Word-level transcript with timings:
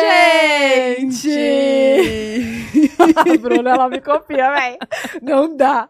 gente! 0.00 1.90
a 2.98 3.36
Bruna, 3.38 3.70
ela 3.70 3.88
me 3.88 4.00
copia, 4.00 4.50
véi. 4.52 4.78
Não 5.22 5.56
dá. 5.56 5.88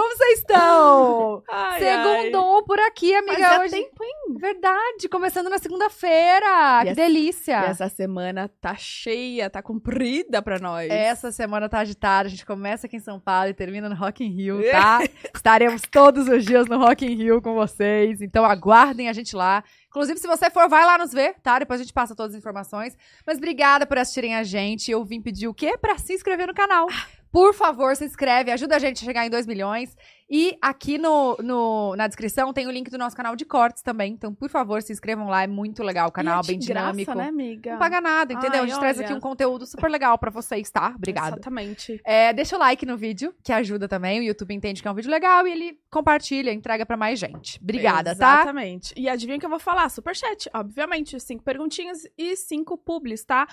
Como 0.00 0.16
vocês 0.16 0.38
estão? 0.38 1.42
Ai, 1.50 1.78
Segundou 1.78 2.64
por 2.64 2.80
aqui, 2.80 3.14
amiga. 3.14 3.36
Fazia 3.36 3.60
hoje... 3.60 3.70
tempo, 3.70 4.02
hein? 4.02 4.36
Verdade, 4.38 5.08
começando 5.10 5.50
na 5.50 5.58
segunda-feira. 5.58 6.80
Que 6.82 6.88
essa- 6.88 6.94
delícia. 6.94 7.56
Essa 7.56 7.88
semana 7.90 8.48
tá 8.62 8.74
cheia, 8.76 9.50
tá 9.50 9.60
comprida 9.62 10.40
pra 10.40 10.58
nós. 10.58 10.90
Essa 10.90 11.30
semana 11.30 11.68
tá 11.68 11.80
agitada, 11.80 12.28
a 12.28 12.30
gente 12.30 12.46
começa 12.46 12.86
aqui 12.86 12.96
em 12.96 13.00
São 13.00 13.20
Paulo 13.20 13.50
e 13.50 13.54
termina 13.54 13.90
no 13.90 13.94
Rock 13.94 14.24
in 14.24 14.30
Rio, 14.30 14.62
tá? 14.70 15.00
Estaremos 15.36 15.82
todos 15.82 16.28
os 16.28 16.46
dias 16.46 16.66
no 16.66 16.78
Rock 16.78 17.04
in 17.04 17.14
Rio 17.16 17.42
com 17.42 17.52
vocês, 17.54 18.22
então 18.22 18.42
aguardem 18.44 19.08
a 19.08 19.12
gente 19.12 19.36
lá. 19.36 19.62
Inclusive, 19.88 20.18
se 20.18 20.26
você 20.26 20.48
for, 20.50 20.66
vai 20.66 20.86
lá 20.86 20.96
nos 20.96 21.12
ver, 21.12 21.34
tá? 21.42 21.58
Depois 21.58 21.78
a 21.78 21.82
gente 21.84 21.92
passa 21.92 22.14
todas 22.14 22.32
as 22.34 22.38
informações. 22.38 22.96
Mas 23.26 23.36
obrigada 23.36 23.84
por 23.84 23.98
assistirem 23.98 24.34
a 24.34 24.44
gente. 24.44 24.90
Eu 24.90 25.04
vim 25.04 25.20
pedir 25.20 25.46
o 25.48 25.52
quê? 25.52 25.76
Pra 25.76 25.98
se 25.98 26.14
inscrever 26.14 26.46
no 26.46 26.54
canal. 26.54 26.86
Por 27.32 27.54
favor, 27.54 27.94
se 27.94 28.04
inscreve, 28.04 28.50
ajuda 28.50 28.76
a 28.76 28.78
gente 28.78 29.02
a 29.02 29.04
chegar 29.06 29.24
em 29.26 29.30
2 29.30 29.46
milhões. 29.46 29.96
E 30.32 30.56
aqui 30.62 30.96
no, 30.96 31.36
no- 31.42 31.96
na 31.96 32.06
descrição 32.06 32.52
tem 32.52 32.66
o 32.66 32.70
link 32.70 32.88
do 32.88 32.96
nosso 32.98 33.16
canal 33.16 33.34
de 33.34 33.44
cortes 33.44 33.82
também. 33.82 34.12
Então, 34.12 34.32
por 34.32 34.48
favor, 34.48 34.80
se 34.80 34.92
inscrevam 34.92 35.26
lá. 35.28 35.42
É 35.42 35.46
muito 35.48 35.82
legal 35.82 36.08
o 36.08 36.12
canal, 36.12 36.40
bem 36.44 36.56
de 36.58 36.68
graça, 36.68 36.92
dinâmico. 36.92 37.14
né, 37.14 37.28
amiga? 37.28 37.72
Não 37.72 37.78
paga 37.78 38.00
nada, 38.00 38.32
entendeu? 38.32 38.60
Ai, 38.60 38.66
a 38.66 38.66
gente 38.68 38.78
traz 38.78 38.96
olha. 38.98 39.06
aqui 39.06 39.14
um 39.14 39.18
conteúdo 39.20 39.66
super 39.66 39.90
legal 39.90 40.16
pra 40.18 40.30
vocês, 40.30 40.70
tá? 40.70 40.92
Obrigada. 40.96 41.30
Exatamente. 41.36 42.00
É, 42.04 42.32
deixa 42.32 42.54
o 42.56 42.58
like 42.60 42.86
no 42.86 42.96
vídeo, 42.96 43.34
que 43.42 43.52
ajuda 43.52 43.88
também. 43.88 44.20
O 44.20 44.22
YouTube 44.22 44.54
entende 44.54 44.82
que 44.82 44.86
é 44.86 44.90
um 44.90 44.94
vídeo 44.94 45.10
legal 45.10 45.46
e 45.48 45.52
ele 45.52 45.78
compartilha, 45.90 46.52
entrega 46.52 46.86
pra 46.86 46.96
mais 46.96 47.18
gente. 47.18 47.58
Obrigada, 47.60 48.14
tá? 48.14 48.34
Exatamente. 48.36 48.94
E 48.96 49.08
adivinha 49.08 49.36
o 49.36 49.40
que 49.40 49.46
eu 49.46 49.50
vou 49.50 49.58
falar? 49.60 49.88
Superchat, 49.88 50.48
obviamente. 50.54 51.18
Cinco 51.18 51.42
perguntinhas 51.42 52.02
e 52.16 52.36
cinco 52.36 52.78
publis, 52.78 53.24
tá? 53.24 53.48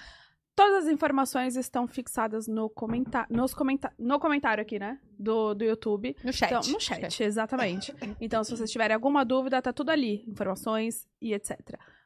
Todas 0.58 0.86
as 0.86 0.92
informações 0.92 1.56
estão 1.56 1.86
fixadas 1.88 2.48
no, 2.48 2.68
comenta 2.68 3.28
nos 3.30 3.54
comenta 3.54 3.94
no 3.96 4.20
comentário 4.20 4.60
aqui, 4.60 4.80
né? 4.80 5.00
Do, 5.20 5.54
do 5.54 5.64
YouTube. 5.64 6.16
No 6.24 6.34
chat. 6.34 6.50
Então, 6.50 6.74
no 6.74 6.80
chat, 6.80 7.24
exatamente. 7.24 7.94
Então, 8.20 8.44
se 8.44 8.50
vocês 8.50 8.72
tiverem 8.72 8.96
alguma 8.96 9.24
dúvida, 9.24 9.62
tá 9.62 9.72
tudo 9.72 9.92
ali. 9.92 10.26
Informações 10.28 11.08
e 11.22 11.32
etc. 11.32 11.60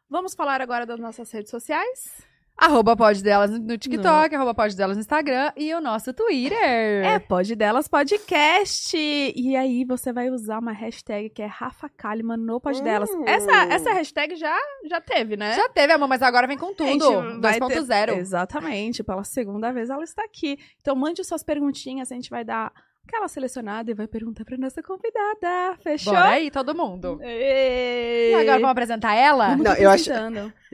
Vamos 0.10 0.34
falar 0.34 0.60
agora 0.60 0.86
das 0.86 1.00
nossas 1.00 1.32
redes 1.32 1.50
sociais? 1.50 2.28
Arroba 2.58 2.96
pode 2.96 3.24
delas 3.24 3.50
no 3.50 3.76
TikTok, 3.76 4.36
arroba 4.36 4.54
pode 4.54 4.76
delas 4.78 4.96
no 4.96 5.02
Instagram 5.02 5.52
e 5.58 5.74
o 5.74 5.82
nosso 5.82 6.14
Twitter. 6.14 6.60
É, 6.62 7.18
Pode 7.18 7.56
Delas 7.56 7.88
Podcast. 7.88 8.96
E 8.96 9.56
aí 9.56 9.84
você 9.84 10.14
vai 10.14 10.30
usar 10.30 10.60
uma 10.60 10.72
hashtag 10.72 11.32
que 11.32 11.42
é 11.42 11.48
Rafa 11.48 11.90
Kalimann 11.90 12.38
no 12.38 12.62
Pode 12.62 12.84
Delas. 12.84 13.10
Hum. 13.10 13.24
Essa, 13.26 13.64
essa 13.64 13.94
hashtag 13.94 14.36
já, 14.36 14.56
já 14.88 15.02
teve, 15.02 15.36
né? 15.36 15.56
Já 15.56 15.70
teve, 15.70 15.92
amor, 15.94 16.08
mas 16.08 16.22
agora 16.22 16.46
vem 16.46 16.58
com 16.58 16.72
tudo. 16.72 16.88
Gente, 16.88 17.40
vai 17.42 17.60
ter- 17.60 17.82
2.0. 17.82 18.18
Exatamente, 18.18 19.04
pela 19.04 19.24
segunda 19.24 19.72
vez 19.72 19.90
ela 19.90 20.04
está 20.04 20.24
aqui. 20.24 20.60
Então 20.82 20.96
mande 20.96 21.24
suas 21.24 21.42
perguntinhas, 21.42 22.12
a 22.12 22.16
gente 22.16 22.30
vai 22.30 22.44
dar 22.46 22.72
aquela 23.08 23.28
selecionada 23.28 23.90
e 23.90 23.96
vai 23.96 24.06
perguntar 24.08 24.46
pra 24.46 24.56
nossa 24.56 24.84
convidada. 24.84 25.78
Fechou? 25.82 26.14
Bora 26.14 26.30
aí, 26.30 26.52
todo 26.52 26.76
mundo. 26.76 27.20
E 27.24 28.30
E 28.30 28.34
agora 28.36 28.54
vamos 28.60 28.70
apresentar 28.72 29.16
ela? 29.16 29.56
Não, 29.56 29.74
eu 29.74 29.90
acho- 29.90 30.12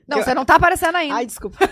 Não, 0.07 0.17
eu- 0.19 0.23
você 0.23 0.33
não 0.33 0.45
tá 0.45 0.55
aparecendo 0.55 0.95
ainda. 0.95 1.15
Ai, 1.15 1.25
desculpa. 1.25 1.57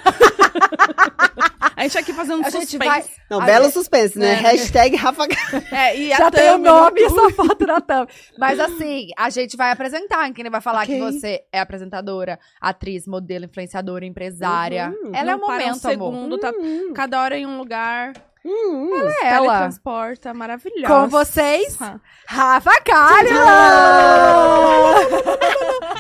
A 1.78 1.84
gente 1.84 1.98
aqui 1.98 2.14
fazendo 2.14 2.42
um 2.42 2.46
a 2.46 2.50
suspense. 2.52 2.78
vai... 2.78 3.04
Não, 3.30 3.42
A 3.42 3.46
belo 3.46 3.66
gente- 3.66 3.74
suspense, 3.74 4.18
né? 4.18 4.32
É. 4.32 4.36
Hashtag 4.36 4.96
Rafa 4.96 5.24
É, 5.72 5.96
e 5.98 6.08
Já 6.10 6.32
tem 6.32 6.52
o 6.52 6.58
nome 6.58 7.02
e 7.02 7.10
sua 7.10 7.30
foto 7.32 7.68
na 7.68 7.82
thumb. 7.82 8.08
Mas 8.38 8.58
assim, 8.62 9.10
a 9.18 9.30
gente 9.30 9.58
vai 9.58 9.72
apresentar. 9.72 10.32
Quem 10.32 10.50
vai 10.50 10.62
falar 10.62 10.84
Ok. 10.84 10.96
que 10.96 11.02
você 11.02 11.44
é 11.52 11.60
apresentadora, 11.60 12.40
atriz, 12.62 13.06
modelo, 13.06 13.44
influenciadora, 13.46 14.06
empresária. 14.06 14.90
Uhum. 15.04 15.12
Ela 15.14 15.32
é 15.32 15.36
o 15.36 15.40
para 15.40 15.48
um 15.48 15.52
momento, 15.52 15.86
amor. 15.86 15.92
segundo, 15.92 16.38
tá 16.38 16.54
cada 16.96 17.22
hora 17.22 17.38
em 17.38 17.46
um 17.46 17.58
lugar. 17.58 18.14
Hum, 18.46 18.90
hum. 18.94 19.08
É 19.24 19.28
ela. 19.30 19.48
Teletransporta, 19.48 20.34
maravilhosa. 20.34 20.88
Com 20.88 21.08
vocês, 21.10 21.76
Ah. 21.82 21.96
Rafa 22.28 22.80
Kalimann! 22.82 23.36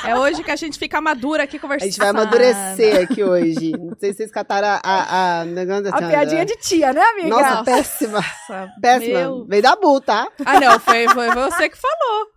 É 0.07 0.15
hoje 0.15 0.43
que 0.43 0.51
a 0.51 0.55
gente 0.55 0.77
fica 0.77 1.01
madura 1.01 1.43
aqui 1.43 1.57
A 1.57 1.59
conversando. 1.59 1.89
gente 1.89 1.97
vai 1.99 2.09
amadurecer 2.09 3.03
aqui 3.03 3.23
hoje. 3.23 3.71
Não 3.71 3.95
sei 3.99 4.11
se 4.11 4.17
vocês 4.17 4.31
cataram 4.31 4.67
a, 4.67 4.79
a, 4.83 5.41
a 5.41 5.41
A 5.41 6.07
piadinha 6.09 6.45
de 6.45 6.55
tia, 6.57 6.93
né, 6.93 7.01
amiga? 7.01 7.29
Nossa, 7.29 7.63
péssima. 7.63 8.19
Nossa, 8.19 8.69
Péssima. 8.81 9.19
meu- 9.19 9.45
Veio 9.47 9.63
da 9.63 9.75
Bu, 9.75 9.99
tá? 9.99 10.27
Ah, 10.45 10.59
não, 10.59 10.79
foi, 10.79 11.07
foi 11.09 11.31
você 11.33 11.69
que 11.69 11.77
falou. 11.77 12.27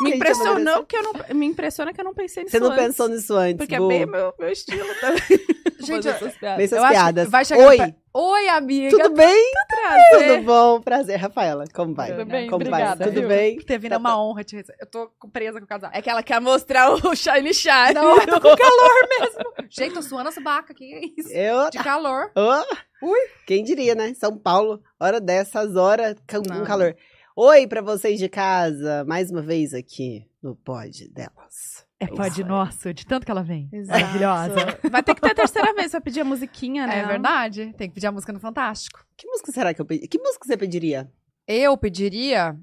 Me 0.00 0.14
impressionou 0.16 0.84
que 0.84 0.96
eu 0.96 1.02
não. 1.02 1.12
Me 1.34 1.46
impressiona 1.46 1.92
que 1.92 2.00
eu 2.00 2.04
não 2.04 2.14
pensei 2.14 2.42
nisso. 2.44 2.52
Você 2.56 2.60
não 2.60 2.72
antes, 2.72 2.84
pensou 2.84 3.08
nisso 3.08 3.34
antes, 3.34 3.56
Porque 3.58 3.78
Bu. 3.78 3.84
é 3.86 3.88
bem 3.98 4.06
meu, 4.06 4.34
meu 4.38 4.48
estilo 4.50 4.86
também. 5.00 5.22
Gente, 5.84 6.08
essas 6.08 6.34
piadas. 6.36 6.56
Bem 6.56 6.64
essas 6.64 6.78
Eu 6.78 6.84
acho 6.84 6.92
que 6.94 6.98
piadas. 7.00 7.28
vai 7.30 7.44
chegar 7.44 7.68
Oi, 7.68 7.76
per- 7.76 7.94
Oi, 8.14 8.48
amiga. 8.48 8.90
tudo 8.96 9.10
bem? 9.14 9.52
Trazer. 9.68 10.36
Tudo 10.36 10.42
bom? 10.46 10.80
Prazer, 10.80 11.16
Rafaela. 11.18 11.64
Como 11.74 11.94
vai? 11.94 12.10
Tudo 12.12 12.24
bem? 12.24 12.44
Como 12.48 12.56
Obrigada. 12.56 12.96
vai? 13.04 13.08
Tudo 13.08 13.20
viu? 13.20 13.28
bem? 13.28 13.58
Ter 13.58 13.78
vindo 13.78 13.92
é 13.92 13.96
uma 13.98 14.18
honra 14.22 14.42
te 14.44 14.56
receber. 14.56 14.78
Eu 14.80 14.86
tô 14.86 15.10
presa 15.30 15.58
com 15.58 15.64
o 15.66 15.68
casal. 15.68 15.90
É 15.92 16.00
que 16.00 16.08
ela 16.08 16.22
quer 16.22 16.40
mostrar 16.40 16.90
o 16.90 17.14
Shine 17.14 17.52
Shine. 17.52 17.92
Não, 17.94 18.16
eu 18.16 18.26
tô 18.26 18.40
com 18.40 18.56
calor 18.56 19.08
mesmo. 19.20 19.52
Gente, 19.68 19.94
tô 19.94 20.00
suando 20.02 20.28
as 20.30 20.38
bacas. 20.38 20.74
Que 20.76 20.84
é 20.94 21.00
isso? 21.20 21.28
Eu... 21.30 21.68
De 21.70 21.78
calor. 21.78 22.30
Ô, 22.34 23.06
Ui. 23.06 23.18
Quem 23.46 23.62
diria, 23.62 23.94
né? 23.94 24.14
São 24.14 24.38
Paulo, 24.38 24.80
hora 24.98 25.20
dessas 25.20 25.76
horas, 25.76 26.14
com, 26.30 26.42
com 26.42 26.48
Não. 26.54 26.64
calor. 26.64 26.96
Oi 27.36 27.66
pra 27.66 27.82
vocês 27.82 28.18
de 28.18 28.28
casa, 28.28 29.04
mais 29.06 29.30
uma 29.30 29.42
vez 29.42 29.74
aqui 29.74 30.24
no 30.42 30.54
Pod 30.54 31.08
Delas. 31.08 31.84
É 31.98 32.06
pode 32.06 32.28
isso 32.34 32.42
aí. 32.42 32.48
nosso, 32.48 32.94
de 32.94 33.04
tanto 33.06 33.24
que 33.24 33.30
ela 33.30 33.42
vem. 33.42 33.68
Exato. 33.72 34.00
Maravilhosa. 34.00 34.78
Vai 34.90 35.02
ter 35.02 35.14
que 35.14 35.20
ter 35.20 35.30
a 35.30 35.34
terceira 35.34 35.74
vez 35.74 35.90
pra 35.90 36.00
pedir 36.00 36.20
a 36.20 36.24
musiquinha, 36.24 36.86
né? 36.86 37.00
É 37.00 37.06
verdade. 37.06 37.72
Tem 37.76 37.88
que 37.88 37.94
pedir 37.94 38.06
a 38.06 38.12
música 38.12 38.32
no 38.32 38.38
Fantástico. 38.38 39.04
Que 39.16 39.26
música 39.26 39.50
será 39.52 39.74
que 39.74 39.80
eu 39.80 39.86
pedi? 39.86 40.06
Que 40.06 40.18
música 40.18 40.46
você 40.46 40.56
pediria? 40.56 41.10
Eu 41.46 41.76
pediria 41.76 42.56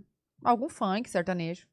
algum 0.43 0.69
funk 0.69 1.09
sertanejo. 1.09 1.65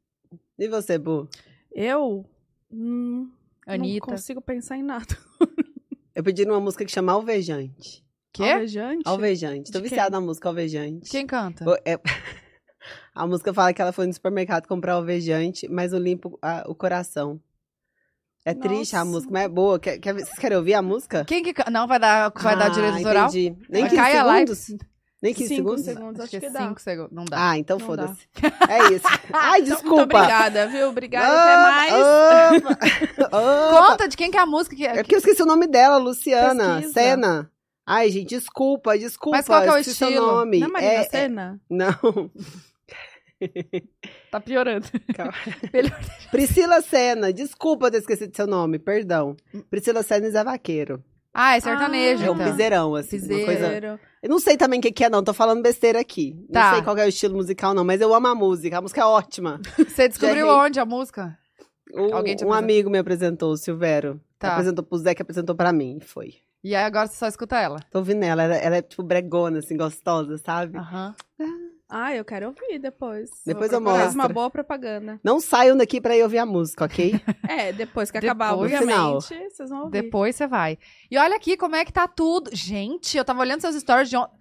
E 0.58 0.68
você, 0.68 0.98
Bu? 0.98 1.28
Eu. 1.70 2.24
Hum, 2.70 3.30
Anitta. 3.66 4.06
Não 4.06 4.16
consigo 4.16 4.40
pensar 4.40 4.76
em 4.76 4.82
nada. 4.82 5.16
Eu 6.14 6.24
pediria 6.24 6.52
uma 6.52 6.60
música 6.60 6.84
que 6.84 6.90
chama 6.90 7.12
Alvejante. 7.12 8.04
Quê? 8.32 8.42
Alvejante? 8.42 9.02
Alvejante. 9.06 9.70
Tô 9.70 9.80
viciada 9.80 10.10
na 10.10 10.20
música 10.20 10.48
Alvejante. 10.48 11.08
Quem 11.08 11.26
canta? 11.26 11.64
Bo- 11.64 11.78
é- 11.84 12.00
A 13.14 13.26
música 13.26 13.52
fala 13.54 13.72
que 13.72 13.80
ela 13.82 13.92
foi 13.92 14.06
no 14.06 14.12
supermercado 14.12 14.66
comprar 14.66 14.94
alvejante, 14.94 15.68
mas 15.68 15.92
eu 15.92 15.98
limpo 15.98 16.38
a- 16.42 16.64
o 16.66 16.74
coração. 16.74 17.40
É 18.44 18.54
triste 18.54 18.96
a 18.96 19.00
Nossa. 19.00 19.10
música, 19.10 19.32
mas 19.32 19.42
é 19.44 19.48
boa. 19.48 19.78
Quer, 19.78 19.98
quer 19.98 20.14
vocês 20.14 20.38
querem 20.38 20.56
ouvir 20.56 20.74
a 20.74 20.80
música? 20.80 21.24
Quem 21.26 21.42
que? 21.42 21.52
Não, 21.70 21.86
vai 21.86 21.98
dar, 21.98 22.30
vai 22.34 22.56
dar 22.56 22.66
Ah, 22.66 22.68
direito 22.70 22.96
autoral? 22.96 23.28
Entendi. 23.28 23.56
Nem 23.68 23.82
Vai 23.82 23.90
15 23.90 24.02
cair 24.02 24.16
a 24.16 24.22
live? 24.24 24.54
segundos? 24.56 24.86
Nem 25.20 25.34
15 25.34 25.48
Cinco 25.48 25.56
segundos? 25.76 25.84
segundos, 25.84 26.20
Acho 26.20 26.30
que 26.40 26.46
é 26.46 26.50
dá. 26.50 26.60
5 26.60 26.80
segundos. 26.80 27.12
Não 27.12 27.24
dá. 27.24 27.50
Ah, 27.50 27.58
então 27.58 27.78
foda-se. 27.80 28.26
É 28.68 28.92
isso. 28.94 29.04
Ai, 29.34 29.60
Então, 29.60 29.74
desculpa. 29.74 29.96
Muito 30.04 30.14
obrigada, 30.16 30.66
viu? 30.68 30.88
Obrigada, 30.88 31.32
Opa, 31.34 31.42
até 31.42 31.56
mais. 31.62 32.62
Opa, 32.62 33.36
opa. 33.36 33.88
Conta 33.88 34.08
de 34.08 34.16
quem 34.16 34.30
que 34.30 34.36
é 34.36 34.40
a 34.40 34.46
música. 34.46 34.76
Que, 34.76 34.86
É 34.86 34.94
porque 35.02 35.16
eu 35.16 35.18
esqueci 35.18 35.42
o 35.42 35.46
nome 35.46 35.66
dela, 35.66 35.96
Luciana. 35.98 36.76
Pesquisa. 36.76 36.92
Sena. 36.92 37.50
Ai, 37.84 38.10
gente, 38.10 38.28
desculpa, 38.28 38.96
desculpa. 38.96 39.36
Mas 39.38 39.46
qual 39.46 39.60
que 39.62 39.68
é 39.68 39.72
o 39.72 39.76
esqueci 39.78 39.96
seu 39.98 40.08
estilo? 40.08 40.26
nome. 40.26 40.60
Não 40.60 40.68
é 40.68 40.70
Marina 40.70 40.92
É- 40.92 40.96
é- 40.96 41.04
Senna? 41.04 41.60
Não. 41.68 42.30
Tá 44.30 44.40
piorando. 44.40 44.86
Calma. 45.14 45.32
Priscila 46.30 46.80
Sena. 46.82 47.32
Desculpa 47.32 47.90
ter 47.90 47.98
esquecido 47.98 48.34
seu 48.34 48.46
nome, 48.46 48.78
perdão. 48.78 49.36
Priscila 49.70 50.02
Sena 50.02 50.26
e 50.26 50.30
Zé 50.30 50.44
Vaqueiro. 50.44 51.02
Ah, 51.32 51.56
é 51.56 51.60
sertanejo, 51.60 52.24
É 52.24 52.30
um 52.30 52.34
então. 52.34 52.50
piseirão, 52.50 52.94
assim. 52.94 53.18
Piseiro. 53.20 53.42
Uma 53.42 53.46
coisa... 53.46 54.00
Eu 54.22 54.28
não 54.28 54.40
sei 54.40 54.56
também 54.56 54.80
o 54.80 54.82
que, 54.82 54.90
que 54.90 55.04
é, 55.04 55.08
não. 55.10 55.22
Tô 55.22 55.32
falando 55.32 55.62
besteira 55.62 56.00
aqui. 56.00 56.34
Tá. 56.52 56.64
Não 56.68 56.74
sei 56.74 56.82
qual 56.82 56.96
é 56.98 57.04
o 57.04 57.08
estilo 57.08 57.36
musical, 57.36 57.72
não. 57.74 57.84
Mas 57.84 58.00
eu 58.00 58.12
amo 58.12 58.26
a 58.26 58.34
música. 58.34 58.78
A 58.78 58.82
música 58.82 59.00
é 59.02 59.04
ótima. 59.04 59.60
Você 59.78 60.08
descobriu 60.08 60.46
Já 60.46 60.56
onde 60.56 60.80
a 60.80 60.84
música? 60.84 61.38
Um 61.94 62.14
apresentou? 62.16 62.52
amigo 62.52 62.90
me 62.90 62.98
apresentou, 62.98 63.52
o 63.52 63.56
Silvério. 63.56 64.20
Tá. 64.38 64.52
Apresentou 64.52 64.84
pro 64.84 64.98
Zé, 64.98 65.14
que 65.14 65.22
apresentou 65.22 65.54
pra 65.54 65.72
mim. 65.72 66.00
Foi. 66.00 66.34
E 66.62 66.74
aí 66.74 66.82
agora 66.84 67.06
você 67.06 67.14
só 67.16 67.28
escuta 67.28 67.56
ela. 67.58 67.78
Tô 67.90 67.98
ouvindo 67.98 68.22
ela. 68.24 68.42
Ela, 68.42 68.56
ela 68.56 68.76
é, 68.76 68.82
tipo, 68.82 69.02
bregona, 69.02 69.60
assim, 69.60 69.76
gostosa, 69.76 70.36
sabe? 70.38 70.76
Aham. 70.76 71.14
Ah, 71.40 71.44
eu 72.14 72.24
quero 72.24 72.46
ouvir 72.48 72.78
depois. 72.78 73.30
Depois 73.46 73.72
eu 73.72 73.80
mostro. 73.80 74.02
Faz 74.02 74.14
uma 74.14 74.28
boa 74.28 74.50
propaganda. 74.50 75.18
Não 75.24 75.40
saiam 75.40 75.76
daqui 75.76 76.00
pra 76.00 76.16
ir 76.16 76.22
ouvir 76.22 76.38
a 76.38 76.46
música, 76.46 76.84
ok? 76.84 77.14
É, 77.48 77.72
depois 77.72 78.10
que 78.10 78.20
Depois, 78.20 78.30
acabar, 78.30 78.54
obviamente, 78.54 79.34
vocês 79.50 79.70
vão 79.70 79.84
ouvir. 79.84 80.02
Depois 80.02 80.36
você 80.36 80.46
vai. 80.46 80.78
E 81.10 81.16
olha 81.16 81.34
aqui 81.36 81.56
como 81.56 81.74
é 81.76 81.84
que 81.84 81.92
tá 81.92 82.06
tudo. 82.06 82.50
Gente, 82.54 83.16
eu 83.16 83.24
tava 83.24 83.40
olhando 83.40 83.60
seus 83.62 83.74
stories 83.76 84.10
de 84.10 84.16
ontem. 84.16 84.36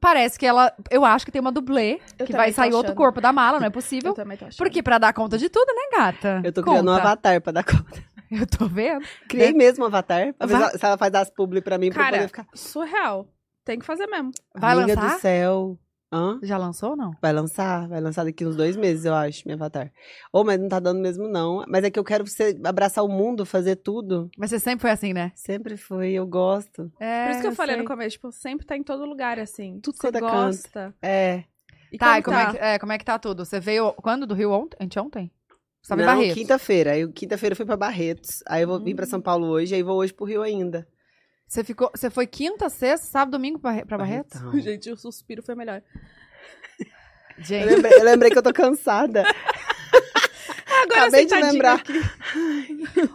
Parece 0.00 0.38
que 0.38 0.46
ela. 0.46 0.72
Eu 0.90 1.04
acho 1.04 1.24
que 1.26 1.32
tem 1.32 1.40
uma 1.40 1.52
dublê. 1.52 2.00
Eu 2.18 2.24
que 2.26 2.32
vai 2.32 2.52
sair 2.52 2.72
outro 2.72 2.92
achando. 2.92 2.96
corpo 2.96 3.20
da 3.20 3.32
mala, 3.32 3.58
não 3.58 3.66
é 3.66 3.68
Eu 3.68 3.72
possível. 3.72 4.14
também 4.14 4.36
tô 4.38 4.46
achando. 4.46 4.58
Porque 4.58 4.82
pra 4.82 4.96
dar 4.98 5.12
conta 5.12 5.36
de 5.36 5.48
tudo, 5.48 5.66
né, 5.74 5.98
gata? 5.98 6.40
Eu 6.44 6.52
tô 6.52 6.62
criando 6.62 6.88
um 6.90 6.94
Conta. 6.94 7.02
avatar 7.06 7.40
pra 7.42 7.52
dar 7.52 7.64
conta. 7.64 8.02
Eu 8.30 8.46
tô 8.46 8.66
vendo. 8.66 9.04
Criei 9.28 9.48
É. 9.48 9.52
mesmo 9.52 9.84
um 9.84 9.86
avatar. 9.88 10.32
Pra 10.34 10.46
ver 10.46 10.78
se 10.78 10.84
ela- 10.84 10.98
faz 10.98 11.14
as 11.14 11.30
publi 11.30 11.60
pra 11.62 11.78
mim, 11.78 11.90
pra 11.90 12.00
eu 12.02 12.04
Cara, 12.04 12.16
poder 12.18 12.26
ficar... 12.28 12.46
surreal. 12.54 13.26
Tem 13.64 13.78
que 13.78 13.84
fazer 13.86 14.06
mesmo. 14.06 14.30
Vai 14.56 14.72
Amiga 14.74 14.94
lançar? 15.00 15.14
do 15.16 15.20
céu. 15.20 15.78
Hã? 16.10 16.38
Já 16.42 16.56
lançou 16.56 16.90
ou 16.90 16.96
não? 16.96 17.10
Vai 17.20 17.32
lançar, 17.34 17.86
vai 17.86 18.00
lançar 18.00 18.24
daqui 18.24 18.44
uns 18.46 18.56
dois 18.56 18.76
meses, 18.76 19.04
eu 19.04 19.14
acho, 19.14 19.42
minha 19.44 19.56
Avatar. 19.56 19.92
Ô, 20.32 20.42
mas 20.42 20.58
não 20.58 20.68
tá 20.68 20.80
dando 20.80 21.00
mesmo, 21.00 21.28
não. 21.28 21.64
Mas 21.68 21.84
é 21.84 21.90
que 21.90 21.98
eu 21.98 22.04
quero 22.04 22.26
você 22.26 22.58
abraçar 22.64 23.04
o 23.04 23.08
mundo, 23.08 23.44
fazer 23.44 23.76
tudo. 23.76 24.30
Mas 24.38 24.48
você 24.50 24.58
sempre 24.58 24.80
foi 24.82 24.90
assim, 24.90 25.12
né? 25.12 25.32
Sempre 25.34 25.76
foi, 25.76 26.12
eu 26.12 26.26
gosto. 26.26 26.90
É, 26.98 27.24
Por 27.24 27.30
isso 27.32 27.40
que 27.42 27.46
eu 27.48 27.54
falei 27.54 27.74
sei. 27.76 27.82
no 27.82 27.88
começo, 27.88 28.10
tipo, 28.12 28.32
sempre 28.32 28.64
tá 28.66 28.74
em 28.76 28.82
todo 28.82 29.04
lugar, 29.04 29.38
assim. 29.38 29.80
Tudo 29.82 29.96
Você 29.98 30.08
é 30.08 30.12
canto. 30.12 30.20
gosta. 30.20 30.94
É. 31.02 31.44
E 31.92 31.98
Tá, 31.98 32.18
e 32.18 32.22
como 32.22 32.36
como, 32.36 32.36
tá? 32.38 32.42
É 32.48 32.52
que, 32.52 32.64
é, 32.64 32.78
como 32.78 32.92
é 32.92 32.98
que 32.98 33.04
tá 33.04 33.18
tudo? 33.18 33.44
Você 33.44 33.60
veio 33.60 33.92
quando 33.94 34.26
do 34.26 34.34
Rio 34.34 34.50
ontem? 34.50 34.76
Anteontem? 34.80 35.30
Você 35.82 35.90
tava 35.90 36.02
em 36.02 36.06
não, 36.06 36.14
Barretos. 36.14 36.34
quinta-feira. 36.34 36.92
Aí 36.92 37.12
quinta-feira 37.12 37.52
eu 37.52 37.56
fui 37.56 37.66
pra 37.66 37.76
Barretos. 37.76 38.42
Aí 38.46 38.62
eu 38.62 38.68
vou 38.68 38.82
vir 38.82 38.94
pra 38.94 39.04
Hum. 39.04 39.08
São 39.08 39.20
Paulo 39.20 39.46
hoje, 39.46 39.74
aí 39.74 39.82
vou 39.82 39.98
hoje 39.98 40.12
pro 40.14 40.24
Rio 40.26 40.40
ainda. 40.42 40.88
Você, 41.48 41.64
ficou, 41.64 41.90
você 41.94 42.10
foi 42.10 42.26
quinta, 42.26 42.68
sexta, 42.68 43.06
sábado, 43.06 43.32
domingo 43.32 43.58
pra, 43.58 43.84
pra 43.86 43.96
Barretos? 43.96 44.38
Barretão. 44.38 44.60
Gente, 44.60 44.90
o 44.90 44.96
suspiro 44.96 45.42
foi 45.42 45.54
melhor. 45.54 45.82
Eu 47.38 47.44
Gente, 47.44 47.66
lembrei, 47.66 47.92
eu 47.92 48.04
lembrei 48.04 48.30
que 48.32 48.38
eu 48.38 48.42
tô 48.42 48.52
cansada. 48.52 49.22
Agora 50.82 51.02
Acabei 51.02 51.24
de 51.24 51.30
sentadinha 51.30 51.52
lembrar. 51.52 51.74
aqui. 51.76 51.92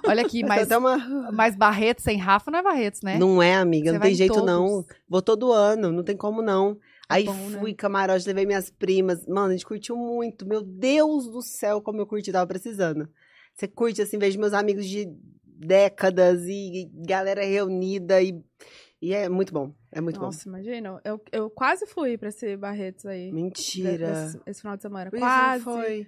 olha 0.07 0.25
aqui, 0.25 0.43
Mas 0.43 0.71
uma... 0.71 1.31
mas 1.31 1.55
Barretos 1.57 2.03
sem 2.05 2.17
Rafa 2.17 2.49
não 2.49 2.59
é 2.59 2.63
Barretos, 2.63 3.01
né? 3.01 3.17
Não 3.17 3.41
é, 3.43 3.55
amiga, 3.55 3.89
Você 3.89 3.93
não 3.93 3.99
tem 3.99 4.11
em 4.13 4.15
jeito 4.15 4.33
todos. 4.33 4.47
não. 4.47 4.85
Vou 5.09 5.21
todo 5.21 5.51
ano, 5.51 5.91
não 5.91 6.03
tem 6.03 6.15
como 6.15 6.41
não. 6.41 6.77
Aí 7.09 7.25
bom, 7.25 7.33
né? 7.33 7.59
fui, 7.59 7.73
camarote, 7.73 8.25
levei 8.25 8.45
minhas 8.45 8.69
primas. 8.69 9.25
Mano, 9.27 9.49
a 9.49 9.51
gente 9.51 9.65
curtiu 9.65 9.95
muito. 9.97 10.45
Meu 10.47 10.61
Deus 10.61 11.27
do 11.27 11.41
céu, 11.41 11.81
como 11.81 11.99
eu 11.99 12.07
curti, 12.07 12.31
tava 12.31 12.47
precisando. 12.47 13.09
Você 13.53 13.67
curte, 13.67 14.01
assim, 14.01 14.17
vejo 14.17 14.39
meus 14.39 14.53
amigos 14.53 14.85
de 14.87 15.09
décadas 15.63 16.45
e 16.47 16.89
galera 17.05 17.43
reunida 17.43 18.21
e, 18.21 18.43
e 19.01 19.13
é 19.13 19.29
muito 19.29 19.53
bom. 19.53 19.73
É 19.91 20.01
muito 20.01 20.19
Nossa, 20.19 20.47
imagina. 20.47 20.99
Eu, 21.03 21.21
eu 21.31 21.49
quase 21.49 21.85
fui 21.85 22.17
pra 22.17 22.29
esse 22.29 22.57
Barretos 22.57 23.05
aí. 23.05 23.29
bom. 23.29 23.35
Mentira. 23.35 24.11
Esse, 24.11 24.41
esse 24.45 24.61
final 24.61 24.75
de 24.75 24.81
semana. 24.81 25.11
Por 25.11 25.19
Quase. 25.19 25.63
foi. 25.63 26.07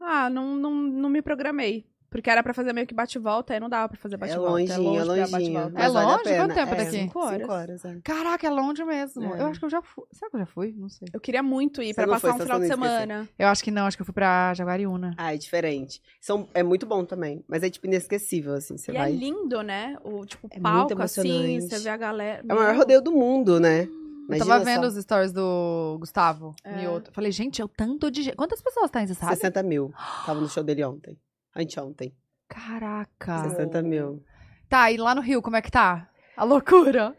Ah, 0.00 0.30
não, 0.30 0.56
não, 0.56 0.72
não 0.74 1.10
me 1.10 1.20
programei. 1.20 1.84
Porque 2.10 2.30
era 2.30 2.42
pra 2.42 2.54
fazer 2.54 2.72
meio 2.72 2.86
que 2.86 2.94
bate-volta, 2.94 3.52
aí 3.52 3.60
não 3.60 3.68
dava 3.68 3.88
pra 3.90 3.98
fazer 3.98 4.14
É 4.14 4.18
bate-volta. 4.18 4.50
longinho, 4.50 4.72
é 4.72 4.78
longe 5.04 5.04
longinho. 5.20 5.30
bate-volta. 5.30 5.70
mas 5.74 5.84
É 5.84 5.88
vale 5.90 5.98
a 6.06 6.10
longe? 6.10 6.24
pena. 6.24 6.36
Quanto 6.44 6.54
tempo 6.54 6.72
é, 6.72 6.76
daqui? 6.76 6.90
Cinco 6.90 7.18
horas. 7.18 7.40
Cinco 7.40 7.52
horas 7.52 7.84
é. 7.84 7.98
Caraca, 8.02 8.46
é 8.46 8.50
longe 8.50 8.84
mesmo. 8.84 9.34
É. 9.34 9.40
Eu 9.42 9.46
acho 9.46 9.58
que 9.60 9.66
eu 9.66 9.70
já 9.70 9.82
fui. 9.82 10.04
Será 10.12 10.30
que 10.30 10.36
eu 10.36 10.40
já 10.40 10.46
fui? 10.46 10.74
Não 10.76 10.88
sei. 10.88 11.08
Eu 11.12 11.20
queria 11.20 11.42
muito 11.42 11.82
ir 11.82 11.88
Você 11.88 11.94
pra 11.94 12.06
passar 12.06 12.28
foi, 12.28 12.36
um 12.36 12.42
final 12.42 12.60
de 12.60 12.66
semana. 12.66 13.28
Eu 13.38 13.48
acho 13.48 13.62
que 13.62 13.70
não, 13.70 13.86
acho 13.86 13.96
que 13.96 14.00
eu 14.00 14.06
fui 14.06 14.14
pra 14.14 14.54
Jaguariúna. 14.54 15.14
Ah, 15.18 15.34
é 15.34 15.36
diferente. 15.36 16.00
São, 16.20 16.48
é 16.54 16.62
muito 16.62 16.86
bom 16.86 17.04
também. 17.04 17.44
Mas 17.46 17.62
é 17.62 17.68
tipo 17.68 17.86
inesquecível, 17.86 18.54
assim. 18.54 18.76
Você 18.78 18.90
e 18.90 18.94
vai. 18.94 19.10
é 19.12 19.14
lindo, 19.14 19.60
né? 19.62 19.96
O 20.02 20.24
tipo, 20.24 20.48
É 20.50 20.58
palco 20.60 21.02
assim, 21.02 21.60
você 21.60 21.78
vê 21.78 21.90
a 21.90 21.96
galera. 21.96 22.42
É 22.48 22.52
o 22.54 22.56
maior 22.56 22.74
rodeio 22.74 23.02
do 23.02 23.12
mundo, 23.12 23.60
né? 23.60 23.82
Eu 23.82 24.34
Imagina 24.34 24.46
tava 24.58 24.64
vendo 24.64 24.82
só. 24.90 24.96
os 24.98 25.02
stories 25.02 25.32
do 25.32 25.96
Gustavo 26.00 26.54
É. 26.62 26.76
Mioto. 26.76 27.10
Falei, 27.12 27.32
gente, 27.32 27.62
é 27.62 27.64
o 27.64 27.68
tanto 27.68 28.10
de 28.10 28.22
gente. 28.22 28.36
Quantas 28.36 28.60
pessoas 28.60 28.90
você 28.90 29.14
sabe? 29.14 29.34
60 29.34 29.62
mil. 29.62 29.90
Tava 30.26 30.38
no 30.40 30.48
show 30.48 30.62
dele 30.62 30.84
ontem. 30.84 31.18
Anteontem. 31.54 32.14
Caraca. 32.48 33.48
60 33.50 33.82
mil. 33.82 34.24
Tá, 34.68 34.90
e 34.90 34.96
lá 34.96 35.14
no 35.14 35.20
Rio, 35.20 35.42
como 35.42 35.56
é 35.56 35.62
que 35.62 35.70
tá? 35.70 36.08
A 36.36 36.44
loucura. 36.44 37.16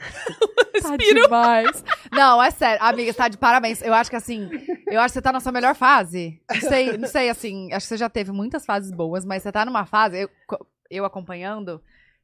tá 0.82 0.96
demais. 0.96 1.84
Não, 2.12 2.42
é 2.42 2.50
sério. 2.50 2.82
Amiga, 2.82 3.12
você 3.12 3.18
tá 3.18 3.28
de 3.28 3.36
parabéns. 3.36 3.82
Eu 3.82 3.92
acho 3.92 4.10
que 4.10 4.16
assim, 4.16 4.48
eu 4.86 5.00
acho 5.00 5.12
que 5.12 5.18
você 5.18 5.22
tá 5.22 5.32
na 5.32 5.40
sua 5.40 5.52
melhor 5.52 5.74
fase. 5.74 6.40
Não 6.50 6.60
sei, 6.60 6.96
não 6.96 7.08
sei 7.08 7.28
assim, 7.28 7.72
acho 7.72 7.84
que 7.84 7.88
você 7.88 7.96
já 7.96 8.08
teve 8.08 8.32
muitas 8.32 8.64
fases 8.64 8.90
boas, 8.90 9.24
mas 9.24 9.42
você 9.42 9.52
tá 9.52 9.64
numa 9.64 9.84
fase, 9.84 10.22
eu, 10.22 10.30
eu 10.90 11.04
acompanhando, 11.04 11.82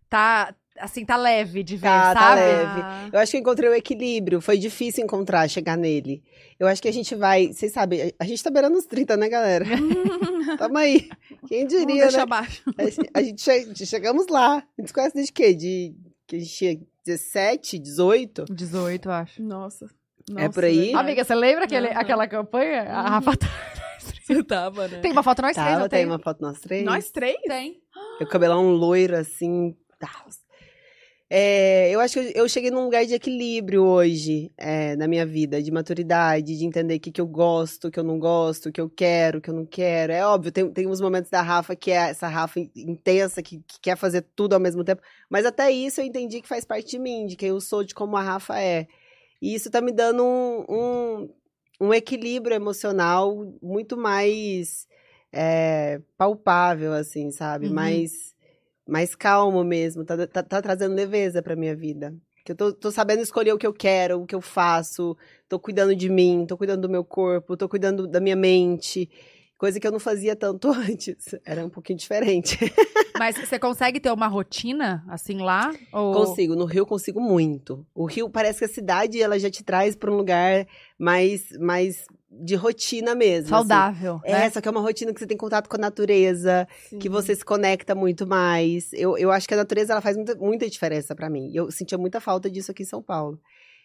tá, 0.09 0.55
assim, 0.79 1.05
tá 1.05 1.17
leve 1.17 1.63
de 1.63 1.77
ver, 1.77 1.87
Tá, 1.89 2.15
tá 2.15 2.21
sabe? 2.21 2.41
leve. 2.41 2.81
Ah, 2.83 3.09
Eu 3.13 3.19
acho 3.21 3.31
que 3.31 3.37
eu 3.37 3.41
encontrei 3.41 3.69
o 3.71 3.75
equilíbrio. 3.75 4.41
Foi 4.41 4.59
difícil 4.59 5.05
encontrar, 5.05 5.49
chegar 5.49 5.77
nele. 5.77 6.23
Eu 6.59 6.67
acho 6.67 6.81
que 6.83 6.89
a 6.89 6.93
gente 6.93 7.15
vai. 7.15 7.49
Vocês 7.53 7.73
sabem, 7.73 8.13
a 8.19 8.25
gente 8.25 8.43
tá 8.43 8.51
beirando 8.51 8.77
os 8.79 8.87
30, 8.87 9.17
né, 9.17 9.29
galera? 9.29 9.65
Tamo 10.59 10.79
aí. 10.79 11.09
Quem 11.49 11.67
Vamos 11.67 11.75
diria, 11.87 12.03
deixar 12.05 12.19
né? 12.19 12.23
abaixo. 12.23 12.63
A 12.79 12.85
gente, 12.85 13.11
a 13.15 13.23
gente 13.23 13.43
che- 13.43 13.87
chegamos 13.87 14.27
lá. 14.29 14.57
A 14.79 14.81
gente 14.81 14.93
conhece 14.93 15.15
desde 15.15 15.33
quê? 15.33 15.55
De 15.55 15.95
que 16.27 16.37
a 16.37 16.39
gente 16.39 16.53
tinha 16.55 16.81
17, 17.05 17.79
18? 17.79 18.45
18, 18.51 19.09
eu 19.09 19.13
acho. 19.13 19.43
Nossa. 19.43 19.87
É 20.37 20.49
por 20.49 20.65
aí? 20.65 20.77
verdade. 20.87 20.97
Amiga, 20.97 21.25
você 21.25 21.35
lembra 21.37 21.65
aquele, 21.67 21.89
Aham. 21.89 22.01
aquela 22.01 22.27
campanha? 22.27 22.83
A 22.93 23.03
Uhum. 23.03 23.09
Rafa 23.11 23.37
tá- 23.37 23.47
Você 24.27 24.43
tava, 24.43 24.89
né? 24.89 24.99
Tem 24.99 25.13
uma 25.13 25.23
foto 25.23 25.41
nós 25.41 25.55
três, 25.55 25.69
Tava, 25.69 25.81
não 25.83 25.89
tem 25.89 25.99
tem? 26.01 26.07
uma 26.07 26.19
foto 26.19 26.41
nós 26.43 26.59
três. 26.61 26.85
Nós 26.85 27.11
três? 27.13 27.37
Tem. 27.47 27.81
Eu 28.19 28.27
cabelão 28.27 28.71
loiro, 28.71 29.15
assim. 29.17 29.77
tal. 30.01 30.27
É, 31.29 31.91
eu 31.91 31.99
acho 31.99 32.15
que 32.15 32.21
eu, 32.21 32.43
eu 32.45 32.49
cheguei 32.49 32.71
num 32.71 32.85
lugar 32.85 33.05
de 33.05 33.15
equilíbrio 33.15 33.85
hoje 33.85 34.53
é, 34.57 34.95
na 34.95 35.09
minha 35.09 35.27
vida, 35.27 35.61
de 35.61 35.73
maturidade, 35.73 36.57
de 36.57 36.65
entender 36.65 36.97
o 36.97 37.01
que, 37.01 37.11
que 37.11 37.21
eu 37.21 37.27
gosto, 37.27 37.89
o 37.89 37.91
que 37.91 37.99
eu 37.99 38.05
não 38.05 38.17
gosto, 38.17 38.69
o 38.69 38.73
que 38.73 38.81
eu 38.81 38.89
quero, 38.89 39.39
o 39.39 39.41
que 39.41 39.51
eu 39.51 39.55
não 39.55 39.67
quero. 39.67 40.13
É 40.13 40.25
óbvio, 40.25 40.53
tem, 40.53 40.71
tem 40.73 40.87
uns 40.87 41.01
momentos 41.01 41.29
da 41.29 41.43
Rafa 41.43 41.75
que 41.75 41.91
é 41.91 42.11
essa 42.11 42.29
Rafa 42.29 42.61
in- 42.61 42.71
intensa, 42.77 43.43
que, 43.43 43.59
que 43.67 43.81
quer 43.81 43.97
fazer 43.97 44.25
tudo 44.37 44.55
ao 44.55 44.61
mesmo 44.61 44.85
tempo. 44.85 45.03
Mas 45.29 45.45
até 45.45 45.69
isso 45.71 46.01
eu 46.01 46.05
entendi 46.05 46.41
que 46.41 46.49
faz 46.49 46.65
parte 46.65 46.91
de 46.93 46.99
mim, 46.99 47.27
de 47.27 47.35
quem 47.35 47.49
eu 47.49 47.61
sou, 47.61 47.83
de 47.83 47.93
como 47.95 48.17
a 48.17 48.23
Rafa 48.23 48.61
é. 48.61 48.87
E 49.43 49.53
isso 49.55 49.69
tá 49.69 49.81
me 49.81 49.91
dando 49.93 50.25
um, 50.25 50.65
um, 50.69 51.29
um 51.81 51.95
equilíbrio 51.95 52.55
emocional 52.55 53.53
muito 53.61 53.97
mais 53.97 54.87
é, 55.33 56.01
palpável, 56.17 56.93
assim, 56.93 57.33
sabe? 57.33 57.67
Uhum. 57.67 57.75
Mais, 57.75 58.35
mais 58.87 59.15
calmo 59.15 59.65
mesmo. 59.65 60.05
Tá, 60.05 60.27
tá, 60.27 60.43
tá 60.43 60.63
trazendo 60.63 60.95
leveza 60.95 61.43
pra 61.43 61.57
minha 61.57 61.75
vida. 61.75 62.15
Que 62.45 62.53
eu 62.53 62.57
tô, 62.57 62.73
tô 62.73 62.91
sabendo 62.91 63.23
escolher 63.23 63.53
o 63.53 63.59
que 63.59 63.67
eu 63.67 63.73
quero, 63.73 64.23
o 64.23 64.27
que 64.27 64.35
eu 64.35 64.41
faço. 64.41 65.17
Tô 65.49 65.59
cuidando 65.59 65.97
de 65.97 66.09
mim, 66.09 66.47
tô 66.47 66.57
cuidando 66.57 66.83
do 66.83 66.89
meu 66.89 67.05
corpo, 67.05 67.57
tô 67.57 67.69
cuidando 67.69 68.07
da 68.07 68.21
minha 68.21 68.37
mente. 68.37 69.11
Coisa 69.59 69.81
que 69.81 69.87
eu 69.87 69.91
não 69.91 69.99
fazia 69.99 70.37
tanto 70.37 70.69
antes. 70.71 71.17
Era 71.45 71.65
um 71.65 71.71
pouquinho 71.71 71.99
diferente. 71.99 72.59
Mas 73.19 73.37
você 73.37 73.59
consegue 73.59 73.99
ter 73.99 74.13
uma 74.13 74.27
rotina, 74.27 75.03
assim, 75.09 75.39
lá? 75.39 75.75
Ou... 75.91 76.13
Consigo, 76.13 76.55
no 76.55 76.67
Rio 76.67 76.85
consigo 76.85 77.21
muito. 77.21 77.87
O 77.95 78.05
Rio 78.05 78.29
parece 78.29 78.59
que 78.59 78.67
a 78.67 78.69
cidade 78.69 79.21
ela 79.21 79.39
já 79.39 79.51
te 79.51 79.65
traz 79.65 79.97
pra 79.97 80.11
um 80.11 80.17
lugar 80.17 80.67
mais, 80.99 81.49
mais 81.59 82.05
de 82.43 82.55
rotina 82.55 83.15
mesmo. 83.15 83.55
assim. 83.57 83.69
Saudável, 83.69 84.21
É, 84.25 84.33
né? 84.33 84.51
só 84.51 84.61
que 84.61 84.69
é 84.69 84.71
uma 84.71 84.81
rotina 84.81 85.13
que 85.13 85.21
você 85.21 85.27
tem 85.27 85.37
contato 85.37 85.69
com 85.69 85.77
a 85.77 85.81
natureza, 85.81 86.67
que 87.01 87.09
você 87.09 87.35
se 87.35 87.45
conecta 87.45 87.95
muito 87.95 88.27
mais. 88.27 88.93
Eu, 88.93 89.17
eu 89.19 89.31
acho 89.33 89.47
que 89.49 89.55
a 89.55 89.57
natureza 89.57 89.93
ela 89.93 90.01
faz 90.01 90.17
muita, 90.17 90.35
muita 90.37 90.69
diferença 90.69 91.15
pra 91.15 91.29
mim. 91.31 91.51
Eu 91.55 91.71
sentia 91.71 91.97
muita 91.99 92.21
falta 92.21 92.51
disso 92.51 92.71
aqui 92.71 92.83
em 92.83 92.87
São 92.87 93.03
Paulo. 93.03 93.39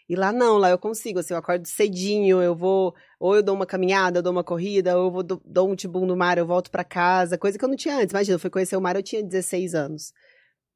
E 0.10 0.16
lá 0.16 0.34
não, 0.34 0.58
lá 0.58 0.70
eu 0.70 0.78
consigo, 0.78 1.20
assim, 1.20 1.34
eu 1.34 1.38
acordo 1.38 1.66
cedinho, 1.68 2.42
eu 2.42 2.54
vou, 2.54 2.94
ou 3.18 3.36
eu 3.36 3.42
dou 3.44 3.56
uma 3.56 3.66
caminhada, 3.66 4.20
eu 4.20 4.24
dou 4.24 4.32
uma 4.34 4.44
corrida, 4.44 4.98
ou 4.98 5.06
eu 5.06 5.12
vou, 5.12 5.24
dou, 5.24 5.42
dou 5.46 5.70
um 5.72 5.76
tibum 5.76 6.06
no 6.06 6.18
mar, 6.18 6.38
eu 6.38 6.46
volto 6.46 6.70
pra 6.70 6.84
casa, 6.84 7.38
coisa 7.38 7.58
que 7.58 7.64
eu 7.64 7.70
não 7.70 7.78
tinha 7.78 7.96
antes. 7.98 8.12
Imagina, 8.12 8.36
eu 8.36 8.40
fui 8.40 8.50
conhecer 8.50 8.76
o 8.76 8.82
mar, 8.82 8.96
eu 8.98 9.04
tinha 9.04 9.24
16 9.24 9.74
anos. 9.74 10.12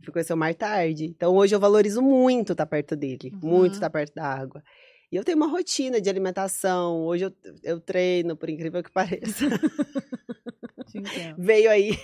Fui 0.03 0.13
conhecer 0.13 0.33
o 0.33 0.37
mar 0.37 0.53
tarde. 0.55 1.05
Então 1.05 1.35
hoje 1.35 1.53
eu 1.55 1.59
valorizo 1.59 2.01
muito 2.01 2.51
estar 2.53 2.65
perto 2.65 2.95
dele, 2.95 3.31
Uhum. 3.33 3.49
muito 3.49 3.73
estar 3.73 3.89
perto 3.89 4.13
da 4.13 4.25
água. 4.25 4.61
E 5.11 5.15
eu 5.15 5.23
tenho 5.23 5.37
uma 5.37 5.47
rotina 5.47 6.01
de 6.01 6.09
alimentação, 6.09 7.05
hoje 7.05 7.25
eu, 7.25 7.33
eu 7.63 7.79
treino, 7.79 8.35
por 8.35 8.49
incrível 8.49 8.81
que 8.83 8.91
pareça. 8.93 9.47
Te 10.87 10.97
entendo. 10.99 11.35
veio 11.37 11.69
aí, 11.69 11.97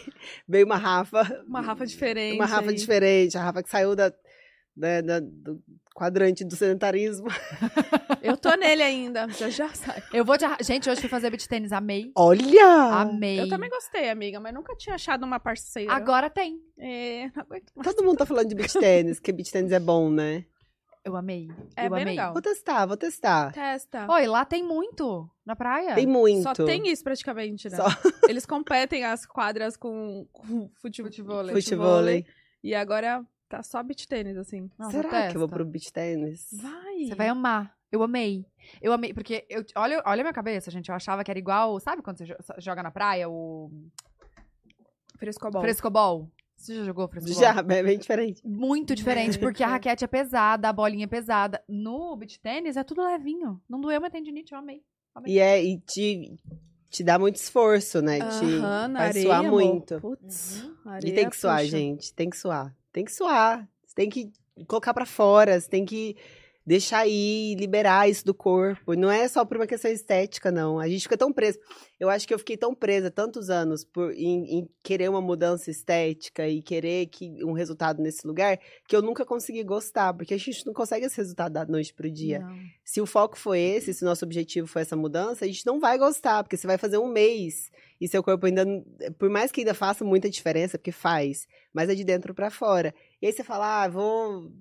veio 0.48 0.66
uma 0.66 0.78
Rafa. 0.78 1.44
Uma 1.48 1.62
Rafa 1.62 1.86
diferente. 1.86 2.36
Uma 2.36 2.46
Rafa 2.46 2.70
aí. 2.70 2.76
diferente, 2.76 3.38
a 3.38 3.44
Rafa 3.44 3.64
que 3.64 3.70
saiu 3.70 3.96
da, 3.96 4.14
da- 4.76 5.02
da- 5.02 5.20
do 5.20 5.62
quadrante 5.94 6.44
do 6.46 6.56
sedentarismo. 6.56 7.28
Eu 8.24 8.38
tô 8.38 8.54
nele 8.56 8.82
ainda. 8.84 9.28
Já 9.30 9.50
já 9.50 9.70
sai. 9.74 10.02
Eu 10.14 10.24
vou 10.24 10.36
Gente, 10.62 10.90
hoje 10.90 11.02
fui 11.02 11.10
fazer 11.10 11.30
beat 11.32 11.48
tênis, 11.48 11.72
amei. 11.72 12.12
Olha! 12.16 13.02
Amei. 13.02 13.40
Eu 13.40 13.50
também 13.50 13.70
gostei, 13.70 14.10
amiga, 14.10 14.40
mas 14.40 14.54
nunca 14.54 14.76
tinha 14.76 14.96
achado 14.96 15.24
uma 15.26 15.40
parceira. 15.40 15.92
Agora 15.92 16.30
tem. 16.30 16.60
É, 16.78 17.30
não 17.36 17.42
aguento 17.44 17.72
mais. 17.76 17.88
Todo 17.96 18.06
mundo 18.06 18.18
tá 18.18 18.26
falando 18.26 18.48
de 18.48 18.56
beach 18.56 18.78
tênis, 18.80 19.20
que 19.20 19.32
beach 19.32 19.52
tênis 19.52 19.72
é 19.72 19.80
bom, 19.80 20.10
né? 20.10 20.46
Eu 21.04 21.16
amei. 21.16 21.50
É 21.76 21.88
eu 21.88 21.90
bem 21.90 22.02
amei. 22.04 22.14
legal. 22.16 22.32
Vou 22.34 22.42
testar, 22.42 22.86
vou 22.86 22.96
testar. 22.96 23.52
Testa. 23.52 24.06
Oi, 24.12 24.28
lá 24.28 24.46
tem 24.46 24.64
muito. 24.64 25.28
Na 25.44 25.56
praia. 25.56 25.96
Tem 25.96 26.06
muito. 26.06 26.44
Só 26.44 26.54
tem 26.54 26.88
isso 26.90 27.04
praticamente, 27.04 27.70
né? 27.70 27.76
Só. 27.78 27.86
Eles 28.30 28.46
competem 28.46 29.04
as 29.04 29.26
quadras 29.26 29.76
com, 29.76 30.28
com 30.32 30.70
fute- 30.76 31.02
Futevôlei. 31.02 31.56
Futevôlei. 31.56 32.26
E 32.64 32.76
agora 32.76 33.26
tá 33.50 33.64
só 33.64 33.82
beach 33.82 34.08
tênis, 34.08 34.38
assim. 34.38 34.70
Nossa, 34.78 34.92
Será 34.92 35.10
testa. 35.10 35.32
que 35.32 35.38
eu 35.38 35.40
vou 35.40 35.50
pro 35.50 35.66
beach 35.66 35.92
tênis? 35.92 36.48
Vai. 36.54 37.06
Você 37.08 37.16
vai 37.16 37.28
amar. 37.30 37.76
Eu 37.92 38.04
amei. 38.04 38.46
Eu 38.82 38.94
amei, 38.94 39.12
porque 39.14 39.46
eu, 39.50 39.66
olha, 39.76 40.02
olha 40.06 40.22
a 40.22 40.24
minha 40.24 40.34
cabeça, 40.34 40.70
gente. 40.70 40.88
Eu 40.90 40.96
achava 40.96 41.24
que 41.24 41.32
era 41.32 41.40
igual. 41.40 41.80
Sabe 41.80 42.02
quando 42.04 42.20
você 42.20 42.26
jo- 42.26 42.36
joga 42.60 42.84
na 42.84 42.92
praia 42.92 43.28
o 43.28 43.72
Frescobol. 45.18 45.62
frescobol? 45.62 46.30
Você 46.62 46.76
já 46.76 46.84
jogou 46.84 47.08
frescobol? 47.08 47.40
Já, 47.42 47.56
é 47.58 47.84
bem 47.84 47.98
diferente. 47.98 48.42
Muito 48.46 48.94
diferente, 48.96 49.40
porque 49.40 49.64
a 49.64 49.68
raquete 49.70 50.04
é 50.04 50.08
pesada, 50.08 50.70
a 50.70 50.74
bolinha 50.74 51.06
é 51.06 51.08
pesada. 51.08 51.64
No 51.68 52.16
beach 52.16 52.40
tênis 52.40 52.78
é 52.78 52.84
tudo 52.84 53.04
levinho. 53.04 53.60
Não 53.68 53.82
doeu 53.82 54.00
minha 54.00 54.12
tendinite, 54.12 54.52
eu 54.54 54.60
amei. 54.60 54.84
E, 55.26 55.40
é, 55.40 55.62
e 55.64 55.80
te, 55.80 56.40
te 56.90 57.04
dá 57.04 57.18
muito 57.18 57.36
esforço, 57.38 58.02
né? 58.02 58.20
te 58.20 58.24
Aham, 58.46 58.88
na 58.90 59.00
faz 59.00 59.10
areia, 59.10 59.26
suar 59.26 59.40
amor. 59.40 59.52
muito. 59.62 60.00
Putz, 60.00 60.64
E 60.86 60.90
areia 60.90 61.16
tem 61.16 61.30
que 61.30 61.36
suar, 61.36 61.58
puxa. 61.60 61.70
gente. 61.70 62.14
Tem 62.14 62.30
que 62.30 62.38
suar. 62.38 62.76
Tem 62.94 63.04
que 63.06 63.12
suar. 63.12 63.68
Você 63.86 63.96
tem 63.96 64.10
que 64.10 64.32
colocar 64.68 64.94
pra 64.94 65.06
fora. 65.06 65.60
Você 65.60 65.68
tem 65.70 65.84
que 65.84 66.16
deixar 66.66 67.08
ir, 67.08 67.56
liberar 67.56 68.10
isso 68.10 68.26
do 68.26 68.34
corpo. 68.34 68.94
Não 68.94 69.10
é 69.10 69.28
só 69.28 69.44
por 69.44 69.58
uma 69.58 69.68
questão 69.68 69.92
estética, 69.92 70.52
não. 70.52 70.80
A 70.80 70.88
gente 70.88 71.04
fica 71.04 71.18
tão 71.18 71.34
preso. 71.34 71.60
Eu 72.00 72.10
acho 72.10 72.28
que 72.28 72.34
eu 72.34 72.40
fiquei 72.40 72.58
tão 72.58 72.74
presa 72.74 73.12
tantos 73.12 73.50
anos 73.50 73.84
por, 73.84 74.12
em, 74.14 74.60
em 74.60 74.70
querer 74.84 75.10
uma 75.10 75.22
mudança 75.22 75.70
estética 75.70 76.48
e 76.48 76.62
querer 76.62 77.08
que, 77.08 77.44
um 77.44 77.54
resultado 77.54 78.02
nesse 78.02 78.26
lugar 78.26 78.60
que 78.88 78.96
eu 78.96 79.02
nunca 79.02 79.26
consegui 79.26 79.64
gostar, 79.64 80.14
porque 80.14 80.34
a 80.34 80.38
gente 80.38 80.66
não 80.66 80.74
consegue 80.74 81.06
esse 81.06 81.18
resultado 81.18 81.54
da 81.54 81.66
noite 81.66 81.94
pro 81.94 82.10
dia. 82.10 82.40
Não. 82.40 82.58
Se 82.84 83.02
o 83.02 83.06
foco 83.06 83.38
foi 83.38 83.60
esse, 83.60 83.94
se 83.94 84.04
o 84.04 84.08
nosso 84.08 84.26
objetivo 84.26 84.68
foi 84.68 84.82
essa 84.82 84.96
mudança, 84.96 85.46
a 85.46 85.48
gente 85.48 85.66
não 85.66 85.80
vai 85.80 85.98
gostar, 85.98 86.44
porque 86.44 86.58
você 86.58 86.68
vai 86.68 86.78
fazer 86.78 86.98
um 86.98 87.08
mês 87.08 87.72
e 88.00 88.08
seu 88.08 88.24
corpo 88.24 88.48
ainda, 88.48 88.66
por 89.20 89.30
mais 89.30 89.52
que 89.52 89.62
ainda 89.62 89.76
faça 89.76 90.04
muita 90.04 90.28
diferença, 90.28 90.78
porque 90.78 90.92
faz, 90.92 91.48
mas 91.72 91.88
é 91.88 91.94
de 91.94 92.04
dentro 92.04 92.34
pra 92.34 92.50
fora. 92.50 92.96
E 93.22 93.28
aí 93.28 93.32
você 93.32 93.44
fala, 93.44 93.84
ah, 93.84 93.88
vou. 93.88 94.52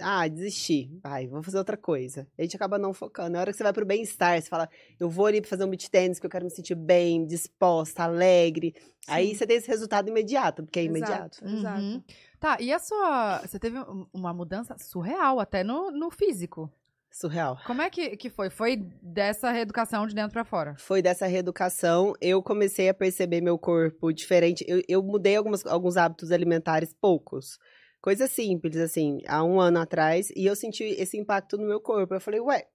Ah, 0.00 0.26
desistir. 0.28 0.90
Vai, 1.02 1.26
vou 1.26 1.42
fazer 1.42 1.58
outra 1.58 1.76
coisa. 1.76 2.26
A 2.38 2.42
gente 2.42 2.56
acaba 2.56 2.78
não 2.78 2.92
focando. 2.94 3.30
Na 3.30 3.40
hora 3.40 3.50
que 3.50 3.56
você 3.56 3.62
vai 3.62 3.72
pro 3.72 3.84
bem-estar, 3.84 4.40
você 4.40 4.48
fala, 4.48 4.68
eu 4.98 5.08
vou 5.08 5.26
ali 5.26 5.40
pra 5.40 5.50
fazer 5.50 5.64
um 5.64 5.68
beat 5.70 5.88
tênis, 5.88 6.18
que 6.18 6.26
eu 6.26 6.30
quero 6.30 6.44
me 6.44 6.50
sentir 6.50 6.74
bem, 6.74 7.26
disposta, 7.26 8.04
alegre. 8.04 8.74
Aí 9.06 9.28
Sim. 9.28 9.34
você 9.34 9.46
tem 9.46 9.56
esse 9.56 9.68
resultado 9.68 10.08
imediato, 10.08 10.62
porque 10.62 10.78
é 10.80 10.84
Exato, 10.84 10.98
imediato. 10.98 11.44
Exato. 11.44 11.80
Uhum. 11.80 12.02
Tá, 12.40 12.56
e 12.60 12.72
a 12.72 12.78
sua. 12.78 13.40
Você 13.46 13.58
teve 13.58 13.78
um- 13.78 14.06
uma 14.12 14.32
mudança 14.32 14.76
surreal 14.78 15.38
até 15.40 15.62
no, 15.62 15.90
no 15.90 16.10
físico. 16.10 16.70
Surreal. 17.10 17.58
Como 17.66 17.82
é 17.82 17.90
que, 17.90 18.16
que 18.16 18.30
foi? 18.30 18.48
Foi 18.48 18.76
dessa 19.02 19.50
reeducação 19.50 20.06
de 20.06 20.14
dentro 20.14 20.32
pra 20.32 20.44
fora? 20.46 20.74
Foi 20.78 21.02
dessa 21.02 21.26
reeducação, 21.26 22.14
eu 22.22 22.42
comecei 22.42 22.88
a 22.88 22.94
perceber 22.94 23.42
meu 23.42 23.58
corpo 23.58 24.10
diferente. 24.12 24.64
Eu, 24.66 24.82
eu 24.88 25.02
mudei 25.02 25.36
algumas, 25.36 25.66
alguns 25.66 25.98
hábitos 25.98 26.32
alimentares, 26.32 26.94
poucos. 26.98 27.58
Coisas 28.02 28.30
simples, 28.32 28.76
assim, 28.76 29.20
há 29.28 29.44
um 29.44 29.60
ano 29.60 29.78
atrás, 29.78 30.30
e 30.36 30.44
eu 30.44 30.56
senti 30.56 30.82
esse 30.84 31.16
impacto 31.16 31.56
no 31.56 31.66
meu 31.66 31.80
corpo. 31.80 32.12
Eu 32.14 32.20
falei, 32.20 32.40
ué, 32.40 32.66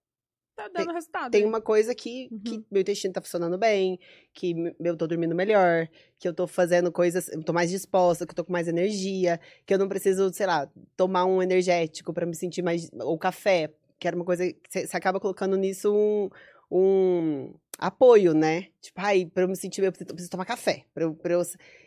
Tá 0.55 0.67
dando 0.69 0.91
resultado. 0.91 1.31
tem 1.31 1.41
hein? 1.41 1.47
uma 1.47 1.61
coisa 1.61 1.93
que, 1.93 2.29
Uhum. 2.31 2.41
que 2.43 2.65
meu 2.71 2.81
intestino 2.81 3.13
tá 3.13 3.21
funcionando 3.21 3.57
bem, 3.57 3.99
que 4.33 4.55
eu 4.79 4.97
tô 4.97 5.05
dormindo 5.05 5.35
melhor, 5.35 5.87
que 6.17 6.27
eu 6.27 6.33
tô 6.33 6.47
fazendo 6.47 6.91
coisas, 6.91 7.27
eu 7.29 7.43
tô 7.43 7.53
mais 7.53 7.69
disposta, 7.69 8.25
que 8.25 8.31
eu 8.31 8.35
tô 8.35 8.45
com 8.45 8.51
mais 8.53 8.67
energia, 8.67 9.39
que 9.65 9.73
eu 9.73 9.77
não 9.77 9.87
preciso, 9.89 10.33
sei 10.33 10.47
lá, 10.47 10.67
tomar 10.95 11.25
um 11.25 11.41
energético 11.43 12.13
pra 12.13 12.25
me 12.25 12.33
sentir 12.35 12.61
mais. 12.63 12.89
Ou 13.01 13.17
café, 13.19 13.71
que 13.99 14.07
era 14.07 14.15
uma 14.15 14.25
coisa 14.25 14.43
você 14.69 14.87
acaba 14.93 15.19
colocando 15.19 15.55
nisso 15.57 15.93
um, 15.93 16.29
um 16.69 17.53
apoio, 17.77 18.33
né? 18.33 18.67
Tipo, 18.81 18.99
ai, 19.01 19.25
pra 19.25 19.43
eu 19.43 19.47
me 19.47 19.55
sentir 19.55 19.81
bem, 19.81 19.87
eu 19.87 19.91
preciso, 19.91 20.13
preciso 20.13 20.31
tomar 20.31 20.45
café. 20.45 20.85
Pra 20.93 21.03
eu, 21.03 21.13
pra 21.13 21.33
eu... 21.33 21.41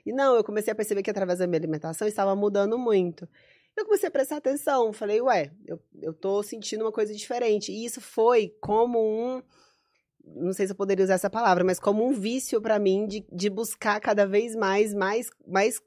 E 0.07 0.13
não, 0.13 0.37
eu 0.37 0.45
comecei 0.45 0.73
a 0.73 0.77
perceber 0.77 1.03
que 1.03 1.11
através 1.11 1.39
da 1.39 1.47
minha 1.47 1.59
alimentação 1.59 2.07
estava 2.07 2.35
mudando 2.37 2.79
muito. 2.79 3.29
Eu 3.77 3.85
comecei 3.85 4.09
a 4.09 4.13
prestar 4.13 4.37
atenção, 4.37 4.93
falei, 4.93 5.21
ué, 5.21 5.51
eu, 5.67 5.81
eu 6.03 6.13
tô 6.13 6.43
sentindo 6.43 6.85
uma 6.85 6.93
coisa 6.93 7.15
diferente. 7.15 7.73
E 7.73 7.85
isso 7.85 8.01
foi 8.01 8.55
como 8.61 8.99
um. 9.01 9.43
Não 10.23 10.53
sei 10.53 10.67
se 10.67 10.73
eu 10.73 10.77
poderia 10.77 11.05
usar 11.05 11.15
essa 11.15 11.31
palavra, 11.31 11.65
mas 11.65 11.81
como 11.81 12.05
um 12.05 12.13
vício 12.13 12.61
pra 12.61 12.79
mim 12.79 13.07
de, 13.07 13.25
de 13.33 13.49
buscar 13.49 13.99
cada 14.01 14.27
vez 14.27 14.55
mais, 14.55 14.93
mais, 14.95 15.31
mais, 15.47 15.81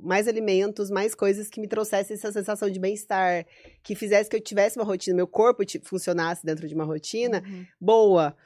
mais 0.00 0.26
alimentos, 0.28 0.90
mais 0.90 1.14
coisas 1.14 1.48
que 1.48 1.60
me 1.60 1.68
trouxessem 1.68 2.14
essa 2.14 2.32
sensação 2.32 2.70
de 2.70 2.78
bem-estar, 2.78 3.46
que 3.82 3.94
fizesse 3.94 4.28
que 4.30 4.36
eu 4.36 4.40
tivesse 4.40 4.78
uma 4.78 4.84
rotina, 4.84 5.16
meu 5.16 5.26
corpo 5.26 5.62
funcionasse 5.84 6.44
dentro 6.44 6.66
de 6.68 6.74
uma 6.74 6.84
rotina 6.84 7.42
Uhum. 7.46 7.64
boa. 7.80 8.36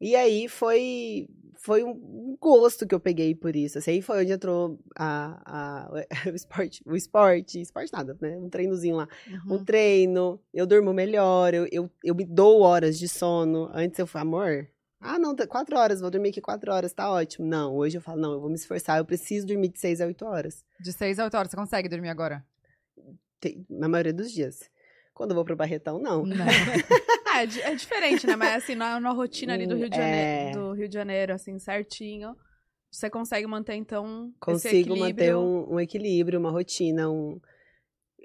E 0.00 0.16
aí 0.16 0.48
foi 0.48 1.28
foi 1.62 1.84
um 1.84 2.38
gosto 2.40 2.86
que 2.86 2.94
eu 2.94 3.00
peguei 3.00 3.34
por 3.34 3.54
isso. 3.54 3.76
Assim, 3.76 3.90
aí 3.90 4.00
foi 4.00 4.22
onde 4.22 4.32
entrou 4.32 4.78
a, 4.96 5.42
a- 5.44 5.90
o 6.32 6.34
esporte, 6.34 6.82
o 6.86 6.96
esporte, 6.96 7.60
esporte 7.60 7.92
nada, 7.92 8.16
né? 8.18 8.34
Um 8.38 8.48
treinozinho 8.48 8.96
lá. 8.96 9.06
Uhum. 9.28 9.56
Um 9.56 9.64
treino, 9.64 10.40
eu 10.54 10.66
durmo 10.66 10.94
melhor, 10.94 11.52
eu, 11.52 11.66
eu, 11.70 11.90
eu 12.02 12.14
me 12.14 12.24
dou 12.24 12.62
horas 12.62 12.98
de 12.98 13.06
sono. 13.06 13.68
Antes 13.74 13.98
eu 13.98 14.06
falei, 14.06 14.26
amor, 14.28 14.68
ah, 15.00 15.18
não, 15.18 15.34
tá- 15.34 15.46
quatro 15.46 15.76
horas, 15.78 16.00
vou 16.00 16.10
dormir 16.10 16.28
aqui 16.30 16.40
quatro 16.40 16.72
horas, 16.72 16.92
tá 16.92 17.10
ótimo. 17.10 17.46
Não, 17.46 17.74
hoje 17.76 17.96
eu 17.98 18.02
falo, 18.02 18.20
não, 18.20 18.32
eu 18.34 18.40
vou 18.40 18.48
me 18.50 18.56
esforçar, 18.56 18.98
eu 18.98 19.04
preciso 19.04 19.46
dormir 19.46 19.68
de 19.68 19.78
seis 19.78 20.00
a 20.00 20.06
oito 20.06 20.24
horas. 20.26 20.62
De 20.78 20.92
6 20.92 21.18
a 21.18 21.24
8 21.24 21.36
horas, 21.36 21.50
você 21.50 21.56
consegue 21.56 21.88
dormir 21.88 22.08
agora? 22.10 22.44
Tem- 23.40 23.64
na 23.68 23.88
maioria 23.88 24.12
dos 24.12 24.30
dias. 24.32 24.60
Quando 25.14 25.30
eu 25.30 25.34
vou 25.34 25.44
pro 25.44 25.56
Barretão, 25.56 25.98
não. 25.98 26.24
Não. 26.24 26.46
É, 27.32 27.46
di- 27.46 27.62
é 27.62 27.74
diferente, 27.76 28.26
né? 28.26 28.34
Mas 28.34 28.64
assim, 28.64 28.74
na, 28.74 28.98
na 28.98 29.10
rotina 29.12 29.54
ali 29.54 29.64
do 29.66 29.76
Rio 29.76 29.88
de 29.88 29.96
É. 29.96 30.00
Janeiro, 30.50 30.60
do 30.60 30.72
Rio 30.74 30.88
de 30.88 30.94
Janeiro, 30.94 31.32
assim, 31.32 31.58
certinho, 31.60 32.34
você 32.90 33.08
consegue 33.08 33.46
manter, 33.46 33.74
então, 33.76 34.32
Consigo 34.40 34.96
manter 34.96 35.36
um, 35.36 35.74
um 35.74 35.80
equilíbrio, 35.80 36.40
uma 36.40 36.50
rotina, 36.50 37.08
um... 37.08 37.40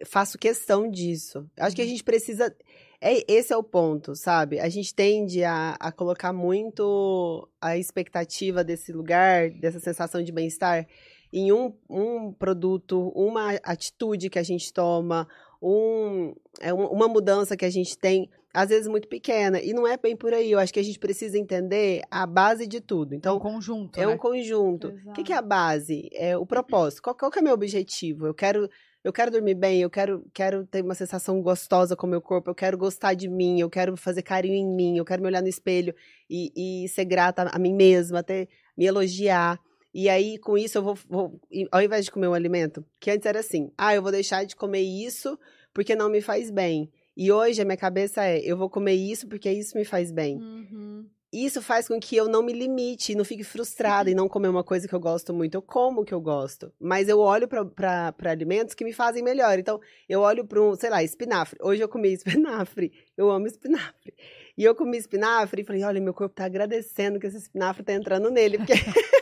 Faço 0.08 0.40
questão 0.40 0.90
disso. 0.90 1.48
Acho 1.58 1.76
que 1.76 1.84
a 1.84 1.86
gente 1.86 2.04
precisa... 2.04 2.54
É, 3.02 3.24
esse 3.32 3.52
é 3.54 3.58
o 3.58 3.64
ponto, 3.64 4.16
sabe? 4.16 4.60
A 4.60 4.70
gente 4.70 4.94
tende 4.96 5.44
a, 5.44 5.76
a 5.80 5.92
colocar 5.92 6.32
muito 6.34 7.48
a 7.62 7.78
expectativa 7.78 8.64
desse 8.64 8.92
lugar, 8.92 9.50
dessa 9.52 9.80
sensação 9.80 10.24
de 10.24 10.32
bem-estar, 10.32 10.88
em 11.34 11.52
um, 11.52 11.74
um 11.90 12.32
produto, 12.32 13.12
uma 13.16 13.52
atitude 13.64 14.30
que 14.30 14.40
a 14.40 14.44
gente 14.44 14.72
toma, 14.72 15.28
um, 15.62 16.34
é 16.62 16.74
um- 16.74 16.88
uma 16.88 17.08
mudança 17.08 17.58
que 17.58 17.66
a 17.66 17.70
gente 17.70 17.98
tem, 17.98 18.30
às 18.54 18.70
vezes 18.70 18.88
muito 18.88 19.08
pequena. 19.10 19.60
E 19.62 19.74
não 19.74 19.86
é 19.86 19.98
bem 19.98 20.16
por 20.16 20.34
aí. 20.34 20.52
Eu 20.52 20.60
acho 20.60 20.74
que 20.74 20.80
a 20.80 20.84
gente 20.84 20.98
precisa 21.00 21.38
entender 21.38 22.02
a 22.10 22.26
base 22.26 22.66
de 22.66 22.80
tudo. 22.80 23.14
É 23.14 23.18
Então, 23.18 23.36
um 23.36 23.40
conjunto, 23.40 24.00
é 24.00 24.06
né? 24.06 24.14
um 24.14 24.18
conjunto. 24.18 24.94
O 25.08 25.12
que, 25.14 25.34
é 25.34 25.36
a 25.36 25.42
base? 25.42 26.08
É 26.14 26.38
o 26.38 26.46
propósito. 26.46 27.02
Qual, 27.02 27.16
qual 27.16 27.30
que 27.32 27.40
é 27.40 27.42
o 27.42 27.44
meu 27.44 27.54
objetivo? 27.54 28.28
Eu 28.28 28.34
quero, 28.34 28.70
eu 29.06 29.14
quero 29.14 29.30
dormir 29.30 29.54
bem, 29.54 29.82
eu 29.82 29.90
quero, 29.90 30.26
quero 30.34 30.66
ter 30.66 30.84
uma 30.84 30.96
sensação 30.96 31.40
gostosa 31.40 31.96
com 31.96 32.08
o 32.08 32.10
meu 32.10 32.20
corpo, 32.20 32.50
eu 32.50 32.56
quero 32.56 32.76
gostar 32.76 33.14
de 33.14 33.28
mim, 33.30 33.60
eu 33.60 33.70
quero 33.70 33.96
fazer 33.96 34.24
carinho 34.24 34.56
em 34.56 34.68
mim, 34.68 34.98
eu 34.98 35.06
quero 35.06 35.22
me 35.22 35.28
olhar 35.28 35.44
no 35.44 35.48
espelho 35.48 35.94
e, 36.28 36.84
e 36.84 36.90
ser 36.90 37.06
grata 37.06 37.44
a 37.44 37.60
mim 37.60 37.72
mesma, 37.74 38.20
até 38.20 38.48
me 38.76 38.86
elogiar. 38.86 39.60
E 39.94 40.10
aí, 40.10 40.40
com 40.40 40.58
isso, 40.58 40.80
eu 40.80 40.84
vou, 40.84 40.96
vou- 41.08 41.40
ao 41.72 41.82
invés 41.84 42.04
de 42.04 42.12
comer 42.12 42.28
um 42.28 42.34
alimento, 42.34 42.84
que 43.00 43.12
antes 43.12 43.28
era 43.28 43.40
assim, 43.42 43.72
ah, 43.78 43.94
eu 43.94 44.02
vou 44.02 44.12
deixar 44.12 44.44
de 44.44 44.56
comer 44.56 44.82
isso 44.82 45.38
porque 45.72 45.96
não 45.96 46.10
me 46.10 46.20
faz 46.20 46.50
bem. 46.50 46.92
E 47.16 47.32
hoje 47.32 47.62
a 47.62 47.66
minha 47.66 47.78
cabeça 47.78 48.26
é, 48.26 48.40
eu 48.40 48.58
vou 48.58 48.70
comer 48.72 48.94
isso 48.96 49.28
porque 49.28 49.50
isso 49.52 49.78
me 49.78 49.86
faz 49.86 50.12
bem 50.12 50.38
Uhum. 50.38 51.06
Isso 51.44 51.62
faz 51.62 51.88
com 51.88 52.00
que 52.00 52.16
eu 52.16 52.28
não 52.28 52.44
me 52.44 52.54
limite, 52.54 53.16
não 53.16 53.26
fique 53.26 53.44
frustrada 53.44 54.10
em 54.10 54.14
não 54.14 54.30
comer 54.30 54.48
uma 54.48 54.64
coisa 54.64 54.88
que 54.88 54.94
eu 54.94 55.00
gosto 55.00 55.34
muito. 55.34 55.56
Eu 55.56 55.62
como 55.62 56.02
o 56.02 56.06
que 56.06 56.14
eu 56.14 56.22
gosto, 56.22 56.72
mas 56.80 57.10
eu 57.10 57.20
olho 57.20 57.48
para 57.48 58.14
alimentos 58.26 58.76
que 58.76 58.86
me 58.86 58.94
fazem 58.94 59.24
melhor. 59.24 59.58
Então, 59.58 59.80
eu 60.08 60.22
olho 60.22 60.46
para 60.46 60.62
um, 60.62 60.76
sei 60.76 60.90
lá, 60.90 61.04
espinafre. 61.04 61.58
Hoje 61.62 61.82
eu 61.82 61.90
comi 61.90 62.14
espinafre, 62.14 62.92
eu 63.18 63.30
amo 63.30 63.48
espinafre. 63.48 64.14
E 64.58 64.64
eu 64.64 64.74
comi 64.74 64.98
espinafre 64.98 65.62
e 65.62 65.66
falei, 65.66 65.84
olha, 65.84 66.00
meu 66.00 66.14
corpo 66.14 66.34
tá 66.34 66.46
agradecendo 66.46 67.20
que 67.20 67.28
esse 67.28 67.38
espinafre 67.38 67.84
tá 67.84 67.92
entrando 67.92 68.30
nele, 68.32 68.58
porque, 68.58 68.74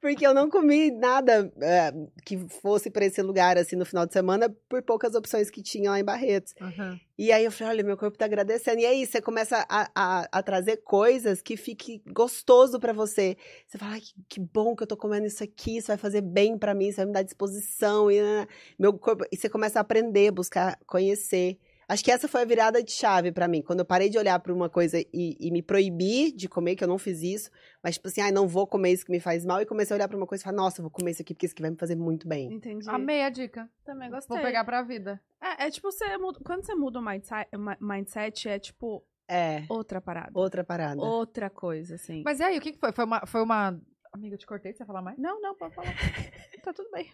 porque 0.00 0.26
eu 0.26 0.32
não 0.32 0.48
comi 0.48 0.90
nada 0.90 1.52
é, 1.60 1.92
que 2.24 2.38
fosse 2.48 2.90
para 2.90 3.04
esse 3.04 3.20
lugar, 3.20 3.58
assim, 3.58 3.76
no 3.76 3.84
final 3.84 4.06
de 4.06 4.12
semana, 4.12 4.48
por 4.68 4.82
poucas 4.82 5.14
opções 5.14 5.50
que 5.50 5.62
tinha 5.62 5.90
lá 5.90 6.00
em 6.00 6.04
Barretos. 6.04 6.54
Uhum. 6.60 6.98
E 7.18 7.30
aí 7.30 7.44
eu 7.44 7.52
falei, 7.52 7.74
olha, 7.74 7.84
meu 7.84 7.98
corpo 7.98 8.16
tá 8.16 8.24
agradecendo. 8.24 8.80
E 8.80 8.86
aí 8.86 9.06
você 9.06 9.20
começa 9.20 9.66
a, 9.68 9.90
a, 9.94 10.28
a 10.32 10.42
trazer 10.42 10.78
coisas 10.78 11.42
que 11.42 11.56
fique 11.56 12.02
gostoso 12.06 12.80
pra 12.80 12.94
você. 12.94 13.36
Você 13.66 13.76
fala, 13.76 13.92
ai, 13.92 14.00
que, 14.00 14.14
que 14.26 14.40
bom 14.40 14.74
que 14.74 14.82
eu 14.82 14.86
tô 14.86 14.96
comendo 14.96 15.26
isso 15.26 15.44
aqui, 15.44 15.76
isso 15.76 15.88
vai 15.88 15.98
fazer 15.98 16.22
bem 16.22 16.56
pra 16.56 16.74
mim, 16.74 16.88
isso 16.88 16.96
vai 16.96 17.06
me 17.06 17.12
dar 17.12 17.22
disposição. 17.22 18.10
E, 18.10 18.22
né, 18.22 18.46
meu 18.78 18.94
corpo... 18.94 19.24
e 19.30 19.36
você 19.36 19.50
começa 19.50 19.78
a 19.78 19.82
aprender, 19.82 20.30
buscar 20.30 20.78
conhecer. 20.86 21.58
Acho 21.90 22.04
que 22.04 22.10
essa 22.12 22.28
foi 22.28 22.42
a 22.42 22.44
virada 22.44 22.80
de 22.84 22.92
chave 22.92 23.32
pra 23.32 23.48
mim. 23.48 23.62
Quando 23.62 23.80
eu 23.80 23.84
parei 23.84 24.08
de 24.08 24.16
olhar 24.16 24.38
pra 24.38 24.52
uma 24.52 24.70
coisa 24.70 25.00
e, 25.12 25.36
e 25.40 25.50
me 25.50 25.60
proibir 25.60 26.30
de 26.30 26.48
comer, 26.48 26.76
que 26.76 26.84
eu 26.84 26.88
não 26.88 26.98
fiz 26.98 27.20
isso, 27.20 27.50
mas 27.82 27.96
tipo 27.96 28.06
assim, 28.06 28.20
ai, 28.20 28.30
não 28.30 28.46
vou 28.46 28.64
comer 28.64 28.92
isso 28.92 29.04
que 29.04 29.10
me 29.10 29.18
faz 29.18 29.44
mal, 29.44 29.60
e 29.60 29.66
comecei 29.66 29.92
a 29.92 29.96
olhar 29.96 30.06
pra 30.06 30.16
uma 30.16 30.26
coisa 30.26 30.40
e 30.40 30.44
falar, 30.44 30.56
nossa, 30.56 30.80
vou 30.80 30.90
comer 30.90 31.10
isso 31.10 31.22
aqui 31.22 31.34
porque 31.34 31.46
isso 31.46 31.52
aqui 31.52 31.62
vai 31.62 31.72
me 31.72 31.76
fazer 31.76 31.96
muito 31.96 32.28
bem. 32.28 32.52
Entendi. 32.52 32.88
Amei 32.88 33.22
a 33.22 33.28
dica. 33.28 33.68
Também 33.84 34.08
gostei. 34.08 34.36
Vou 34.36 34.46
pegar 34.46 34.64
pra 34.64 34.82
vida. 34.82 35.20
É, 35.42 35.66
é 35.66 35.70
tipo, 35.72 35.90
você 35.90 36.16
muda, 36.16 36.38
quando 36.44 36.64
você 36.64 36.76
muda 36.76 37.00
o 37.00 37.04
mindset, 37.04 37.50
mindset, 37.80 38.48
é 38.48 38.60
tipo 38.60 39.04
É, 39.28 39.64
outra 39.68 40.00
parada. 40.00 40.30
outra 40.32 40.62
parada. 40.62 41.02
Outra 41.02 41.50
coisa, 41.50 41.96
assim. 41.96 42.22
Mas 42.24 42.38
e 42.38 42.44
aí, 42.44 42.56
o 42.56 42.60
que 42.60 42.70
que 42.70 42.78
foi? 42.78 42.92
Foi 42.92 43.04
uma... 43.04 43.26
Foi 43.26 43.42
uma... 43.42 43.76
Amiga, 44.12 44.36
eu 44.36 44.38
te 44.38 44.46
cortei, 44.46 44.72
você 44.72 44.84
ia 44.84 44.86
falar 44.86 45.02
mais? 45.02 45.18
Não, 45.18 45.40
não, 45.40 45.56
pode 45.56 45.74
falar. 45.74 45.88
tá 46.62 46.72
tudo 46.72 46.88
bem. 46.92 47.10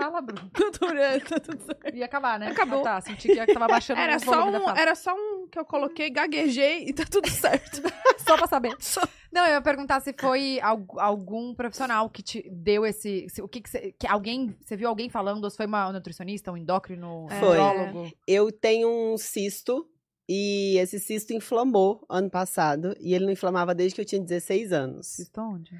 Fala, 0.00 0.20
Bruno. 0.20 0.50
Tudo 0.54 0.94
bem, 0.94 1.20
tá 1.20 1.40
tudo 1.40 1.62
certo. 1.62 1.94
Ia 1.96 2.04
acabar, 2.04 2.38
né? 2.38 2.48
Acabou. 2.50 2.80
Ah, 2.80 2.82
tá, 2.82 3.00
senti 3.02 3.28
que 3.28 3.46
tava 3.52 3.66
baixando 3.68 4.00
Era 4.00 4.16
o 4.16 4.20
só, 4.20 4.44
um, 4.48 4.68
era 4.76 4.94
só 4.94 5.14
um 5.14 5.46
que 5.48 5.58
eu 5.58 5.64
coloquei, 5.64 6.10
gaguejei 6.10 6.84
e 6.88 6.92
tá 6.92 7.04
tudo 7.08 7.28
certo. 7.28 7.82
Só 8.26 8.36
pra 8.36 8.46
saber. 8.46 8.76
Só- 8.78 9.00
Não, 9.32 9.44
eu 9.46 9.54
ia 9.54 9.62
perguntar 9.62 9.98
se 10.00 10.12
foi 10.12 10.60
al- 10.60 10.84
algum 10.98 11.54
profissional 11.54 12.08
que 12.08 12.22
te 12.22 12.48
deu 12.50 12.84
esse. 12.86 13.26
se- 13.28 13.42
o 13.42 13.48
que, 13.48 13.60
que, 13.60 13.68
você, 13.70 13.92
que 13.98 14.06
alguém. 14.06 14.54
Você 14.60 14.76
viu 14.76 14.88
alguém 14.88 15.08
falando? 15.08 15.42
Ou 15.44 15.50
se 15.50 15.56
foi 15.56 15.66
uma 15.66 15.90
nutricionista, 15.92 16.52
um 16.52 16.56
endócrino, 16.56 17.26
É. 17.30 17.40
Foi. 17.40 17.48
nutrólogo? 17.58 18.12
Eu 18.26 18.52
tenho 18.52 18.88
um 18.88 19.16
cisto 19.18 19.88
e 20.28 20.76
esse 20.78 21.00
cisto 21.00 21.32
inflamou 21.32 22.04
ano 22.08 22.30
passado 22.30 22.94
e 23.00 23.14
ele 23.14 23.24
não 23.24 23.32
inflamava 23.32 23.74
desde 23.74 23.96
que 23.96 24.00
eu 24.02 24.04
tinha 24.04 24.20
16 24.20 24.70
anos. 24.72 25.06
Cisto 25.08 25.40
onde? 25.40 25.72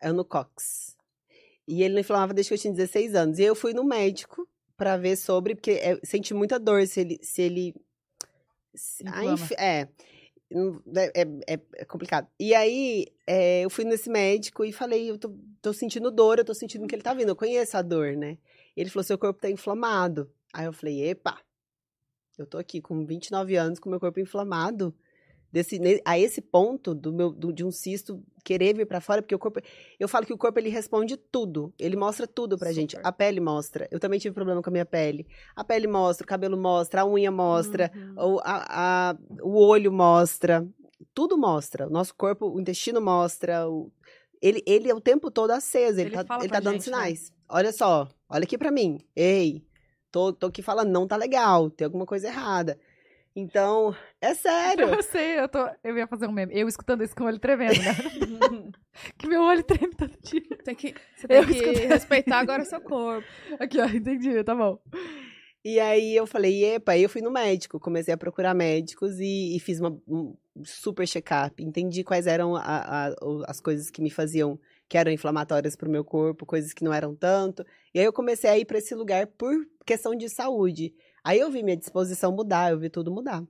É 0.00 0.10
no 0.12 0.24
cox. 0.24 0.96
E 1.70 1.82
ele 1.82 1.94
não 1.94 2.00
inflamava 2.00 2.34
desde 2.34 2.48
que 2.50 2.54
eu 2.54 2.58
tinha 2.58 2.72
16 2.74 3.14
anos. 3.14 3.38
E 3.38 3.42
eu 3.44 3.54
fui 3.54 3.72
no 3.72 3.84
médico 3.84 4.48
pra 4.76 4.96
ver 4.96 5.16
sobre, 5.16 5.54
porque 5.54 5.72
é, 5.72 5.98
senti 6.02 6.34
muita 6.34 6.58
dor 6.58 6.86
se 6.86 7.00
ele, 7.00 7.18
se 7.22 7.42
ele 7.42 7.74
Se- 8.74 9.04
aí, 9.06 9.28
enf- 9.28 9.52
é, 9.58 9.88
não- 10.50 10.82
é, 11.14 11.22
é- 11.54 11.60
é 11.76 11.84
complicado. 11.84 12.26
E 12.38 12.54
aí, 12.54 13.06
é, 13.26 13.62
eu 13.62 13.70
fui 13.70 13.84
nesse 13.84 14.08
médico 14.10 14.64
e 14.64 14.72
falei, 14.72 15.10
eu 15.10 15.18
tô, 15.18 15.32
tô 15.62 15.72
sentindo 15.72 16.10
dor, 16.10 16.38
eu 16.38 16.44
tô 16.44 16.54
sentindo 16.54 16.86
que 16.86 16.94
ele 16.94 17.02
tá 17.02 17.14
vindo. 17.14 17.28
Eu 17.28 17.36
conheço 17.36 17.76
a 17.76 17.82
dor, 17.82 18.16
né? 18.16 18.38
Ele 18.76 18.90
falou, 18.90 19.04
seu 19.04 19.18
corpo 19.18 19.40
tá 19.40 19.50
inflamado. 19.50 20.30
Aí 20.52 20.66
eu 20.66 20.72
falei, 20.72 21.08
epa, 21.08 21.38
eu 22.38 22.46
tô 22.46 22.58
aqui 22.58 22.80
com 22.80 23.04
29 23.04 23.54
anos 23.56 23.78
com 23.78 23.90
meu 23.90 24.00
corpo 24.00 24.18
inflamado. 24.18 24.94
Desse, 25.52 25.80
a 26.04 26.16
esse 26.18 26.40
ponto 26.40 26.94
do 26.94 27.12
meu, 27.12 27.32
do- 27.32 27.52
de 27.52 27.64
um 27.64 27.72
cisto 27.72 28.22
querer 28.44 28.76
vir 28.76 28.86
pra 28.86 29.00
fora, 29.00 29.20
porque 29.20 29.34
o 29.34 29.38
corpo. 29.38 29.60
Eu 29.98 30.06
falo 30.06 30.24
que 30.24 30.32
o 30.32 30.38
corpo 30.38 30.58
ele 30.60 30.68
responde 30.68 31.16
tudo. 31.16 31.74
Ele 31.78 31.96
mostra 31.96 32.26
tudo 32.26 32.56
pra 32.56 32.72
gente. 32.72 32.92
Super. 32.96 33.06
A 33.06 33.10
pele 33.12 33.40
mostra. 33.40 33.88
Eu 33.90 33.98
também 33.98 34.20
tive 34.20 34.32
problema 34.34 34.62
com 34.62 34.70
a 34.70 34.72
minha 34.72 34.86
pele. 34.86 35.26
A 35.56 35.64
pele 35.64 35.86
mostra, 35.88 36.24
o 36.24 36.28
cabelo 36.28 36.56
mostra, 36.56 37.00
a 37.02 37.06
unha 37.06 37.30
mostra, 37.32 37.90
Uhum. 37.94 38.34
o, 38.36 38.40
a- 38.44 39.10
a- 39.10 39.16
o 39.42 39.58
olho 39.58 39.90
mostra. 39.92 40.64
Tudo 41.12 41.36
mostra. 41.36 41.88
O 41.88 41.90
nosso 41.90 42.14
corpo, 42.14 42.46
o 42.48 42.60
intestino 42.60 43.00
mostra. 43.00 43.68
o- 43.68 43.90
ele, 44.40 44.62
ele 44.66 44.88
é 44.90 44.94
o 44.94 45.00
tempo 45.00 45.30
todo 45.30 45.50
aceso. 45.50 46.00
Ele, 46.00 46.14
Ele 46.14 46.24
tá, 46.24 46.38
ele 46.38 46.48
tá 46.48 46.60
dando 46.60 46.74
gente, 46.74 46.90
né? 46.90 46.96
sinais. 46.96 47.32
Olha 47.48 47.72
só, 47.72 48.08
olha 48.28 48.44
aqui 48.44 48.56
pra 48.56 48.70
mim. 48.70 48.98
Ei, 49.16 49.62
tô, 50.12 50.32
tô 50.32 50.46
aqui 50.46 50.62
falando, 50.62 50.90
não 50.90 51.06
tá 51.06 51.16
legal, 51.16 51.68
tem 51.68 51.84
alguma 51.84 52.06
coisa 52.06 52.28
errada. 52.28 52.78
Então, 53.40 53.94
é 54.20 54.34
sério. 54.34 54.88
Eu 54.88 55.02
sei, 55.02 55.40
eu, 55.40 55.48
tô, 55.48 55.58
eu 55.82 55.96
ia 55.96 56.06
fazer 56.06 56.26
um 56.26 56.32
meme. 56.32 56.52
Eu 56.58 56.68
escutando 56.68 57.02
isso 57.02 57.14
com 57.16 57.24
o 57.24 57.26
olho 57.26 57.38
tremendo, 57.38 57.78
né? 57.80 57.94
que 59.18 59.26
meu 59.26 59.42
olho 59.42 59.62
treme 59.62 59.94
todo 59.94 60.12
dia. 60.22 60.42
Tem 60.64 60.74
que, 60.74 60.94
você 61.16 61.26
Eu 61.28 61.44
tem 61.46 61.46
que 61.46 61.52
escutei. 61.60 61.86
respeitar 61.86 62.38
agora 62.38 62.64
seu 62.64 62.80
corpo. 62.80 63.26
Aqui, 63.58 63.80
ó, 63.80 63.86
entendi, 63.86 64.42
tá 64.44 64.54
bom. 64.54 64.78
E 65.64 65.78
aí 65.78 66.16
eu 66.16 66.26
falei, 66.26 66.64
epa, 66.64 66.92
aí 66.92 67.02
eu 67.02 67.08
fui 67.08 67.20
no 67.20 67.30
médico, 67.30 67.78
comecei 67.78 68.14
a 68.14 68.16
procurar 68.16 68.54
médicos 68.54 69.18
e, 69.20 69.56
e 69.56 69.60
fiz 69.60 69.78
uma, 69.80 69.90
um 70.08 70.34
super 70.64 71.06
check-up. 71.06 71.62
Entendi 71.62 72.02
quais 72.02 72.26
eram 72.26 72.56
a- 72.56 72.62
a- 73.08 73.14
o- 73.22 73.42
as 73.46 73.60
coisas 73.60 73.90
que 73.90 74.00
me 74.00 74.10
faziam, 74.10 74.58
que 74.88 74.96
eram 74.96 75.12
inflamatórias 75.12 75.76
pro 75.76 75.90
meu 75.90 76.02
corpo, 76.02 76.46
coisas 76.46 76.72
que 76.72 76.82
não 76.82 76.92
eram 76.94 77.14
tanto. 77.14 77.64
E 77.94 77.98
aí 78.00 78.04
eu 78.06 78.12
comecei 78.12 78.48
a 78.48 78.58
ir 78.58 78.64
para 78.64 78.78
esse 78.78 78.94
lugar 78.94 79.26
por 79.26 79.54
questão 79.84 80.14
de 80.14 80.28
saúde. 80.30 80.94
Aí 81.24 81.38
eu 81.38 81.50
vi 81.50 81.62
minha 81.62 81.76
disposição 81.76 82.32
mudar, 82.32 82.70
eu 82.70 82.78
vi 82.78 82.88
tudo 82.88 83.10
mudar. 83.10 83.42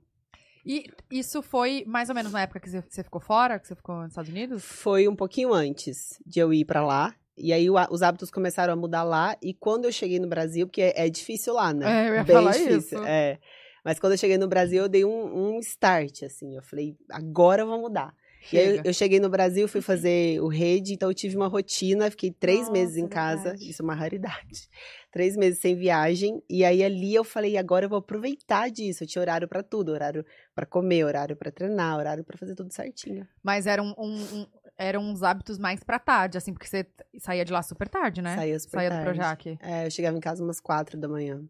E 0.65 0.85
isso 1.09 1.41
foi 1.41 1.83
mais 1.87 2.09
ou 2.09 2.15
menos 2.15 2.31
na 2.31 2.41
época 2.41 2.59
que 2.59 2.69
você- 2.69 3.03
ficou 3.03 3.19
fora, 3.19 3.59
que 3.59 3.67
você 3.67 3.75
ficou 3.75 3.95
nos 3.97 4.09
Estados 4.09 4.29
Unidos? 4.29 4.63
Foi 4.63 5.07
um 5.07 5.15
pouquinho 5.15 5.53
antes 5.53 6.21
de 6.25 6.39
eu 6.39 6.53
ir 6.53 6.65
para 6.65 6.85
lá. 6.85 7.15
E 7.35 7.51
aí 7.51 7.67
os 7.69 8.01
hábitos 8.03 8.29
começaram 8.29 8.73
a 8.73 8.75
mudar 8.75 9.03
lá. 9.03 9.35
E 9.41 9.53
quando 9.53 9.85
eu 9.85 9.91
cheguei 9.91 10.19
no 10.19 10.27
Brasil, 10.27 10.67
porque 10.67 10.81
é, 10.81 11.05
é 11.07 11.09
difícil 11.09 11.53
lá, 11.53 11.73
né? 11.73 12.05
É, 12.05 12.09
eu 12.09 12.15
ia 12.15 12.23
Bem 12.23 12.35
falar 12.35 12.51
difícil, 12.51 12.77
isso. 12.77 12.97
É. 13.03 13.39
Mas 13.83 13.99
quando 13.99 14.11
eu 14.13 14.17
cheguei 14.17 14.37
no 14.37 14.47
Brasil, 14.47 14.83
eu 14.83 14.89
dei 14.89 15.03
um, 15.03 15.55
um 15.55 15.59
start, 15.59 16.21
assim. 16.23 16.55
Eu 16.55 16.61
falei, 16.61 16.95
agora 17.09 17.63
eu 17.63 17.67
vou 17.67 17.79
mudar. 17.79 18.13
E 18.51 18.57
aí 18.57 18.77
eu, 18.77 18.81
eu 18.85 18.93
cheguei 18.93 19.19
no 19.19 19.29
Brasil, 19.29 19.67
fui 19.67 19.81
fazer 19.81 20.41
o 20.41 20.47
rede, 20.47 20.93
então 20.93 21.09
eu 21.09 21.13
tive 21.13 21.35
uma 21.35 21.47
rotina, 21.47 22.09
fiquei 22.09 22.31
três 22.31 22.59
Nossa, 22.61 22.71
meses 22.71 22.97
em 22.97 23.07
casa. 23.07 23.43
verdade. 23.43 23.69
Isso 23.69 23.81
é 23.81 23.85
uma 23.85 23.93
raridade. 23.95 24.69
Três 25.11 25.35
meses 25.35 25.59
sem 25.59 25.75
viagem. 25.75 26.41
E 26.49 26.63
aí 26.63 26.81
ali 26.81 27.13
eu 27.13 27.23
falei, 27.25 27.57
agora 27.57 27.83
eu 27.85 27.89
vou 27.89 27.99
aproveitar 27.99 28.69
disso. 28.71 29.03
Eu 29.03 29.07
tinha 29.07 29.21
horário 29.21 29.45
pra 29.47 29.61
tudo, 29.61 29.91
horário 29.91 30.25
pra 30.55 30.65
comer, 30.65 31.03
horário 31.03 31.35
pra 31.35 31.51
treinar, 31.51 31.97
horário 31.97 32.23
pra 32.23 32.37
fazer 32.37 32.55
tudo 32.55 32.71
certinho. 32.73 33.27
Mas 33.43 33.67
eram, 33.67 33.93
um, 33.97 34.15
um- 34.39 34.47
eram 34.77 35.01
uns 35.01 35.21
hábitos 35.21 35.59
mais 35.59 35.83
pra 35.83 35.99
tarde, 35.99 36.37
assim, 36.37 36.53
porque 36.53 36.65
você 36.65 36.85
saía 37.19 37.43
de 37.43 37.51
lá 37.51 37.61
super 37.61 37.89
tarde, 37.89 38.21
né? 38.21 38.35
Saía 38.35 38.57
super 38.57 38.77
Saía 38.77 38.89
do 38.89 38.93
tarde. 38.93 39.05
Projac. 39.05 39.57
É, 39.61 39.85
eu 39.85 39.91
chegava 39.91 40.17
em 40.17 40.21
casa 40.21 40.41
umas 40.41 40.61
quatro 40.61 40.97
da 40.97 41.09
manhã. 41.09 41.43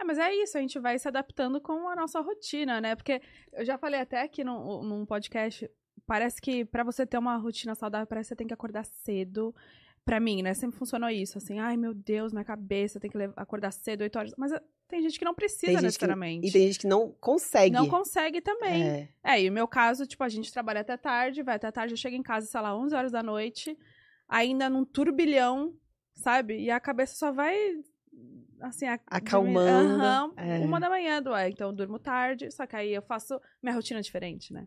É, 0.00 0.04
mas 0.04 0.16
é 0.16 0.32
isso, 0.32 0.56
a 0.56 0.60
gente 0.60 0.78
vai 0.78 0.96
se 0.96 1.08
adaptando 1.08 1.60
com 1.60 1.88
a 1.88 1.96
nossa 1.96 2.20
rotina, 2.20 2.80
né? 2.80 2.94
Porque 2.94 3.20
eu 3.52 3.64
já 3.64 3.76
falei 3.76 3.98
até 4.00 4.22
aqui 4.22 4.44
num, 4.44 4.80
num 4.84 5.04
podcast, 5.04 5.68
parece 6.06 6.40
que 6.40 6.64
pra 6.64 6.82
você 6.84 7.04
ter 7.06 7.18
uma 7.18 7.36
rotina 7.36 7.74
saudável, 7.74 8.06
parece 8.06 8.28
que 8.28 8.28
você 8.30 8.36
tem 8.36 8.46
que 8.46 8.54
acordar 8.54 8.84
cedo. 8.84 9.54
Pra 10.04 10.18
mim, 10.18 10.40
né? 10.40 10.54
Sempre 10.54 10.78
funcionou 10.78 11.10
isso, 11.10 11.36
assim, 11.36 11.58
ai 11.58 11.76
meu 11.76 11.92
Deus, 11.92 12.32
minha 12.32 12.44
cabeça, 12.44 12.98
tem 12.98 13.10
que 13.10 13.18
acordar 13.36 13.70
cedo, 13.72 14.00
8 14.00 14.18
horas. 14.18 14.32
Mas 14.38 14.52
eh, 14.52 14.62
tem 14.88 15.02
gente 15.02 15.18
que 15.18 15.24
não 15.24 15.34
precisa 15.34 15.66
gente 15.72 15.76
que- 15.80 15.84
necessariamente. 15.84 16.46
E 16.46 16.50
tem 16.50 16.66
gente 16.66 16.78
que 16.78 16.86
não 16.86 17.12
consegue. 17.20 17.74
Não 17.74 17.86
consegue 17.86 18.40
também. 18.40 18.82
É. 18.82 19.08
É, 19.22 19.42
e 19.42 19.50
o 19.50 19.52
meu 19.52 19.68
caso, 19.68 20.06
tipo, 20.06 20.24
a 20.24 20.28
gente 20.30 20.50
trabalha 20.50 20.80
até 20.80 20.96
tarde, 20.96 21.42
vai 21.42 21.56
até 21.56 21.70
tarde, 21.70 21.92
eu 21.92 21.98
chego 21.98 22.16
em 22.16 22.22
casa, 22.22 22.46
sei 22.46 22.58
lá, 22.58 22.74
11 22.74 22.94
horas 22.94 23.12
da 23.12 23.22
noite, 23.22 23.76
ainda 24.26 24.70
num 24.70 24.82
turbilhão, 24.82 25.74
sabe? 26.14 26.58
E 26.58 26.70
a 26.70 26.80
cabeça 26.80 27.14
só 27.14 27.30
vai, 27.30 27.54
assim, 28.62 28.86
a- 28.86 28.98
Acalmando, 29.08 30.34
é. 30.40 30.58
uma 30.60 30.80
da 30.80 30.88
manhã, 30.88 31.22
do 31.22 31.34
é, 31.34 31.50
então 31.50 31.68
eu 31.68 31.72
durmo 31.74 31.98
tarde, 31.98 32.50
só 32.50 32.66
que 32.66 32.76
aí 32.76 32.94
eu 32.94 33.02
faço 33.02 33.38
minha 33.62 33.74
rotina 33.74 34.00
diferente, 34.00 34.54
né? 34.54 34.66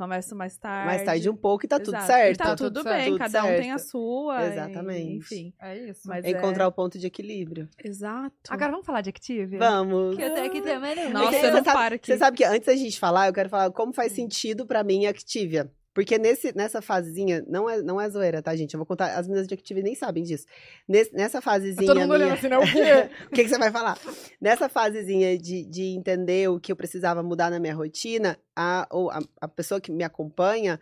Começo 0.00 0.34
mais 0.34 0.56
tarde. 0.56 0.86
Mais 0.86 1.02
tarde 1.04 1.28
um 1.28 1.36
pouco 1.36 1.66
e 1.66 1.68
tá 1.68 1.78
tudo 1.78 1.90
Exato. 1.94 2.06
certo. 2.06 2.34
E 2.34 2.38
tá 2.38 2.44
Tá 2.44 2.56
tudo, 2.56 2.72
tudo 2.80 2.84
bem, 2.88 3.04
certo. 3.04 3.18
cada 3.18 3.44
um 3.44 3.48
Tudo 3.48 3.56
tem 3.60 3.72
a 3.72 3.78
sua. 3.78 4.42
e- 4.42 4.46
Exatamente. 4.52 5.12
enfim. 5.16 5.52
É 5.60 5.76
isso. 5.90 6.08
Mas 6.08 6.24
É 6.24 6.30
encontrar 6.30 6.66
o 6.68 6.72
ponto 6.72 6.98
de 6.98 7.06
equilíbrio. 7.06 7.68
Exato. 7.84 8.34
Agora 8.48 8.70
vamos 8.70 8.86
falar 8.86 9.02
de 9.02 9.10
Active? 9.10 9.58
Vamos. 9.58 10.16
Que 10.16 10.22
eu 10.22 10.34
tô 10.34 10.40
aqui 10.40 10.62
também. 10.62 11.10
Nossa, 11.10 11.36
eu 11.36 11.40
você 11.42 11.50
não 11.50 11.62
sabe- 11.64 11.76
paro 11.78 11.94
aqui. 11.96 12.06
Você 12.12 12.16
sabe 12.16 12.36
que 12.38 12.44
antes 12.44 12.64
da 12.64 12.74
gente 12.74 12.98
falar, 12.98 13.26
eu 13.26 13.32
quero 13.34 13.50
falar 13.50 13.70
como 13.72 13.92
faz 13.92 14.12
sentido 14.12 14.64
pra 14.66 14.82
mim 14.82 15.04
a 15.04 15.10
Activia. 15.10 15.70
Porque 16.00 16.16
nesse, 16.16 16.56
nessa 16.56 16.80
fasezinha, 16.80 17.44
não 17.46 17.68
é, 17.68 17.82
não 17.82 18.00
é 18.00 18.08
zoeira, 18.08 18.40
tá, 18.40 18.56
gente? 18.56 18.72
Eu 18.72 18.78
vou 18.78 18.86
contar, 18.86 19.18
as 19.18 19.26
meninas 19.28 19.46
de 19.46 19.52
Activia 19.52 19.82
nem 19.82 19.94
sabem 19.94 20.22
disso. 20.22 20.46
Nesse- 20.88 21.12
nessa 21.12 21.42
fasezinha 21.42 21.86
Todo 21.86 22.00
mundo 22.00 22.14
olhando 22.14 22.28
minha... 22.28 22.34
assim, 22.36 22.48
né? 22.48 22.56
O 22.56 22.62
quê? 22.62 23.10
o 23.28 23.30
que, 23.34 23.42
que 23.42 23.50
você 23.50 23.58
vai 23.58 23.70
falar? 23.70 23.98
Nessa 24.40 24.66
fasezinha 24.70 25.36
de, 25.36 25.62
de 25.66 25.82
entender 25.88 26.48
o 26.48 26.58
que 26.58 26.72
eu 26.72 26.76
precisava 26.76 27.22
mudar 27.22 27.50
na 27.50 27.60
minha 27.60 27.74
rotina, 27.74 28.38
a, 28.56 28.88
ou 28.90 29.10
a, 29.10 29.20
a 29.42 29.46
pessoa 29.46 29.78
que 29.78 29.92
me 29.92 30.02
acompanha 30.02 30.80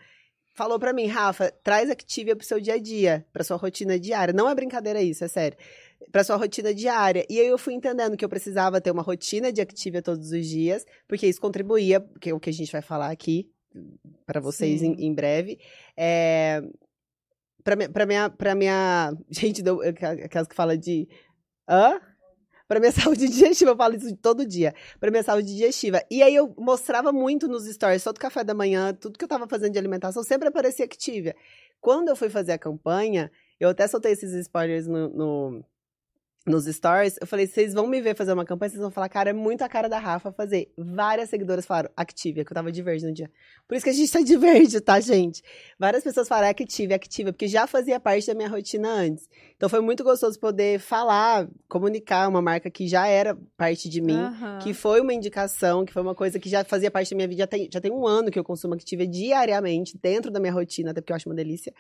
falou 0.55 0.79
pra 0.79 0.93
mim, 0.93 1.09
Rafa, 1.09 1.53
traz 1.65 1.91
Activia 1.91 2.37
pro 2.37 2.47
seu 2.47 2.61
dia 2.61 2.75
a 2.75 2.79
dia, 2.79 3.27
pra 3.33 3.43
sua 3.43 3.57
rotina 3.57 3.99
diária. 3.99 4.33
Não 4.33 4.49
é 4.49 4.55
brincadeira 4.55 5.03
isso, 5.03 5.25
é 5.25 5.29
sério. 5.29 5.59
Pra 6.13 6.23
sua 6.23 6.37
rotina 6.37 6.73
diária. 6.73 7.27
E 7.29 7.41
aí 7.41 7.47
eu 7.49 7.59
fui 7.59 7.75
entendendo 7.75 8.17
que 8.17 8.25
eu 8.25 8.29
precisava 8.29 8.81
ter 8.81 8.93
uma 8.93 9.03
rotina 9.03 9.53
de 9.53 9.61
Activia 9.61 10.01
todos 10.01 10.31
os 10.31 10.47
dias, 10.47 10.87
porque 11.09 11.27
isso 11.27 11.41
contribuía, 11.41 12.09
que 12.21 12.31
é 12.31 12.35
o 12.35 12.39
que 12.39 12.51
a 12.51 12.53
gente 12.53 12.71
vai 12.71 12.83
falar 12.83 13.11
aqui 13.11 13.51
pra 14.27 14.41
vocês 14.41 14.83
em, 14.83 14.95
em 15.07 15.15
breve. 15.15 15.59
É, 15.97 16.63
pra, 17.65 17.77
minha, 17.77 17.89
pra, 17.91 18.07
minha, 18.07 18.31
pra 18.31 18.55
minha. 18.55 19.13
Gente, 19.31 19.63
deu- 19.63 19.81
aquelas 19.83 20.49
que 20.49 20.55
falam 20.55 20.77
de. 20.77 21.09
Hã? 21.69 22.01
Pra 22.67 22.79
minha 22.81 22.93
saúde 22.93 23.27
digestiva, 23.29 23.71
eu 23.71 23.77
falo 23.77 23.95
isso 23.97 24.15
todo 24.17 24.47
dia. 24.47 24.75
Pra 25.01 25.11
minha 25.11 25.23
saúde 25.23 25.49
digestiva. 25.49 26.03
E 26.11 26.23
aí 26.23 26.35
eu 26.35 26.55
mostrava 26.59 27.11
muito 27.13 27.49
nos 27.49 27.67
stories, 27.67 28.05
todo 28.05 28.19
café 28.21 28.45
da 28.45 28.55
manhã, 28.55 28.93
tudo 28.93 29.19
que 29.19 29.25
eu 29.25 29.29
tava 29.29 29.49
fazendo 29.49 29.73
de 29.73 29.79
alimentação, 29.79 30.23
sempre 30.23 30.49
aparecia 30.49 30.85
Activia. 30.85 31.35
Quando 31.81 32.09
eu 32.09 32.17
fui 32.17 32.29
fazer 32.29 32.53
a 32.53 32.59
campanha, 32.59 33.31
eu 33.59 33.69
até 33.71 33.87
soltei 33.87 34.13
esses 34.13 34.33
spoilers 34.35 34.87
no, 34.87 35.09
no- 35.09 35.65
nos 36.47 36.65
stories, 36.65 37.17
eu 37.21 37.27
falei, 37.27 37.47
vocês 37.47 37.75
vão 37.75 37.87
me 37.87 38.01
ver 38.01 38.17
fazer 38.17 38.33
uma 38.33 38.45
campanha, 38.45 38.71
vocês 38.71 38.81
vão 38.81 38.91
falar, 38.91 39.09
cara, 39.09 39.31
é 39.31 39.33
muito 39.33 39.63
a 39.63 39.69
cara 39.69 39.89
da 39.89 39.99
Rafa 39.99 40.33
fazer. 40.33 40.73
Várias 40.77 41.29
seguidoras 41.29 41.67
falaram, 41.67 41.91
Activia, 41.97 42.45
que 42.45 42.51
eu 42.51 42.55
tava 42.55 42.73
de 42.73 42.83
verde 42.83 43.07
no 43.07 43.13
dia. 43.13 43.31
Por 43.67 43.75
isso 43.75 43.85
que 43.85 43.91
a 43.91 43.93
gente 43.93 44.11
tá 44.11 44.21
de 44.21 44.37
verde, 44.37 44.81
tá, 44.81 44.99
gente? 44.99 45.43
Várias 45.79 46.03
pessoas 46.03 46.27
falaram, 46.27 46.49
Activia, 46.49 46.97
Activia, 46.97 47.33
porque 47.33 47.47
já 47.47 47.67
fazia 47.67 48.01
parte 48.01 48.27
da 48.27 48.35
minha 48.35 48.49
rotina 48.49 48.89
antes. 48.89 49.29
Então 49.57 49.69
foi 49.69 49.81
muito 49.81 50.03
gostoso 50.03 50.39
poder 50.41 50.79
falar, 50.79 51.49
comunicar 51.69 52.29
uma 52.29 52.41
marca 52.41 52.71
que 52.71 52.89
já 52.89 53.07
era 53.07 53.37
parte 53.57 53.89
de 53.89 54.01
mim, 54.01 54.19
Aham. 54.19 54.59
que 54.63 54.73
foi 54.73 55.01
uma 55.01 55.13
indicação, 55.13 55.85
que 55.85 55.93
foi 55.93 56.03
uma 56.03 56.15
coisa 56.15 56.39
que 56.39 56.49
já 56.49 56.65
fazia 56.65 56.91
parte 56.91 57.11
da 57.11 57.17
minha 57.17 57.29
vida. 57.29 57.41
Já 57.41 57.47
tem, 57.47 57.69
já 57.71 57.81
tem 57.81 57.93
um 57.93 58.07
ano 58.07 58.31
que 58.31 58.39
eu 58.39 58.45
consumo 58.45 58.75
Activia 58.75 59.07
diariamente, 59.07 59.99
dentro 60.01 60.31
da 60.31 60.41
minha 60.41 60.53
rotina, 60.53 60.93
até 60.93 61.01
porque 61.01 61.13
eu 61.13 61.17
acho 61.17 61.29
uma 61.29 61.35
delícia. 61.35 61.75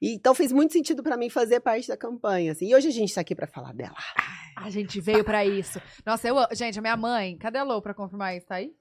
E, 0.00 0.14
então 0.14 0.34
fez 0.34 0.50
muito 0.52 0.72
sentido 0.72 1.02
pra 1.02 1.16
mim 1.16 1.28
fazer 1.28 1.60
parte 1.60 1.88
da 1.88 1.96
campanha. 1.96 2.52
Assim. 2.52 2.66
E 2.68 2.74
hoje 2.74 2.88
a 2.88 2.92
gente 2.92 3.14
tá 3.14 3.20
aqui 3.20 3.34
pra 3.34 3.46
falar 3.46 3.72
dela. 3.74 3.96
A 4.56 4.70
gente 4.70 5.00
veio 5.00 5.24
pra 5.24 5.44
isso. 5.44 5.80
Nossa, 6.04 6.26
eu. 6.28 6.36
Gente, 6.52 6.78
a 6.78 6.82
minha 6.82 6.96
mãe. 6.96 7.36
Cadê 7.38 7.58
a 7.58 7.62
Lou 7.62 7.80
pra 7.82 7.94
confirmar 7.94 8.36
isso? 8.36 8.46
Tá 8.46 8.56
aí? 8.56 8.72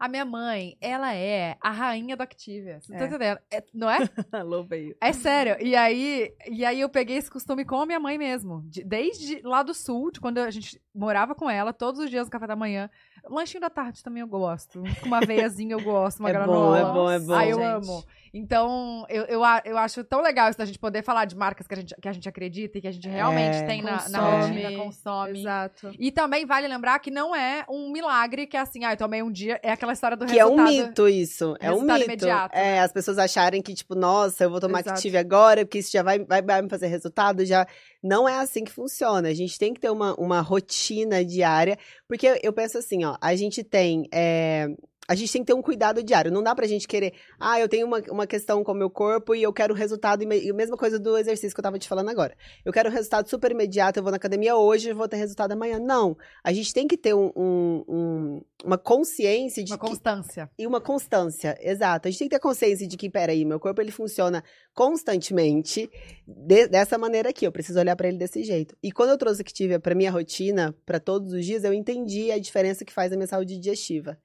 A 0.00 0.06
minha 0.08 0.24
mãe, 0.24 0.76
ela 0.80 1.12
é 1.12 1.56
a 1.60 1.72
rainha 1.72 2.16
do 2.16 2.22
Activia. 2.22 2.78
Você 2.80 2.92
tá 2.92 3.02
É. 3.02 3.06
entendendo? 3.08 3.38
É- 3.50 3.64
não 3.74 3.90
é? 3.90 3.98
Alô, 4.30 4.62
veio. 4.62 4.96
É 5.00 5.12
sério. 5.12 5.56
E 5.60 5.74
aí, 5.74 6.32
e 6.48 6.64
aí 6.64 6.80
eu 6.80 6.88
peguei 6.88 7.16
esse 7.16 7.28
costume 7.28 7.64
com 7.64 7.80
a 7.80 7.86
minha 7.86 7.98
mãe 7.98 8.16
mesmo. 8.16 8.62
De- 8.68 8.84
desde 8.84 9.40
lá 9.42 9.64
do 9.64 9.74
sul, 9.74 10.12
de 10.12 10.20
quando 10.20 10.38
a 10.38 10.50
gente 10.52 10.80
morava 10.94 11.34
com 11.34 11.50
ela, 11.50 11.72
todos 11.72 12.00
os 12.00 12.08
dias 12.10 12.26
no 12.26 12.30
café 12.30 12.46
da 12.46 12.54
manhã. 12.54 12.88
Lanchinho 13.28 13.60
da 13.60 13.70
tarde 13.70 14.02
também 14.02 14.20
eu 14.20 14.26
gosto. 14.28 14.82
Com 15.00 15.06
uma 15.06 15.20
veiazinha 15.20 15.74
eu 15.74 15.82
gosto, 15.82 16.20
uma 16.20 16.30
é 16.30 16.32
bom, 16.32 16.38
granola. 16.38 16.78
é 16.78 16.84
bom, 16.84 17.10
é 17.10 17.18
bom. 17.18 17.32
Ai, 17.34 17.52
eu 17.52 17.56
gente. 17.56 17.66
amo. 17.66 18.04
Então, 18.32 19.06
eu, 19.08 19.24
eu, 19.24 19.40
eu 19.64 19.78
acho 19.78 20.04
tão 20.04 20.20
legal 20.20 20.50
isso 20.50 20.58
da 20.58 20.64
gente 20.66 20.78
poder 20.78 21.02
falar 21.02 21.24
de 21.24 21.34
marcas 21.34 21.66
que 21.66 21.74
a 21.74 21.76
gente, 21.78 21.94
que 22.00 22.08
a 22.08 22.12
gente 22.12 22.28
acredita 22.28 22.76
e 22.76 22.80
que 22.80 22.86
a 22.86 22.92
gente 22.92 23.08
realmente 23.08 23.56
É. 23.56 23.62
tem 23.66 23.82
na, 23.82 23.92
na 24.10 24.20
Consome. 24.20 24.62
rotina, 24.62 24.84
consome. 24.84 25.40
Exato. 25.40 25.90
E 25.98 26.12
também 26.12 26.44
vale 26.44 26.68
lembrar 26.68 26.98
que 26.98 27.10
não 27.10 27.34
é 27.34 27.64
um 27.68 27.90
milagre 27.90 28.46
que 28.46 28.56
é 28.56 28.60
assim, 28.60 28.84
ah, 28.84 28.92
eu 28.92 28.96
tomei 28.98 29.22
um 29.22 29.30
dia, 29.32 29.58
é 29.62 29.72
aquela 29.72 29.94
história 29.94 30.16
do 30.16 30.26
Que 30.26 30.38
é 30.38 30.44
um 30.44 30.56
resultado. 30.56 30.86
mito 30.88 31.08
isso. 31.08 31.56
É 31.58 31.70
um 31.70 31.74
resultado 31.74 31.98
mito. 32.00 32.04
imediato, 32.10 32.54
é, 32.56 32.62
né? 32.62 32.80
as 32.80 32.92
pessoas 32.92 33.18
acharem 33.18 33.62
que, 33.62 33.74
tipo, 33.74 33.94
nossa, 33.94 34.44
eu 34.44 34.50
vou 34.50 34.60
tomar 34.60 34.80
Exato. 34.80 34.96
Activia 34.98 35.20
agora, 35.20 35.64
porque 35.64 35.78
isso 35.78 35.90
já 35.90 36.02
vai, 36.02 36.18
vai, 36.18 36.42
vai 36.42 36.60
me 36.62 36.68
fazer 36.68 36.86
resultado. 36.88 37.44
Já 37.46 37.66
não 38.02 38.28
é 38.28 38.38
assim 38.38 38.64
que 38.64 38.72
funciona. 38.72 39.28
A 39.28 39.34
gente 39.34 39.58
tem 39.58 39.74
que 39.74 39.80
ter 39.80 39.90
uma, 39.90 40.14
uma 40.14 40.40
rotina 40.40 41.24
diária. 41.24 41.78
Porque 42.06 42.38
eu 42.42 42.52
penso 42.52 42.78
assim, 42.78 43.04
ó, 43.04 43.16
a 43.20 43.34
gente 43.34 43.62
tem. 43.62 44.08
é, 44.12 44.68
a 45.08 45.14
gente 45.14 45.32
tem 45.32 45.42
que 45.42 45.46
ter 45.46 45.54
um 45.54 45.62
cuidado 45.62 46.02
diário. 46.02 46.30
Não 46.30 46.42
dá 46.42 46.54
pra 46.54 46.66
gente 46.66 46.86
querer, 46.86 47.14
ah, 47.40 47.58
eu 47.58 47.68
tenho 47.68 47.86
uma, 47.86 47.98
uma 48.10 48.26
questão 48.26 48.62
com 48.62 48.72
o 48.72 48.74
meu 48.74 48.90
corpo 48.90 49.34
e 49.34 49.42
eu 49.42 49.52
quero 49.52 49.72
resultado. 49.74 50.22
E 50.22 50.50
a 50.50 50.54
mesma 50.54 50.76
coisa 50.76 50.98
do 50.98 51.16
exercício 51.16 51.54
que 51.54 51.60
eu 51.60 51.62
tava 51.62 51.78
te 51.78 51.88
falando 51.88 52.10
agora. 52.10 52.36
Eu 52.64 52.72
quero 52.72 52.90
um 52.90 52.92
resultado 52.92 53.28
super 53.28 53.50
imediato, 53.50 53.98
eu 53.98 54.02
vou 54.02 54.10
na 54.12 54.16
academia 54.18 54.54
hoje 54.56 54.90
e 54.90 54.92
vou 54.92 55.08
ter 55.08 55.16
resultado 55.16 55.52
amanhã. 55.52 55.78
Não. 55.78 56.16
A 56.44 56.52
gente 56.52 56.72
tem 56.74 56.86
que 56.86 56.96
ter 56.96 57.14
um- 57.14 57.32
um- 57.34 57.84
um- 57.88 58.42
uma 58.64 58.76
consciência 58.76 59.64
de 59.64 59.72
Uma 59.72 59.78
que 59.78 59.86
constância. 59.86 60.50
e 60.58 60.66
uma 60.66 60.80
constância, 60.80 61.56
exato. 61.60 62.06
A 62.06 62.10
gente 62.10 62.18
tem 62.18 62.28
que 62.28 62.34
ter 62.36 62.40
consciência 62.40 62.86
de 62.86 62.96
que, 62.96 63.08
peraí, 63.08 63.44
meu 63.44 63.58
corpo 63.58 63.80
ele 63.80 63.90
funciona 63.90 64.44
constantemente 64.74 65.88
de- 66.26 66.66
dessa 66.68 66.98
maneira 66.98 67.30
aqui. 67.30 67.46
Eu 67.46 67.52
preciso 67.52 67.78
olhar 67.78 67.94
pra 67.96 68.08
ele 68.08 68.18
desse 68.18 68.42
jeito. 68.42 68.76
E 68.82 68.90
quando 68.92 69.10
eu 69.10 69.18
trouxe 69.18 69.38
Activia 69.48 69.78
pra 69.80 69.94
minha 69.94 70.10
rotina, 70.10 70.74
pra 70.84 70.98
todos 71.00 71.32
os 71.32 71.44
dias, 71.46 71.64
eu 71.64 71.72
entendi 71.72 72.30
a 72.30 72.38
diferença 72.38 72.84
que 72.84 72.92
faz 72.92 73.10
na 73.10 73.16
minha 73.16 73.26
saúde 73.26 73.56
digestiva. 73.56 74.18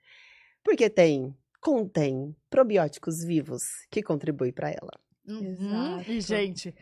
Porque 0.63 0.89
tem, 0.89 1.35
contém 1.61 2.35
probióticos 2.49 3.23
vivos 3.23 3.63
que 3.91 4.01
contribuem 4.01 4.51
pra 4.51 4.69
ela. 4.69 4.91
Uhum. 5.27 5.99
Exato. 5.99 6.11
E, 6.11 6.21
gente, 6.21 6.75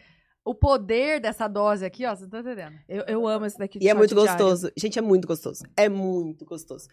o 0.44 0.56
poder 0.56 1.20
dessa 1.20 1.48
dose 1.48 1.86
aqui, 1.86 2.06
ó, 2.06 2.10
vocês 2.10 2.24
estão 2.26 2.40
entendendo? 2.40 2.76
Eu, 2.90 3.04
eu 3.08 3.28
amo 3.28 3.46
esse 3.46 3.58
daqui. 3.58 3.80
de 3.80 3.86
E 3.86 3.90
é 3.90 3.94
muito 3.94 4.16
diário. 4.16 4.32
gostoso. 4.32 4.72
Gente, 4.76 4.98
é 4.98 5.02
muito 5.02 5.28
gostoso. 5.28 5.64
É 5.78 5.88
muito 5.88 6.46
gostoso. 6.46 6.88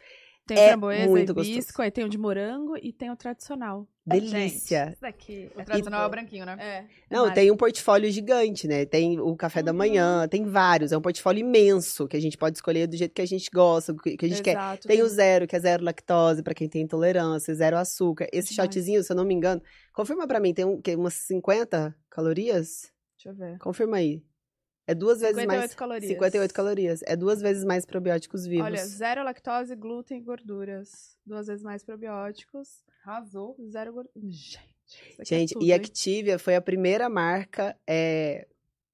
Tem 0.48 0.58
É 0.58 0.68
framboesa, 0.68 1.08
muito 1.10 1.32
hibisco, 1.32 1.82
aí 1.82 1.90
tem 1.90 2.04
o 2.04 2.08
de 2.08 2.16
morango 2.16 2.74
e 2.80 2.90
tem 2.90 3.10
o 3.10 3.16
tradicional. 3.16 3.86
Delícia. 4.06 4.86
Gente, 4.86 4.92
esse 4.92 5.02
daqui. 5.02 5.50
O 5.54 5.62
tradicional 5.62 6.04
é 6.04 6.06
o 6.06 6.10
branquinho, 6.10 6.46
né? 6.46 6.56
É. 6.58 6.84
Não, 7.10 7.28
é 7.28 7.34
tem 7.34 7.50
um 7.50 7.56
portfólio 7.56 8.10
gigante, 8.10 8.66
né? 8.66 8.86
Tem 8.86 9.20
o 9.20 9.36
café 9.36 9.62
da 9.62 9.74
manhã, 9.74 10.26
tem 10.26 10.46
vários. 10.46 10.90
É 10.90 10.96
um 10.96 11.02
portfólio 11.02 11.40
imenso 11.40 12.08
que 12.08 12.16
a 12.16 12.20
gente 12.20 12.38
pode 12.38 12.56
escolher 12.56 12.86
do 12.86 12.96
jeito 12.96 13.12
que 13.12 13.20
a 13.20 13.26
gente 13.26 13.50
gosta, 13.52 13.94
que 13.94 14.16
que 14.16 14.24
a 14.24 14.28
gente 14.28 14.42
quer. 14.42 14.52
Exato, 14.52 14.88
Tem 14.88 15.02
o 15.02 15.08
zero, 15.08 15.46
que 15.46 15.54
é 15.54 15.60
zero 15.60 15.84
lactose 15.84 16.42
pra 16.42 16.54
quem 16.54 16.66
tem 16.66 16.80
intolerância, 16.80 17.54
zero 17.54 17.76
açúcar. 17.76 18.26
Esse 18.32 18.54
Demais. 18.54 18.72
shotzinho, 18.72 19.02
se 19.02 19.12
eu 19.12 19.16
não 19.16 19.26
me 19.26 19.34
engano, 19.34 19.62
confirma 19.92 20.26
pra 20.26 20.40
mim, 20.40 20.54
tem 20.54 20.64
um, 20.64 20.80
que, 20.80 20.96
umas 20.96 21.12
50 21.12 21.94
calorias? 22.08 22.90
Deixa 23.18 23.28
eu 23.28 23.34
ver. 23.34 23.58
Confirma 23.58 23.98
aí. 23.98 24.22
É 24.88 24.94
duas 24.94 25.20
vezes 25.20 25.36
58 25.36 25.60
mais. 25.60 25.74
calorias. 25.74 26.08
58 26.08 26.54
calorias. 26.54 27.00
É 27.06 27.14
duas 27.14 27.42
vezes 27.42 27.62
mais 27.62 27.84
probióticos 27.84 28.46
vivos. 28.46 28.64
Olha, 28.64 28.86
zero 28.86 29.22
lactose, 29.22 29.76
glúten 29.76 30.16
e 30.16 30.22
gorduras. 30.22 31.14
Duas 31.26 31.46
vezes 31.46 31.62
mais 31.62 31.84
probióticos. 31.84 32.82
Arrasou. 33.04 33.54
Zero 33.70 33.92
gorduras. 33.92 34.32
Gente. 34.34 34.58
isso 35.10 35.20
aqui 35.20 35.34
é 35.34 35.38
Gente, 35.38 35.52
tudo, 35.52 35.64
e 35.66 35.68
hein? 35.68 35.76
Activia 35.76 36.38
foi 36.38 36.56
a 36.56 36.62
primeira 36.62 37.06
marca 37.10 37.76
é, 37.86 38.48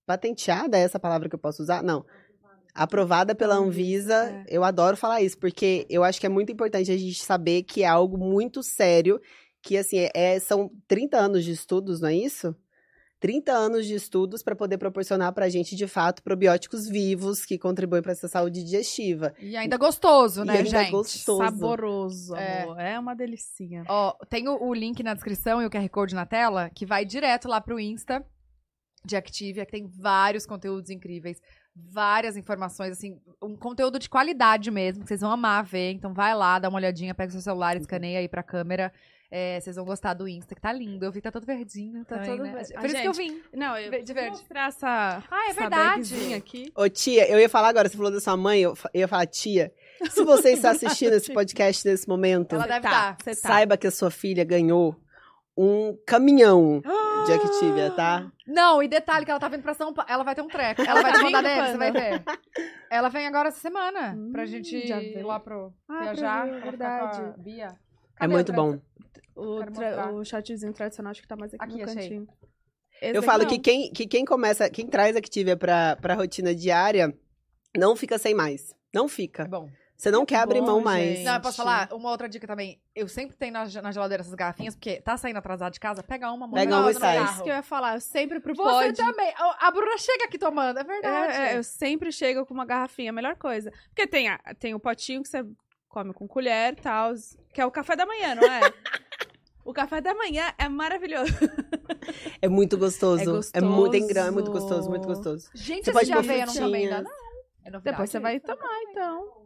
patenteada, 0.05 0.77
é 0.77 0.81
essa 0.81 0.99
palavra 0.99 1.29
que 1.29 1.35
eu 1.37 1.39
posso 1.39 1.63
usar? 1.63 1.81
Não. 1.81 2.05
Aprovada 2.75 3.37
pela 3.37 3.55
Anvisa, 3.55 4.25
Anvisa. 4.25 4.45
Eu 4.49 4.65
adoro 4.65 4.97
falar 4.97 5.23
isso, 5.23 5.39
porque 5.39 5.87
eu 5.89 6.03
acho 6.03 6.19
que 6.19 6.27
é 6.27 6.29
muito 6.29 6.51
importante 6.51 6.91
a 6.91 6.97
gente 6.97 7.23
saber 7.23 7.63
que 7.63 7.85
é 7.85 7.87
algo 7.87 8.19
muito 8.19 8.65
sério, 8.65 9.21
que 9.63 9.77
assim, 9.77 9.99
é- 9.99 10.11
é- 10.13 10.41
são 10.41 10.73
30 10.89 11.19
anos 11.19 11.45
de 11.45 11.53
estudos, 11.53 12.01
não 12.01 12.09
é 12.09 12.17
isso? 12.17 12.53
30 13.21 13.53
anos 13.53 13.87
de 13.87 13.95
estudos 13.95 14.43
para 14.43 14.55
poder 14.55 14.77
proporcionar 14.77 15.33
pra 15.33 15.49
gente, 15.49 15.75
de 15.75 15.87
fato, 15.87 16.23
probióticos 16.23 16.87
vivos 16.89 17.45
que 17.47 17.59
contribuem 17.59 18.03
para 18.03 18.13
essa 18.13 18.29
saúde 18.29 18.63
digestiva. 18.63 19.33
E 19.41 19.57
ainda 19.57 19.77
gostoso, 19.79 20.43
E 20.43 20.45
né, 20.45 20.59
ainda 20.59 20.69
gente? 20.69 20.91
gostoso. 20.91 21.39
Saboroso, 21.43 22.37
É. 22.37 22.63
amor. 22.63 22.79
É. 22.81 22.99
uma 22.99 23.15
delicinha. 23.15 23.85
Ó, 23.89 24.13
tem 24.29 24.47
o, 24.49 24.63
o 24.63 24.75
link 24.75 25.03
na 25.03 25.15
descrição 25.15 25.63
e 25.63 25.67
o 25.67 25.71
QR 25.71 25.89
Code 25.89 26.15
na 26.15 26.27
tela, 26.27 26.69
que 26.71 26.85
vai 26.85 27.05
direto 27.05 27.49
lá 27.49 27.61
pro 27.61 27.81
Insta 27.81 28.25
de 29.07 29.17
Activia, 29.17 29.65
que 29.67 29.73
tem 29.73 29.87
vários 29.87 30.47
conteúdos 30.47 30.91
incríveis, 30.91 31.39
várias 31.75 32.37
informações, 32.37 32.93
assim, 32.93 33.21
um 33.43 33.57
conteúdo 33.57 33.99
de 33.99 34.09
qualidade 34.09 34.71
mesmo, 34.71 35.03
que 35.03 35.09
vocês 35.09 35.21
vão 35.21 35.31
amar 35.31 35.63
ver. 35.65 35.93
Então 35.93 36.13
vai 36.15 36.35
lá, 36.35 36.59
dá 36.59 36.69
uma 36.69 36.79
olhadinha, 36.79 37.15
pega 37.15 37.31
seu 37.33 37.41
celular, 37.41 37.77
escaneia 37.77 38.19
aí 38.19 38.29
pra 38.29 38.43
câmera. 38.43 38.93
É, 39.37 39.59
vocês 39.59 39.75
vão 39.75 39.85
gostar 39.85 40.15
do 40.15 40.29
Insta, 40.29 40.55
que 40.55 40.61
tá 40.61 40.73
lindo. 40.73 41.05
Eu 41.05 41.11
vi 41.11 41.19
que 41.19 41.23
tá 41.25 41.33
todo 41.33 41.45
verdinho. 41.45 42.05
Tá 42.05 42.15
também, 42.19 42.31
todo 42.31 42.43
né? 42.47 42.53
verde. 42.53 42.73
Por 42.73 42.79
Ah, 42.81 42.87
isso 42.87 42.97
que 43.01 43.09
eu 43.09 43.15
gente, 43.15 43.33
vim. 43.33 43.43
Não, 43.53 43.77
eu 43.77 43.91
De 44.05 44.13
verde. 44.13 44.31
vou 44.31 44.39
mostrar 44.39 44.69
essa, 44.69 45.23
Ah, 45.29 45.47
é 45.47 45.51
essa 45.51 45.61
verdade. 45.63 46.35
aqui. 46.35 46.73
Ô, 46.77 46.89
tia, 46.89 47.29
eu 47.29 47.41
ia 47.41 47.49
falar 47.49 47.69
agora, 47.71 47.89
você 47.89 47.97
falou 47.97 48.13
da 48.13 48.21
sua 48.21 48.37
mãe, 48.37 48.61
eu 48.63 48.77
ia 48.95 49.09
falar, 49.09 49.27
tia, 49.27 49.73
se 50.09 50.23
você 50.23 50.51
está 50.53 50.71
assistindo 51.01 51.15
esse 51.15 51.33
podcast 51.33 51.85
nesse 51.89 52.07
momento, 52.09 52.55
Ela 52.55 52.67
deve 52.69 52.81
tá, 52.83 52.91
tá. 52.91 53.17
você 53.25 53.31
tá. 53.41 53.49
saiba 53.49 53.77
que 53.77 53.89
a 53.89 53.91
sua 53.91 54.09
filha 54.09 54.45
ganhou 54.45 54.95
um 55.57 55.97
caminhão 56.07 56.81
de 57.27 57.33
Activia, 57.33 57.91
tá? 57.91 58.31
Não, 58.47 58.83
e 58.85 58.89
detalhe 58.89 59.25
que 59.25 59.31
ela 59.33 59.41
tá 59.41 59.49
vindo 59.49 59.63
pra 59.63 59.75
São 59.75 59.93
Paulo. 59.93 60.09
Ela 60.11 60.23
vai 60.23 60.35
ter 60.37 60.43
um 60.43 60.49
treco. 60.49 60.81
Ela 60.83 61.03
vai 61.03 61.13
te 61.15 61.23
mandar 61.23 61.43
dele, 61.43 61.69
você 61.73 61.77
vai 61.77 61.91
ver. 61.93 62.23
Ela 62.91 63.09
vem 63.09 63.27
agora 63.27 63.49
essa 63.49 63.59
semana. 63.61 64.17
pra 64.33 64.43
Hum, 64.43 64.47
gente 64.47 64.87
já 64.87 65.01
ir 65.03 65.23
lá 65.25 65.39
pro 65.41 65.73
Ah, 65.89 66.03
viajar. 66.03 66.47
pra 66.47 66.55
ver, 66.55 66.61
pra 66.61 66.71
ficar 66.73 66.99
com 67.01 67.05
a 67.07 67.11
verdade. 67.11 67.41
Bia. 67.43 67.67
É 67.67 68.21
Cadê 68.21 68.33
muito 68.33 68.53
o 68.53 68.55
bom. 68.55 68.79
O, 69.37 69.61
o 70.21 70.25
shotzinho 70.25 70.73
tradicional 70.73 71.11
acho 71.11 71.23
que 71.23 71.29
tá 71.29 71.37
mais 71.37 71.53
aqui, 71.55 71.65
Aqui, 71.65 71.77
no 71.79 71.85
achei. 71.85 71.95
cantinho. 71.97 72.29
Esse 73.03 73.17
Eu 73.17 73.23
falo 73.23 73.43
não. 73.43 73.49
que 73.51 73.59
quem, 73.59 73.93
que 73.93 74.07
quem 74.07 74.25
começa, 74.25 74.71
quem 74.71 74.87
traz 74.87 75.17
Activia 75.17 75.57
pra, 75.57 75.97
pra 75.97 76.15
rotina 76.15 76.55
diária, 76.55 77.13
não 77.77 77.97
fica 77.97 78.17
sem 78.19 78.35
mais. 78.35 78.75
Não 78.95 79.07
É 79.07 79.09
fica. 79.09 79.45
bom. 79.47 79.69
Você 79.97 80.11
não 80.11 80.23
É 80.23 80.27
quer 80.27 80.37
abrir 80.37 80.61
mão 80.61 80.81
mais. 80.81 81.23
Não, 81.23 81.35
eu 81.35 81.41
posso 81.41 81.57
falar 81.57 81.89
uma 81.93 82.11
outra 82.11 82.29
dica 82.29 82.47
também. 82.47 82.81
Eu 82.95 83.07
sempre 83.09 83.37
tenho 83.37 83.53
na, 83.53 83.65
na 83.81 83.93
geladeira 83.93 84.23
essas 84.23 84.35
garrafinhas, 84.35 84.75
porque 84.75 85.01
tá 85.01 85.17
saindo 85.17 85.37
atrasado 85.39 85.73
de 85.73 85.81
casa, 85.81 86.03
pega 86.03 86.31
uma, 86.33 86.47
manda 86.49 86.61
Pega 86.61 86.77
uma 86.79 86.91
e 86.91 86.95
no 86.95 87.01
sai. 87.01 87.17
É 87.17 87.21
carro. 87.21 87.33
isso 87.33 87.43
que 87.45 87.51
eu 87.51 87.55
ia 87.55 87.63
falar. 87.63 87.95
Eu 87.95 88.01
sempre 88.01 88.41
pro 88.41 88.55
Você 88.57 88.87
pod. 88.87 88.97
também. 88.97 89.33
A, 89.37 89.69
a 89.69 89.71
Bruna 89.71 89.97
chega 89.99 90.25
aqui 90.25 90.37
tomando, 90.39 90.79
é 90.79 90.85
verdade. 90.85 91.33
É, 91.33 91.53
é, 91.53 91.57
eu 91.59 91.63
sempre 91.65 92.11
chego 92.11 92.45
com 92.45 92.53
uma 92.55 92.65
garrafinha, 92.65 93.11
a 93.11 93.13
melhor 93.13 93.37
coisa. 93.37 93.73
Porque 93.89 94.07
tem, 94.07 94.29
a- 94.29 94.41
tem 94.59 94.75
o 94.75 94.81
potinho 94.81 95.23
que 95.23 95.29
você 95.29 95.45
come 95.89 96.13
com 96.13 96.27
colher 96.27 96.73
e 96.73 96.83
tal, 96.83 97.13
que 97.53 97.61
é 97.61 97.67
o 97.67 97.71
café 97.71 97.95
da 97.95 98.05
manhã, 98.05 98.35
não 98.35 98.43
é? 98.51 98.61
o 99.65 99.73
café 99.73 100.01
da 100.01 100.15
manhã 100.15 100.53
é 100.59 100.69
maravilhoso. 100.69 101.33
É 102.41 102.49
muito 102.49 102.77
gostoso. 102.77 103.41
É 103.53 103.61
muito 103.61 103.93
tem 103.93 104.07
grão, 104.07 104.27
é 104.27 104.31
gostoso. 104.31 104.35
muito 104.35 104.51
gostoso, 104.51 104.91
muito 104.91 105.09
gostoso. 105.09 105.51
Gente, 105.55 105.85
Você 105.85 105.91
esse 105.91 105.93
pode 105.93 106.07
de 106.07 106.13
pôr 106.13 106.19
aveia 106.19 106.47
não 106.47 106.55
também 106.55 106.87
frutinhas. 106.89 107.05
dá, 107.05 107.11
não. 107.11 107.17
É 107.65 107.71
novidade. 107.71 107.85
Depois 107.85 108.11
você 108.11 108.21
vai 108.21 108.41
tomar, 108.41 108.83
então. 108.91 109.45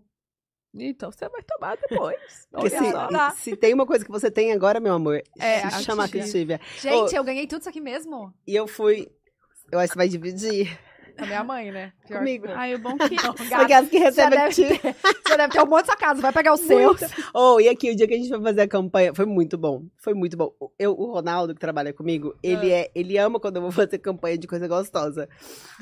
Então 0.75 1.11
você 1.11 1.29
vai 1.29 1.43
tomar 1.43 1.77
depois. 1.77 2.19
Se. 2.71 2.93
Tá. 2.93 3.31
se 3.31 3.57
tem 3.57 3.73
uma 3.75 3.87
coisa 3.87 4.05
que 4.05 4.11
você 4.11 4.31
tem 4.31 4.53
agora, 4.53 4.81
meu 4.81 4.93
amor, 4.95 5.23
É, 5.39 5.69
se 5.71 5.83
chama. 5.85 6.05
Activia. 6.05 6.61
Gente, 6.79 7.15
eu 7.15 7.25
ganhei 7.25 7.47
tudo 7.47 7.61
isso 7.61 7.69
aqui 7.69 7.81
mesmo. 7.81 8.33
E 8.47 8.55
eu 8.55 8.67
fui. 8.67 9.09
Eu 9.71 9.79
acho 9.79 9.89
que 9.89 9.95
você 9.95 9.99
vai 9.99 10.09
dividir 10.09 10.79
a 11.19 11.27
minha 11.27 11.45
mãe, 11.45 11.71
né? 11.73 11.93
Pior 12.07 12.19
comigo. 12.19 12.47
que. 12.47 12.53
Ai, 12.53 12.75
o 12.75 12.79
bom 12.79 12.97
que... 12.97 13.17
Aquelas 13.55 13.89
que 13.89 13.99
Você 13.99 14.05
recebe 14.05 14.37
deve, 14.37 14.55
ter, 14.55 14.81
você 15.27 15.37
deve 15.37 15.53
ter 15.53 15.63
um 15.63 15.67
monte 15.67 15.81
de 15.83 15.87
sua 15.87 15.97
casa, 15.97 16.21
vai 16.23 16.33
pegar 16.33 16.55
os 16.55 16.61
seus. 16.61 17.01
Oh, 17.35 17.61
e 17.61 17.69
aqui, 17.69 17.91
o 17.91 17.97
dia 17.97 18.07
que 18.07 18.15
a 18.15 18.17
gente 18.17 18.29
foi 18.29 18.41
fazer 18.41 18.61
a 18.63 18.69
campanha, 18.69 19.15
foi 19.15 19.27
muito 19.27 19.59
bom. 19.59 19.83
Foi 19.97 20.15
muito 20.15 20.37
bom. 20.37 20.53
Eu, 20.79 20.93
o 20.93 21.13
Ronaldo, 21.13 21.55
que 21.55 21.61
trabalha 21.61 21.93
comigo, 21.93 22.35
ele, 22.43 22.71
é, 22.71 22.91
ele 22.95 23.19
ama 23.19 23.39
quando 23.41 23.57
eu 23.57 23.63
vou 23.63 23.71
fazer 23.73 23.99
campanha 23.99 24.39
de 24.39 24.47
coisa 24.47 24.67
gostosa. 24.69 25.29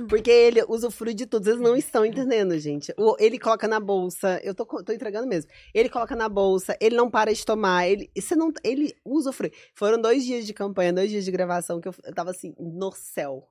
Porque 0.09 0.31
ele 0.31 0.65
usufrui 0.69 1.15
de 1.15 1.27
tudo. 1.27 1.45
Vocês 1.45 1.61
não 1.61 1.77
estão 1.77 2.05
entendendo, 2.05 2.59
gente. 2.59 2.93
O- 2.99 3.17
ele 3.19 3.39
coloca 3.39 3.69
na 3.69 3.79
bolsa. 3.79 4.41
Eu 4.43 4.55
tô, 4.55 4.65
tô 4.65 4.93
entregando 4.93 5.27
mesmo. 5.27 5.51
Ele 5.75 5.89
coloca 5.89 6.17
na 6.17 6.29
bolsa, 6.29 6.77
ele 6.81 6.97
não 6.97 7.11
para 7.11 7.33
de 7.33 7.45
tomar. 7.45 7.87
Ele, 7.87 8.11
você 8.17 8.35
não, 8.35 8.53
ele 8.65 8.95
usufrui. 9.05 9.53
Foram 9.75 10.01
dois 10.01 10.25
dias 10.25 10.47
de 10.47 10.53
campanha, 10.55 10.93
dois 10.93 11.11
dias 11.11 11.25
de 11.25 11.31
gravação, 11.31 11.81
que 11.81 11.89
eu, 11.89 11.95
eu 12.05 12.15
tava 12.15 12.31
assim, 12.31 12.55
no 12.59 12.91
céu. 12.93 13.47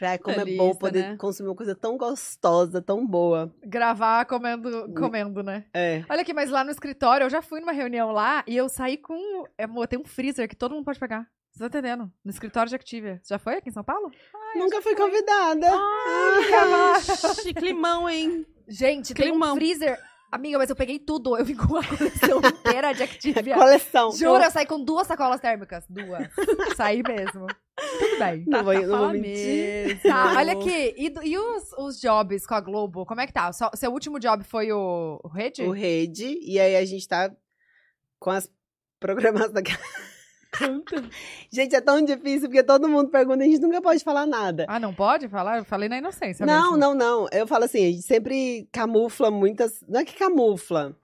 Ai, 0.00 0.18
como 0.18 0.36
é 0.36 0.44
bom 0.44 0.44
Delícia, 0.44 0.74
poder 0.78 1.02
né? 1.10 1.16
consumir 1.16 1.48
uma 1.48 1.56
coisa 1.56 1.74
tão 1.74 1.96
gostosa, 1.96 2.80
tão 2.80 3.06
boa. 3.06 3.52
Gravar 3.64 4.24
comendo, 4.26 4.92
comendo, 4.94 5.42
né? 5.42 5.64
É. 5.74 6.04
Olha 6.08 6.22
aqui, 6.22 6.32
mas 6.32 6.50
lá 6.50 6.62
no 6.62 6.70
escritório, 6.70 7.24
eu 7.24 7.30
já 7.30 7.42
fui 7.42 7.60
numa 7.60 7.72
reunião 7.72 8.12
lá 8.12 8.44
e 8.46 8.56
eu 8.56 8.68
saí 8.68 8.96
com. 8.96 9.44
É, 9.58 9.64
amor, 9.64 9.88
tem 9.88 9.98
um 9.98 10.04
freezer 10.04 10.48
que 10.48 10.56
todo 10.56 10.72
mundo 10.74 10.84
pode 10.84 10.98
pegar. 10.98 11.26
Você 11.50 11.58
tá 11.58 11.66
entendendo? 11.66 12.12
No 12.24 12.30
escritório 12.30 12.68
de 12.68 12.76
Activia. 12.76 13.18
Você 13.22 13.34
já 13.34 13.38
foi 13.38 13.56
aqui 13.56 13.68
em 13.68 13.72
São 13.72 13.82
Paulo? 13.82 14.12
Nunca 14.54 14.80
fui 14.80 14.94
convidada. 14.94 15.66
Ixi, 17.32 17.52
climão, 17.54 18.08
hein? 18.08 18.46
Gente, 18.68 19.12
tem 19.14 19.30
Climão. 19.30 19.52
um 19.52 19.56
freezer. 19.56 19.98
Amiga, 20.30 20.58
mas 20.58 20.68
eu 20.68 20.76
peguei 20.76 20.98
tudo. 20.98 21.36
Eu 21.38 21.44
vim 21.44 21.54
com 21.54 21.64
uma 21.64 21.82
coleção 21.86 22.38
inteira 22.44 22.92
de 22.92 23.02
Activia. 23.02 23.54
Coleção. 23.54 24.12
Juro, 24.12 24.42
eu 24.44 24.50
saí 24.50 24.66
com 24.66 24.82
duas 24.82 25.06
sacolas 25.06 25.40
térmicas. 25.40 25.84
Duas. 25.88 26.28
saí 26.76 27.02
mesmo. 27.02 27.46
Tudo 27.98 28.18
bem. 28.18 28.44
Não 28.46 28.62
vou, 28.62 28.74
não 28.74 28.98
vou 28.98 29.08
mentir. 29.10 29.86
mesmo. 29.86 30.00
Tá, 30.02 30.34
olha 30.36 30.52
aqui. 30.52 30.94
E, 30.98 31.14
e 31.30 31.38
os, 31.38 31.72
os 31.78 32.00
jobs 32.00 32.46
com 32.46 32.54
a 32.54 32.60
Globo? 32.60 33.06
Como 33.06 33.20
é 33.20 33.26
que 33.26 33.32
tá? 33.32 33.50
Só- 33.52 33.70
seu 33.74 33.90
último 33.90 34.18
job 34.20 34.44
foi 34.44 34.70
o, 34.70 35.18
o 35.24 35.28
Rede? 35.28 35.62
O 35.62 35.70
Rede, 35.70 36.38
e 36.42 36.58
aí 36.60 36.76
a 36.76 36.84
gente 36.84 37.08
tá 37.08 37.30
com 38.18 38.30
as 38.30 38.50
programações 39.00 39.62
gente, 41.50 41.74
é 41.76 41.80
tão 41.80 42.02
difícil, 42.02 42.48
porque 42.48 42.62
todo 42.62 42.88
mundo 42.88 43.10
pergunta, 43.10 43.42
a 43.42 43.46
gente 43.46 43.60
nunca 43.60 43.80
pode 43.80 44.02
falar 44.02 44.26
nada. 44.26 44.64
Ah, 44.68 44.80
não 44.80 44.94
pode 44.94 45.28
falar? 45.28 45.58
Eu 45.58 45.64
falei 45.64 45.88
na 45.88 45.98
inocência 45.98 46.44
não, 46.46 46.72
mesmo. 46.72 46.76
não, 46.76 46.94
não. 46.94 47.26
Eu 47.32 47.46
falo 47.46 47.64
assim, 47.64 47.78
a 47.86 47.90
gente 47.90 48.02
sempre 48.02 48.68
camufla 48.72 49.30
muitas. 49.30 49.82
Não 49.88 50.00
é 50.00 50.04
que 50.04 50.16
camufla. 50.16 50.96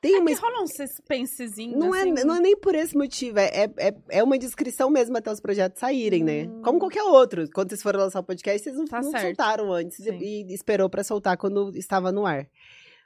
Tem 0.00 0.18
uma. 0.18 0.30
Que 0.30 0.34
rola 0.34 0.62
um 0.62 0.66
suspensezinho, 0.66 1.78
Não 1.78 1.94
é, 1.94 2.00
assim. 2.00 2.24
não 2.24 2.36
é 2.36 2.40
nem 2.40 2.56
por 2.56 2.74
esse 2.74 2.96
motivo, 2.96 3.38
é, 3.38 3.48
é, 3.48 3.70
é- 3.88 3.94
é 4.08 4.24
uma 4.24 4.38
descrição 4.38 4.88
mesmo 4.88 5.14
até 5.18 5.30
os 5.30 5.40
projetos 5.40 5.78
saírem, 5.78 6.24
né? 6.24 6.44
Hum. 6.44 6.62
Como 6.64 6.78
qualquer 6.78 7.02
outro. 7.02 7.46
Quando 7.52 7.68
vocês 7.68 7.82
foram 7.82 8.00
lançar 8.00 8.20
o 8.20 8.24
podcast, 8.24 8.62
vocês 8.62 8.76
não, 8.76 8.86
Tá 8.86 9.02
não 9.02 9.10
soltaram 9.12 9.70
antes 9.70 10.02
Sim. 10.02 10.16
e, 10.18 10.50
e 10.50 10.54
esperou 10.54 10.88
pra 10.88 11.04
soltar 11.04 11.36
quando 11.36 11.76
estava 11.76 12.10
no 12.10 12.24
ar. 12.24 12.46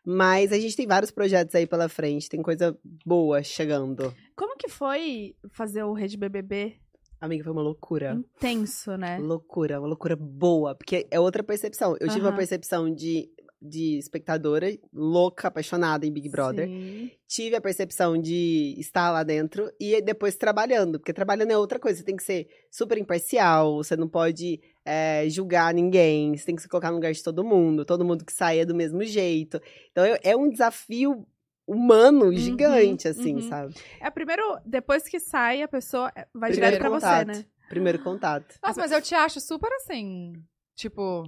Mas 0.05 0.53
a 0.53 0.59
gente 0.59 0.77
tem 0.77 0.87
vários 0.87 1.11
projetos 1.11 1.55
aí 1.55 1.67
pela 1.67 1.89
frente, 1.89 2.29
tem 2.29 2.43
coisa 2.43 2.77
boa 3.05 3.43
chegando. 3.43 4.15
Como 4.37 4.57
que 4.57 4.69
foi 4.69 5.35
fazer 5.51 5.83
o 5.83 5.93
Rede 5.93 6.17
BBB? 6.17 6.77
Amiga, 7.21 7.45
foi 7.45 7.53
uma 7.53 7.63
loucura. 7.63 8.13
Intenso, 8.13 8.97
né? 8.99 9.19
Loucura, 9.19 9.81
uma 9.81 9.89
loucura 9.89 10.15
boa, 10.15 10.75
porque 10.75 11.07
é 11.11 11.19
outra 11.19 11.43
percepção. 11.43 11.97
Eu 11.99 12.09
tive 12.09 12.21
uma 12.21 12.37
percepção 12.37 12.93
de, 12.93 13.31
de 13.65 13.99
espectadora 13.99 14.67
louca, 14.93 15.49
apaixonada 15.49 16.07
em 16.07 16.13
Big 16.13 16.29
Brother. 16.29 16.69
Sim. 16.69 17.11
Tive 17.27 17.57
a 17.57 17.61
percepção 17.61 18.21
de 18.21 18.75
estar 18.79 19.11
lá 19.11 19.23
dentro 19.23 19.71
e 19.81 20.01
depois 20.03 20.37
trabalhando, 20.37 20.99
porque 20.99 21.13
trabalhando 21.13 21.51
é 21.51 21.59
outra 21.59 21.79
coisa. 21.79 21.99
Você 21.99 22.05
tem 22.05 22.17
que 22.17 22.23
ser 22.23 22.47
super 22.71 22.99
imparcial, 22.99 23.77
você 23.77 23.97
não 23.97 24.09
pode 24.09 24.61
é, 24.85 25.27
julgar 25.29 25.73
ninguém, 25.73 26.37
você 26.37 26.45
tem 26.45 26.55
que 26.55 26.63
se 26.63 26.69
colocar 26.69 26.91
no 26.91 26.97
lugar 26.97 27.13
de 27.13 27.23
todo 27.23 27.43
mundo, 27.43 27.85
todo 27.85 28.05
mundo 28.05 28.25
que 28.25 28.33
sai 28.33 28.61
é 28.61 28.67
do 28.67 28.75
mesmo 28.75 29.03
jeito. 29.03 29.61
Então 29.91 30.05
é, 30.05 30.19
é 30.23 30.37
um 30.37 30.51
desafio 30.51 31.27
humano 31.67 32.31
gigante, 32.37 33.09
assim, 33.09 33.37
uhum. 33.37 33.49
sabe? 33.49 33.75
É 34.01 34.11
primeiro, 34.11 34.59
depois 34.67 35.09
que 35.09 35.19
sai, 35.19 35.63
a 35.63 35.69
pessoa 35.69 36.13
é, 36.15 36.27
vai 36.35 36.51
Primeiro 36.51 36.77
direto 36.77 36.79
pra 36.79 36.91
você, 36.91 37.07
contato. 37.07 37.27
né? 37.27 37.47
Primeiro 37.69 37.99
contato. 38.01 38.55
Nossa, 38.63 38.81
mas 38.81 38.93
eu 38.93 39.01
te 39.01 39.15
acho 39.15 39.41
super 39.41 39.73
assim, 39.73 40.35
tipo... 40.77 41.25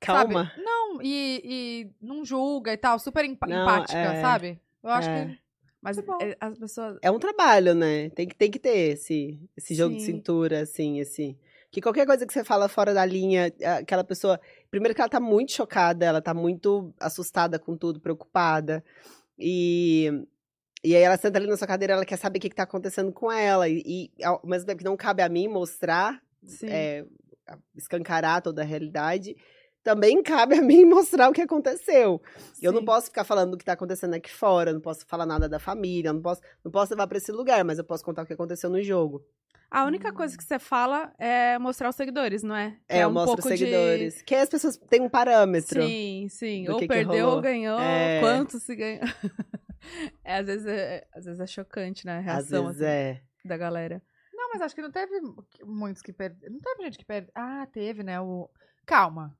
Calma. 0.00 0.46
Sabe? 0.46 0.62
Não, 0.64 1.02
e, 1.02 1.42
e 1.44 1.90
não 2.04 2.24
julga 2.24 2.72
e 2.72 2.76
tal, 2.76 2.98
super 2.98 3.24
empa- 3.24 3.46
Não, 3.46 3.62
empática, 3.62 3.98
é. 3.98 4.20
sabe? 4.20 4.60
Eu 4.82 4.90
acho 4.90 5.08
É. 5.08 5.26
que... 5.26 5.38
Mas 5.82 5.98
bom. 6.00 6.18
é, 6.20 6.36
as 6.40 6.58
pessoas. 6.58 6.98
É 7.00 7.10
um 7.10 7.18
trabalho, 7.18 7.74
né? 7.74 8.10
Tem 8.10 8.28
que, 8.28 8.34
tem 8.36 8.50
que 8.50 8.58
ter 8.58 8.92
esse, 8.92 9.40
esse 9.56 9.74
jogo 9.74 9.94
de 9.94 10.02
Sim. 10.02 10.12
cintura, 10.12 10.60
assim, 10.60 10.98
esse. 11.00 11.38
Que 11.72 11.80
qualquer 11.80 12.04
coisa 12.04 12.26
que 12.26 12.32
você 12.34 12.44
fala 12.44 12.68
fora 12.68 12.92
da 12.92 13.02
linha, 13.06 13.50
aquela 13.78 14.04
pessoa. 14.04 14.38
Primeiro 14.70 14.94
que 14.94 15.00
ela 15.00 15.08
tá 15.08 15.18
muito 15.20 15.52
chocada, 15.52 16.04
ela 16.04 16.20
tá 16.20 16.34
muito 16.34 16.92
assustada 17.00 17.58
com 17.58 17.78
tudo, 17.78 17.98
preocupada. 17.98 18.84
E. 19.38 20.10
E 20.84 20.94
aí 20.96 21.02
ela 21.02 21.16
senta 21.16 21.38
ali 21.38 21.46
na 21.46 21.56
sua 21.56 21.66
cadeira, 21.66 21.94
ela 21.94 22.04
quer 22.06 22.16
saber 22.16 22.38
o 22.38 22.42
que, 22.42 22.48
que 22.50 22.56
tá 22.56 22.64
acontecendo 22.64 23.10
com 23.12 23.32
ela. 23.32 23.66
E, 23.68 23.82
e 24.18 24.24
ao 24.24 24.40
mesmo 24.44 24.66
tempo 24.66 24.78
que 24.78 24.84
não 24.84 24.96
cabe 24.98 25.22
a 25.22 25.28
mim 25.30 25.48
mostrar, 25.48 26.20
Sim. 26.42 26.68
é, 26.68 27.06
escancarar 27.74 28.42
toda 28.42 28.60
a 28.62 28.64
realidade, 28.66 29.34
também 29.82 30.22
cabe 30.22 30.58
a 30.58 30.62
mim 30.62 30.84
mostrar 30.84 31.28
o 31.28 31.32
que 31.32 31.42
aconteceu. 31.42 32.20
Eu 32.60 32.72
não 32.72 32.80
Sim. 32.80 32.84
posso 32.86 33.06
ficar 33.06 33.24
falando 33.24 33.52
do 33.52 33.58
que 33.58 33.64
tá 33.64 33.72
acontecendo 33.72 34.14
aqui 34.14 34.30
fora, 34.30 34.72
não 34.72 34.80
posso 34.80 35.06
falar 35.06 35.26
nada 35.26 35.48
da 35.48 35.58
família, 35.58 36.12
não 36.12 36.20
posso, 36.22 36.40
não 36.64 36.70
posso 36.70 36.92
levar 36.92 37.06
pra 37.06 37.18
esse 37.18 37.32
lugar, 37.32 37.64
mas 37.64 37.78
eu 37.78 37.84
posso 37.84 38.04
contar 38.04 38.22
o 38.22 38.26
que 38.26 38.32
aconteceu 38.32 38.68
no 38.70 38.82
jogo. 38.82 39.24
A 39.70 39.84
única 39.84 40.12
coisa 40.12 40.36
que 40.36 40.42
você 40.42 40.58
fala 40.58 41.12
é 41.16 41.56
mostrar 41.56 41.88
os 41.90 41.94
seguidores, 41.94 42.42
não 42.42 42.56
é? 42.56 42.70
Que 42.88 42.96
É, 42.96 43.04
eu 43.04 43.08
um 43.08 43.12
mostro 43.12 43.34
os 43.34 43.40
pouco 43.40 43.50
de- 43.50 43.58
seguidores. 43.58 44.20
Que 44.22 44.34
as 44.34 44.48
pessoas 44.48 44.76
têm 44.76 45.00
um 45.00 45.08
parâmetro. 45.08 45.80
Sim, 45.80 46.26
sim. 46.28 46.68
Ou 46.68 46.74
que 46.76 46.88
que 46.88 46.92
perdeu 46.92 47.24
rolou. 47.24 47.36
ou 47.36 47.40
ganhou. 47.40 47.78
É. 47.78 48.18
Quanto 48.20 48.58
se 48.58 48.74
ganhou. 48.74 49.00
É, 50.22 50.36
às 50.36 50.46
vezes 50.46 50.66
é, 50.66 51.06
às 51.14 51.24
vezes 51.24 51.40
é 51.40 51.46
chocante, 51.46 52.04
né? 52.04 52.16
A 52.16 52.18
Às 52.18 52.24
reação 52.50 52.66
vezes 52.66 52.82
assim, 52.82 52.90
é. 52.90 53.22
da 53.46 53.56
galera. 53.56 54.02
Não, 54.32 54.50
mas 54.52 54.60
acho 54.60 54.74
que 54.74 54.82
não 54.82 54.90
teve 54.90 55.20
muitos 55.64 56.02
que 56.02 56.12
perderam. 56.12 56.52
Não 56.52 56.60
teve 56.60 56.82
gente 56.84 56.98
que 56.98 57.04
perdeu. 57.04 57.30
Ah, 57.34 57.66
teve, 57.72 58.02
né? 58.02 58.20
O... 58.20 58.50
Calma. 58.84 59.34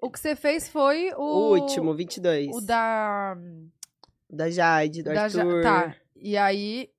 O 0.00 0.10
que 0.10 0.18
você 0.20 0.36
fez 0.36 0.68
foi 0.68 1.10
o... 1.14 1.20
O 1.22 1.58
último, 1.58 1.94
22. 1.94 2.54
O 2.54 2.60
da... 2.60 3.36
Da 4.28 4.50
Jade, 4.50 5.02
do 5.02 5.12
da 5.12 5.28
Ja- 5.28 5.40
Arthur. 5.42 5.62
Tá. 5.62 5.96
E 6.16 6.36
aí... 6.36 6.90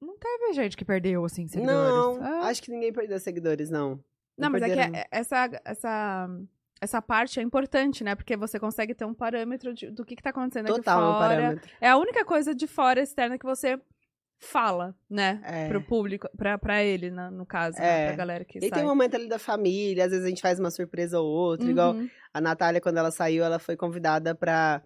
Não 0.00 0.16
teve 0.16 0.52
gente 0.54 0.76
que 0.76 0.84
perdeu, 0.84 1.24
assim, 1.24 1.46
seguidores. 1.46 1.78
Não, 1.78 2.22
Ah, 2.22 2.46
acho 2.48 2.62
que 2.62 2.70
ninguém 2.70 2.92
perdeu 2.92 3.18
seguidores, 3.20 3.68
não. 3.68 4.02
Não, 4.38 4.48
mas 4.48 4.62
é 4.62 4.68
que 4.70 4.74
perderam, 4.74 4.98
é- 4.98 5.06
essa, 5.10 5.50
essa, 5.62 6.28
essa 6.80 7.02
parte 7.02 7.38
é 7.38 7.42
importante, 7.42 8.02
né? 8.02 8.14
Porque 8.14 8.34
você 8.36 8.58
consegue 8.58 8.94
ter 8.94 9.04
um 9.04 9.12
parâmetro 9.12 9.74
de- 9.74 9.90
do 9.90 10.02
que, 10.04 10.16
que 10.16 10.22
tá 10.22 10.30
acontecendo 10.30 10.68
Total, 10.68 10.98
aqui 10.98 11.06
um 11.08 11.12
fora. 11.12 11.28
parâmetro. 11.28 11.70
É 11.80 11.88
a 11.90 11.98
única 11.98 12.24
coisa 12.24 12.54
de 12.54 12.66
fora 12.66 13.02
externa 13.02 13.38
que 13.38 13.44
você 13.44 13.78
fala, 14.40 14.94
né? 15.08 15.40
É. 15.44 15.68
Pro 15.68 15.82
público, 15.82 16.28
pra, 16.36 16.56
pra 16.58 16.82
ele, 16.82 17.10
na- 17.10 17.30
no 17.30 17.44
caso, 17.44 17.76
É. 17.78 17.80
né? 17.82 18.06
Pra 18.08 18.16
galera 18.16 18.44
que 18.44 18.58
E 18.58 18.62
sai. 18.62 18.70
tem 18.70 18.82
um 18.84 18.88
momento 18.88 19.14
ali 19.14 19.28
da 19.28 19.38
família, 19.38 20.04
às 20.04 20.10
vezes 20.10 20.24
a 20.24 20.28
gente 20.28 20.40
faz 20.42 20.58
uma 20.58 20.70
surpresa 20.70 21.20
ou 21.20 21.26
outra, 21.28 21.68
igual 21.70 21.92
Uhum. 21.94 22.08
A 22.32 22.40
Natália, 22.40 22.80
quando 22.80 22.96
ela 22.98 23.10
saiu, 23.10 23.44
ela 23.44 23.58
foi 23.58 23.76
convidada 23.76 24.34
pra, 24.34 24.82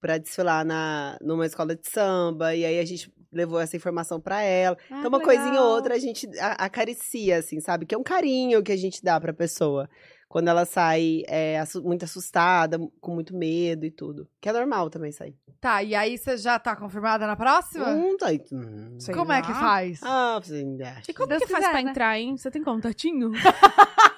pra 0.00 0.18
desfilar 0.18 0.64
na, 0.64 1.16
numa 1.22 1.46
escola 1.46 1.74
de 1.76 1.88
samba. 1.88 2.54
E 2.54 2.64
aí 2.64 2.78
a 2.78 2.84
gente 2.84 3.12
levou 3.32 3.60
essa 3.60 3.76
informação 3.76 4.20
pra 4.20 4.42
ela. 4.42 4.76
Ah, 4.90 4.98
então, 4.98 5.08
uma 5.08 5.18
que 5.18 5.24
coisinha 5.24 5.46
ou 5.48 5.52
legal. 5.52 5.70
outra 5.70 5.94
a 5.94 5.98
gente 5.98 6.28
acaricia, 6.58 7.38
assim, 7.38 7.60
sabe? 7.60 7.86
Que 7.86 7.94
é 7.94 7.98
um 7.98 8.02
carinho 8.02 8.62
que 8.62 8.72
a 8.72 8.76
gente 8.76 9.02
dá 9.02 9.20
pra 9.20 9.32
pessoa. 9.32 9.88
Quando 10.28 10.48
ela 10.48 10.66
sai 10.66 11.22
é, 11.26 11.62
muito 11.82 12.04
assustada, 12.04 12.78
com 13.00 13.14
muito 13.14 13.34
medo 13.34 13.86
e 13.86 13.90
tudo. 13.90 14.28
Que 14.40 14.50
é 14.50 14.52
normal 14.52 14.90
também 14.90 15.10
sair. 15.10 15.34
Tá, 15.60 15.82
e 15.82 15.94
aí 15.94 16.18
você 16.18 16.36
já 16.36 16.58
tá 16.58 16.76
confirmada 16.76 17.26
na 17.26 17.34
próxima? 17.34 17.88
Hum, 17.88 18.16
tá 18.16 18.26
aí. 18.28 18.40
Hum. 18.52 18.98
Como 19.14 19.32
é 19.32 19.40
que 19.40 19.50
lá. 19.50 19.60
faz? 19.60 20.00
Ah, 20.02 20.38
você 20.40 20.56
ainda. 20.56 21.02
E 21.08 21.12
como 21.12 21.28
Deus 21.28 21.42
que 21.42 21.48
faz 21.48 21.64
quiser, 21.64 21.72
pra 21.72 21.82
né? 21.82 21.90
entrar, 21.90 22.18
hein? 22.18 22.36
Você 22.36 22.50
tem 22.50 22.62
contatinho? 22.62 23.32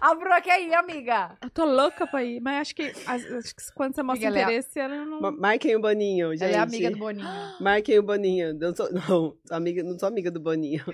A 0.00 0.14
Bruna 0.14 0.40
quer 0.40 0.60
ir, 0.62 0.74
amiga. 0.74 1.36
Eu 1.42 1.50
tô 1.50 1.64
louca 1.64 2.06
pra 2.06 2.22
ir, 2.24 2.40
mas 2.40 2.60
acho 2.62 2.74
que, 2.74 2.82
acho 3.06 3.54
que 3.54 3.72
quando 3.74 3.94
você 3.94 4.02
mostra 4.02 4.28
Amiga, 4.28 4.40
ela 4.42 4.50
é 4.50 4.56
interesse, 4.58 4.78
ela 4.78 5.04
não... 5.04 5.20
Ma- 5.20 5.32
Marquem 5.32 5.76
o 5.76 5.80
Boninho, 5.80 6.30
gente. 6.32 6.44
Ela 6.44 6.52
é 6.56 6.58
amiga 6.58 6.90
do 6.90 6.98
Boninho. 6.98 7.26
Marquem 7.60 7.98
o 7.98 8.02
Boninho. 8.02 8.58
Eu 8.60 8.74
sou, 8.76 8.88
não, 8.92 9.36
amiga, 9.50 9.82
não 9.82 9.98
sou 9.98 10.08
amiga 10.08 10.30
do 10.30 10.40
Boninho. 10.40 10.84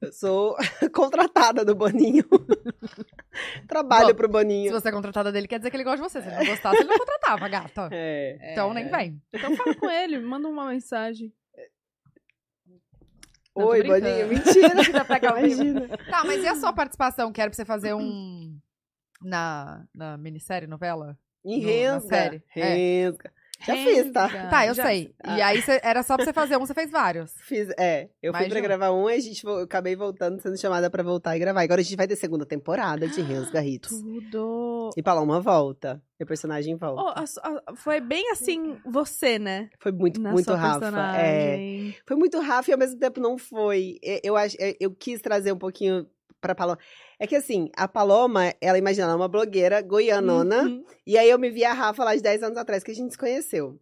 Eu 0.00 0.12
sou 0.12 0.56
contratada 0.94 1.64
do 1.64 1.74
Boninho. 1.74 2.24
Trabalho 3.66 4.08
Bom, 4.08 4.14
pro 4.14 4.26
Se 4.26 4.32
Boninho. 4.32 4.72
você 4.72 4.88
é 4.88 4.92
contratada 4.92 5.32
dele, 5.32 5.48
quer 5.48 5.58
dizer 5.58 5.70
que 5.70 5.76
ele 5.76 5.84
gosta 5.84 5.98
de 6.02 6.02
você. 6.10 6.20
Se 6.20 6.28
ele 6.28 6.36
não 6.36 6.46
gostasse, 6.46 6.76
ele 6.76 6.88
não 6.88 6.98
contratava, 6.98 7.48
gata. 7.48 7.88
É. 7.90 8.52
Então 8.52 8.72
nem 8.74 8.88
vem. 8.88 9.20
Então 9.32 9.56
fala 9.56 9.74
com 9.74 9.88
ele, 9.90 10.18
manda 10.18 10.48
uma 10.48 10.66
mensagem. 10.68 11.32
Não, 13.54 13.66
Oi. 13.66 13.82
Boninho. 13.82 14.28
Mentira. 14.28 14.72
Imagina. 15.28 15.88
Tá, 16.10 16.24
mas 16.24 16.42
e 16.42 16.48
a 16.48 16.54
sua 16.56 16.72
participação? 16.72 17.32
Quero 17.32 17.50
pra 17.50 17.56
você 17.56 17.64
fazer 17.64 17.94
um. 17.94 18.58
Na, 19.20 19.84
na 19.94 20.16
minissérie, 20.16 20.66
novela? 20.66 21.16
Em 21.44 21.60
No- 21.60 21.66
na 21.66 21.72
Rensga. 21.72 22.08
série. 22.08 22.42
É. 22.56 23.12
Já 23.66 23.74
fiz, 23.76 24.10
tá? 24.12 24.28
Tá, 24.48 24.66
eu 24.66 24.74
Já- 24.74 24.84
sei. 24.84 25.14
E 25.24 25.40
aí 25.42 25.62
cê- 25.62 25.80
era 25.82 26.02
só 26.02 26.16
pra 26.16 26.24
você 26.24 26.32
fazer 26.32 26.56
um, 26.56 26.60
você 26.60 26.74
fez 26.74 26.90
vários. 26.90 27.32
Fiz, 27.42 27.68
é. 27.78 28.08
Eu 28.22 28.32
Mais 28.32 28.44
fui 28.44 28.50
pra 28.50 28.58
um. 28.60 28.62
gravar 28.62 28.90
um 28.92 29.08
e 29.08 29.14
a 29.14 29.20
gente 29.20 29.44
eu 29.44 29.58
acabei 29.60 29.94
voltando, 29.96 30.40
sendo 30.40 30.58
chamada 30.58 30.90
pra 30.90 31.02
voltar 31.02 31.36
e 31.36 31.38
gravar. 31.40 31.62
Agora 31.62 31.80
a 31.80 31.84
gente 31.84 31.96
vai 31.96 32.06
ter 32.08 32.16
segunda 32.16 32.44
temporada 32.44 33.06
de 33.08 33.20
Rensga 33.20 33.64
Hits. 33.64 33.90
Tudo. 33.90 34.90
E 34.96 35.02
Paloma 35.02 35.40
volta. 35.40 36.02
E 36.18 36.24
o 36.24 36.26
personagem 36.26 36.76
volta. 36.76 37.02
Oh, 37.02 37.08
a 37.08 37.24
a- 37.70 37.74
foi 37.76 38.00
bem 38.00 38.30
assim, 38.30 38.76
você, 38.84 39.38
né? 39.38 39.68
Foi 39.80 39.90
muito, 39.92 40.20
Na 40.20 40.30
muito 40.32 40.44
sua 40.46 40.56
Rafa. 40.56 41.16
É. 41.16 41.92
Foi 42.06 42.16
muito 42.16 42.38
Rafa 42.40 42.70
e 42.70 42.72
ao 42.72 42.78
mesmo 42.78 42.98
tempo 42.98 43.20
não 43.20 43.36
foi. 43.38 43.98
Eu, 44.02 44.20
eu, 44.24 44.36
acho- 44.36 44.56
eu- 44.60 44.74
eu 44.80 44.90
quis 44.92 45.20
trazer 45.20 45.52
um 45.52 45.58
pouquinho 45.58 46.06
pra 46.42 46.54
Paloma. 46.54 46.78
É 47.18 47.26
que 47.26 47.36
assim, 47.36 47.70
a 47.74 47.88
Paloma, 47.88 48.52
ela 48.60 48.76
imagina, 48.76 49.04
ela 49.04 49.14
é 49.14 49.16
uma 49.16 49.28
blogueira 49.28 49.80
goianona. 49.80 50.64
Uhum. 50.64 50.84
E 51.06 51.16
aí 51.16 51.30
eu 51.30 51.38
me 51.38 51.48
vi 51.48 51.64
a 51.64 51.72
Rafa 51.72 52.04
lá 52.04 52.14
de 52.14 52.20
10 52.20 52.42
anos 52.42 52.58
atrás, 52.58 52.82
que 52.82 52.90
a 52.90 52.94
gente 52.94 53.12
se 53.12 53.18
conheceu. 53.18 53.80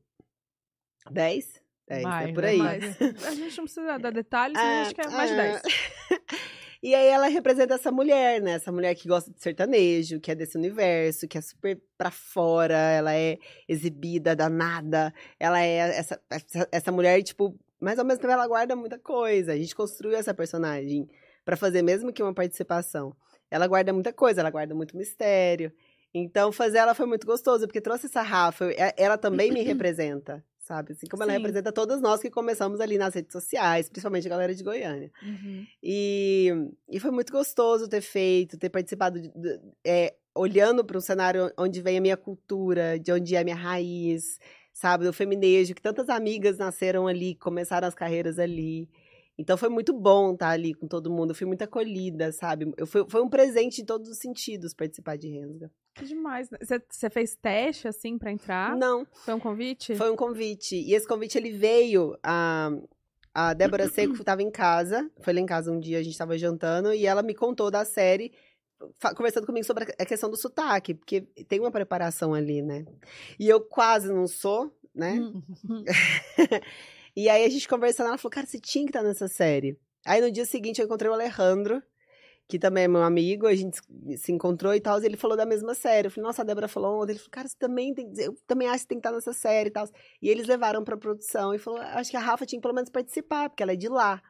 10? 1.10 1.60
10, 1.88 2.02
Mais, 2.04 2.28
é 2.28 2.32
por 2.32 2.42
né? 2.42 2.48
aí. 2.50 2.58
Mas 2.58 3.00
a 3.26 3.34
gente 3.34 3.56
não 3.56 3.64
precisa 3.64 3.98
dar 3.98 4.12
detalhes, 4.12 4.54
mas 4.54 4.86
acho 4.86 4.94
que 4.94 5.00
é 5.00 5.08
mais 5.08 5.30
de 5.30 5.40
ah. 5.40 5.60
10. 5.60 5.62
E 6.82 6.94
aí 6.94 7.08
ela 7.08 7.26
representa 7.26 7.74
essa 7.74 7.92
mulher, 7.92 8.40
né? 8.40 8.52
Essa 8.52 8.72
mulher 8.72 8.94
que 8.94 9.06
gosta 9.06 9.30
de 9.30 9.38
sertanejo, 9.38 10.18
que 10.18 10.30
é 10.30 10.34
desse 10.34 10.56
universo, 10.56 11.28
que 11.28 11.36
é 11.36 11.40
super 11.42 11.78
pra 11.98 12.10
fora, 12.10 12.74
ela 12.74 13.14
é 13.14 13.36
exibida, 13.68 14.34
danada. 14.34 15.12
Ela 15.38 15.60
é 15.60 15.76
essa, 15.76 16.18
essa, 16.30 16.68
essa 16.72 16.90
mulher, 16.90 17.22
tipo, 17.22 17.54
mas 17.78 17.98
ao 17.98 18.04
mesmo 18.04 18.22
tempo 18.22 18.32
ela 18.32 18.48
guarda 18.48 18.74
muita 18.74 18.98
coisa. 18.98 19.52
A 19.52 19.56
gente 19.56 19.74
construiu 19.74 20.16
essa 20.16 20.32
personagem 20.32 21.06
pra 21.44 21.56
fazer 21.56 21.82
mesmo 21.82 22.12
que 22.12 22.22
uma 22.22 22.34
participação. 22.34 23.14
Ela 23.50 23.66
guarda 23.66 23.92
muita 23.92 24.12
coisa, 24.12 24.40
ela 24.40 24.50
guarda 24.50 24.74
muito 24.74 24.96
mistério. 24.96 25.72
Então 26.14 26.50
fazer 26.52 26.78
ela 26.78 26.94
foi 26.94 27.06
muito 27.06 27.26
gostoso, 27.26 27.66
porque 27.66 27.80
trouxe 27.80 28.06
essa 28.06 28.22
Rafa, 28.22 28.70
é- 28.72 28.94
ela 28.96 29.16
também 29.18 29.50
me 29.52 29.62
representa. 29.64 30.44
Sabe? 30.58 30.92
Assim 30.92 31.08
como 31.08 31.24
ela 31.24 31.32
Sim. 31.32 31.38
representa 31.38 31.72
todos 31.72 32.00
nós 32.00 32.20
que 32.20 32.30
começamos 32.30 32.78
ali 32.78 32.96
nas 32.96 33.12
redes 33.12 33.32
sociais, 33.32 33.88
principalmente 33.88 34.28
a 34.28 34.30
galera 34.30 34.54
de 34.54 34.62
Goiânia. 34.62 35.10
Uhum. 35.20 35.66
E, 35.82 36.52
e 36.88 37.00
foi 37.00 37.10
muito 37.10 37.32
gostoso 37.32 37.88
ter 37.88 38.00
feito, 38.00 38.56
ter 38.56 38.68
participado, 38.70 39.20
de- 39.20 39.30
de- 39.30 39.60
é, 39.84 40.14
olhando 40.32 40.84
para 40.84 40.96
um 40.96 41.00
cenário 41.00 41.50
onde 41.58 41.80
vem 41.82 41.98
a 41.98 42.00
minha 42.00 42.16
cultura, 42.16 43.00
de 43.00 43.10
onde 43.10 43.34
é 43.34 43.40
a 43.40 43.44
minha 43.44 43.56
raiz, 43.56 44.38
sabe? 44.72 45.04
Do 45.04 45.12
feminejo, 45.12 45.74
que 45.74 45.82
tantas 45.82 46.08
amigas 46.08 46.56
nasceram 46.56 47.08
ali, 47.08 47.34
começaram 47.34 47.88
as 47.88 47.94
carreiras 47.94 48.38
ali. 48.38 48.88
Então 49.38 49.56
foi 49.56 49.68
muito 49.68 49.92
bom 49.92 50.34
estar 50.34 50.50
ali 50.50 50.74
com 50.74 50.86
todo 50.86 51.10
mundo, 51.10 51.30
eu 51.30 51.34
fui 51.34 51.46
muito 51.46 51.62
acolhida, 51.62 52.30
sabe? 52.30 52.72
Eu 52.76 52.86
fui, 52.86 53.06
foi 53.08 53.22
um 53.22 53.28
presente 53.28 53.80
em 53.80 53.84
todos 53.84 54.08
os 54.08 54.18
sentidos 54.18 54.74
participar 54.74 55.16
de 55.16 55.28
Rensga. 55.28 55.70
Que 55.94 56.04
demais. 56.04 56.50
né? 56.50 56.58
Você, 56.88 57.10
fez 57.10 57.36
teste, 57.36 57.88
assim, 57.88 58.18
pra 58.18 58.30
entrar? 58.30 58.76
Não, 58.76 59.06
Foi 59.24 59.34
um 59.34 59.40
convite? 59.40 59.94
Foi 59.94 60.10
um 60.10 60.16
convite. 60.16 60.76
E 60.76 60.94
esse 60.94 61.06
convite 61.06 61.36
ele 61.36 61.50
veio. 61.50 62.16
A, 62.22 62.70
a 63.34 63.54
Débora 63.54 63.88
Seco 63.88 64.14
estava 64.14 64.42
em 64.42 64.50
casa. 64.50 65.10
Foi 65.20 65.32
lá 65.32 65.40
em 65.40 65.46
casa 65.46 65.72
um 65.72 65.80
dia, 65.80 65.98
a 65.98 66.02
gente 66.02 66.12
estava 66.12 66.38
jantando. 66.38 66.92
E 66.92 67.06
ela 67.06 67.22
me 67.22 67.34
contou 67.34 67.70
da 67.70 67.84
série. 67.84 68.32
conversando 69.16 69.46
comigo 69.46 69.66
sobre 69.66 69.84
a 69.98 70.06
questão 70.06 70.30
do 70.30 70.36
sotaque, 70.36 70.94
porque 70.94 71.22
tem 71.48 71.60
uma 71.60 71.70
preparação 71.70 72.34
ali, 72.34 72.62
né? 72.62 72.84
E 73.38 73.48
eu 73.48 73.60
quase 73.60 74.12
não 74.12 74.26
sou, 74.26 74.74
né? 74.94 75.18
E 77.16 77.28
aí 77.28 77.44
a 77.44 77.48
gente 77.48 77.68
conversando, 77.68 78.08
ela 78.08 78.18
falou, 78.18 78.30
cara, 78.30 78.46
você 78.46 78.58
tinha 78.60 78.84
que 78.84 78.90
estar 78.90 79.02
nessa 79.02 79.28
série. 79.28 79.78
Aí 80.06 80.20
no 80.20 80.30
dia 80.30 80.44
seguinte 80.44 80.80
eu 80.80 80.86
encontrei 80.86 81.10
o 81.10 81.14
Alejandro, 81.14 81.82
que 82.48 82.58
também 82.58 82.84
é 82.84 82.88
meu 82.88 83.02
amigo, 83.02 83.46
a 83.46 83.54
gente 83.54 83.78
se 84.16 84.32
encontrou 84.32 84.74
e 84.74 84.80
tal, 84.80 85.00
e 85.00 85.06
ele 85.06 85.16
falou 85.16 85.36
da 85.36 85.46
mesma 85.46 85.74
série. 85.74 86.08
Eu 86.08 86.10
falei, 86.10 86.26
nossa, 86.26 86.42
a 86.42 86.44
Débora 86.44 86.66
falou 86.68 87.00
ontem. 87.02 87.12
Ele 87.12 87.18
falou, 87.18 87.30
cara, 87.30 87.48
você 87.48 87.56
também 87.58 87.94
tem, 87.94 88.10
eu 88.18 88.34
também 88.46 88.68
acho 88.68 88.84
que 88.84 88.88
tem 88.88 88.98
que 88.98 89.06
estar 89.06 89.14
nessa 89.14 89.32
série 89.32 89.68
e 89.68 89.72
tal. 89.72 89.86
E 90.20 90.28
eles 90.28 90.46
levaram 90.46 90.82
pra 90.82 90.96
produção 90.96 91.54
e 91.54 91.58
falou, 91.58 91.80
acho 91.80 92.10
que 92.10 92.16
a 92.16 92.20
Rafa 92.20 92.44
tinha 92.46 92.58
que 92.58 92.62
pelo 92.62 92.74
menos 92.74 92.90
participar, 92.90 93.48
porque 93.50 93.62
ela 93.62 93.72
é 93.72 93.76
de 93.76 93.88
lá. 93.88 94.20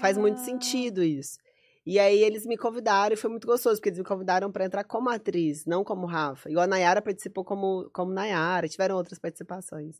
Faz 0.00 0.16
muito 0.16 0.40
Ah. 0.40 0.44
sentido 0.44 1.02
isso. 1.04 1.38
E 1.86 1.98
aí 1.98 2.22
eles 2.22 2.44
me 2.44 2.56
convidaram 2.56 3.14
e 3.14 3.16
foi 3.16 3.30
muito 3.30 3.46
gostoso, 3.46 3.76
porque 3.76 3.88
eles 3.88 3.98
me 3.98 4.04
convidaram 4.04 4.50
pra 4.52 4.64
entrar 4.64 4.84
como 4.84 5.08
atriz, 5.08 5.64
não 5.64 5.82
como 5.84 6.06
Rafa. 6.06 6.50
E 6.50 6.58
a 6.58 6.66
Nayara 6.66 7.00
participou 7.00 7.44
como, 7.44 7.88
como 7.92 8.12
Nayara, 8.12 8.68
tiveram 8.68 8.96
outras 8.96 9.18
participações. 9.18 9.96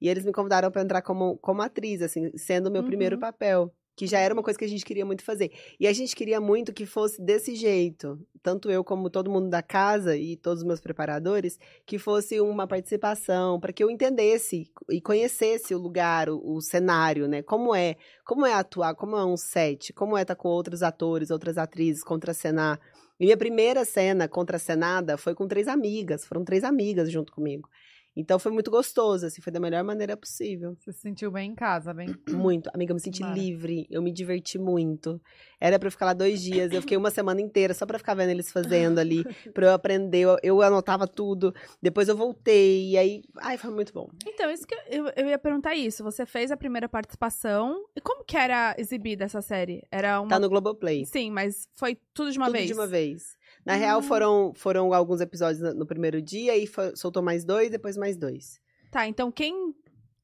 E 0.00 0.08
eles 0.08 0.24
me 0.24 0.32
convidaram 0.32 0.70
pra 0.70 0.82
entrar 0.82 1.02
como, 1.02 1.36
como 1.38 1.62
atriz, 1.62 2.02
assim, 2.02 2.30
sendo 2.36 2.68
o 2.68 2.72
meu 2.72 2.82
Uhum. 2.82 2.86
primeiro 2.86 3.18
papel. 3.18 3.72
Que 3.96 4.06
já 4.06 4.18
era 4.18 4.32
uma 4.32 4.42
coisa 4.42 4.58
que 4.58 4.64
a 4.64 4.68
gente 4.68 4.84
queria 4.84 5.04
muito 5.04 5.22
fazer. 5.22 5.50
E 5.78 5.86
a 5.86 5.92
gente 5.92 6.16
queria 6.16 6.40
muito 6.40 6.72
que 6.72 6.86
fosse 6.86 7.20
desse 7.22 7.54
jeito. 7.54 8.18
Tanto 8.42 8.70
eu 8.70 8.82
como 8.82 9.10
todo 9.10 9.30
mundo 9.30 9.50
da 9.50 9.62
casa 9.62 10.16
e 10.16 10.36
todos 10.38 10.60
os 10.62 10.66
meus 10.66 10.80
preparadores, 10.80 11.58
que 11.84 11.98
fosse 11.98 12.40
uma 12.40 12.66
participação, 12.66 13.60
para 13.60 13.72
que 13.74 13.84
eu 13.84 13.90
entendesse 13.90 14.70
e 14.90 15.00
conhecesse 15.02 15.74
o 15.74 15.78
lugar, 15.78 16.30
o, 16.30 16.40
o 16.56 16.60
cenário, 16.62 17.28
né? 17.28 17.42
Como 17.42 17.74
é, 17.74 17.96
como 18.24 18.46
é 18.46 18.54
atuar, 18.54 18.94
como 18.94 19.16
é 19.16 19.24
um 19.24 19.36
set, 19.36 19.92
como 19.92 20.16
é 20.16 20.22
estar 20.22 20.36
com 20.36 20.48
outros 20.48 20.82
atores, 20.82 21.30
outras 21.30 21.58
atrizes, 21.58 22.02
contracenar. 22.02 22.80
E 23.18 23.24
minha 23.26 23.36
primeira 23.36 23.84
cena 23.84 24.26
contracenada 24.28 25.18
foi 25.18 25.34
com 25.34 25.46
três 25.46 25.68
amigas, 25.68 26.24
foram 26.24 26.42
três 26.42 26.64
amigas 26.64 27.10
junto 27.10 27.32
comigo. 27.32 27.68
Então 28.16 28.38
foi 28.38 28.50
muito 28.50 28.70
gostoso, 28.70 29.26
assim, 29.26 29.40
foi 29.40 29.52
da 29.52 29.60
melhor 29.60 29.84
maneira 29.84 30.16
possível. 30.16 30.76
Você 30.78 30.92
se 30.92 31.00
sentiu 31.00 31.30
bem 31.30 31.52
em 31.52 31.54
casa, 31.54 31.94
bem. 31.94 32.08
Muito. 32.28 32.68
Amiga, 32.74 32.90
eu 32.90 32.94
me 32.94 33.00
senti 33.00 33.20
Mara. 33.20 33.34
livre, 33.34 33.86
eu 33.88 34.02
me 34.02 34.12
diverti 34.12 34.58
muito. 34.58 35.20
Era 35.60 35.78
pra 35.78 35.86
eu 35.86 35.92
ficar 35.92 36.06
lá 36.06 36.12
dois 36.12 36.42
dias, 36.42 36.72
eu 36.72 36.80
fiquei 36.80 36.96
uma 36.96 37.10
semana 37.10 37.40
inteira 37.40 37.72
só 37.72 37.86
pra 37.86 37.98
ficar 37.98 38.14
vendo 38.14 38.30
eles 38.30 38.50
fazendo 38.50 38.98
ali, 38.98 39.22
pra 39.54 39.66
eu 39.66 39.72
aprender. 39.72 40.20
Eu, 40.20 40.36
eu 40.42 40.62
anotava 40.62 41.06
tudo, 41.06 41.54
depois 41.80 42.08
eu 42.08 42.16
voltei, 42.16 42.90
e 42.90 42.98
aí. 42.98 43.22
Ai, 43.38 43.56
foi 43.56 43.70
muito 43.70 43.92
bom. 43.92 44.08
Então, 44.26 44.50
isso 44.50 44.66
que 44.66 44.74
eu, 44.88 45.06
eu 45.16 45.28
ia 45.28 45.38
perguntar 45.38 45.74
isso. 45.74 46.02
Você 46.02 46.26
fez 46.26 46.50
a 46.50 46.56
primeira 46.56 46.88
participação. 46.88 47.84
E 47.94 48.00
como 48.00 48.24
que 48.24 48.36
era 48.36 48.74
exibida 48.76 49.24
essa 49.24 49.40
série? 49.40 49.82
Era 49.90 50.20
uma. 50.20 50.28
Tá 50.28 50.38
no 50.38 50.48
Globoplay. 50.48 51.04
Sim, 51.06 51.30
mas 51.30 51.68
foi 51.74 51.96
tudo 52.12 52.32
de 52.32 52.38
uma 52.38 52.46
tudo 52.46 52.56
vez. 52.56 52.66
de 52.66 52.74
uma 52.74 52.86
vez. 52.86 53.38
Na 53.64 53.74
Ah. 53.74 53.76
real, 53.76 54.02
foram, 54.02 54.52
foram 54.54 54.92
alguns 54.94 55.20
episódios 55.20 55.60
no, 55.60 55.74
no 55.74 55.86
primeiro 55.86 56.20
dia, 56.22 56.56
e 56.56 56.66
fo- 56.66 56.96
soltou 56.96 57.22
mais 57.22 57.44
dois, 57.44 57.70
depois 57.70 57.96
mais 57.96 58.16
dois. 58.16 58.58
Tá, 58.90 59.06
então 59.06 59.30
quem 59.30 59.74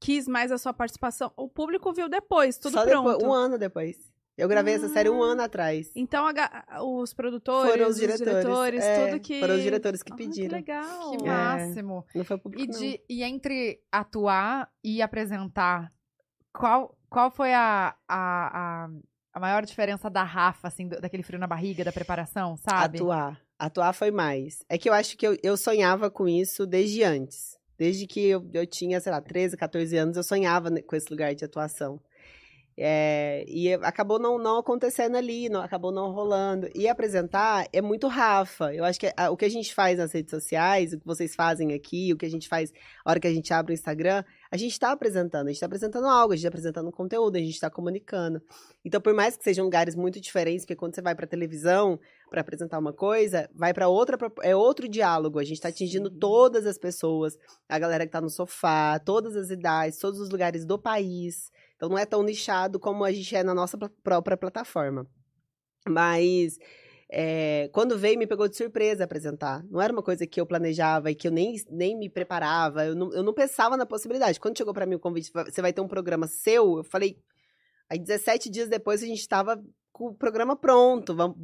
quis 0.00 0.26
mais 0.26 0.50
a 0.50 0.58
sua 0.58 0.72
participação? 0.72 1.30
O 1.36 1.48
público 1.48 1.92
viu 1.92 2.08
depois, 2.08 2.58
tudo 2.58 2.72
Só 2.72 2.84
pronto. 2.84 3.10
depois, 3.12 3.22
um 3.22 3.32
ano 3.32 3.58
depois. 3.58 3.96
Eu 4.38 4.48
gravei 4.48 4.74
essa 4.74 4.88
série 4.90 5.08
um 5.08 5.22
Ah. 5.22 5.28
ano 5.32 5.42
atrás. 5.42 5.90
Então 5.96 6.26
a 6.26 6.82
os 6.84 7.14
produtores, 7.14 7.70
Foram 7.72 7.88
os 7.88 7.96
diretores. 7.96 8.84
é, 8.84 9.06
tudo 9.10 9.20
que. 9.20 9.40
Foram 9.40 9.54
os 9.54 9.62
diretores 9.62 10.02
que 10.02 10.12
Ah, 10.12 10.16
pediram. 10.16 10.48
Que 10.50 10.54
legal. 10.56 11.10
Que 11.10 11.24
É. 11.24 11.26
máximo. 11.26 12.04
Não 12.14 12.22
foi 12.24 12.36
o 12.36 12.38
público, 12.38 12.62
E, 12.64 12.66
não. 12.70 12.78
de, 12.78 13.00
e 13.08 13.22
entre 13.22 13.80
atuar 13.90 14.70
e 14.84 15.00
apresentar, 15.00 15.90
qual, 16.52 16.94
qual 17.08 17.30
foi 17.30 17.54
a, 17.54 17.94
a, 18.06 18.84
a, 18.84 18.90
a 19.36 19.38
maior 19.38 19.66
diferença 19.66 20.08
da 20.08 20.22
Rafa, 20.22 20.66
assim, 20.68 20.88
daquele 20.88 21.22
frio 21.22 21.38
na 21.38 21.46
barriga, 21.46 21.84
da 21.84 21.92
preparação, 21.92 22.56
sabe? 22.56 22.96
Atuar. 22.96 23.38
Atuar 23.58 23.92
foi 23.92 24.10
mais. 24.10 24.64
É 24.66 24.78
que 24.78 24.88
eu 24.88 24.94
acho 24.94 25.14
que 25.14 25.26
eu, 25.26 25.36
eu 25.42 25.58
sonhava 25.58 26.10
com 26.10 26.26
isso 26.26 26.66
desde 26.66 27.02
antes. 27.02 27.58
Desde 27.78 28.06
que 28.06 28.18
eu, 28.26 28.48
eu 28.54 28.66
tinha, 28.66 28.98
sei 28.98 29.12
lá, 29.12 29.20
13, 29.20 29.54
14 29.54 29.94
anos, 29.94 30.16
eu 30.16 30.22
sonhava 30.22 30.70
ne- 30.70 30.80
com 30.80 30.96
esse 30.96 31.10
lugar 31.10 31.34
de 31.34 31.44
atuação. 31.44 32.00
É, 32.78 33.42
e 33.48 33.72
acabou 33.72 34.18
não, 34.18 34.36
não 34.38 34.58
acontecendo 34.58 35.16
ali, 35.16 35.48
não, 35.48 35.62
acabou 35.62 35.90
não 35.90 36.12
rolando. 36.12 36.68
E 36.74 36.86
apresentar 36.86 37.66
é 37.72 37.80
muito 37.80 38.06
Rafa. 38.06 38.74
Eu 38.74 38.84
acho 38.84 39.00
que 39.00 39.10
a- 39.16 39.30
o 39.30 39.36
que 39.36 39.46
a 39.46 39.48
gente 39.50 39.74
faz 39.74 39.98
nas 39.98 40.12
redes 40.12 40.30
sociais, 40.30 40.92
o 40.92 40.98
que 40.98 41.06
vocês 41.06 41.34
fazem 41.34 41.72
aqui, 41.72 42.12
o 42.12 42.18
que 42.18 42.26
a 42.26 42.30
gente 42.30 42.48
faz 42.48 42.72
a 43.02 43.10
hora 43.10 43.18
que 43.20 43.26
a 43.26 43.32
gente 43.32 43.52
abre 43.54 43.72
o 43.72 43.74
Instagram, 43.74 44.22
a 44.50 44.56
gente 44.58 44.72
está 44.72 44.92
apresentando. 44.92 45.46
A 45.46 45.48
gente 45.48 45.56
está 45.56 45.66
apresentando 45.66 46.06
algo, 46.06 46.34
a 46.34 46.36
gente 46.36 46.44
está 46.44 46.48
apresentando 46.48 46.88
um 46.88 46.92
conteúdo, 46.92 47.36
a 47.36 47.40
gente 47.40 47.54
está 47.54 47.70
comunicando. 47.70 48.42
Então, 48.84 49.00
por 49.00 49.14
mais 49.14 49.36
que 49.38 49.44
sejam 49.44 49.64
lugares 49.64 49.94
muito 49.94 50.20
diferentes, 50.20 50.64
porque 50.66 50.76
quando 50.76 50.94
você 50.94 51.00
vai 51.02 51.14
para 51.14 51.26
televisão 51.26 51.98
para 52.30 52.40
apresentar 52.42 52.78
uma 52.78 52.92
coisa, 52.92 53.48
vai 53.54 53.72
para 53.72 53.88
outra, 53.88 54.18
é 54.42 54.54
outro 54.54 54.86
diálogo. 54.86 55.38
A 55.38 55.44
gente 55.44 55.54
está 55.56 55.68
atingindo 55.68 56.10
Sim. 56.10 56.18
todas 56.18 56.66
as 56.66 56.76
pessoas, 56.76 57.38
a 57.68 57.78
galera 57.78 58.04
que 58.04 58.08
está 58.08 58.20
no 58.20 58.28
sofá, 58.28 58.98
todas 58.98 59.34
as 59.34 59.48
idades, 59.48 59.98
todos 59.98 60.20
os 60.20 60.28
lugares 60.28 60.66
do 60.66 60.78
país. 60.78 61.50
Então, 61.76 61.88
não 61.88 61.98
é 61.98 62.06
tão 62.06 62.22
nichado 62.22 62.80
como 62.80 63.04
a 63.04 63.12
gente 63.12 63.36
é 63.36 63.42
na 63.42 63.54
nossa 63.54 63.76
própria 64.02 64.36
plataforma. 64.36 65.06
Mas 65.86 66.58
é, 67.08 67.68
quando 67.72 67.96
veio, 67.98 68.18
me 68.18 68.26
pegou 68.26 68.48
de 68.48 68.56
surpresa 68.56 69.04
apresentar. 69.04 69.64
Não 69.70 69.80
era 69.80 69.92
uma 69.92 70.02
coisa 70.02 70.26
que 70.26 70.40
eu 70.40 70.46
planejava 70.46 71.10
e 71.10 71.14
que 71.14 71.28
eu 71.28 71.32
nem, 71.32 71.54
nem 71.70 71.96
me 71.96 72.08
preparava. 72.08 72.84
Eu 72.86 72.94
não, 72.94 73.12
eu 73.12 73.22
não 73.22 73.32
pensava 73.32 73.76
na 73.76 73.86
possibilidade. 73.86 74.40
Quando 74.40 74.58
chegou 74.58 74.74
para 74.74 74.86
mim 74.86 74.96
o 74.96 75.00
convite, 75.00 75.30
você 75.32 75.62
vai 75.62 75.72
ter 75.72 75.80
um 75.80 75.88
programa 75.88 76.26
seu, 76.26 76.78
eu 76.78 76.84
falei. 76.84 77.18
Aí, 77.88 77.98
17 77.98 78.50
dias 78.50 78.68
depois, 78.68 79.02
a 79.02 79.06
gente 79.06 79.20
estava 79.20 79.62
com 79.92 80.08
o 80.08 80.14
programa 80.14 80.56
pronto, 80.56 81.14
vamos, 81.14 81.36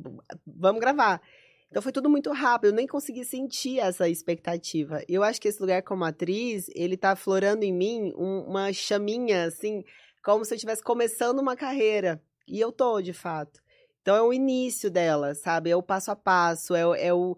vamos 0.44 0.80
gravar. 0.80 1.22
Então 1.70 1.80
foi 1.80 1.92
tudo 1.92 2.10
muito 2.10 2.30
rápido, 2.32 2.70
eu 2.70 2.74
nem 2.74 2.86
consegui 2.86 3.24
sentir 3.24 3.78
essa 3.78 4.06
expectativa. 4.06 5.00
Eu 5.08 5.22
acho 5.22 5.40
que 5.40 5.48
esse 5.48 5.58
lugar 5.58 5.82
como 5.82 6.04
atriz, 6.04 6.66
ele 6.74 6.98
tá 6.98 7.16
florando 7.16 7.64
em 7.64 7.72
mim 7.72 8.12
um- 8.14 8.40
uma 8.46 8.70
chaminha, 8.74 9.44
assim, 9.44 9.82
como 10.22 10.44
se 10.44 10.52
eu 10.52 10.56
estivesse 10.56 10.82
começando 10.82 11.38
uma 11.38 11.56
carreira. 11.56 12.22
E 12.46 12.60
eu 12.60 12.72
tô, 12.72 13.00
de 13.00 13.12
fato. 13.12 13.60
Então 14.00 14.16
é 14.16 14.22
o 14.22 14.32
início 14.32 14.90
dela, 14.90 15.34
sabe? 15.34 15.70
É 15.70 15.76
o 15.76 15.82
passo 15.82 16.10
a 16.10 16.16
passo, 16.16 16.74
é, 16.74 16.86
o- 16.86 16.94
é 16.94 17.12
o. 17.14 17.36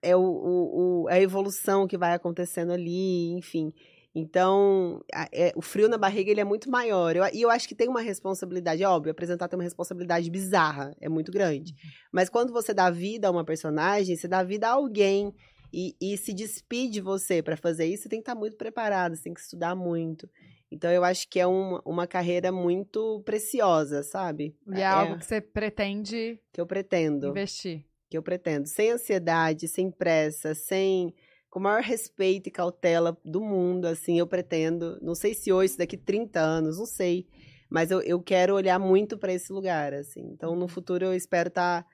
É 0.00 0.14
o, 0.16 0.20
o- 0.20 1.02
o- 1.04 1.08
a 1.08 1.18
evolução 1.20 1.86
que 1.88 1.98
vai 1.98 2.14
acontecendo 2.14 2.72
ali, 2.72 3.30
enfim. 3.32 3.72
Então, 4.14 5.00
a- 5.12 5.28
é- 5.32 5.52
o 5.56 5.62
frio 5.62 5.88
na 5.88 5.98
barriga 5.98 6.30
ele 6.30 6.40
é 6.40 6.44
muito 6.44 6.70
maior. 6.70 7.14
Eu- 7.16 7.24
e 7.32 7.42
eu 7.42 7.50
acho 7.50 7.68
que 7.68 7.74
tem 7.74 7.88
uma 7.88 8.00
responsabilidade, 8.00 8.82
é 8.82 8.88
óbvio, 8.88 9.10
apresentar 9.10 9.48
tem 9.48 9.56
uma 9.58 9.64
responsabilidade 9.64 10.30
bizarra, 10.30 10.94
é 11.00 11.08
muito 11.08 11.32
grande. 11.32 11.74
Mas 12.12 12.28
quando 12.28 12.52
você 12.52 12.72
dá 12.72 12.90
vida 12.90 13.28
a 13.28 13.30
uma 13.30 13.44
personagem, 13.44 14.16
você 14.16 14.28
dá 14.28 14.42
vida 14.42 14.68
a 14.68 14.72
alguém 14.72 15.34
e, 15.72 15.94
e 16.00 16.16
se 16.16 16.32
despide 16.32 16.92
de 16.94 17.00
você 17.00 17.42
para 17.42 17.56
fazer 17.56 17.86
isso, 17.86 18.04
você 18.04 18.08
tem 18.08 18.20
que 18.20 18.22
estar 18.30 18.34
muito 18.38 18.56
preparado, 18.56 19.14
você 19.16 19.22
tem 19.24 19.34
que 19.34 19.40
estudar 19.40 19.74
muito. 19.74 20.28
Então, 20.70 20.90
eu 20.90 21.02
acho 21.02 21.28
que 21.28 21.40
é 21.40 21.46
uma, 21.46 21.80
uma 21.84 22.06
carreira 22.06 22.52
muito 22.52 23.22
preciosa, 23.24 24.02
sabe? 24.02 24.54
E 24.66 24.80
é 24.80 24.86
algo 24.86 25.18
que 25.18 25.24
você 25.24 25.40
pretende 25.40 26.40
que 26.52 26.60
eu 26.60 26.66
pretendo 26.66 27.28
investir. 27.28 27.84
que 28.10 28.16
eu 28.18 28.22
pretendo. 28.22 28.66
Sem 28.66 28.90
ansiedade, 28.90 29.66
sem 29.68 29.90
pressa, 29.90 30.54
sem. 30.54 31.14
Com 31.50 31.58
o 31.58 31.62
maior 31.62 31.80
respeito 31.82 32.48
e 32.48 32.52
cautela 32.52 33.16
do 33.24 33.40
mundo, 33.40 33.86
assim, 33.86 34.18
eu 34.18 34.26
pretendo. 34.26 34.98
Não 35.00 35.14
sei 35.14 35.32
se 35.32 35.50
hoje, 35.50 35.78
daqui 35.78 35.96
30 35.96 36.38
anos, 36.40 36.78
não 36.78 36.84
sei. 36.86 37.26
Mas 37.70 37.90
eu, 37.90 38.00
eu 38.02 38.20
quero 38.22 38.54
olhar 38.54 38.78
muito 38.78 39.16
para 39.16 39.32
esse 39.32 39.50
lugar, 39.52 39.94
assim. 39.94 40.20
Então, 40.32 40.54
no 40.54 40.68
futuro, 40.68 41.06
eu 41.06 41.14
espero 41.14 41.48
estar. 41.48 41.86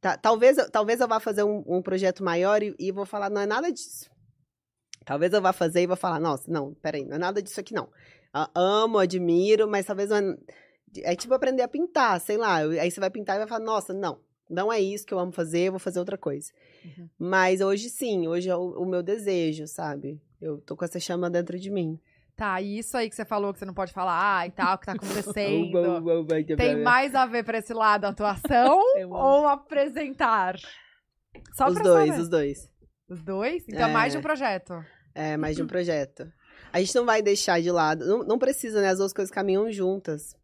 Tá, 0.00 0.16
talvez, 0.16 0.58
eu- 0.58 0.70
talvez 0.70 1.00
eu 1.00 1.08
vá 1.08 1.18
fazer 1.18 1.42
um, 1.42 1.64
um 1.66 1.82
projeto 1.82 2.22
maior 2.22 2.62
e, 2.62 2.74
e 2.78 2.92
vou 2.92 3.04
falar, 3.06 3.28
não 3.30 3.40
é 3.40 3.46
nada 3.46 3.72
disso. 3.72 4.08
Talvez 5.04 5.32
eu 5.32 5.42
vá 5.42 5.52
fazer 5.52 5.82
e 5.82 5.86
vou 5.86 5.96
falar, 5.96 6.18
nossa, 6.18 6.50
não, 6.50 6.74
peraí, 6.74 7.04
não 7.04 7.16
é 7.16 7.18
nada 7.18 7.42
disso 7.42 7.60
aqui, 7.60 7.74
não. 7.74 7.88
Ah, 8.32 8.50
amo, 8.54 8.98
admiro, 8.98 9.68
mas 9.68 9.86
talvez 9.86 10.10
não 10.10 10.16
é. 10.16 10.36
É 11.12 11.16
tipo 11.16 11.34
aprender 11.34 11.62
a 11.62 11.68
pintar, 11.68 12.20
sei 12.20 12.36
lá. 12.36 12.56
Aí 12.58 12.90
você 12.90 13.00
vai 13.00 13.10
pintar 13.10 13.36
e 13.36 13.38
vai 13.40 13.48
falar, 13.48 13.64
nossa, 13.64 13.92
não, 13.92 14.18
não 14.48 14.72
é 14.72 14.78
isso 14.80 15.04
que 15.06 15.12
eu 15.12 15.18
amo 15.18 15.32
fazer, 15.32 15.66
eu 15.68 15.72
vou 15.72 15.78
fazer 15.80 15.98
outra 15.98 16.16
coisa. 16.16 16.52
Uhum. 16.84 17.08
Mas 17.18 17.60
hoje 17.60 17.90
sim, 17.90 18.28
hoje 18.28 18.48
é 18.48 18.56
o, 18.56 18.80
o 18.82 18.86
meu 18.86 19.02
desejo, 19.02 19.66
sabe? 19.66 20.20
Eu 20.40 20.58
tô 20.60 20.76
com 20.76 20.84
essa 20.84 21.00
chama 21.00 21.28
dentro 21.28 21.58
de 21.58 21.70
mim. 21.70 21.98
Tá, 22.36 22.60
e 22.60 22.78
isso 22.78 22.96
aí 22.96 23.08
que 23.08 23.14
você 23.14 23.24
falou 23.24 23.52
que 23.52 23.58
você 23.60 23.64
não 23.64 23.74
pode 23.74 23.92
falar 23.92 24.46
e 24.46 24.50
tal, 24.50 24.76
que 24.78 24.86
tá 24.86 24.92
acontecendo. 24.98 25.34
Tem 25.34 25.70
Tem 26.56 26.82
mais 26.82 27.14
a 27.14 27.26
ver 27.26 27.44
pra 27.44 27.58
esse 27.58 27.72
lado 27.72 28.04
atuação 28.06 28.80
Eu 28.98 29.10
ou 29.10 29.46
apresentar? 29.46 30.56
Só 31.52 31.68
Os 31.68 31.74
dois, 31.80 32.08
saber. 32.10 32.20
os 32.22 32.28
dois. 32.28 32.70
Os 33.08 33.22
dois? 33.22 33.64
Então, 33.68 33.88
É. 33.88 33.92
mais 33.92 34.12
de 34.12 34.18
um 34.18 34.22
projeto. 34.22 34.74
É, 35.14 35.36
mais 35.36 35.56
de 35.56 35.62
um 35.62 35.66
projeto. 35.66 36.30
A 36.72 36.80
gente 36.80 36.94
não 36.94 37.04
vai 37.06 37.22
deixar 37.22 37.60
de 37.60 37.70
lado. 37.70 38.04
Não, 38.04 38.18
não 38.24 38.38
precisa, 38.38 38.80
né? 38.80 38.88
As 38.88 38.98
duas 38.98 39.12
coisas 39.12 39.30
caminham 39.30 39.70
juntas. 39.70 40.36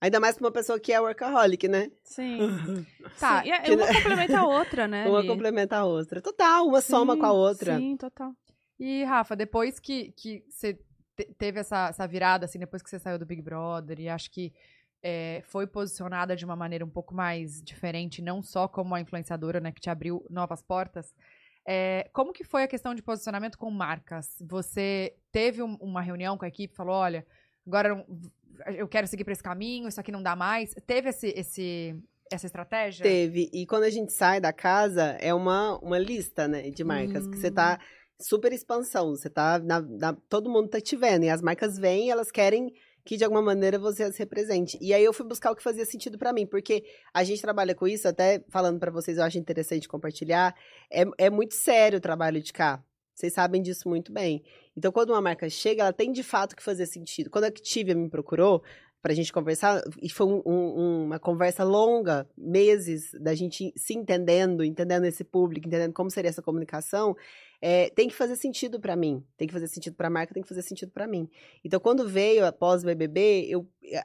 Ainda 0.00 0.20
mais 0.20 0.36
pra 0.36 0.46
uma 0.46 0.52
pessoa 0.52 0.78
que 0.78 0.92
é 0.92 1.00
workaholic, 1.00 1.68
né? 1.68 1.90
Sim. 2.04 2.38
Tá, 3.18 3.42
Sim, 3.42 3.50
e- 3.50 3.74
uma 3.74 3.86
complementa 3.86 4.38
a 4.38 4.46
outra, 4.46 4.86
né? 4.86 5.08
Uma 5.08 5.26
complementa 5.26 5.76
a 5.78 5.84
outra. 5.86 6.20
Total, 6.20 6.66
uma 6.66 6.82
soma 6.82 7.14
Sim, 7.14 7.20
com 7.20 7.26
a 7.26 7.32
outra. 7.32 7.78
Sim, 7.78 7.96
total. 7.96 8.34
E, 8.78 9.04
Rafa, 9.04 9.34
depois 9.34 9.78
que, 9.80 10.12
que 10.12 10.44
você 10.50 10.74
te- 11.16 11.32
teve 11.38 11.60
essa, 11.60 11.88
essa 11.88 12.06
virada, 12.06 12.44
assim, 12.44 12.58
depois 12.58 12.82
que 12.82 12.90
você 12.90 12.98
saiu 12.98 13.18
do 13.18 13.24
Big 13.24 13.40
Brother, 13.40 13.98
e 13.98 14.06
acho 14.08 14.30
que 14.30 14.52
é, 15.02 15.40
foi 15.46 15.66
posicionada 15.66 16.36
de 16.36 16.44
uma 16.44 16.56
maneira 16.56 16.84
um 16.84 16.90
pouco 16.90 17.14
mais 17.14 17.62
diferente, 17.62 18.20
não 18.20 18.42
só 18.42 18.68
como 18.68 18.94
a 18.94 19.00
influenciadora, 19.00 19.60
né, 19.60 19.72
que 19.72 19.80
te 19.80 19.88
abriu 19.88 20.26
novas 20.28 20.62
portas. 20.62 21.14
É, 21.68 22.08
como 22.12 22.32
que 22.32 22.44
foi 22.44 22.62
a 22.62 22.68
questão 22.68 22.94
de 22.94 23.02
posicionamento 23.02 23.58
com 23.58 23.70
marcas? 23.70 24.36
Você 24.48 25.14
teve 25.32 25.62
um- 25.62 25.76
uma 25.80 26.00
reunião 26.00 26.38
com 26.38 26.44
a 26.44 26.48
equipe, 26.48 26.74
falou, 26.74 26.94
olha, 26.94 27.26
agora 27.66 28.06
eu 28.76 28.86
quero 28.86 29.06
seguir 29.06 29.24
para 29.24 29.32
esse 29.32 29.42
caminho, 29.42 29.88
isso 29.88 30.00
aqui 30.00 30.12
não 30.12 30.22
dá 30.22 30.36
mais. 30.36 30.72
Teve 30.86 31.08
esse, 31.10 31.28
esse, 31.36 31.96
essa 32.30 32.46
estratégia? 32.46 33.02
Teve. 33.02 33.50
E 33.52 33.66
quando 33.66 33.82
a 33.82 33.90
gente 33.90 34.12
sai 34.12 34.40
da 34.40 34.52
casa, 34.52 35.16
é 35.20 35.34
uma, 35.34 35.76
uma 35.80 35.98
lista, 35.98 36.46
né, 36.46 36.70
de 36.70 36.84
marcas. 36.84 37.26
Que 37.26 37.36
você 37.36 37.50
tá 37.50 37.80
super 38.20 38.52
expansão. 38.52 39.10
Você 39.10 39.28
tá. 39.28 39.58
Na, 39.58 39.80
na- 39.80 40.16
todo 40.28 40.48
mundo 40.48 40.68
tá 40.68 40.80
te 40.80 40.96
vendo. 40.96 41.24
E 41.24 41.28
as 41.30 41.42
marcas 41.42 41.76
vêm 41.78 42.10
elas 42.10 42.30
querem 42.30 42.72
que 43.06 43.16
de 43.16 43.24
alguma 43.24 43.40
maneira 43.40 43.78
você 43.78 44.02
as 44.02 44.16
represente. 44.16 44.76
E 44.80 44.92
aí 44.92 45.04
eu 45.04 45.12
fui 45.12 45.24
buscar 45.24 45.52
o 45.52 45.56
que 45.56 45.62
fazia 45.62 45.86
sentido 45.86 46.18
pra 46.18 46.32
mim, 46.32 46.44
porque 46.44 46.84
a 47.14 47.22
gente 47.22 47.40
trabalha 47.40 47.74
com 47.74 47.86
isso, 47.86 48.08
até 48.08 48.44
falando 48.48 48.80
pra 48.80 48.90
vocês, 48.90 49.16
eu 49.16 49.24
acho 49.24 49.38
interessante 49.38 49.88
compartilhar. 49.88 50.54
É, 50.90 51.04
é 51.16 51.30
muito 51.30 51.54
sério 51.54 51.98
o 51.98 52.00
trabalho 52.00 52.42
de 52.42 52.52
cá. 52.52 52.82
Vocês 53.14 53.32
sabem 53.32 53.62
disso 53.62 53.88
muito 53.88 54.12
bem. 54.12 54.42
Então, 54.76 54.92
quando 54.92 55.10
uma 55.10 55.22
marca 55.22 55.48
chega, 55.48 55.82
ela 55.82 55.92
tem 55.92 56.12
de 56.12 56.22
fato 56.22 56.54
que 56.54 56.62
fazer 56.62 56.84
sentido. 56.84 57.30
Quando 57.30 57.44
a 57.44 57.48
Activia 57.48 57.94
me 57.94 58.10
procurou 58.10 58.62
pra 59.06 59.14
gente 59.14 59.32
conversar, 59.32 59.84
e 60.02 60.10
foi 60.10 60.26
um- 60.26 60.42
um- 60.44 61.04
uma 61.04 61.18
conversa 61.20 61.62
longa, 61.62 62.28
meses, 62.36 63.12
da 63.20 63.36
gente 63.36 63.72
se 63.76 63.94
entendendo, 63.94 64.64
entendendo 64.64 65.04
esse 65.04 65.22
público, 65.22 65.68
entendendo 65.68 65.92
como 65.92 66.10
seria 66.10 66.28
essa 66.28 66.42
comunicação, 66.42 67.16
é, 67.62 67.88
tem 67.90 68.08
que 68.08 68.16
fazer 68.16 68.34
sentido 68.34 68.80
pra 68.80 68.96
mim. 68.96 69.24
Tem 69.36 69.46
que 69.46 69.54
fazer 69.54 69.68
sentido 69.68 69.94
pra 69.94 70.10
marca, 70.10 70.34
tem 70.34 70.42
que 70.42 70.48
fazer 70.48 70.62
sentido 70.62 70.90
pra 70.90 71.06
mim. 71.06 71.30
Então, 71.64 71.78
quando 71.78 72.08
veio 72.08 72.44
após 72.44 72.82
o 72.82 72.86
BBB, 72.86 73.46
eu, 73.48 73.64
é, 73.92 74.04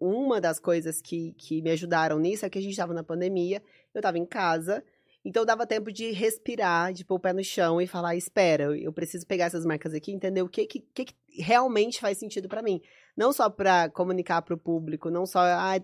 uma 0.00 0.40
das 0.40 0.58
coisas 0.58 1.02
que, 1.02 1.34
que 1.36 1.60
me 1.60 1.70
ajudaram 1.70 2.18
nisso 2.18 2.46
é 2.46 2.48
que 2.48 2.58
a 2.58 2.62
gente 2.62 2.70
estava 2.70 2.94
na 2.94 3.04
pandemia, 3.04 3.62
eu 3.92 3.98
estava 3.98 4.16
em 4.16 4.24
casa, 4.24 4.82
então 5.24 5.44
dava 5.44 5.66
tempo 5.66 5.90
de 5.92 6.10
respirar, 6.12 6.92
de 6.92 7.04
pôr 7.04 7.14
o 7.16 7.20
pé 7.20 7.32
no 7.32 7.42
chão 7.42 7.80
e 7.80 7.86
falar: 7.86 8.14
espera, 8.16 8.64
eu- 8.76 8.92
preciso 8.92 9.26
pegar 9.26 9.46
essas 9.46 9.64
marcas 9.64 9.94
aqui 9.94 10.10
e 10.10 10.14
entender 10.14 10.42
o 10.42 10.48
que, 10.48 10.66
que, 10.66 10.80
que 10.80 11.14
realmente 11.40 12.00
faz 12.00 12.18
sentido 12.18 12.48
pra 12.48 12.62
mim. 12.62 12.80
Não 13.16 13.32
só 13.32 13.48
pra 13.48 13.88
comunicar 13.88 14.42
pro 14.42 14.58
público, 14.58 15.08
não 15.08 15.24
só, 15.24 15.38
ah, 15.40 15.74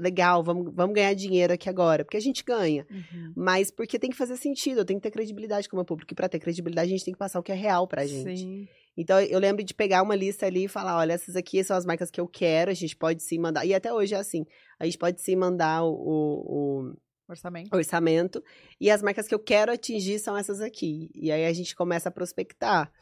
legal, 0.00 0.42
vamos, 0.42 0.72
vamos 0.74 0.94
ganhar 0.94 1.14
dinheiro 1.14 1.52
aqui 1.52 1.68
agora, 1.68 2.04
porque 2.04 2.16
a 2.16 2.20
gente 2.20 2.42
ganha, 2.44 2.84
Uhum. 2.90 3.32
mas 3.36 3.70
porque 3.70 3.96
tem 3.98 4.10
que 4.10 4.16
fazer 4.16 4.36
sentido, 4.36 4.78
eu 4.80 4.84
tenho 4.84 4.98
que 5.00 5.04
ter 5.08 5.12
credibilidade 5.12 5.68
como 5.68 5.84
público, 5.84 6.12
e 6.12 6.16
pra 6.16 6.28
ter 6.28 6.40
credibilidade 6.40 6.88
a 6.88 6.90
gente 6.90 7.04
tem 7.04 7.12
que 7.14 7.18
passar 7.18 7.38
o 7.38 7.42
que 7.44 7.52
é 7.52 7.54
real 7.54 7.86
pra 7.86 8.04
gente. 8.06 8.40
Sim. 8.40 8.68
Então, 8.96 9.20
eu 9.20 9.38
lembro 9.38 9.62
de 9.64 9.72
pegar 9.72 10.02
uma 10.02 10.16
lista 10.16 10.46
ali 10.46 10.64
e 10.64 10.68
falar: 10.68 10.96
olha, 10.98 11.12
essas 11.12 11.36
aqui 11.36 11.62
são 11.62 11.76
as 11.76 11.86
marcas 11.86 12.10
que 12.10 12.20
eu 12.20 12.26
quero, 12.26 12.72
a 12.72 12.74
gente 12.74 12.96
pode 12.96 13.22
sim 13.22 13.38
mandar. 13.38 13.64
E 13.64 13.72
até 13.72 13.92
hoje 13.92 14.14
é 14.14 14.18
assim: 14.18 14.44
a 14.78 14.84
gente 14.84 14.98
pode 14.98 15.22
sim 15.22 15.36
mandar 15.36 15.84
o, 15.84 15.92
o- 15.94 16.94
Orçamento. 17.30 17.74
orçamento, 17.74 18.44
e 18.80 18.90
as 18.90 19.02
marcas 19.02 19.26
que 19.26 19.34
eu 19.34 19.38
quero 19.38 19.72
atingir 19.72 20.18
são 20.18 20.36
essas 20.36 20.60
aqui. 20.60 21.10
E 21.14 21.30
aí 21.30 21.46
a 21.46 21.52
gente 21.52 21.74
começa 21.76 22.08
a 22.08 22.12
prospectar. 22.12 22.92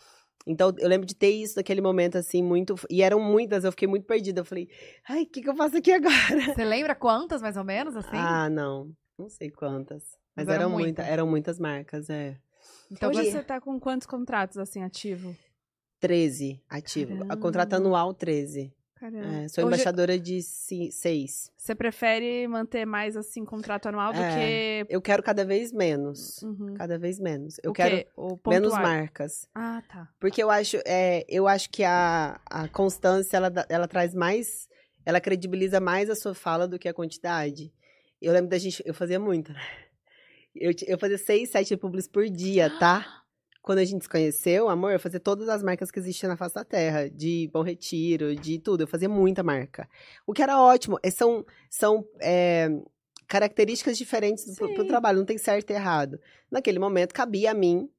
Então, 0.46 0.72
eu 0.78 0.88
lembro 0.88 1.06
de 1.06 1.14
ter 1.14 1.30
isso 1.30 1.56
naquele 1.56 1.80
momento, 1.80 2.16
assim, 2.16 2.42
muito. 2.42 2.74
E 2.88 3.02
eram 3.02 3.20
muitas, 3.20 3.64
eu 3.64 3.72
fiquei 3.72 3.88
muito 3.88 4.06
perdida. 4.06 4.40
Eu 4.40 4.44
falei: 4.44 4.68
ai, 5.08 5.22
o 5.22 5.26
que, 5.26 5.42
que 5.42 5.48
eu 5.48 5.56
faço 5.56 5.76
aqui 5.76 5.90
agora? 5.92 6.54
Você 6.54 6.64
lembra 6.64 6.94
quantas, 6.94 7.42
mais 7.42 7.56
ou 7.56 7.64
menos, 7.64 7.96
assim? 7.96 8.16
Ah, 8.16 8.48
não. 8.48 8.90
Não 9.18 9.28
sei 9.28 9.50
quantas. 9.50 10.04
Mas, 10.36 10.46
Mas 10.46 10.48
eram 10.48 10.62
eram, 10.62 10.70
muitas. 10.70 10.86
muitas, 10.86 11.06
eram 11.08 11.26
muitas 11.26 11.58
marcas, 11.58 12.08
é. 12.08 12.38
então, 12.90 13.10
Hoje 13.10 13.32
você... 13.32 13.42
tá 13.42 13.60
com 13.60 13.78
quantos 13.80 14.06
contratos, 14.06 14.56
assim, 14.56 14.82
ativo? 14.82 15.36
13 16.00 16.62
ativo. 16.68 17.14
A 17.14 17.18
Caramba. 17.18 17.36
contrato 17.36 17.72
anual 17.74 18.14
13. 18.14 18.72
Caramba. 18.98 19.26
É, 19.44 19.48
sou 19.48 19.64
Hoje- 19.64 19.74
embaixadora 19.74 20.18
de 20.18 20.42
6. 20.42 21.52
Você 21.56 21.74
prefere 21.74 22.46
manter 22.48 22.84
mais, 22.84 23.16
assim, 23.16 23.44
contrato 23.44 23.86
anual 23.88 24.12
do 24.12 24.18
É. 24.20 24.84
que... 24.84 24.92
Eu 24.94 25.00
quero 25.00 25.22
cada 25.22 25.44
vez 25.44 25.72
menos. 25.72 26.42
Uhum. 26.42 26.74
Cada 26.74 26.98
vez 26.98 27.20
menos. 27.20 27.58
Eu 27.62 27.70
o 27.70 27.74
quero 27.74 28.04
menos 28.46 28.72
marcas. 28.72 29.48
Ah, 29.54 29.82
tá. 29.88 30.08
Porque 30.18 30.42
eu 30.42 30.50
acho, 30.50 30.78
é, 30.86 31.24
eu 31.28 31.46
acho 31.46 31.70
que 31.70 31.84
a, 31.84 32.40
a 32.46 32.66
constância, 32.68 33.36
ela, 33.36 33.52
ela 33.68 33.86
traz 33.88 34.14
mais. 34.14 34.68
Ela 35.06 35.20
credibiliza 35.20 35.80
mais 35.80 36.10
a 36.10 36.14
sua 36.14 36.34
fala 36.34 36.66
do 36.68 36.78
que 36.78 36.88
a 36.88 36.92
quantidade. 36.94 37.72
Eu 38.20 38.32
lembro 38.32 38.50
da 38.50 38.58
gente. 38.58 38.82
Eu 38.84 38.92
fazia 38.94 39.18
muito. 39.20 39.52
né? 39.52 39.60
Eu, 40.54 40.72
eu 40.88 40.98
fazia 40.98 41.18
seis, 41.18 41.50
sete 41.50 41.76
publis 41.76 42.08
por 42.08 42.28
dia, 42.28 42.68
tá? 42.78 43.06
Quando 43.68 43.80
a 43.80 43.84
gente 43.84 44.04
se 44.04 44.08
conheceu, 44.08 44.70
amor, 44.70 44.92
eu 44.92 44.98
fazia 44.98 45.20
todas 45.20 45.46
as 45.46 45.62
marcas 45.62 45.90
que 45.90 45.98
existiam 45.98 46.30
na 46.30 46.38
face 46.38 46.54
da 46.54 46.64
terra. 46.64 47.06
De 47.10 47.50
Bom 47.52 47.60
Retiro, 47.60 48.34
de 48.34 48.58
tudo. 48.58 48.84
Eu 48.84 48.86
fazia 48.86 49.10
muita 49.10 49.42
marca. 49.42 49.86
O 50.26 50.32
que 50.32 50.42
era 50.42 50.58
ótimo. 50.58 50.98
é, 51.02 51.10
São, 51.10 51.44
são 51.68 52.02
é, 52.18 52.70
características 53.26 53.98
diferentes 53.98 54.56
pro, 54.56 54.72
pro 54.72 54.86
trabalho. 54.86 55.18
Não 55.18 55.26
tem 55.26 55.36
certo 55.36 55.70
e 55.70 55.74
errado. 55.74 56.18
Naquele 56.50 56.78
momento, 56.78 57.12
cabia 57.12 57.50
a 57.50 57.54
mim, 57.54 57.90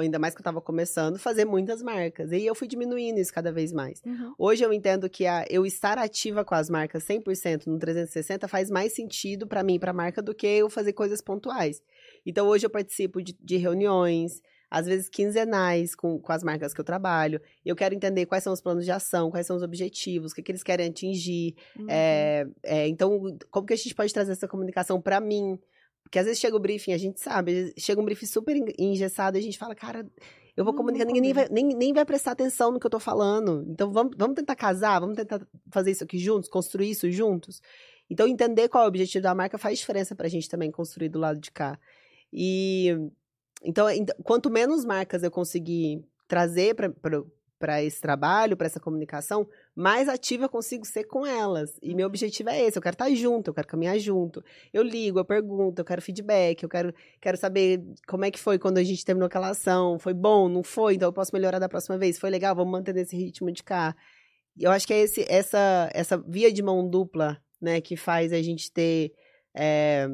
ainda 0.00 0.18
mais 0.18 0.32
que 0.32 0.38
eu 0.38 0.42
estava 0.42 0.62
começando, 0.62 1.18
fazer 1.18 1.44
muitas 1.44 1.82
marcas. 1.82 2.32
E 2.32 2.46
eu 2.46 2.54
fui 2.54 2.66
diminuindo 2.66 3.20
isso 3.20 3.34
cada 3.34 3.52
vez 3.52 3.74
mais. 3.74 4.00
Uhum. 4.02 4.32
Hoje 4.38 4.64
eu 4.64 4.72
entendo 4.72 5.10
que 5.10 5.26
a, 5.26 5.44
eu 5.50 5.66
estar 5.66 5.98
ativa 5.98 6.42
com 6.42 6.54
as 6.54 6.70
marcas 6.70 7.04
100% 7.04 7.66
no 7.66 7.78
360 7.78 8.48
faz 8.48 8.70
mais 8.70 8.94
sentido 8.94 9.46
para 9.46 9.62
mim 9.62 9.78
para 9.78 9.90
a 9.90 9.94
marca 9.94 10.22
do 10.22 10.34
que 10.34 10.46
eu 10.46 10.70
fazer 10.70 10.94
coisas 10.94 11.20
pontuais. 11.20 11.82
Então 12.24 12.46
hoje 12.46 12.64
eu 12.64 12.70
participo 12.70 13.20
de, 13.20 13.36
de 13.38 13.58
reuniões, 13.58 14.40
às 14.76 14.84
vezes 14.84 15.08
quinzenais 15.08 15.94
com, 15.94 16.18
com 16.20 16.32
as 16.32 16.42
marcas 16.42 16.74
que 16.74 16.80
eu 16.80 16.84
trabalho. 16.84 17.40
Eu 17.64 17.74
quero 17.74 17.94
entender 17.94 18.26
quais 18.26 18.44
são 18.44 18.52
os 18.52 18.60
planos 18.60 18.84
de 18.84 18.90
ação, 18.90 19.30
quais 19.30 19.46
são 19.46 19.56
os 19.56 19.62
objetivos, 19.62 20.32
o 20.32 20.34
que, 20.34 20.42
que 20.42 20.52
eles 20.52 20.62
querem 20.62 20.88
atingir. 20.88 21.54
Uhum. 21.78 21.86
É, 21.88 22.46
é, 22.62 22.86
então, 22.86 23.38
como 23.50 23.66
que 23.66 23.72
a 23.72 23.76
gente 23.76 23.94
pode 23.94 24.12
trazer 24.12 24.32
essa 24.32 24.46
comunicação 24.46 25.00
para 25.00 25.18
mim? 25.18 25.58
Porque 26.02 26.18
às 26.18 26.26
vezes 26.26 26.38
chega 26.38 26.54
o 26.54 26.60
briefing, 26.60 26.92
a 26.92 26.98
gente 26.98 27.18
sabe, 27.18 27.72
chega 27.78 28.00
um 28.00 28.04
briefing 28.04 28.26
super 28.26 28.54
en- 28.54 28.74
engessado 28.78 29.38
e 29.38 29.40
a 29.40 29.42
gente 29.42 29.56
fala, 29.56 29.74
cara, 29.74 30.06
eu 30.54 30.62
vou 30.62 30.74
comunicar, 30.74 31.06
ninguém 31.06 31.22
nem 31.22 31.32
vai, 31.32 31.48
nem, 31.48 31.68
nem 31.68 31.92
vai 31.94 32.04
prestar 32.04 32.32
atenção 32.32 32.70
no 32.70 32.78
que 32.78 32.86
eu 32.86 32.90
tô 32.90 33.00
falando. 33.00 33.64
Então 33.68 33.90
vamos, 33.90 34.14
vamos 34.14 34.34
tentar 34.36 34.56
casar, 34.56 35.00
vamos 35.00 35.16
tentar 35.16 35.40
fazer 35.72 35.90
isso 35.90 36.04
aqui 36.04 36.18
juntos, 36.18 36.50
construir 36.50 36.90
isso 36.90 37.10
juntos. 37.10 37.62
Então 38.10 38.28
entender 38.28 38.68
qual 38.68 38.84
é 38.84 38.86
o 38.86 38.88
objetivo 38.88 39.22
da 39.22 39.34
marca 39.34 39.56
faz 39.56 39.78
diferença 39.78 40.14
pra 40.14 40.28
gente 40.28 40.50
também 40.50 40.70
construir 40.70 41.08
do 41.08 41.18
lado 41.18 41.40
de 41.40 41.50
cá. 41.50 41.78
E 42.30 42.94
então, 43.62 43.88
ent- 43.90 44.12
quanto 44.22 44.50
menos 44.50 44.84
marcas 44.84 45.22
eu 45.22 45.30
conseguir 45.30 46.04
trazer 46.28 46.74
para 47.58 47.82
esse 47.82 48.00
trabalho, 48.00 48.56
para 48.56 48.66
essa 48.66 48.80
comunicação, 48.80 49.48
mais 49.74 50.08
ativa 50.08 50.44
eu 50.44 50.48
consigo 50.48 50.84
ser 50.84 51.04
com 51.04 51.24
elas. 51.24 51.78
E 51.82 51.94
meu 51.94 52.06
objetivo 52.06 52.50
é 52.50 52.60
esse, 52.62 52.76
eu 52.76 52.82
quero 52.82 52.94
estar 52.94 53.10
junto, 53.14 53.48
eu 53.50 53.54
quero 53.54 53.66
caminhar 53.66 53.98
junto. 53.98 54.44
Eu 54.72 54.82
ligo, 54.82 55.18
eu 55.18 55.24
pergunto, 55.24 55.80
eu 55.80 55.84
quero 55.84 56.02
feedback, 56.02 56.62
eu 56.62 56.68
quero, 56.68 56.94
quero 57.20 57.36
saber 57.36 57.82
como 58.06 58.24
é 58.24 58.30
que 58.30 58.38
foi 58.38 58.58
quando 58.58 58.78
a 58.78 58.84
gente 58.84 59.04
terminou 59.04 59.26
aquela 59.26 59.50
ação. 59.50 59.98
Foi 59.98 60.12
bom, 60.12 60.48
não 60.48 60.62
foi? 60.62 60.94
Então 60.94 61.08
eu 61.08 61.12
posso 61.12 61.30
melhorar 61.32 61.58
da 61.58 61.68
próxima 61.68 61.96
vez. 61.96 62.18
Foi 62.18 62.30
legal, 62.30 62.54
vamos 62.54 62.72
manter 62.72 62.94
nesse 62.94 63.16
ritmo 63.16 63.50
de 63.50 63.62
cá. 63.62 63.96
Eu 64.58 64.70
acho 64.70 64.86
que 64.86 64.92
é 64.92 65.00
esse, 65.00 65.24
essa, 65.28 65.90
essa 65.94 66.16
via 66.18 66.52
de 66.52 66.62
mão 66.62 66.88
dupla, 66.88 67.38
né, 67.60 67.80
que 67.80 67.96
faz 67.96 68.32
a 68.32 68.40
gente 68.42 68.70
ter 68.72 69.12
é, 69.54 70.08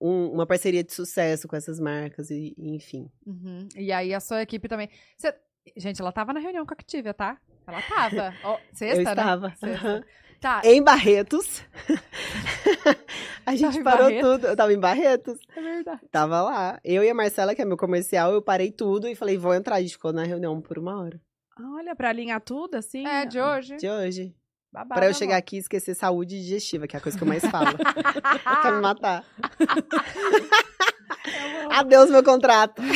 um- 0.00 0.30
uma 0.32 0.46
parceria 0.46 0.82
de 0.84 0.92
sucesso 0.92 1.46
com 1.48 1.56
essas 1.56 1.78
marcas, 1.80 2.30
e, 2.30 2.54
e 2.56 2.74
enfim. 2.74 3.10
Uhum. 3.26 3.68
E 3.76 3.90
aí 3.92 4.12
a 4.14 4.20
sua 4.20 4.42
equipe 4.42 4.68
também. 4.68 4.88
Você- 5.16 5.34
Gente, 5.76 6.00
ela 6.00 6.10
tava 6.12 6.32
na 6.32 6.40
reunião 6.40 6.64
com 6.64 6.72
a 6.72 6.76
Activia, 6.78 7.12
tá? 7.12 7.38
Ela 7.66 7.82
tava. 7.82 8.34
Ó, 8.42 8.58
sexta, 8.72 9.00
eu 9.00 9.04
né? 9.04 9.10
estava. 9.10 9.54
Sexta. 9.56 10.06
Tá, 10.40 10.62
Em 10.64 10.80
Barretos. 10.82 11.62
a 13.44 13.54
gente 13.56 13.82
parou 13.82 14.04
Barretos? 14.06 14.30
tudo. 14.30 14.46
Eu 14.46 14.56
tava 14.56 14.72
em 14.72 14.78
Barretos. 14.78 15.38
é 15.56 15.60
verdade. 15.60 16.00
Tava 16.10 16.42
lá. 16.42 16.80
Eu 16.84 17.02
e 17.02 17.10
a 17.10 17.14
Marcela, 17.14 17.54
que 17.54 17.62
é 17.62 17.64
meu 17.64 17.76
comercial, 17.76 18.32
eu 18.32 18.40
parei 18.42 18.70
tudo 18.70 19.08
e 19.08 19.14
falei, 19.14 19.36
vou 19.36 19.54
entrar. 19.54 19.76
A 19.76 19.80
gente 19.82 19.92
ficou 19.92 20.12
na 20.12 20.22
reunião 20.24 20.60
por 20.60 20.78
uma 20.78 20.98
hora. 21.00 21.20
Olha, 21.60 21.94
pra 21.96 22.10
alinhar 22.10 22.40
tudo, 22.40 22.76
assim. 22.76 23.06
É, 23.06 23.26
de 23.26 23.40
hoje. 23.40 23.76
De 23.76 23.88
hoje. 23.90 24.34
Babado, 24.72 25.00
Pra 25.00 25.08
eu 25.08 25.14
chegar 25.14 25.36
aqui 25.36 25.56
e 25.56 25.60
esquecer 25.60 25.94
saúde 25.94 26.38
digestiva, 26.38 26.86
que 26.86 26.94
é 26.94 26.98
a 26.98 27.02
coisa 27.02 27.16
que 27.16 27.24
eu 27.24 27.28
mais 27.28 27.42
falo. 27.44 27.76
Quer 28.62 28.72
me 28.72 28.80
matar. 28.80 29.24
Adeus, 31.70 32.10
meu 32.10 32.22
contrato. 32.24 32.80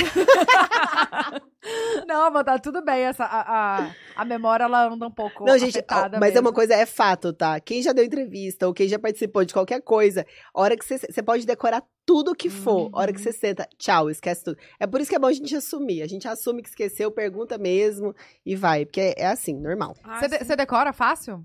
Não, 2.07 2.31
mas 2.31 2.45
tá 2.45 2.59
tudo 2.59 2.83
bem. 2.85 3.03
Essa, 3.03 3.25
a, 3.25 3.85
a, 3.87 3.91
a 4.17 4.25
memória, 4.25 4.65
ela 4.65 4.89
anda 4.89 5.07
um 5.07 5.11
pouco 5.11 5.45
Não, 5.45 5.57
gente, 5.57 5.79
ó, 5.91 6.09
mas 6.19 6.35
é 6.35 6.41
uma 6.41 6.51
mesmo. 6.51 6.53
coisa, 6.53 6.75
é 6.75 6.85
fato, 6.87 7.33
tá? 7.33 7.59
Quem 7.61 7.81
já 7.83 7.93
deu 7.93 8.05
entrevista 8.05 8.67
ou 8.67 8.75
quem 8.75 8.89
já 8.89 8.99
participou 8.99 9.45
de 9.45 9.53
qualquer 9.55 9.81
coisa, 9.81 10.27
a 10.55 10.61
hora 10.61 10.77
que 10.77 10.85
você, 10.85 10.99
você 10.99 11.23
pode 11.23 11.47
decorar 11.47 11.83
tudo 12.05 12.35
que 12.35 12.51
for, 12.51 12.91
a 12.93 12.99
hora 12.99 13.13
que 13.13 13.19
Uhum. 13.19 13.25
você 13.25 13.33
senta, 13.33 13.69
tchau, 13.79 14.11
esquece 14.11 14.43
tudo. 14.45 14.59
É 14.81 14.87
por 14.87 15.01
isso 15.01 15.09
que 15.09 15.17
é 15.17 15.19
bom 15.21 15.29
a 15.29 15.33
gente 15.33 15.55
assumir. 15.55 16.03
A 16.03 16.09
gente 16.09 16.27
assume 16.27 16.63
que 16.63 16.69
esqueceu, 16.69 17.11
pergunta 17.13 17.57
mesmo 17.57 18.15
e 18.45 18.57
vai, 18.57 18.85
porque 18.85 19.01
é, 19.01 19.15
é 19.19 19.27
assim, 19.27 19.55
normal. 19.57 19.95
Ah, 20.03 20.19
Você, 20.19 20.29
de- 20.29 20.39
sim. 20.39 20.45
você 20.45 20.57
decora 20.57 20.93
fácil? 20.93 21.45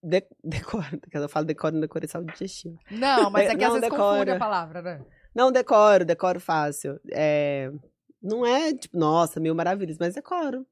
De, 0.00 0.22
decora, 0.44 0.86
eu 1.12 1.28
falo 1.28 1.44
decoro, 1.46 1.74
não 1.74 1.80
decorei 1.80 2.08
saúde 2.08 2.32
digestiva. 2.32 2.76
Não, 2.90 3.30
mas 3.30 3.48
é 3.50 3.56
que 3.56 3.64
às 3.64 3.72
Não, 3.72 3.80
vezes 3.80 3.88
confunde 3.88 4.24
decora. 4.26 4.36
a 4.36 4.38
palavra, 4.38 4.82
né? 4.82 5.00
Não, 5.34 5.50
decoro, 5.50 6.04
decoro 6.04 6.38
fácil. 6.40 7.00
É, 7.10 7.70
não 8.22 8.46
é, 8.46 8.72
tipo, 8.74 8.96
nossa, 8.96 9.40
mil 9.40 9.54
maravilhas, 9.54 9.98
mas 9.98 10.14
decoro. 10.14 10.66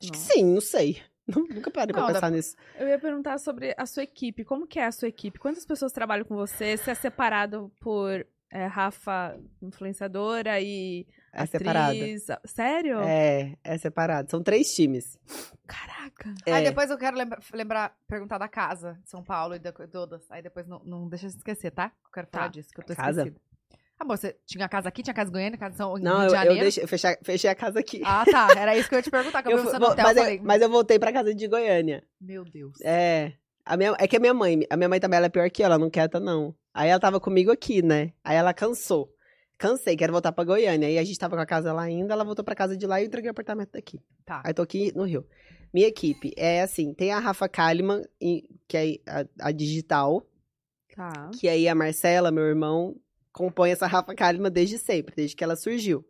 Acho 0.00 0.12
que 0.12 0.18
Nossa. 0.18 0.32
sim, 0.32 0.44
não 0.44 0.60
sei. 0.60 1.02
Nunca 1.28 1.70
parei 1.70 1.92
pra 1.92 2.02
Não, 2.02 2.08
dá- 2.08 2.14
pensar 2.14 2.30
nisso. 2.30 2.54
Eu 2.78 2.86
ia 2.86 2.98
perguntar 2.98 3.38
sobre 3.38 3.74
a 3.76 3.84
sua 3.86 4.02
equipe. 4.04 4.44
Como 4.44 4.66
que 4.66 4.78
é 4.78 4.86
a 4.86 4.92
sua 4.92 5.08
equipe? 5.08 5.38
Quantas 5.40 5.64
pessoas 5.66 5.92
trabalham 5.92 6.24
com 6.24 6.36
você? 6.36 6.76
Você 6.76 6.92
é 6.92 6.94
separado 6.94 7.72
por 7.80 8.24
é, 8.52 8.66
Rafa, 8.66 9.36
influenciadora 9.60 10.60
e 10.60 11.04
É 11.32 11.42
atriz? 11.42 12.26
Sério? 12.44 13.00
É, 13.00 13.56
é 13.64 13.76
separado. 13.78 14.30
São 14.30 14.40
três 14.40 14.72
times. 14.72 15.18
Caraca. 15.66 16.32
É. 16.46 16.52
Aí 16.52 16.64
depois 16.64 16.90
eu 16.90 16.96
quero 16.98 17.16
lembra- 17.16 17.40
lembrar, 17.52 17.96
perguntar 18.06 18.38
da 18.38 18.48
casa 18.48 18.96
de 19.02 19.10
São 19.10 19.22
Paulo 19.24 19.56
e 19.56 19.58
da 19.58 19.72
todas. 19.72 20.22
Aí 20.30 20.40
depois 20.42 20.66
não, 20.68 20.78
não 20.84 21.08
deixa 21.08 21.26
de 21.28 21.34
esquecer, 21.36 21.72
tá? 21.72 21.90
Eu 22.04 22.10
quero 22.12 22.28
falar 22.30 22.44
Tá. 22.44 22.50
disso, 22.50 22.68
que 22.72 22.80
eu 22.80 22.84
tô 22.84 22.94
Casa? 22.94 23.22
esquecida. 23.22 23.40
Amor, 23.98 24.18
você 24.18 24.36
tinha 24.44 24.68
casa 24.68 24.88
aqui, 24.88 25.02
tinha 25.02 25.14
casa 25.14 25.30
em 25.30 25.32
Goiânia, 25.32 25.58
casa 25.58 25.74
em 25.74 25.78
São 25.78 25.94
Não, 25.96 26.18
Rio 26.18 26.24
eu, 26.24 26.28
de 26.28 26.34
eu, 26.34 26.38
Janeiro? 26.38 26.60
deixei, 26.60 26.84
eu 26.84 26.88
fechei, 26.88 27.16
fechei 27.22 27.50
a 27.50 27.54
casa 27.54 27.80
aqui. 27.80 28.02
Ah, 28.04 28.24
tá. 28.30 28.48
Era 28.56 28.76
isso 28.76 28.88
que 28.88 28.94
eu 28.94 28.98
ia 28.98 29.02
te 29.02 29.10
perguntar, 29.10 29.42
que 29.42 29.48
eu, 29.48 29.52
Eu 29.52 29.58
vi 29.58 29.64
fu- 29.64 29.70
você 29.70 29.78
no 29.78 29.86
hotel. 29.86 30.04
mas, 30.04 30.18
falei, 30.18 30.38
eu, 30.38 30.42
mas 30.44 30.62
eu 30.62 30.68
voltei 30.70 30.98
pra 30.98 31.12
casa 31.12 31.34
de 31.34 31.48
Goiânia. 31.48 32.02
Meu 32.20 32.44
Deus. 32.44 32.78
É. 32.82 33.32
A 33.64 33.76
minha, 33.76 33.96
é 33.98 34.06
que 34.06 34.16
a 34.16 34.20
minha 34.20 34.34
mãe, 34.34 34.60
a 34.70 34.76
minha 34.76 34.88
mãe 34.88 35.00
também 35.00 35.16
ela 35.16 35.26
é 35.26 35.30
pior 35.30 35.50
que 35.50 35.62
eu, 35.62 35.66
ela 35.66 35.78
não 35.78 35.88
quieta, 35.90 36.20
não. 36.20 36.54
Aí 36.74 36.88
ela 36.90 37.00
tava 37.00 37.18
comigo 37.18 37.50
aqui, 37.50 37.80
né? 37.82 38.12
Aí 38.22 38.36
ela 38.36 38.52
cansou. 38.52 39.10
Cansei, 39.58 39.96
quero 39.96 40.12
voltar 40.12 40.30
pra 40.32 40.44
Goiânia. 40.44 40.86
Aí 40.86 40.98
a 40.98 41.04
gente 41.04 41.18
tava 41.18 41.34
com 41.34 41.42
a 41.42 41.46
casa 41.46 41.72
lá 41.72 41.82
ainda, 41.82 42.12
ela 42.12 42.22
voltou 42.24 42.44
pra 42.44 42.54
casa 42.54 42.76
de 42.76 42.86
lá 42.86 43.00
e 43.00 43.04
eu 43.04 43.06
entreguei 43.06 43.30
o 43.30 43.32
apartamento 43.32 43.70
daqui. 43.72 43.98
Tá. 44.26 44.42
Aí 44.44 44.52
tô 44.52 44.60
aqui 44.62 44.92
no 44.94 45.04
Rio. 45.04 45.26
Minha 45.72 45.88
equipe 45.88 46.32
é 46.36 46.60
assim: 46.60 46.92
tem 46.92 47.12
a 47.12 47.18
Rafa 47.18 47.48
Kalimann, 47.48 48.02
que 48.68 48.76
é 48.76 48.84
a, 49.10 49.48
a 49.48 49.52
digital, 49.52 50.22
Tá. 50.94 51.30
que 51.38 51.48
aí 51.48 51.66
a 51.68 51.74
Marcela, 51.74 52.30
meu 52.30 52.44
irmão, 52.44 52.94
compõe 53.36 53.70
essa 53.70 53.86
Rafa 53.86 54.14
Kalimann 54.14 54.50
desde 54.50 54.78
sempre, 54.78 55.14
desde 55.14 55.36
que 55.36 55.44
ela 55.44 55.54
surgiu. 55.56 56.02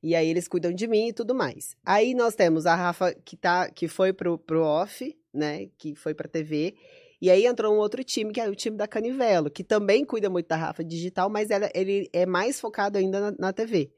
E 0.00 0.14
aí 0.14 0.28
eles 0.28 0.46
cuidam 0.48 0.72
de 0.72 0.86
mim 0.86 1.08
e 1.08 1.12
tudo 1.12 1.34
mais. 1.34 1.74
Aí 1.84 2.14
nós 2.14 2.34
temos 2.36 2.66
a 2.66 2.74
Rafa 2.74 3.12
que, 3.24 3.36
tá, 3.36 3.68
que 3.70 3.88
foi 3.88 4.12
pro, 4.12 4.38
pro 4.38 4.62
off, 4.62 5.16
né? 5.34 5.66
Que 5.76 5.94
foi 5.94 6.14
pra 6.14 6.28
TV. 6.28 6.74
E 7.20 7.30
aí 7.30 7.46
entrou 7.46 7.72
um 7.74 7.78
outro 7.78 8.02
time, 8.02 8.32
que 8.32 8.40
é 8.40 8.48
o 8.48 8.54
time 8.54 8.76
da 8.76 8.86
Canivelo, 8.88 9.48
que 9.50 9.62
também 9.62 10.04
cuida 10.04 10.28
muito 10.30 10.48
da 10.48 10.56
Rafa 10.56 10.82
digital, 10.84 11.28
mas 11.30 11.50
ela- 11.50 11.70
ele 11.74 12.08
é 12.12 12.26
mais 12.26 12.60
focado 12.60 12.98
ainda 12.98 13.20
na, 13.30 13.36
na 13.38 13.52
TV. 13.52 13.92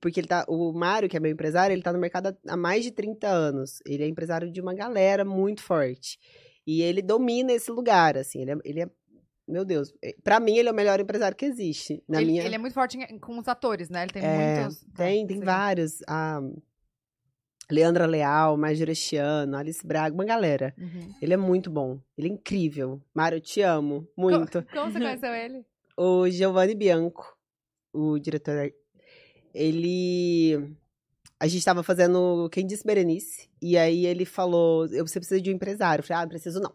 Porque 0.00 0.18
ele 0.18 0.26
tá, 0.26 0.44
o 0.48 0.72
Mário, 0.72 1.08
que 1.08 1.16
é 1.16 1.20
meu 1.20 1.30
empresário, 1.30 1.72
ele 1.72 1.82
tá 1.82 1.92
no 1.92 1.98
mercado 2.00 2.36
há- 2.48 2.56
mais 2.56 2.82
de 2.82 2.90
30 2.90 3.28
anos. 3.28 3.78
Ele 3.86 4.02
é 4.02 4.08
empresário 4.08 4.50
de 4.50 4.60
uma 4.60 4.74
galera 4.74 5.24
muito 5.24 5.62
forte. 5.62 6.18
E 6.66 6.82
ele 6.82 7.00
domina 7.02 7.52
esse 7.52 7.70
lugar, 7.70 8.16
assim. 8.18 8.42
Ele 8.42 8.50
é, 8.50 8.56
ele 8.64 8.80
é 8.82 8.88
meu 9.48 9.64
Deus, 9.64 9.92
é- 10.02 10.14
pra 10.24 10.38
mim 10.40 10.56
ele 10.56 10.68
é 10.68 10.72
o 10.72 10.74
melhor 10.74 10.98
empresário 11.00 11.36
que 11.36 11.44
existe. 11.46 12.02
Na 12.08 12.20
ele, 12.20 12.32
minha... 12.32 12.44
ele 12.44 12.54
é 12.54 12.58
muito 12.58 12.74
forte 12.74 12.96
em- 12.98 13.18
com 13.18 13.38
os 13.38 13.46
atores, 13.48 13.88
né? 13.88 14.02
Ele 14.02 14.12
tem 14.12 14.22
É, 14.24 14.56
muitos. 14.60 14.80
Tá, 14.80 15.04
Tem, 15.04 15.26
tem 15.26 15.36
sei. 15.38 15.44
vários. 15.46 16.02
A 16.08 16.40
Leandra 17.70 18.06
Leal, 18.06 18.56
Marjorie 18.56 18.94
Chiano, 18.94 19.56
Alice 19.56 19.84
Braga, 19.84 20.14
uma 20.14 20.24
galera. 20.24 20.72
Uhum. 20.78 21.12
Ele 21.20 21.34
é 21.34 21.36
muito 21.36 21.68
bom. 21.68 21.98
Ele 22.16 22.28
é 22.28 22.30
incrível. 22.30 23.02
Mário, 23.12 23.36
eu 23.36 23.40
te 23.40 23.60
amo. 23.60 24.06
Muito. 24.16 24.62
Como 24.72 24.90
você 24.92 24.98
conheceu 25.00 25.34
ele? 25.34 25.64
O 25.98 26.28
Giovanni 26.28 26.74
Bianco, 26.74 27.34
o 27.90 28.18
diretor, 28.18 28.70
ele. 29.54 30.74
A 31.40 31.46
gente 31.46 31.64
tava 31.64 31.82
fazendo 31.82 32.48
Quem 32.52 32.66
Disse 32.66 32.84
Berenice. 32.84 33.48
E 33.62 33.78
aí 33.78 34.04
ele 34.04 34.26
falou: 34.26 34.86
eu, 34.88 35.06
Você 35.06 35.18
precisa 35.18 35.40
de 35.40 35.50
um 35.50 35.54
empresário. 35.54 36.02
Eu 36.02 36.06
falei: 36.06 36.20
Ah, 36.20 36.24
não 36.24 36.28
preciso 36.28 36.60
não. 36.60 36.74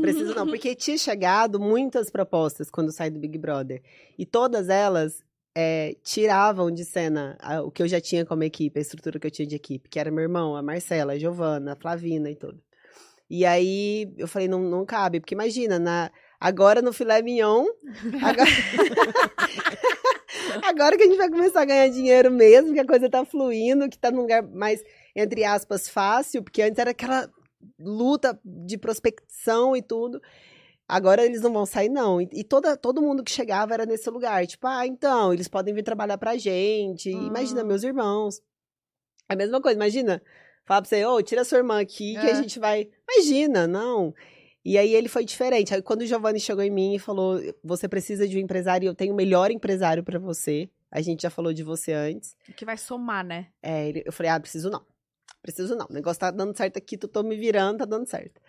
Preciso 0.00 0.34
não. 0.34 0.46
Porque 0.46 0.74
tinha 0.74 0.98
chegado 0.98 1.60
muitas 1.60 2.10
propostas 2.10 2.70
quando 2.70 2.92
saí 2.92 3.10
do 3.10 3.20
Big 3.20 3.38
Brother. 3.38 3.82
E 4.18 4.26
todas 4.26 4.68
elas 4.68 5.22
é, 5.54 5.94
tiravam 6.02 6.70
de 6.70 6.84
cena 6.84 7.36
a- 7.40 7.62
o 7.62 7.70
que 7.70 7.82
eu 7.82 7.88
já 7.88 8.00
tinha 8.00 8.24
como 8.24 8.42
equipe, 8.42 8.78
a 8.78 8.82
estrutura 8.82 9.18
que 9.18 9.26
eu 9.26 9.30
tinha 9.30 9.46
de 9.46 9.56
equipe, 9.56 9.88
que 9.88 9.98
era 9.98 10.10
meu 10.10 10.22
irmão, 10.22 10.56
a 10.56 10.62
Marcela, 10.62 11.12
a 11.12 11.18
Giovana, 11.18 11.72
a 11.72 11.76
Flavina 11.76 12.30
e 12.30 12.36
tudo. 12.36 12.60
E 13.28 13.46
aí 13.46 14.12
eu 14.18 14.28
falei, 14.28 14.46
não, 14.48 14.60
não 14.60 14.84
cabe, 14.84 15.18
porque 15.20 15.34
imagina, 15.34 15.78
na, 15.78 16.10
agora 16.38 16.82
no 16.82 16.92
filé 16.92 17.22
mignon, 17.22 17.64
agora... 18.22 18.50
agora 20.64 20.96
que 20.96 21.02
a 21.02 21.06
gente 21.06 21.16
vai 21.16 21.30
começar 21.30 21.62
a 21.62 21.64
ganhar 21.64 21.88
dinheiro 21.88 22.30
mesmo, 22.30 22.72
que 22.74 22.80
a 22.80 22.86
coisa 22.86 23.08
tá 23.08 23.24
fluindo, 23.24 23.88
que 23.88 23.98
tá 23.98 24.10
num 24.10 24.22
lugar 24.22 24.42
mais, 24.42 24.82
entre 25.14 25.44
aspas, 25.44 25.88
fácil, 25.88 26.42
porque 26.42 26.62
antes 26.62 26.78
era 26.78 26.90
aquela 26.90 27.30
luta 27.78 28.38
de 28.44 28.76
prospecção 28.78 29.76
e 29.76 29.82
tudo. 29.82 30.20
Agora 30.88 31.24
eles 31.24 31.40
não 31.40 31.52
vão 31.52 31.64
sair, 31.64 31.88
não. 31.88 32.20
E, 32.20 32.28
e 32.32 32.44
toda, 32.44 32.76
todo 32.76 33.00
mundo 33.00 33.22
que 33.24 33.30
chegava 33.30 33.72
era 33.72 33.86
nesse 33.86 34.10
lugar. 34.10 34.46
Tipo, 34.46 34.66
ah, 34.66 34.86
então, 34.86 35.32
eles 35.32 35.48
podem 35.48 35.72
vir 35.72 35.82
trabalhar 35.82 36.18
pra 36.18 36.36
gente. 36.36 37.10
Imagina, 37.10 37.62
Ah. 37.62 37.64
meus 37.64 37.82
irmãos. 37.82 38.40
É 39.28 39.34
a 39.34 39.36
mesma 39.36 39.60
coisa, 39.60 39.76
imagina. 39.76 40.20
Falar 40.66 40.82
pra 40.82 40.88
você, 40.88 41.04
ô, 41.04 41.22
tira 41.22 41.44
sua 41.44 41.58
irmã 41.58 41.80
aqui 41.80 42.12
que 42.14 42.26
É. 42.26 42.32
a 42.32 42.34
gente 42.34 42.58
vai. 42.58 42.88
Imagina, 43.10 43.66
não. 43.66 44.14
E 44.64 44.76
aí 44.78 44.94
ele 44.94 45.08
foi 45.08 45.24
diferente. 45.24 45.74
Aí 45.74 45.80
quando 45.82 46.02
o 46.02 46.06
Giovanni 46.06 46.38
chegou 46.38 46.62
em 46.62 46.70
mim 46.70 46.94
e 46.94 46.98
falou: 46.98 47.40
você 47.64 47.88
precisa 47.88 48.28
de 48.28 48.36
um 48.36 48.40
empresário, 48.40 48.84
e 48.84 48.88
eu 48.88 48.94
tenho 48.94 49.12
o 49.12 49.16
melhor 49.16 49.50
empresário 49.50 50.04
pra 50.04 50.18
você. 50.18 50.68
A 50.90 51.00
gente 51.00 51.22
já 51.22 51.30
falou 51.30 51.54
de 51.54 51.62
você 51.62 51.92
antes. 51.92 52.36
Que 52.54 52.64
vai 52.66 52.76
somar, 52.76 53.24
né? 53.24 53.46
É, 53.62 54.02
eu 54.06 54.12
falei, 54.12 54.30
ah, 54.30 54.38
preciso 54.38 54.68
não. 54.68 54.84
Preciso 55.42 55.74
não. 55.74 55.86
O 55.90 55.92
negócio 55.92 56.20
tá 56.20 56.30
dando 56.30 56.56
certo 56.56 56.76
aqui, 56.76 56.96
tu 56.96 57.08
tô 57.08 57.22
me 57.22 57.36
virando, 57.36 57.78
tá 57.78 57.84
dando 57.84 58.06
certo. 58.08 58.40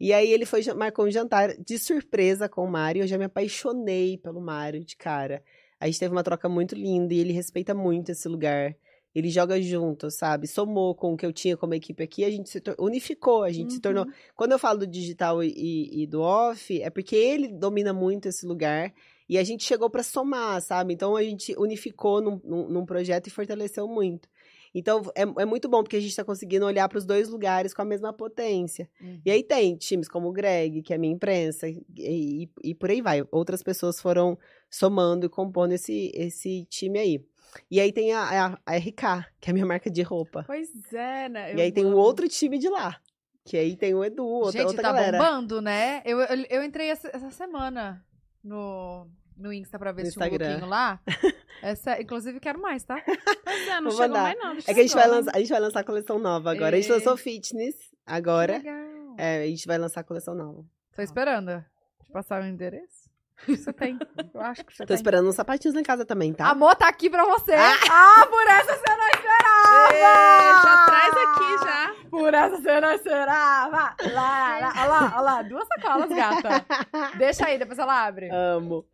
E 0.00 0.12
aí 0.12 0.32
ele 0.32 0.46
foi, 0.46 0.62
marcou 0.74 1.04
um 1.06 1.10
jantar 1.10 1.54
de 1.58 1.78
surpresa 1.78 2.48
com 2.48 2.64
o 2.64 2.70
Mário. 2.70 3.02
Eu 3.02 3.06
já 3.06 3.18
me 3.18 3.24
apaixonei 3.24 4.16
pelo 4.16 4.40
Mário 4.40 4.84
de 4.84 4.96
cara. 4.96 5.42
A 5.80 5.86
gente 5.86 5.98
teve 5.98 6.12
uma 6.12 6.22
troca 6.22 6.48
muito 6.48 6.74
linda 6.74 7.12
e 7.14 7.18
ele 7.18 7.32
respeita 7.32 7.74
muito 7.74 8.10
esse 8.10 8.28
lugar. 8.28 8.74
Ele 9.14 9.28
joga 9.30 9.60
junto, 9.60 10.10
sabe? 10.10 10.46
Somou 10.46 10.94
com 10.94 11.12
o 11.12 11.16
que 11.16 11.26
eu 11.26 11.32
tinha 11.32 11.56
como 11.56 11.74
equipe 11.74 12.02
aqui, 12.02 12.24
a 12.24 12.30
gente 12.30 12.48
se 12.48 12.62
unificou, 12.78 13.42
a 13.42 13.50
gente 13.50 13.72
se 13.72 13.80
tornou. 13.80 14.04
Uhum. 14.04 14.12
Quando 14.36 14.52
eu 14.52 14.58
falo 14.58 14.80
do 14.80 14.86
digital 14.86 15.42
e, 15.42 15.48
e- 15.56 16.02
e 16.02 16.06
do 16.06 16.20
off, 16.20 16.80
é 16.80 16.90
porque 16.90 17.16
ele 17.16 17.48
domina 17.48 17.92
muito 17.92 18.28
esse 18.28 18.46
lugar 18.46 18.92
e 19.28 19.36
a 19.38 19.42
gente 19.44 19.64
chegou 19.64 19.90
para 19.90 20.02
somar, 20.02 20.60
sabe? 20.62 20.94
Então 20.94 21.16
a 21.16 21.22
gente 21.22 21.54
unificou 21.58 22.20
num, 22.20 22.40
num- 22.44 22.68
num 22.68 22.86
projeto 22.86 23.26
e 23.26 23.30
fortaleceu 23.30 23.88
muito. 23.88 24.28
Então 24.74 25.02
é, 25.14 25.22
é 25.22 25.44
muito 25.44 25.68
bom 25.68 25.82
porque 25.82 25.96
a 25.96 26.00
gente 26.00 26.10
está 26.10 26.24
conseguindo 26.24 26.66
olhar 26.66 26.88
para 26.88 26.98
os 26.98 27.04
dois 27.06 27.28
lugares 27.28 27.72
com 27.74 27.82
a 27.82 27.84
mesma 27.84 28.12
potência. 28.12 28.88
Uhum. 29.00 29.20
E 29.24 29.30
aí 29.30 29.42
tem 29.42 29.76
times 29.76 30.08
como 30.08 30.28
o 30.28 30.32
Greg, 30.32 30.82
que 30.82 30.92
é 30.94 30.98
minha 30.98 31.12
imprensa, 31.14 31.68
e, 31.68 31.82
e- 31.96 32.48
e 32.62 32.74
por 32.74 32.90
aí 32.90 33.00
vai. 33.00 33.22
Outras 33.30 33.62
pessoas 33.62 34.00
foram 34.00 34.38
somando 34.70 35.26
e 35.26 35.28
compondo 35.28 35.72
esse, 35.72 36.10
esse 36.14 36.64
time 36.66 36.98
aí. 36.98 37.24
E 37.70 37.80
aí 37.80 37.92
tem 37.92 38.12
a, 38.12 38.46
a- 38.46 38.58
a 38.66 38.76
RK, 38.76 39.26
que 39.40 39.48
é 39.48 39.50
a 39.50 39.54
minha 39.54 39.64
marca 39.66 39.90
de 39.90 40.02
roupa. 40.02 40.44
Pois 40.46 40.68
é, 40.92 41.28
né? 41.28 41.54
e 41.54 41.60
aí 41.62 41.72
tem 41.72 41.86
um 41.86 41.94
outro 41.96 42.28
time 42.28 42.58
de 42.58 42.68
lá. 42.68 43.00
Que 43.44 43.56
aí 43.56 43.74
tem 43.76 43.94
o 43.94 44.04
Edu, 44.04 44.26
outra, 44.26 44.52
Gente, 44.60 44.66
outra 44.66 44.82
tá 44.82 44.92
galera. 44.92 45.16
bombando, 45.16 45.62
né? 45.62 46.02
Eu, 46.04 46.20
eu, 46.20 46.44
eu 46.50 46.62
entrei 46.62 46.90
essa, 46.90 47.08
essa 47.08 47.30
semana 47.30 48.04
no, 48.44 49.06
no 49.38 49.52
Insta 49.52 49.78
pra 49.78 49.92
ver 49.92 50.02
No 50.04 50.08
se 50.10 50.14
tinha 50.14 50.26
um 50.26 50.30
lookinho 50.32 50.66
lá. 50.66 51.00
Essa, 51.62 52.00
inclusive, 52.00 52.38
quero 52.40 52.60
mais, 52.60 52.84
tá? 52.84 53.00
Pois 53.44 53.68
é, 53.68 53.80
não 53.80 53.90
Vou 53.90 53.98
mandar. 54.00 54.22
mais 54.22 54.38
nada. 54.38 54.58
É 54.66 54.74
que 54.74 54.80
a 54.80 54.82
gente, 54.82 54.94
vai 54.94 55.08
lançar, 55.08 55.32
a 55.34 55.38
gente 55.38 55.48
vai 55.48 55.60
lançar 55.60 55.80
a 55.80 55.84
coleção 55.84 56.18
nova 56.18 56.50
agora. 56.50 56.76
A 56.76 56.80
gente 56.80 56.90
E- 56.90 56.92
lançou 56.94 57.16
fitness 57.16 57.74
agora. 58.06 58.58
Legal. 58.58 59.14
É, 59.16 59.42
a 59.42 59.46
gente 59.46 59.66
vai 59.66 59.78
lançar 59.78 60.00
a 60.00 60.04
coleção 60.04 60.34
nova. 60.34 60.64
Tô 60.94 61.02
esperando. 61.02 61.64
Te 62.04 62.10
passar 62.12 62.42
o 62.42 62.46
endereço. 62.46 62.97
Você 63.46 63.72
tem. 63.72 63.98
Eu 64.34 64.40
acho 64.40 64.64
que 64.64 64.72
você 64.74 64.82
Tô 64.84 64.88
tem. 64.88 64.96
esperando 64.96 65.28
uns 65.28 65.34
sapatinhos 65.34 65.74
lá 65.74 65.80
em 65.80 65.84
casa 65.84 66.04
também, 66.04 66.32
tá? 66.34 66.48
Amor, 66.48 66.74
tá 66.76 66.88
aqui 66.88 67.08
pra 67.08 67.24
você. 67.24 67.54
Ah, 67.54 68.26
por 68.28 68.46
essa 68.48 68.76
você 68.76 68.96
não 68.96 69.08
esperava! 69.08 69.94
Ê, 69.94 70.62
já 70.62 70.86
traz 70.86 71.14
aqui, 71.14 71.64
já. 71.64 72.08
Por 72.10 72.34
essa 72.34 72.56
você 72.56 72.80
não 72.80 72.92
esperava! 72.92 73.94
Lá, 74.12 74.58
lá, 74.58 74.72
olha 74.76 74.86
lá, 74.86 75.12
olha 75.14 75.20
lá. 75.20 75.42
Duas 75.42 75.66
sacolas, 75.68 76.08
gata. 76.10 76.66
Deixa 77.16 77.46
aí, 77.46 77.58
depois 77.58 77.78
ela 77.78 78.06
abre. 78.06 78.28
Amo. 78.30 78.84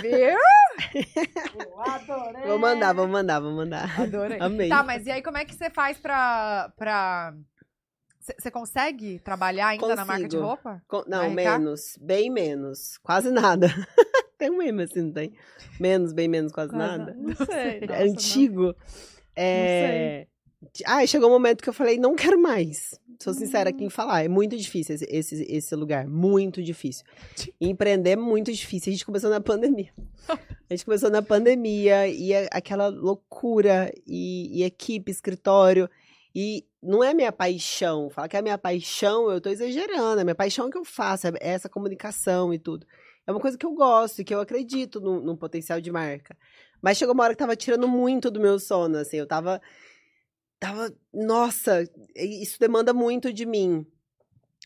Viu? 0.00 0.38
Eu 1.54 1.80
adorei. 1.80 2.46
Vou 2.46 2.58
mandar, 2.58 2.92
vou 2.94 3.06
mandar, 3.06 3.40
vou 3.40 3.52
mandar. 3.52 4.00
Adorei. 4.00 4.38
Amei. 4.40 4.68
Tá, 4.68 4.82
mas 4.82 5.06
e 5.06 5.10
aí 5.10 5.22
como 5.22 5.38
é 5.38 5.44
que 5.44 5.54
você 5.54 5.70
faz 5.70 5.98
pra... 5.98 6.72
pra... 6.76 7.34
Você 8.38 8.50
consegue 8.50 9.18
trabalhar 9.18 9.68
ainda 9.68 9.96
na 9.96 10.04
marca 10.04 10.28
de 10.28 10.36
Consigo. 10.36 10.46
roupa? 10.46 10.82
Com- 10.86 11.04
Não, 11.08 11.28
menos. 11.30 11.98
Bem 12.00 12.30
menos. 12.30 12.98
Quase 12.98 13.30
nada. 13.32 13.66
tem 14.38 14.48
um 14.50 14.58
meme 14.58 14.84
assim, 14.84 15.02
não 15.02 15.12
tem? 15.12 15.32
Menos, 15.80 16.12
bem 16.12 16.28
menos, 16.28 16.52
quase, 16.52 16.72
nada. 16.72 17.14
Não 17.18 17.34
sei. 17.34 17.80
É 17.82 17.86
nossa, 17.86 18.02
antigo. 18.04 18.74
É... 19.34 20.26
Ah, 20.86 21.04
chegou 21.04 21.28
um 21.28 21.32
momento 21.32 21.62
que 21.62 21.68
eu 21.68 21.72
falei, 21.72 21.98
não 21.98 22.14
quero 22.14 22.40
mais. 22.40 22.96
Sou 23.20 23.34
sincera 23.34 23.70
aqui 23.70 23.84
em 23.84 23.90
falar. 23.90 24.24
É 24.24 24.28
muito 24.28 24.56
difícil 24.56 24.94
esse, 24.94 25.06
esse, 25.08 25.42
esse 25.48 25.74
lugar. 25.74 26.06
Muito 26.06 26.62
difícil. 26.62 27.04
Empreender 27.60 28.10
é 28.10 28.16
muito 28.16 28.52
difícil. 28.52 28.90
A 28.90 28.92
gente 28.94 29.06
começou 29.06 29.30
na 29.30 29.40
pandemia. 29.40 29.90
A 30.28 30.38
gente 30.70 30.84
começou 30.84 31.10
na 31.10 31.22
pandemia 31.22 32.06
e 32.06 32.32
é 32.32 32.48
aquela 32.52 32.86
loucura 32.88 33.92
e, 34.06 34.60
e 34.60 34.64
equipe, 34.64 35.10
escritório. 35.10 35.88
E 36.34 36.64
não 36.82 37.02
é 37.04 37.14
minha 37.14 37.32
paixão. 37.32 38.10
Falar 38.10 38.28
que 38.28 38.36
é 38.36 38.42
minha 38.42 38.58
paixão, 38.58 39.30
eu 39.30 39.40
tô 39.40 39.50
exagerando. 39.50 40.20
É 40.20 40.24
minha 40.24 40.34
paixão 40.34 40.68
que 40.68 40.76
eu 40.76 40.84
faço, 40.84 41.28
é 41.28 41.32
essa 41.40 41.68
comunicação 41.68 42.52
e 42.52 42.58
tudo. 42.58 42.86
É 43.26 43.30
uma 43.30 43.40
coisa 43.40 43.56
que 43.56 43.64
eu 43.64 43.72
gosto 43.72 44.20
e 44.20 44.24
que 44.24 44.34
eu 44.34 44.40
acredito 44.40 45.00
no, 45.00 45.20
no 45.20 45.36
potencial 45.36 45.80
de 45.80 45.92
marca. 45.92 46.36
Mas 46.80 46.98
chegou 46.98 47.14
uma 47.14 47.24
hora 47.24 47.34
que 47.34 47.38
tava 47.38 47.54
tirando 47.54 47.86
muito 47.86 48.30
do 48.30 48.40
meu 48.40 48.58
sono, 48.58 48.98
assim. 48.98 49.18
Eu 49.18 49.26
tava 49.26 49.60
tava, 50.62 50.94
nossa, 51.12 51.82
isso 52.14 52.58
demanda 52.60 52.94
muito 52.94 53.32
de 53.32 53.44
mim. 53.44 53.84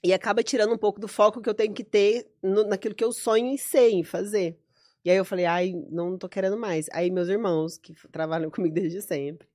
E 0.05 0.13
acaba 0.13 0.43
tirando 0.43 0.75
um 0.75 0.79
pouco 0.79 1.01
do 1.01 1.09
foco 1.09 1.41
que 1.41 1.49
eu 1.49 1.55
tenho 1.55 1.73
que 1.73 1.83
ter 1.83 2.31
no, 2.43 2.65
naquilo 2.65 2.95
que 2.95 3.03
eu 3.03 3.13
sonho 3.13 3.47
em 3.47 3.57
ser, 3.57 3.89
em 3.91 4.05
fazer. 4.05 4.59
E 5.03 5.11
aí 5.11 5.17
eu 5.17 5.25
falei, 5.25 5.47
ai, 5.47 5.73
não 5.91 6.19
tô 6.19 6.29
querendo 6.29 6.57
mais. 6.59 6.87
Aí 6.93 7.11
meus 7.11 7.29
irmãos, 7.29 7.79
que 7.79 7.95
trabalham 8.11 8.51
comigo 8.53 8.75
desde 8.75 9.01
sempre, 9.01 9.49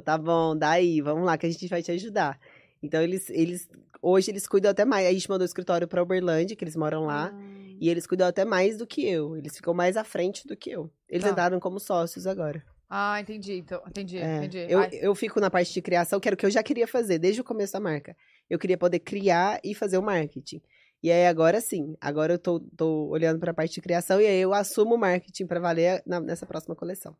falaram, 0.00 0.02
tá 0.04 0.18
bom, 0.18 0.56
daí, 0.56 1.00
vamos 1.00 1.24
lá 1.24 1.36
que 1.38 1.46
a 1.46 1.50
gente 1.50 1.66
vai 1.68 1.82
te 1.82 1.90
ajudar. 1.92 2.38
Então 2.82 3.00
eles, 3.02 3.28
eles 3.30 3.68
hoje 4.02 4.30
eles 4.30 4.46
cuidam 4.46 4.70
até 4.70 4.84
mais. 4.84 5.06
A 5.06 5.12
gente 5.12 5.28
mandou 5.28 5.44
o 5.44 5.46
escritório 5.46 5.88
para 5.88 6.02
Uberlândia, 6.02 6.54
que 6.56 6.62
eles 6.64 6.76
moram 6.76 7.06
lá, 7.06 7.30
Ah. 7.34 7.38
e 7.80 7.88
eles 7.88 8.06
cuidam 8.06 8.26
até 8.28 8.44
mais 8.44 8.76
do 8.76 8.86
que 8.86 9.06
eu. 9.08 9.36
Eles 9.36 9.56
ficam 9.56 9.72
mais 9.74 9.96
à 9.96 10.04
frente 10.04 10.46
do 10.46 10.56
que 10.56 10.70
eu. 10.70 10.90
Eles 11.08 11.24
Tá. 11.24 11.30
entraram 11.30 11.58
como 11.58 11.80
sócios 11.80 12.26
agora. 12.26 12.62
Ah, 12.88 13.20
entendi. 13.20 13.54
Então, 13.54 13.82
entendi, 13.88 14.18
É, 14.18 14.36
entendi. 14.38 14.58
Eu, 14.68 14.78
Ai, 14.78 14.90
eu 14.92 15.12
fico 15.14 15.40
na 15.40 15.50
parte 15.50 15.72
de 15.72 15.82
criação, 15.82 16.20
que 16.20 16.28
era 16.28 16.34
o 16.34 16.38
que 16.38 16.46
eu 16.46 16.50
já 16.50 16.62
queria 16.62 16.86
fazer 16.86 17.18
desde 17.18 17.40
o 17.40 17.44
começo 17.44 17.72
da 17.72 17.80
marca. 17.80 18.16
Eu 18.48 18.58
queria 18.60 18.78
poder 18.78 19.00
criar 19.00 19.58
e 19.64 19.74
fazer 19.74 19.98
o 19.98 20.02
marketing. 20.02 20.62
E 21.02 21.10
aí 21.10 21.26
agora 21.26 21.60
sim, 21.60 21.96
agora 22.00 22.34
eu 22.34 22.38
tô, 22.38 22.60
tô 22.76 23.08
olhando 23.08 23.40
para 23.40 23.50
a 23.50 23.54
parte 23.54 23.74
de 23.74 23.80
criação 23.80 24.20
e 24.20 24.26
aí 24.26 24.38
eu 24.40 24.54
assumo 24.54 24.94
o 24.94 24.98
marketing 24.98 25.46
para 25.46 25.58
valer 25.60 26.02
na- 26.06 26.20
nessa 26.20 26.46
próxima 26.46 26.76
coleção. 26.76 27.16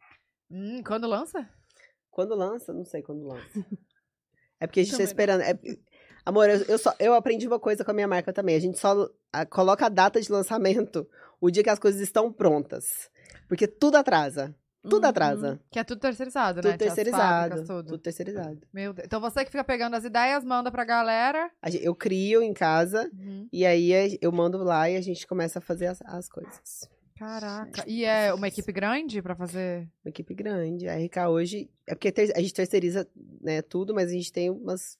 hum, 0.51 0.81
quando 0.87 1.09
lança? 1.09 1.49
Quando 2.17 2.35
lança? 2.35 2.73
Não 2.73 2.85
sei 2.87 3.03
quando 3.03 3.27
lança. 3.27 3.45
É 4.59 4.67
porque 4.67 4.81
a 4.81 4.85
gente 4.85 4.93
tá 4.93 4.97
Também 4.97 5.07
não. 5.07 5.11
esperando. 5.11 5.41
é- 5.43 5.79
Amor, 6.25 6.49
eu, 6.49 6.57
eu 6.63 6.79
só, 6.79 6.95
eu 6.99 7.13
aprendi 7.13 7.47
uma 7.47 7.61
coisa 7.61 7.85
com 7.85 7.91
a 7.91 7.95
minha 7.95 8.09
marca 8.09 8.33
também. 8.33 8.57
A 8.57 8.59
gente 8.59 8.79
só 8.79 9.07
ah, 9.31 9.45
coloca 9.45 9.85
a 9.85 9.89
data 9.91 10.19
de 10.19 10.33
lançamento 10.33 11.07
o 11.43 11.51
dia 11.51 11.63
que 11.63 11.69
as 11.69 11.79
coisas 11.79 12.01
estão 12.01 12.33
prontas. 12.33 13.11
Porque 13.49 13.67
tudo 13.67 13.97
atrasa. 13.97 14.55
Tudo 14.89 15.03
Uhum. 15.05 15.11
atrasa. 15.11 15.61
Que 15.71 15.79
é 15.79 15.85
tudo 15.85 16.01
terceirizado, 16.01 16.63
Tudo 16.63 16.71
né? 16.71 16.79
Terceirizado. 16.79 17.23
fábricas, 17.51 17.67
Tudo. 17.69 17.87
tudo. 17.87 17.99
terceirizado. 17.99 18.59
Meu 18.73 18.95
Deus. 18.95 19.05
Então 19.05 19.21
você 19.21 19.45
que 19.45 19.51
fica 19.51 19.63
pegando 19.63 19.95
as 19.95 20.05
ideias, 20.05 20.43
manda 20.43 20.71
pra 20.73 20.85
galera. 20.87 21.51
A 21.61 21.69
Eu 21.71 21.95
crio 21.95 22.41
em 22.43 22.55
casa 22.55 23.11
Uhum. 23.13 23.47
e 23.53 23.67
aí 23.67 24.17
eu 24.23 24.33
mando 24.33 24.57
lá 24.65 24.89
e 24.89 24.97
a 24.97 25.03
gente 25.03 25.27
começa 25.27 25.59
a 25.59 25.63
fazer 25.63 25.89
as, 25.89 26.01
as 26.07 26.31
coisas. 26.31 26.89
Caraca. 27.17 27.85
E 27.87 28.05
é 28.05 28.33
uma 28.35 28.49
equipe 28.49 28.71
grande 28.73 29.23
pra 29.23 29.35
fazer? 29.35 29.89
Uma 30.05 30.11
equipe 30.11 30.35
grande. 30.35 30.87
A 30.89 30.97
RK 30.97 31.29
hoje. 31.31 31.71
É 31.87 31.95
porque 31.95 32.13
a 32.35 32.41
gente 32.41 32.53
terceiriza 32.55 33.09
né, 33.41 33.63
tudo, 33.63 33.95
mas 33.95 34.11
a 34.11 34.13
gente 34.13 34.31
tem 34.33 34.51
umas 34.51 34.99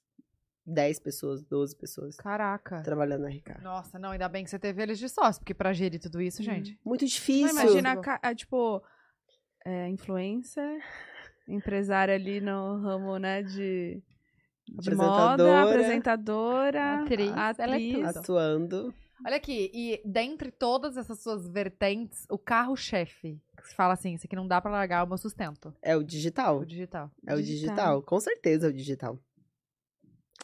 10 0.65 0.99
pessoas, 0.99 1.43
12 1.43 1.75
pessoas 1.77 2.15
Caraca. 2.17 2.81
trabalhando 2.81 3.21
na 3.21 3.29
RK. 3.29 3.61
Nossa, 3.61 3.97
não, 3.99 4.09
ainda 4.11 4.27
bem 4.27 4.43
que 4.43 4.49
você 4.49 4.59
teve 4.59 4.81
eles 4.81 4.99
de 4.99 5.07
sócio, 5.07 5.39
porque 5.41 5.53
pra 5.53 5.71
gerir 5.73 5.99
tudo 5.99 6.21
isso, 6.21 6.41
gente. 6.43 6.77
Muito 6.83 7.01
Não, 7.03 7.07
difícil. 7.07 7.49
imagina, 7.49 8.01
a 8.03 8.29
a, 8.29 8.35
tipo, 8.35 8.81
é, 9.65 9.87
influencer, 9.87 10.81
empresária 11.47 12.15
ali 12.15 12.41
no 12.41 12.81
ramo, 12.81 13.17
né, 13.17 13.43
de, 13.43 14.01
de 14.67 14.95
moda, 14.95 15.33
Apresentadora. 15.33 15.61
apresentadora, 15.63 16.99
Atriz, 17.01 17.29
ela 17.59 17.75
é 17.75 17.89
atriz. 17.89 18.17
Atuando. 18.17 18.93
Olha 19.25 19.37
aqui, 19.37 19.71
e 19.73 20.01
dentre 20.05 20.51
todas 20.51 20.95
essas 20.95 21.19
suas 21.21 21.47
vertentes, 21.47 22.25
o 22.29 22.37
carro-chefe, 22.37 23.41
que 23.57 23.67
se 23.67 23.75
fala 23.75 23.93
assim, 23.93 24.13
isso 24.13 24.25
aqui 24.27 24.35
não 24.35 24.47
dá 24.47 24.61
pra 24.61 24.69
largar 24.71 25.03
o 25.03 25.07
meu 25.07 25.17
sustento, 25.17 25.73
É 25.81 25.95
o 25.95 26.03
digital. 26.03 26.59
o 26.59 26.65
digital. 26.65 27.09
É 27.25 27.33
o 27.33 27.37
Digital. 27.37 27.75
digital. 27.75 28.01
Com 28.03 28.19
certeza 28.19 28.67
é 28.67 28.69
o 28.69 28.73
digital. 28.73 29.19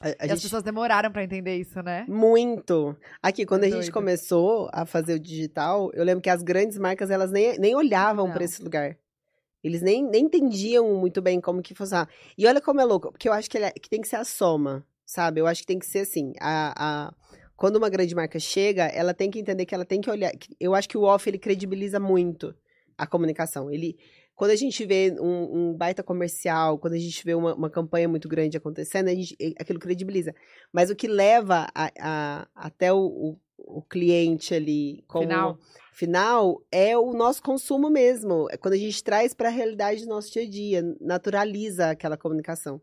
A, 0.02 0.08
a 0.08 0.10
e 0.10 0.14
as 0.22 0.30
gente- 0.32 0.42
pessoas 0.44 0.64
demoraram 0.64 1.12
pra 1.12 1.24
entender 1.24 1.56
isso, 1.58 1.82
né? 1.84 2.04
Muito. 2.10 2.98
Aqui, 3.22 3.46
quando 3.46 3.64
É 3.64 3.68
a 3.68 3.70
gente 3.70 3.82
doido. 3.82 3.94
começou 3.94 4.70
a 4.74 4.86
fazer 4.88 5.14
o 5.14 5.20
digital, 5.20 5.92
eu 5.94 6.04
lembro 6.04 6.22
que 6.22 6.30
as 6.30 6.42
grandes 6.42 6.78
marcas, 6.80 7.12
elas 7.12 7.32
nem, 7.32 7.58
nem 7.60 7.76
olhavam 7.76 8.32
para 8.32 8.44
esse 8.44 8.62
lugar. 8.62 8.98
Eles 9.64 9.82
nem, 9.82 10.04
nem 10.04 10.26
entendiam 10.26 10.96
muito 10.96 11.22
bem 11.22 11.40
como 11.40 11.62
que 11.62 11.76
funcionava. 11.76 12.10
E 12.38 12.46
olha 12.48 12.60
como 12.60 12.82
é 12.82 12.84
louco, 12.84 13.12
porque 13.12 13.30
eu 13.30 13.34
acho 13.34 13.50
que, 13.50 13.58
ele 13.58 13.66
é- 13.66 13.72
que 13.72 13.88
tem 13.88 14.02
que 14.02 14.08
ser 14.08 14.18
a 14.18 14.26
soma, 14.26 14.86
sabe? 15.06 15.40
Eu 15.40 15.48
acho 15.48 15.62
que 15.62 15.68
tem 15.68 15.80
que 15.80 15.86
ser 15.86 16.00
assim, 16.00 16.34
a, 16.42 16.74
a- 17.08 17.14
quando 17.56 17.76
uma 17.78 17.90
grande 17.90 18.14
marca 18.16 18.40
chega, 18.40 18.86
ela 18.86 19.14
tem 19.14 19.30
que 19.30 19.40
entender 19.40 19.66
que 19.66 19.76
ela 19.76 19.86
tem 19.86 20.02
que 20.02 20.10
olhar... 20.10 20.32
Eu 20.60 20.74
acho 20.76 20.90
que 20.90 20.98
o 20.98 21.04
off, 21.04 21.30
ele 21.30 21.38
credibiliza 21.38 22.00
muito 22.00 22.54
a 22.98 23.06
comunicação. 23.08 23.70
Ele... 23.72 23.98
Quando 24.36 24.50
a 24.50 24.56
gente 24.56 24.84
vê 24.84 25.16
um, 25.20 25.70
um 25.70 25.74
baita 25.78 26.02
comercial, 26.02 26.80
quando 26.80 26.94
a 26.94 26.98
gente 26.98 27.24
vê 27.24 27.36
uma, 27.36 27.54
uma 27.54 27.70
campanha 27.70 28.10
muito 28.10 28.28
grande 28.28 28.58
acontecendo, 28.58 29.08
a 29.08 29.14
gente, 29.14 29.38
aquilo 29.60 29.80
credibiliza. 29.80 30.34
Mas 30.72 30.90
o 30.90 30.96
que 30.96 31.08
leva 31.08 31.68
a- 31.76 31.92
a- 32.00 32.48
até 32.56 32.92
o, 32.92 32.98
o- 32.98 33.40
o 33.60 33.82
cliente 33.84 34.54
ali 34.56 35.04
como 35.08 35.24
Final. 35.28 35.58
final 35.94 36.62
é 36.72 36.98
o 36.98 37.14
nosso 37.14 37.44
consumo 37.44 37.92
mesmo. 37.92 38.48
É 38.50 38.58
quando 38.58 38.74
a 38.74 38.78
gente 38.78 39.04
traz 39.04 39.36
para 39.36 39.50
a 39.50 39.52
realidade 39.52 40.02
do 40.02 40.10
nosso 40.10 40.32
dia 40.34 40.42
a 40.42 40.50
dia, 40.50 40.84
naturaliza 41.00 41.92
aquela 41.92 42.18
comunicação. 42.18 42.82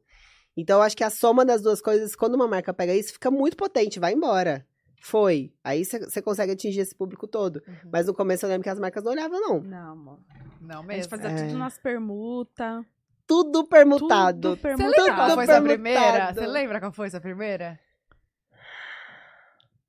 Então, 0.56 0.78
eu 0.78 0.82
acho 0.82 0.96
que 0.96 1.04
a 1.04 1.10
soma 1.10 1.44
das 1.44 1.62
duas 1.62 1.80
coisas, 1.80 2.14
quando 2.14 2.34
uma 2.34 2.46
marca 2.48 2.72
pega 2.74 2.94
isso, 2.94 3.12
fica 3.12 3.30
muito 3.30 3.56
potente, 3.56 3.98
vai 4.00 4.12
embora. 4.12 4.66
Foi. 5.02 5.52
Aí 5.64 5.84
você 5.84 6.20
consegue 6.20 6.52
atingir 6.52 6.80
esse 6.80 6.94
público 6.94 7.26
todo. 7.26 7.62
Uhum. 7.66 7.90
Mas 7.90 8.06
no 8.06 8.12
começo 8.14 8.44
eu 8.44 8.50
lembro 8.50 8.64
que 8.64 8.68
as 8.68 8.78
marcas 8.78 9.02
não 9.02 9.12
olhavam, 9.12 9.40
não. 9.40 9.60
Não, 9.60 9.92
amor. 9.92 10.18
Não 10.60 10.78
A 10.80 10.82
gente 10.82 10.86
mesmo. 10.88 11.10
fazia 11.10 11.28
É. 11.30 11.46
tudo 11.46 11.58
nas 11.58 11.78
permutas. 11.78 12.84
Tudo 13.26 13.64
permutado. 13.64 14.40
Tudo 14.50 14.56
Você 14.56 14.62
permutado. 14.62 14.90
lembra 14.90 15.14
qual 15.14 15.28
foi 15.30 15.46
permutado. 15.46 15.64
primeira? 15.64 16.34
Você 16.34 16.46
lembra 16.46 16.80
qual 16.80 16.92
foi 16.92 17.10
sua 17.10 17.20
primeira? 17.20 17.80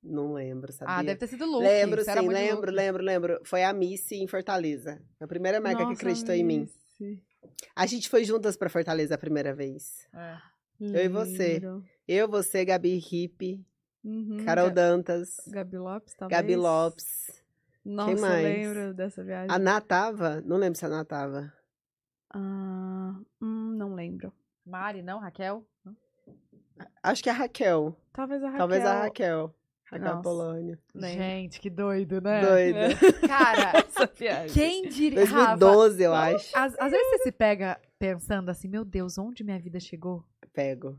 Não 0.02 0.32
lembro, 0.32 0.72
sabia? 0.72 0.94
Ah, 0.96 1.02
deve 1.02 1.16
ter 1.16 1.26
sido 1.28 1.44
Luke. 1.46 1.62
Lembro, 1.64 2.02
Você 2.04 2.12
sim, 2.12 2.28
lembro, 2.28 2.60
Luke. 2.62 2.72
lembro, 2.72 3.02
lembro. 3.04 3.40
Foi 3.44 3.62
a 3.62 3.72
Missy 3.72 4.16
em 4.16 4.26
Fortaleza. 4.26 5.00
A 5.20 5.26
primeira 5.26 5.60
marca 5.60 5.78
que 5.78 5.84
Nossa, 5.84 5.94
acreditou 5.94 6.34
em 6.34 6.42
mim. 6.42 6.68
Missy. 7.00 7.22
A 7.76 7.86
gente 7.86 8.08
foi 8.08 8.24
juntas 8.24 8.56
pra 8.56 8.68
Fortaleza 8.68 9.14
a 9.14 9.18
primeira 9.18 9.54
vez. 9.54 10.08
É. 10.14 10.36
Eu 10.80 11.04
e 11.04 11.08
você. 11.08 11.54
Lembro. 11.54 11.84
Eu, 12.06 12.28
você, 12.28 12.64
Gabi 12.64 12.98
Hippe, 12.98 13.64
Uhum. 14.04 14.44
Carol 14.44 14.70
Dantas, 14.70 15.36
Gabi 15.46 15.78
Lopes, 15.78 16.14
talvez. 16.14 16.40
Gabi 16.40 16.56
Lopes. 16.56 17.42
Nossa, 17.84 18.20
mais? 18.20 18.42
lembro 18.44 18.94
dessa 18.94 19.22
viagem. 19.22 19.54
A 19.54 19.58
Ná 19.58 19.80
tava? 19.80 20.40
Não 20.40 20.56
lembro 20.56 20.78
se 20.78 20.84
a 20.84 20.88
Ná 20.88 21.04
tava. 21.04 21.52
Ah, 22.34 23.14
hum, 23.40 23.74
não 23.76 23.94
lembro. 23.94 24.32
Mari, 24.64 25.02
não? 25.02 25.18
Raquel? 25.18 25.64
Acho 27.02 27.22
que 27.22 27.30
a 27.30 27.32
Raquel. 27.32 27.96
Talvez 28.12 28.42
a 28.42 28.46
Raquel. 28.46 28.58
Talvez 28.58 28.84
a 28.84 29.00
Raquel. 29.02 29.54
Raquel 29.84 30.14
Nossa. 30.14 30.52
Lembro. 30.94 31.16
Gente, 31.16 31.60
que 31.60 31.68
doido, 31.68 32.20
né? 32.20 32.40
Doida. 32.40 32.88
Cara, 33.28 33.72
Essa 33.86 34.06
viagem. 34.06 34.54
quem 34.54 34.88
diria... 34.88 35.24
Rafa, 35.24 35.56
2012, 35.56 36.02
eu 36.02 36.14
acho. 36.14 36.56
às, 36.56 36.78
às 36.78 36.90
vezes 36.90 37.06
você 37.10 37.18
se 37.24 37.32
pega 37.32 37.78
pensando 37.98 38.48
assim, 38.48 38.68
meu 38.68 38.84
Deus, 38.84 39.18
onde 39.18 39.44
minha 39.44 39.58
vida 39.58 39.78
chegou? 39.78 40.24
Pego. 40.52 40.98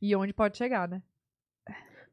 E 0.00 0.14
onde 0.14 0.32
pode 0.32 0.56
chegar, 0.58 0.88
né? 0.88 1.02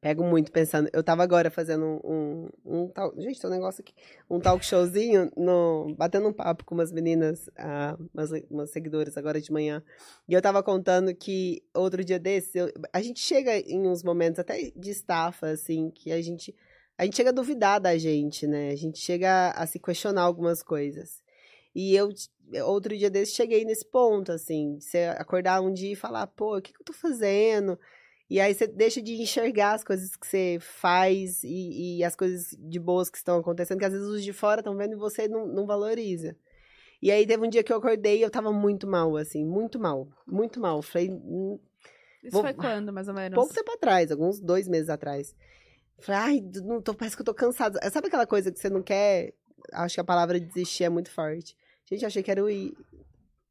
Pego 0.04 0.26
muito 0.26 0.52
pensando. 0.52 0.90
Eu 0.92 1.02
tava 1.02 1.24
agora 1.24 1.50
fazendo 1.50 1.86
um, 2.04 2.50
um, 2.66 2.82
um 2.84 2.88
tal. 2.90 3.14
Gente, 3.18 3.40
tem 3.40 3.50
um 3.50 3.54
negócio 3.54 3.82
aqui. 3.82 3.94
Um 4.30 4.38
talk 4.38 4.64
showzinho, 4.66 5.32
no, 5.38 5.96
batendo 5.98 6.28
um 6.28 6.34
papo 6.34 6.66
com 6.66 6.76
umas 6.76 6.92
meninas, 6.92 7.50
ah, 7.58 7.98
umas, 8.14 8.32
umas 8.50 8.70
seguidoras 8.70 9.18
agora 9.18 9.40
de 9.40 9.50
manhã. 9.50 9.82
E 10.28 10.34
eu 10.34 10.42
tava 10.42 10.62
contando 10.62 11.16
que 11.16 11.64
outro 11.74 12.04
dia 12.04 12.20
desse, 12.20 12.58
eu- 12.58 12.70
a 12.92 13.02
gente 13.02 13.22
chega 13.22 13.58
em 13.58 13.88
uns 13.88 14.04
momentos 14.04 14.40
até 14.40 14.72
de 14.76 14.90
estafa, 14.90 15.48
assim, 15.48 15.90
que 15.90 16.12
a 16.12 16.22
gente. 16.22 16.54
A 16.98 17.06
gente 17.06 17.16
chega 17.16 17.30
a 17.30 17.34
duvidar 17.34 17.80
da 17.80 17.98
gente, 17.98 18.46
né? 18.46 18.72
A 18.72 18.76
gente 18.76 19.00
chega 19.00 19.52
a 19.52 19.66
se 19.66 19.80
questionar 19.80 20.24
algumas 20.24 20.62
coisas. 20.62 21.23
E 21.76 21.96
eu, 21.96 22.10
outro 22.66 22.96
dia 22.98 23.10
desse, 23.10 23.34
cheguei 23.34 23.66
nesse 23.66 23.86
ponto, 23.86 24.32
assim, 24.32 24.78
de 24.78 24.84
você 24.86 24.98
acordar 25.18 25.62
um 25.62 25.74
dia 25.74 25.94
e 25.94 25.96
falar, 25.96 26.28
pô, 26.28 26.58
o 26.58 26.62
que, 26.62 26.72
que 26.74 26.80
eu 26.82 26.86
tô 26.86 26.94
fazendo? 26.94 27.80
E 28.30 28.40
aí 28.40 28.54
você 28.54 28.66
deixa 28.68 29.02
de 29.02 29.22
enxergar 29.22 29.74
as 29.74 29.84
coisas 29.84 30.16
que 30.16 30.26
você 30.26 30.58
faz 30.60 31.44
e, 31.44 31.98
e 32.00 32.04
as 32.04 32.16
coisas 32.16 32.56
de 32.58 32.80
boas 32.80 33.10
que 33.10 33.18
estão 33.18 33.38
acontecendo, 33.38 33.80
que 33.80 33.86
às 33.86 33.94
vezes 33.94 34.08
os 34.08 34.24
de 34.24 34.34
fora 34.34 34.62
estão 34.62 34.76
vendo 34.76 34.94
e 34.94 34.98
você 34.98 35.28
não, 35.28 35.46
não 35.48 35.66
valoriza. 35.66 36.36
E 37.02 37.12
aí 37.12 37.28
teve 37.28 37.46
um 37.46 37.50
dia 37.50 37.64
que 37.64 37.72
eu 37.74 37.78
acordei 37.78 38.20
e 38.20 38.22
eu 38.22 38.32
tava 38.32 38.52
muito 38.52 38.88
mal, 38.88 39.18
assim, 39.18 39.44
muito 39.46 39.80
mal, 39.80 40.08
muito 40.26 40.60
mal. 40.60 40.82
Falei, 40.82 41.10
hum, 41.12 41.60
Isso 42.24 42.32
Vou- 42.32 42.42
foi 42.42 42.54
quando, 42.54 42.94
mais 42.94 43.08
ou 43.08 43.14
menos? 43.14 43.36
pouco 43.36 43.54
tempo 43.54 43.72
atrás, 43.74 44.10
alguns 44.12 44.40
dois 44.40 44.68
meses 44.68 44.90
atrás. 44.90 45.36
Falei, 46.00 46.22
ai, 46.22 46.42
não 46.64 46.82
tô, 46.82 46.94
parece 46.94 47.16
que 47.16 47.22
eu 47.22 47.26
tô 47.26 47.34
cansada. 47.34 47.80
Sabe 47.92 48.08
aquela 48.08 48.26
coisa 48.26 48.52
que 48.52 48.60
você 48.60 48.70
não 48.70 48.82
quer? 48.82 49.34
Acho 49.74 49.96
que 49.96 50.02
a 50.02 50.04
palavra 50.06 50.40
desistir 50.40 50.86
é 50.86 50.90
muito 50.90 51.12
forte. 51.12 51.56
Gente, 51.90 52.06
achei 52.06 52.24
que 52.24 52.32
era 52.32 52.44
o 52.44 52.50
i. 52.50 52.76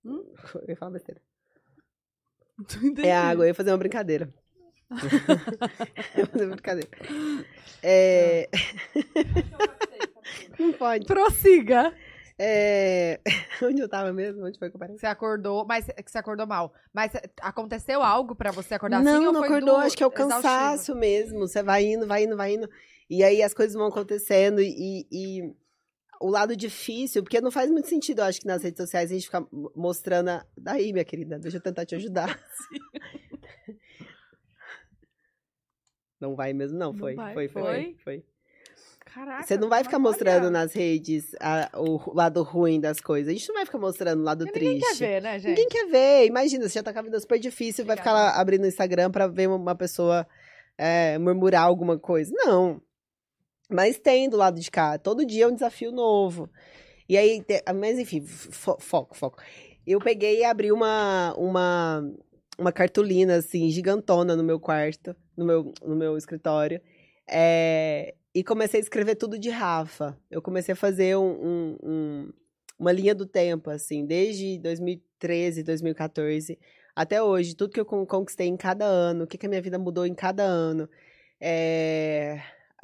Hum? 0.05 0.25
Eu 0.63 0.69
ia 0.69 0.77
falar 0.77 0.93
besteira. 0.93 1.21
É 3.03 3.13
água, 3.13 3.45
eu 3.45 3.49
ia 3.49 3.55
fazer 3.55 3.71
uma 3.71 3.79
brincadeira. 3.79 4.33
eu 6.15 6.21
ia 6.21 6.27
fazer 6.27 6.45
uma 6.45 6.55
brincadeira. 6.55 6.91
É... 7.83 8.49
não 10.59 10.73
pode. 10.75 11.07
Prossiga! 11.07 11.93
É... 12.39 13.21
Onde 13.63 13.81
eu 13.81 13.89
tava 13.89 14.13
mesmo? 14.13 14.45
Onde 14.45 14.59
foi 14.59 14.69
que 14.69 14.77
eu 14.77 14.79
parei? 14.81 14.97
Você 14.97 15.07
acordou, 15.07 15.65
mas 15.65 15.87
que 15.87 16.11
você 16.11 16.19
acordou 16.19 16.47
mal. 16.47 16.73
Mas 16.93 17.13
aconteceu 17.41 18.03
algo 18.03 18.35
pra 18.35 18.51
você 18.51 18.75
acordar 18.75 19.03
não, 19.03 19.15
assim? 19.15 19.25
não 19.25 19.35
foi 19.35 19.49
acordou, 19.49 19.77
do 19.77 19.81
acho 19.81 19.97
que 19.97 20.03
é 20.03 20.07
o 20.07 20.13
exaustivo? 20.13 20.43
cansaço 20.43 20.95
mesmo. 20.95 21.41
Você 21.41 21.63
vai 21.63 21.85
indo, 21.85 22.07
vai 22.07 22.25
indo, 22.25 22.37
vai 22.37 22.55
indo. 22.55 22.69
E 23.09 23.23
aí 23.23 23.43
as 23.43 23.55
coisas 23.55 23.75
vão 23.75 23.87
acontecendo 23.87 24.61
e, 24.61 25.07
e 25.11 25.55
o 26.25 26.31
lado 26.31 26.57
difícil, 26.57 27.23
porque 27.23 27.41
não 27.41 27.51
faz 27.51 27.71
muito 27.71 27.89
sentido, 27.89 28.21
eu 28.21 28.25
acho 28.25 28.41
que 28.41 28.47
nas 28.47 28.63
redes 28.63 28.79
sociais 28.81 29.11
a 29.11 29.15
gente 29.15 29.27
ficar 29.27 29.45
mostrando. 29.75 30.29
A... 30.31 30.47
Daí, 30.57 30.93
minha 30.93 31.05
querida, 31.05 31.39
deixa 31.39 31.57
eu 31.59 31.63
tentar 31.63 31.85
te 31.85 31.95
ajudar. 31.95 32.39
Não 36.21 36.37
vai 36.37 36.53
mesmo, 36.53 36.79
não. 36.79 36.93
Não 36.93 36.99
Foi, 37.01 37.15
vai? 37.17 37.35
foi, 37.35 37.49
foi, 37.49 37.63
Foi? 37.63 37.97
foi. 38.05 38.25
Caraca. 39.05 39.43
Você 39.43 39.59
não 39.59 39.69
vai 39.69 39.83
ficar 39.85 39.99
mostrando 39.99 40.51
nas 40.51 40.73
redes 40.73 41.35
a- 41.41 41.69
o 41.77 42.15
lado 42.15 42.43
ruim 42.43 42.81
das 42.81 42.99
coisas. 43.01 43.29
A 43.29 43.33
gente 43.37 43.47
não 43.49 43.57
vai 43.57 43.67
ficar 43.67 43.79
mostrando 43.79 44.21
o 44.21 44.25
lado 44.25 44.45
Porque 44.45 44.59
triste. 44.61 44.75
ninguém 44.75 44.89
quer 44.89 44.95
ver, 44.97 45.21
né, 45.23 45.39
gente? 45.39 45.49
Ninguém 45.49 45.69
quer 45.69 45.87
ver. 45.89 46.27
Imagina, 46.27 46.67
você 46.69 46.79
já 46.79 46.83
tá 46.83 46.93
com 46.93 47.01
a 47.01 47.03
vida 47.03 47.21
super 47.21 47.39
difícil, 47.39 47.85
vai 47.85 47.97
ficar 47.97 48.13
lá 48.13 48.41
abrindo 48.41 48.63
o 48.63 48.67
Instagram 48.69 49.11
pra 49.11 49.27
ver 49.27 49.49
uma 49.49 49.75
pessoa 49.75 50.27
é, 50.79 51.19
murmurar 51.19 51.65
alguma 51.65 51.99
coisa. 51.99 52.33
Não. 52.35 52.81
Mas 53.73 53.99
tem 53.99 54.29
do 54.29 54.37
lado 54.37 54.61
de 54.61 54.71
cá. 54.71 54.99
Todo 54.99 55.25
dia 55.27 55.45
é 55.45 55.49
um 55.49 55.55
desafio 55.55 55.91
novo. 55.93 56.49
E 57.09 57.17
aí, 57.17 57.43
te- 57.43 57.63
mas 57.75 57.99
enfim, 57.99 58.25
fo- 58.25 58.79
foco, 58.81 59.17
foco. 59.17 59.39
Eu 59.87 59.99
peguei 60.01 60.41
e 60.41 60.45
abri 60.45 60.71
uma, 60.73 61.35
uma, 61.37 62.05
uma 62.59 62.73
cartolina, 62.73 63.37
assim, 63.37 63.69
gigantona 63.71 64.37
no 64.37 64.45
meu 64.45 64.61
quarto, 64.61 65.15
no 65.37 65.45
meu, 65.45 65.73
no 65.85 65.97
meu 65.97 66.17
escritório. 66.17 66.81
É, 67.29 68.15
e 68.35 68.45
comecei 68.45 68.81
a 68.81 68.83
escrever 68.83 69.17
tudo 69.17 69.39
de 69.39 69.51
Rafa. 69.51 70.17
Eu 70.31 70.41
comecei 70.43 70.73
a 70.73 70.77
fazer 70.77 71.17
um- 71.17 71.23
um- 71.47 71.77
um, 71.83 72.33
uma 72.79 72.93
linha 72.93 73.15
do 73.15 73.27
tempo, 73.27 73.71
assim, 73.71 74.05
desde 74.07 74.59
2013, 74.59 75.63
2014 75.63 76.59
até 76.95 77.23
hoje, 77.23 77.55
tudo 77.57 77.73
que 77.73 77.81
eu 77.81 77.87
con- 77.87 78.05
conquistei 78.07 78.47
em 78.49 78.57
cada 78.57 78.85
ano, 78.85 79.25
o 79.25 79.27
que, 79.27 79.39
que 79.39 79.47
a 79.47 79.49
minha 79.49 79.63
vida 79.63 79.79
mudou 79.79 80.05
em 80.07 80.15
cada 80.15 80.43
ano, 80.43 80.89
é, 81.41 82.39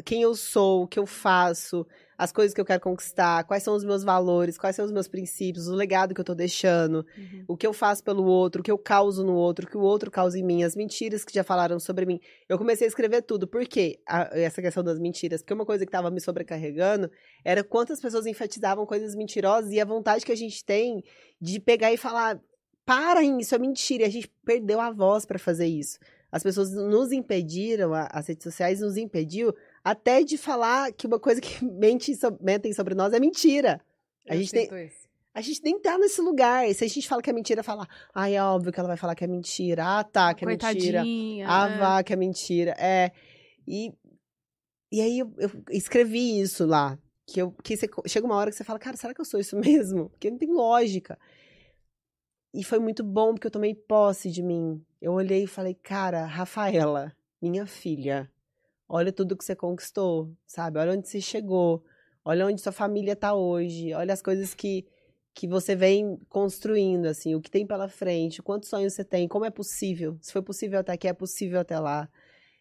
quem 0.05 0.23
eu 0.23 0.35
sou, 0.35 0.85
o 0.85 0.87
que 0.87 0.99
eu 0.99 1.07
faço, 1.07 1.87
as 2.17 2.33
coisas 2.33 2.53
que 2.55 2.61
eu 2.61 2.65
quero 2.65 2.81
conquistar, 2.81 3.45
quais 3.45 3.63
são 3.63 3.75
os 3.75 3.85
meus 3.85 4.03
valores, 4.03 4.59
quais 4.59 4.75
são 4.75 4.85
os 4.85 4.91
meus 4.93 5.07
princípios, 5.07 5.69
o 5.69 5.75
legado 5.75 6.15
que 6.15 6.21
eu 6.21 6.25
tô 6.25 6.35
deixando, 6.35 7.05
Uhum. 7.17 7.45
o 7.49 7.57
que 7.57 7.67
eu 7.67 7.73
faço 7.73 8.03
pelo 8.03 8.25
outro, 8.25 8.61
o 8.61 8.65
que 8.65 8.71
eu 8.71 8.79
causo 8.79 9.25
no 9.25 9.35
outro, 9.35 9.67
o 9.67 9.69
que 9.71 9.77
o 9.77 9.81
outro 9.81 10.11
causa 10.11 10.39
em 10.39 10.43
mim, 10.43 10.63
as 10.65 10.75
mentiras 10.75 11.25
que 11.25 11.33
já 11.35 11.45
falaram 11.45 11.79
sobre 11.79 12.07
mim. 12.07 12.19
Eu 12.49 12.59
comecei 12.59 12.87
a 12.87 12.89
escrever 12.89 13.23
tudo. 13.23 13.47
Por 13.47 13.65
quê? 13.67 14.01
A- 14.09 14.31
essa 14.33 14.61
questão 14.63 14.83
das 14.83 14.99
mentiras. 14.99 15.43
Porque 15.43 15.55
uma 15.55 15.67
coisa 15.67 15.85
que 15.85 15.89
estava 15.91 16.11
me 16.11 16.21
sobrecarregando 16.21 17.11
era 17.45 17.63
quantas 17.63 18.01
pessoas 18.01 18.27
enfatizavam 18.27 18.85
coisas 18.87 19.15
mentirosas 19.15 19.71
e 19.73 19.81
a 19.81 19.85
vontade 19.85 20.25
que 20.27 20.33
a 20.33 20.37
gente 20.37 20.65
tem 20.65 21.03
de 21.41 21.61
pegar 21.61 21.93
e 21.93 21.97
falar: 21.97 22.41
parem, 22.85 23.39
isso 23.39 23.55
é 23.55 23.59
mentira. 23.59 24.03
E 24.03 24.07
a 24.07 24.11
gente 24.11 24.29
perdeu 24.45 24.81
a 24.81 24.91
voz 24.91 25.25
para 25.25 25.39
fazer 25.39 25.67
isso. 25.67 25.99
As 26.31 26.43
pessoas 26.43 26.71
nos 26.73 27.11
impediram, 27.11 27.93
as 27.95 28.27
redes 28.29 28.45
sociais 28.45 28.81
nos 28.81 28.97
impediu 28.99 29.55
até 29.91 30.23
de 30.23 30.37
falar 30.39 30.93
que 30.93 31.07
uma 31.07 31.19
coisa 31.19 31.41
que 31.41 31.65
mente, 31.65 32.15
so- 32.15 32.37
mentem 32.41 32.73
sobre 32.73 32.95
nós 32.95 33.13
é 33.13 33.21
mentira. 33.21 33.81
A 34.29 34.35
Eu 34.35 34.41
gente 34.41 34.51
tem- 34.53 34.85
isso. 34.87 35.09
A 35.35 35.41
gente 35.41 35.63
nem 35.63 35.79
tá 35.81 35.97
nesse 35.97 36.21
lugar. 36.21 36.69
E 36.69 36.75
se 36.75 36.85
a 36.85 36.89
gente 36.89 37.07
fala 37.09 37.23
que 37.23 37.31
é 37.31 37.33
mentira, 37.33 37.63
fala, 37.63 37.87
ai, 38.13 38.35
é 38.35 38.43
óbvio 38.43 38.73
que 38.73 38.81
ela 38.81 38.89
vai 38.89 38.97
falar 38.97 39.15
que 39.15 39.23
é 39.23 39.27
mentira. 39.29 39.85
Ah, 39.85 40.03
tá, 40.03 40.35
que 40.35 40.45
é 40.45 40.49
mentira. 40.49 40.69
Coitadinha. 40.73 41.47
Ah, 41.49 41.69
é. 41.69 41.79
vá, 41.79 42.03
que 42.03 42.13
é 42.13 42.17
mentira. 42.17 42.75
É. 42.77 43.13
E, 43.67 43.93
e 44.91 45.01
aí 45.01 45.19
eu, 45.21 45.33
eu 45.39 45.51
escrevi 45.71 46.41
isso 46.41 46.67
lá. 46.67 46.99
Que, 47.25 47.41
eu, 47.41 47.53
que 47.63 47.77
você- 47.77 47.89
chega 48.07 48.27
uma 48.27 48.35
hora 48.35 48.51
que 48.51 48.57
você 48.57 48.65
fala, 48.65 48.79
cara, 48.81 48.97
será 48.97 49.15
que 49.15 49.21
eu 49.21 49.25
sou 49.25 49.39
isso 49.39 49.55
mesmo? 49.61 50.09
Porque 50.11 50.29
não 50.31 50.39
tem 50.39 50.51
lógica. 50.53 51.17
E 52.53 52.65
foi 52.65 52.79
muito 52.81 53.05
bom, 53.05 53.35
porque 53.35 53.47
eu 53.47 53.51
tomei 53.51 53.75
posse 53.75 54.31
de 54.31 54.43
mim. 54.43 54.83
Eu 55.01 55.13
olhei 55.13 55.45
e 55.45 55.47
falei, 55.47 55.75
cara, 55.75 56.25
Rafaela, 56.25 57.13
minha 57.41 57.65
filha, 57.67 58.29
olha 58.89 59.13
tudo 59.13 59.37
que 59.37 59.45
você 59.45 59.55
conquistou, 59.55 60.33
sabe? 60.47 60.79
Olha 60.79 60.93
onde 60.93 61.09
você 61.09 61.21
chegou. 61.21 61.85
Olha 62.25 62.47
onde 62.47 62.61
sua 62.61 62.73
família 62.73 63.15
tá 63.15 63.35
hoje. 63.35 63.93
Olha 63.95 64.13
as 64.13 64.23
coisas 64.23 64.55
que, 64.55 64.87
que 65.35 65.47
você 65.47 65.77
vem 65.77 66.19
construindo, 66.29 67.07
assim, 67.07 67.35
o 67.35 67.41
que 67.41 67.51
tem 67.51 67.67
pela 67.67 67.89
frente, 67.89 68.43
quantos 68.43 68.69
sonhos 68.69 68.95
você 68.95 69.05
tem, 69.05 69.29
como 69.29 69.45
é 69.45 69.51
possível. 69.51 70.19
Se 70.21 70.33
foi 70.33 70.43
possível 70.43 70.79
até 70.81 70.93
aqui, 70.93 71.09
é 71.09 71.13
possível 71.13 71.61
até 71.61 71.79
lá. 71.79 72.09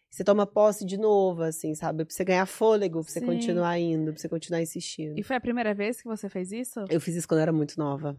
Você 0.09 0.23
toma 0.23 0.45
posse 0.45 0.86
de 0.86 0.97
novo, 0.97 1.43
assim, 1.43 1.75
sabe? 1.75 2.05
Pra 2.05 2.13
você 2.13 2.23
ganhar 2.23 2.45
fôlego, 2.45 3.03
pra 3.03 3.11
você 3.11 3.19
Sim. 3.19 3.25
continuar 3.25 3.78
indo, 3.78 4.13
pra 4.13 4.21
você 4.21 4.30
continuar 4.30 4.61
insistindo. 4.61 5.17
E 5.19 5.23
foi 5.23 5.36
a 5.36 5.41
primeira 5.41 5.73
vez 5.73 6.01
que 6.01 6.07
você 6.07 6.30
fez 6.30 6.51
isso? 6.51 6.86
Eu 6.89 7.01
fiz 7.01 7.15
isso 7.15 7.28
quando 7.28 7.39
eu 7.39 7.43
era 7.43 7.53
muito 7.53 7.78
nova. 7.78 8.17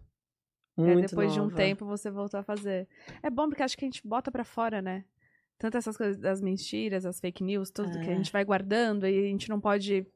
É, 0.76 0.92
Muito 0.92 1.08
depois 1.08 1.32
de 1.32 1.40
um 1.40 1.44
nova. 1.44 1.56
tempo 1.56 1.84
você 1.84 2.10
voltou 2.10 2.38
a 2.38 2.42
fazer. 2.42 2.86
É 3.22 3.28
bom 3.28 3.48
porque 3.48 3.62
acho 3.62 3.76
que 3.76 3.84
a 3.84 3.88
gente 3.88 4.06
bota 4.06 4.30
pra 4.30 4.44
fora, 4.44 4.80
né? 4.80 5.04
Tanto 5.58 5.76
essas 5.76 5.96
coisas 5.96 6.16
das 6.18 6.40
mentiras, 6.40 7.04
as 7.04 7.18
fake 7.20 7.42
news, 7.42 7.70
tudo 7.70 7.90
que 8.00 8.08
a 8.08 8.12
É. 8.12 8.16
gente 8.16 8.30
vai 8.32 8.44
guardando 8.44 9.06
e 9.06 9.18
a 9.18 9.22
gente 9.28 9.48
não 9.48 9.60
pode 9.60 10.06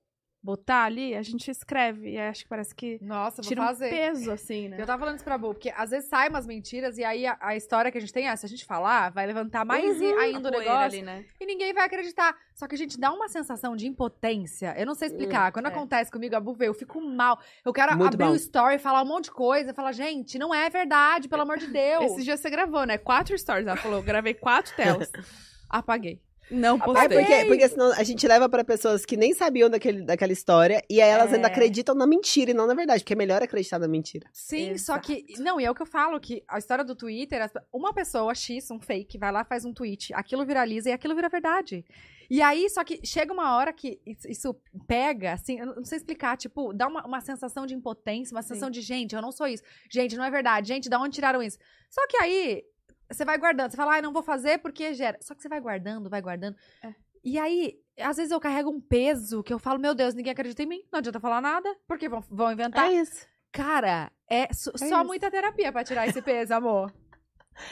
botar 0.42 0.84
ali, 0.84 1.14
a 1.14 1.22
gente 1.22 1.50
escreve. 1.50 2.10
E 2.10 2.18
acho 2.18 2.42
que 2.42 2.48
parece 2.48 2.74
que 2.74 2.98
Nossa, 3.00 3.40
tira 3.42 3.62
um 3.62 3.76
peso, 3.76 4.30
assim, 4.30 4.68
né? 4.68 4.76
Eu 4.80 4.86
tava 4.86 4.98
falando 4.98 5.16
isso 5.16 5.24
pra 5.24 5.38
Bu, 5.38 5.54
porque 5.54 5.72
às 5.76 5.90
vezes 5.90 6.08
saem 6.08 6.30
umas 6.30 6.46
mentiras 6.46 6.98
e 6.98 7.04
aí 7.04 7.26
a, 7.26 7.38
a 7.40 7.56
história 7.56 7.90
que 7.92 7.98
a 7.98 8.00
gente 8.00 8.12
tem 8.12 8.28
é, 8.28 8.34
se 8.34 8.44
a 8.44 8.48
gente 8.48 8.64
falar, 8.64 9.10
vai 9.10 9.26
levantar 9.26 9.64
mais 9.64 10.00
Uhum, 10.00 10.18
ainda 10.18 10.48
o 10.48 10.52
negócio 10.52 10.72
ali, 10.80 11.02
né? 11.02 11.24
e 11.40 11.46
ninguém 11.46 11.72
vai 11.72 11.84
acreditar. 11.86 12.36
Só 12.54 12.66
que 12.66 12.74
a 12.74 12.78
gente 12.78 12.98
dá 12.98 13.12
uma 13.12 13.28
sensação 13.28 13.76
de 13.76 13.86
impotência. 13.86 14.74
Eu 14.76 14.86
não 14.86 14.94
sei 14.94 15.08
explicar. 15.08 15.52
Quando 15.52 15.66
é. 15.66 15.68
acontece 15.68 16.10
comigo, 16.10 16.34
a 16.34 16.40
Bu 16.40 16.54
vê, 16.54 16.68
eu 16.68 16.74
fico 16.74 17.00
mal. 17.00 17.38
Eu 17.64 17.72
quero 17.72 17.96
Muito 17.96 18.14
abrir 18.14 18.24
mal. 18.24 18.32
o 18.32 18.36
story, 18.36 18.78
falar 18.78 19.02
um 19.02 19.06
monte 19.06 19.24
de 19.24 19.32
coisa, 19.32 19.72
falar, 19.72 19.92
gente, 19.92 20.38
não 20.38 20.54
é 20.54 20.68
verdade, 20.68 21.28
pelo 21.28 21.42
amor 21.42 21.58
de 21.58 21.66
Deus. 21.72 22.12
Esse 22.12 22.24
dia 22.24 22.36
você 22.36 22.50
gravou, 22.50 22.84
né? 22.84 22.98
Quatro 22.98 23.36
stories. 23.38 23.66
Ela 23.66 23.76
falou, 23.76 24.02
gravei 24.02 24.34
quatro 24.34 24.74
telas. 24.74 25.10
Apaguei. 25.70 26.20
Não 26.52 26.76
É 26.76 26.78
postei. 26.84 27.08
porque, 27.08 27.44
porque 27.46 27.68
senão 27.68 27.92
a 27.92 28.02
gente 28.02 28.26
leva 28.28 28.48
pra 28.48 28.62
pessoas 28.62 29.04
que 29.04 29.16
nem 29.16 29.32
sabiam 29.32 29.70
daquele, 29.70 30.02
daquela 30.02 30.32
história 30.32 30.82
e 30.88 31.00
aí 31.00 31.08
elas 31.08 31.32
É. 31.32 31.36
ainda 31.36 31.48
acreditam 31.48 31.94
na 31.94 32.06
mentira 32.06 32.50
e 32.50 32.54
não 32.54 32.66
na 32.66 32.74
verdade, 32.74 33.02
porque 33.02 33.14
é 33.14 33.16
melhor 33.16 33.42
acreditar 33.42 33.78
na 33.78 33.88
mentira. 33.88 34.28
Sim, 34.32 34.76
só 34.78 34.94
Exato. 34.94 35.06
que. 35.06 35.24
Não, 35.40 35.60
e 35.60 35.64
é 35.64 35.70
o 35.70 35.74
que 35.74 35.82
eu 35.82 35.86
falo, 35.86 36.20
que 36.20 36.44
a 36.46 36.58
história 36.58 36.84
do 36.84 36.94
Twitter, 36.94 37.50
uma 37.72 37.92
pessoa 37.92 38.34
X, 38.34 38.70
um 38.70 38.80
fake, 38.80 39.18
vai 39.18 39.32
lá, 39.32 39.44
faz 39.44 39.64
um 39.64 39.72
tweet, 39.72 40.12
aquilo 40.14 40.44
viraliza 40.44 40.90
e 40.90 40.92
aquilo 40.92 41.14
vira 41.14 41.28
verdade. 41.28 41.84
E 42.30 42.40
aí, 42.40 42.68
só 42.70 42.82
que 42.82 43.00
chega 43.04 43.30
uma 43.32 43.56
hora 43.56 43.72
que 43.74 44.00
isso- 44.26 44.56
pega, 44.86 45.32
assim, 45.32 45.58
eu 45.60 45.66
não 45.66 45.84
sei 45.84 45.98
explicar, 45.98 46.36
tipo, 46.36 46.72
dá 46.72 46.86
uma, 46.88 47.04
uma 47.06 47.20
sensação 47.20 47.66
de 47.66 47.74
impotência, 47.74 48.34
uma 48.34 48.40
sensação 48.42 48.70
de, 48.70 48.80
gente, 48.80 49.14
eu 49.14 49.20
não 49.20 49.30
sou 49.30 49.46
isso. 49.46 49.62
Gente, 49.90 50.16
não 50.16 50.24
é 50.24 50.30
verdade. 50.30 50.68
Gente, 50.68 50.88
da 50.88 50.98
onde 50.98 51.14
tiraram 51.14 51.42
isso? 51.42 51.58
Só 51.90 52.06
que 52.06 52.16
aí, 52.16 52.64
você 53.12 53.24
vai 53.24 53.38
guardando, 53.38 53.70
você 53.70 53.76
fala, 53.76 53.92
ai, 53.94 54.02
não 54.02 54.12
vou 54.12 54.22
fazer 54.22 54.58
porque 54.58 54.94
gera. 54.94 55.18
Só 55.20 55.34
que 55.34 55.42
você 55.42 55.48
vai 55.48 55.60
guardando, 55.60 56.08
vai 56.10 56.20
guardando. 56.22 56.56
É. 56.82 56.92
E 57.24 57.38
aí, 57.38 57.74
às 58.00 58.16
vezes 58.16 58.32
eu 58.32 58.40
carrego 58.40 58.70
um 58.70 58.80
peso 58.80 59.42
que 59.42 59.52
eu 59.52 59.58
falo, 59.58 59.78
meu 59.78 59.94
Deus, 59.94 60.14
ninguém 60.14 60.32
acredita 60.32 60.62
em 60.62 60.66
mim, 60.66 60.80
não 60.92 60.98
adianta 60.98 61.20
falar 61.20 61.40
nada, 61.40 61.68
porque 61.86 62.08
vão, 62.08 62.20
vão 62.30 62.50
inventar. 62.52 62.90
É 62.90 62.94
isso. 62.94 63.26
Cara, 63.52 64.10
é, 64.28 64.52
so- 64.52 64.72
É 64.74 64.78
só 64.78 64.96
isso. 64.98 65.04
muita 65.04 65.30
terapia 65.30 65.70
pra 65.70 65.84
tirar 65.84 66.08
esse 66.08 66.20
peso, 66.22 66.54
amor. 66.54 66.92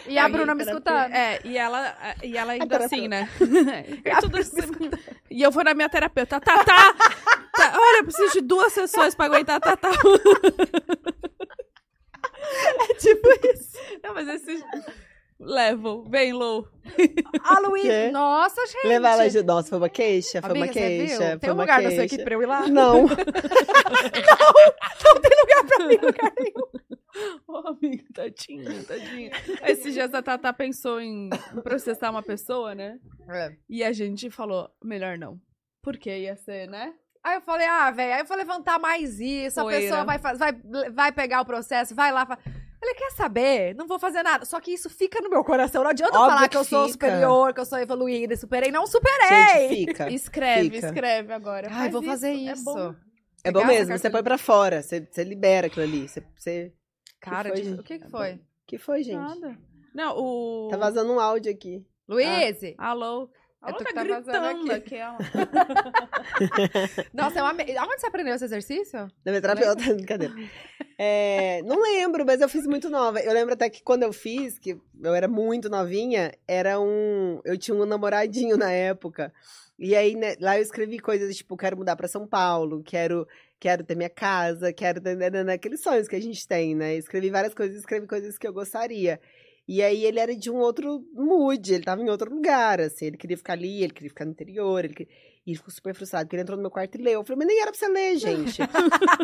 E 0.06 0.18
a 0.18 0.28
Bruna 0.28 0.54
me 0.54 0.62
escutando. 0.62 1.10
É, 1.14 1.40
e 1.42 1.56
ela, 1.56 1.96
e 2.22 2.36
ela 2.36 2.52
ainda 2.52 2.76
assim, 2.84 3.08
né? 3.08 3.26
Tudo 4.20 4.36
assim. 4.38 4.60
E 5.30 5.40
eu 5.42 5.50
vou 5.50 5.64
na 5.64 5.72
minha 5.72 5.88
terapeuta. 5.88 6.38
Tá, 6.38 6.62
tá, 6.62 6.92
tá. 6.94 7.72
Olha, 7.74 8.00
eu 8.00 8.04
preciso 8.04 8.32
de 8.34 8.40
duas 8.42 8.72
sessões 8.74 9.14
pra 9.14 9.24
aguentar, 9.24 9.58
tá, 9.58 9.74
tá. 9.76 9.88
É 12.90 12.94
tipo 12.94 13.28
isso. 13.52 13.78
Não, 14.02 14.14
mas 14.14 14.28
esse 14.28 14.62
level, 15.40 16.02
bem 16.02 16.32
low. 16.32 16.68
A 17.42 17.58
Luísa, 17.60 18.10
nossa, 18.12 18.64
gente. 18.66 18.86
Levar 18.88 19.12
ela 19.12 19.28
de. 19.28 19.42
Nossa, 19.42 19.68
foi 19.70 19.78
uma 19.78 19.88
queixa, 19.88 20.40
foi 20.42 20.50
Amiga, 20.50 20.66
uma 20.66 20.72
queixa. 20.72 21.16
Foi 21.16 21.38
Tem 21.38 21.50
um 21.50 21.54
uma 21.54 21.62
lugar 21.62 21.76
queixa. 21.80 21.90
da 21.90 21.94
sua 21.96 22.04
equipe 22.04 22.24
pra 22.24 22.34
eu 22.34 22.42
ir 22.42 22.46
lá? 22.46 22.68
Não. 22.68 23.06
Ô, 27.46 27.56
amiga, 27.68 28.04
tadinha, 28.14 28.82
tadinha. 28.84 29.30
Esses 29.66 29.92
dias 29.94 30.12
a 30.14 30.22
Tata 30.22 30.52
pensou 30.52 31.00
em 31.00 31.28
processar 31.62 32.10
uma 32.10 32.22
pessoa, 32.22 32.74
né? 32.74 32.98
É. 33.28 33.52
E 33.68 33.82
a 33.82 33.92
gente 33.92 34.30
falou, 34.30 34.70
melhor 34.82 35.18
não. 35.18 35.38
Porque 35.82 36.10
ia 36.10 36.36
ser, 36.36 36.68
né? 36.68 36.92
Aí 37.22 37.34
eu 37.36 37.40
falei, 37.40 37.66
ah, 37.66 37.90
velho, 37.90 38.14
aí 38.14 38.20
eu 38.20 38.24
vou 38.24 38.36
levantar 38.36 38.78
mais 38.78 39.20
isso, 39.20 39.60
a 39.60 39.64
Poeira. 39.64 39.82
pessoa 39.82 40.04
vai, 40.04 40.18
vai, 40.18 40.90
vai 40.90 41.12
pegar 41.12 41.40
o 41.42 41.44
processo, 41.44 41.94
vai 41.94 42.10
lá. 42.12 42.24
fa- 42.24 42.38
Ele 42.82 42.94
quer 42.94 43.10
saber, 43.12 43.74
não 43.74 43.86
vou 43.86 43.98
fazer 43.98 44.22
nada. 44.22 44.44
Só 44.46 44.58
que 44.60 44.72
isso 44.72 44.88
fica 44.88 45.20
no 45.20 45.28
meu 45.28 45.44
coração. 45.44 45.82
Não 45.82 45.90
adianta 45.90 46.16
Óbvio 46.16 46.30
falar 46.30 46.42
que, 46.42 46.48
que 46.48 46.56
eu 46.56 46.64
sou 46.64 46.86
fica. 46.88 46.92
superior, 46.92 47.52
que 47.52 47.60
eu 47.60 47.66
sou 47.66 47.78
evoluída 47.78 48.32
e 48.32 48.36
superei. 48.36 48.70
Não 48.70 48.86
superei! 48.86 49.68
Gente, 49.68 49.76
fica. 49.86 50.08
Escreve, 50.12 50.70
Fica. 50.70 50.86
escreve 50.86 51.32
agora. 51.32 51.68
Ai, 51.70 51.74
Faz 51.78 51.92
vou 51.92 52.02
fazer 52.02 52.28
É 52.28 52.34
isso. 52.34 52.64
bom. 52.64 52.94
É 53.44 53.50
bom 53.52 53.60
Pegar 53.60 53.72
essa 53.74 53.80
mesmo, 53.86 53.98
você 53.98 54.10
põe 54.10 54.22
pra 54.22 54.38
fora, 54.38 54.82
você, 54.82 55.06
você 55.10 55.24
libera 55.24 55.66
aquilo 55.66 55.84
ali. 55.84 56.08
Você, 56.08 56.22
você- 56.36 56.72
Cara, 57.20 57.50
foi, 57.50 57.60
de- 57.60 57.70
o 57.74 57.82
que 57.82 57.98
que 57.98 58.04
É 58.04 58.08
foi? 58.08 58.40
que 58.66 58.78
foi, 58.78 59.02
gente? 59.02 59.16
Nada. 59.16 59.58
Não, 59.94 60.14
o. 60.16 60.68
Tá 60.70 60.76
vazando 60.76 61.12
um 61.12 61.20
áudio 61.20 61.50
aqui. 61.52 61.84
Luíse! 62.08 62.74
Alô? 62.78 63.30
É 63.62 63.68
Alô, 63.68 63.76
tu 63.76 63.84
tá 63.84 63.92
tá 63.92 64.04
vazando 64.04 64.64
gritando 64.64 64.72
aqui. 64.72 64.96
ó. 65.02 65.18
Nossa, 67.12 67.40
eu 67.40 67.44
amei. 67.44 67.76
Aonde 67.76 68.00
você 68.00 68.06
aprendeu 68.06 68.34
esse 68.34 68.44
exercício? 68.46 69.00
Da 69.22 69.30
minha 69.30 69.40
terapeuta, 69.42 69.84
brincadeira. 69.94 70.34
É, 70.96 71.60
não 71.64 71.82
lembro, 71.82 72.24
mas 72.24 72.40
eu 72.40 72.48
fiz 72.48 72.66
muito 72.66 72.88
nova. 72.88 73.20
Eu 73.20 73.34
lembro 73.34 73.52
até 73.52 73.68
que 73.68 73.82
quando 73.82 74.02
eu 74.02 74.14
fiz, 74.14 74.58
que 74.58 74.80
eu 75.02 75.14
era 75.14 75.28
muito 75.28 75.68
novinha, 75.68 76.32
era 76.48 76.80
um. 76.80 77.38
Eu 77.44 77.58
tinha 77.58 77.76
um 77.76 77.84
namoradinho 77.84 78.56
na 78.56 78.72
época. 78.72 79.30
E 79.78 79.94
aí, 79.94 80.14
né, 80.14 80.36
lá 80.40 80.56
eu 80.58 80.62
escrevi 80.62 80.98
coisas 80.98 81.36
tipo, 81.36 81.56
quero 81.56 81.76
mudar 81.76 81.96
pra 81.96 82.08
São 82.08 82.26
Paulo, 82.26 82.82
quero 82.82 83.26
quero 83.58 83.84
ter 83.84 83.94
minha 83.94 84.08
casa, 84.08 84.72
quero 84.72 85.02
ter 85.02 85.18
aqueles 85.50 85.82
sonhos 85.82 86.08
que 86.08 86.16
a 86.16 86.20
gente 86.20 86.48
tem, 86.48 86.74
né? 86.74 86.94
Escrevi 86.96 87.28
várias 87.28 87.52
coisas, 87.52 87.76
escrevi 87.76 88.06
coisas 88.06 88.38
que 88.38 88.46
eu 88.48 88.52
gostaria. 88.54 89.20
E 89.72 89.84
aí 89.84 90.04
ele 90.04 90.18
era 90.18 90.34
de 90.34 90.50
um 90.50 90.56
outro 90.56 91.00
mood, 91.14 91.72
ele 91.72 91.84
tava 91.84 92.02
em 92.02 92.10
outro 92.10 92.34
lugar, 92.34 92.80
assim, 92.80 93.06
ele 93.06 93.16
queria 93.16 93.36
ficar 93.36 93.52
ali, 93.52 93.84
ele 93.84 93.92
queria 93.92 94.08
ficar 94.10 94.24
no 94.24 94.32
interior, 94.32 94.84
ele 94.84 94.94
queria... 94.94 95.12
E 95.46 95.50
ele 95.52 95.58
ficou 95.58 95.72
super 95.72 95.94
frustrado, 95.94 96.26
porque 96.26 96.34
ele 96.34 96.42
entrou 96.42 96.56
no 96.56 96.62
meu 96.62 96.72
quarto 96.72 96.96
e 96.96 97.02
leu. 97.02 97.20
Eu 97.20 97.24
falei, 97.24 97.38
mas 97.38 97.46
nem 97.46 97.62
era 97.62 97.70
pra 97.70 97.78
você 97.78 97.86
ler, 97.86 98.16
gente. 98.16 98.60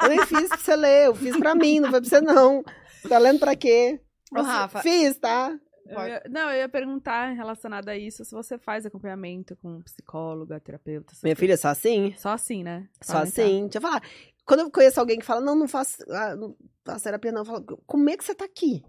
eu 0.02 0.08
nem 0.08 0.24
fiz 0.24 0.48
pra 0.48 0.56
você 0.56 0.76
ler, 0.76 1.06
eu 1.06 1.16
fiz 1.16 1.36
pra 1.36 1.52
mim, 1.52 1.80
não 1.80 1.90
foi 1.90 2.00
pra 2.00 2.08
você 2.08 2.20
não. 2.20 2.62
Você 3.02 3.08
tá 3.08 3.18
lendo 3.18 3.40
pra 3.40 3.56
quê? 3.56 4.00
Ô, 4.32 4.40
Rafa. 4.40 4.82
Fiz, 4.82 5.18
tá? 5.18 5.58
Eu 5.84 6.06
ia- 6.06 6.22
não, 6.30 6.48
eu 6.48 6.58
ia 6.58 6.68
perguntar 6.68 7.32
relacionado 7.32 7.88
a 7.88 7.96
isso, 7.96 8.24
se 8.24 8.30
você 8.30 8.56
faz 8.56 8.86
acompanhamento 8.86 9.56
com 9.56 9.82
psicóloga, 9.82 10.60
terapeuta. 10.60 11.12
Minha 11.24 11.34
coisas. 11.34 11.38
filha, 11.40 11.56
só 11.56 11.68
assim? 11.70 12.14
Só 12.16 12.28
assim, 12.28 12.62
né? 12.62 12.88
Só 13.02 13.14
então. 13.14 13.22
assim. 13.22 13.62
Deixa 13.64 13.78
eu 13.78 13.82
falar. 13.82 14.00
Quando 14.46 14.60
eu 14.60 14.70
conheço 14.70 15.00
alguém 15.00 15.18
que 15.18 15.26
fala, 15.26 15.40
não, 15.40 15.56
não 15.56 15.66
faço, 15.66 16.04
ah, 16.08 16.36
não 16.36 16.56
faço 16.84 17.02
terapia, 17.02 17.32
não. 17.32 17.40
Eu 17.40 17.46
falo, 17.46 17.82
como 17.84 18.08
é 18.08 18.16
que 18.16 18.24
você 18.24 18.32
tá 18.32 18.44
aqui? 18.44 18.84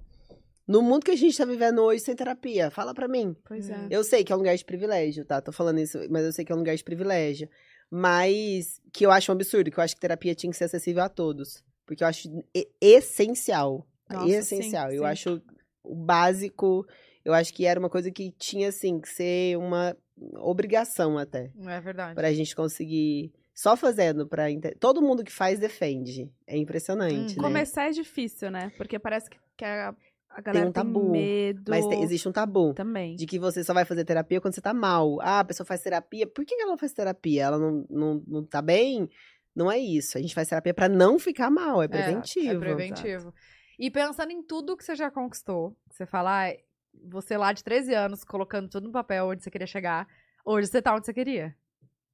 No 0.68 0.82
mundo 0.82 1.05
que 1.05 1.11
a 1.11 1.15
gente 1.15 1.38
tá 1.38 1.45
vivendo 1.45 1.80
hoje 1.82 2.01
sem 2.01 2.15
terapia, 2.15 2.70
fala 2.70 2.93
pra 2.93 3.07
mim. 3.07 3.36
Pois 3.45 3.70
é. 3.70 3.88
Eu 3.89 4.03
sei 4.03 4.24
que 4.24 4.34
é 4.34 4.36
um 4.36 4.39
lugar 4.39 4.55
de 4.55 4.65
privilégio, 4.65 5.24
tá? 5.24 5.39
Tô 5.41 5.51
falando 5.51 5.80
isso, 5.80 5.97
mas 6.09 6.26
eu 6.26 6.34
sei 6.34 6.43
que 6.43 6.51
é 6.51 6.55
um 6.55 6.59
lugar 6.59 6.76
de 6.76 6.84
privilégio. 6.84 7.49
Mas 7.89 8.82
que 8.91 9.05
eu 9.05 9.11
acho 9.11 9.32
um 9.32 9.36
absurdo, 9.36 9.72
que 9.72 9.80
eu 9.80 9.84
acho 9.84 9.95
que 9.95 10.01
terapia 10.01 10.36
tinha 10.36 10.51
que 10.51 10.57
ser 10.57 10.65
acessível 10.65 11.03
a 11.03 11.09
todos. 11.09 11.63
Porque 11.86 12.03
eu 12.03 12.07
acho 12.07 12.28
essencial. 12.82 13.88
Nossa, 14.09 14.28
essencial. 14.30 14.89
sim, 14.89 14.95
eu 14.97 15.03
sim. 15.03 15.09
acho 15.09 15.41
o 15.84 15.95
básico. 15.95 16.86
Eu 17.24 17.34
acho 17.34 17.53
que 17.53 17.65
era 17.65 17.80
uma 17.80 17.89
coisa 17.89 18.11
que 18.11 18.32
tinha, 18.38 18.70
assim, 18.70 18.99
que 18.99 19.07
ser 19.09 19.57
uma 19.57 19.95
obrigação 20.36 21.18
até. 21.18 21.51
Não 21.55 21.72
é 21.72 21.80
verdade. 21.80 22.15
Pra 22.15 22.32
gente 22.34 22.55
conseguir. 22.55 23.32
Só 23.53 23.76
fazendo 23.76 24.28
pra. 24.28 24.51
ente- 24.51 24.76
Todo 24.80 25.01
mundo 25.01 25.24
que 25.24 25.32
faz 25.32 25.59
defende. 25.59 26.32
É 26.45 26.55
impressionante, 26.57 27.34
Hum, 27.34 27.41
né? 27.41 27.47
Começar 27.47 27.88
é 27.88 27.91
difícil, 27.91 28.51
né? 28.51 28.72
Porque 28.78 28.99
parece 28.99 29.30
que, 29.30 29.38
que 29.57 29.65
a, 29.65 29.95
a 30.38 30.41
galera 30.41 30.67
um 30.67 30.71
tabu, 30.71 31.09
medo. 31.09 31.63
Mas 31.67 31.88
te- 31.88 31.95
existe 31.95 32.29
um 32.29 32.31
tabu. 32.31 32.71
Também. 32.75 33.15
De 33.15 33.25
que 33.25 33.39
você 33.39 33.63
só 33.63 33.73
vai 33.73 33.85
fazer 33.85 34.05
terapia 34.05 34.39
quando 34.39 34.53
você 34.53 34.61
tá 34.61 34.71
mal. 34.71 35.19
Ah, 35.21 35.39
a 35.39 35.43
pessoa 35.43 35.65
faz 35.65 35.81
terapia. 35.81 36.27
Por 36.27 36.45
que 36.45 36.53
ela 36.53 36.69
não 36.69 36.77
faz 36.77 36.93
terapia? 36.93 37.43
Ela 37.45 37.57
não, 37.57 37.85
não, 37.89 38.23
não 38.27 38.45
tá 38.45 38.61
bem? 38.61 39.09
Não 39.55 39.71
é 39.71 39.79
isso. 39.79 40.15
A 40.15 40.21
gente 40.21 40.35
faz 40.35 40.47
terapia 40.47 40.75
pra 40.75 40.88
não 40.88 41.17
ficar 41.17 41.49
mal. 41.49 41.81
É 41.81 41.88
preventivo. 41.88 42.55
É, 42.55 42.59
preventivo. 42.59 43.33
E 43.79 43.89
pensando 43.89 44.31
em 44.31 44.43
tudo 44.43 44.77
que 44.77 44.83
você 44.83 44.95
já 44.95 45.09
conquistou, 45.09 45.75
você 45.89 46.05
fala, 46.05 46.49
ah, 46.49 46.55
você 47.09 47.35
lá 47.35 47.51
de 47.51 47.63
13 47.63 47.95
anos, 47.95 48.23
colocando 48.23 48.69
tudo 48.69 48.85
no 48.85 48.91
papel 48.93 49.29
onde 49.29 49.43
você 49.43 49.49
queria 49.49 49.65
chegar, 49.65 50.07
hoje 50.45 50.67
você 50.67 50.81
tá 50.81 50.93
onde 50.95 51.07
você 51.07 51.13
queria. 51.13 51.55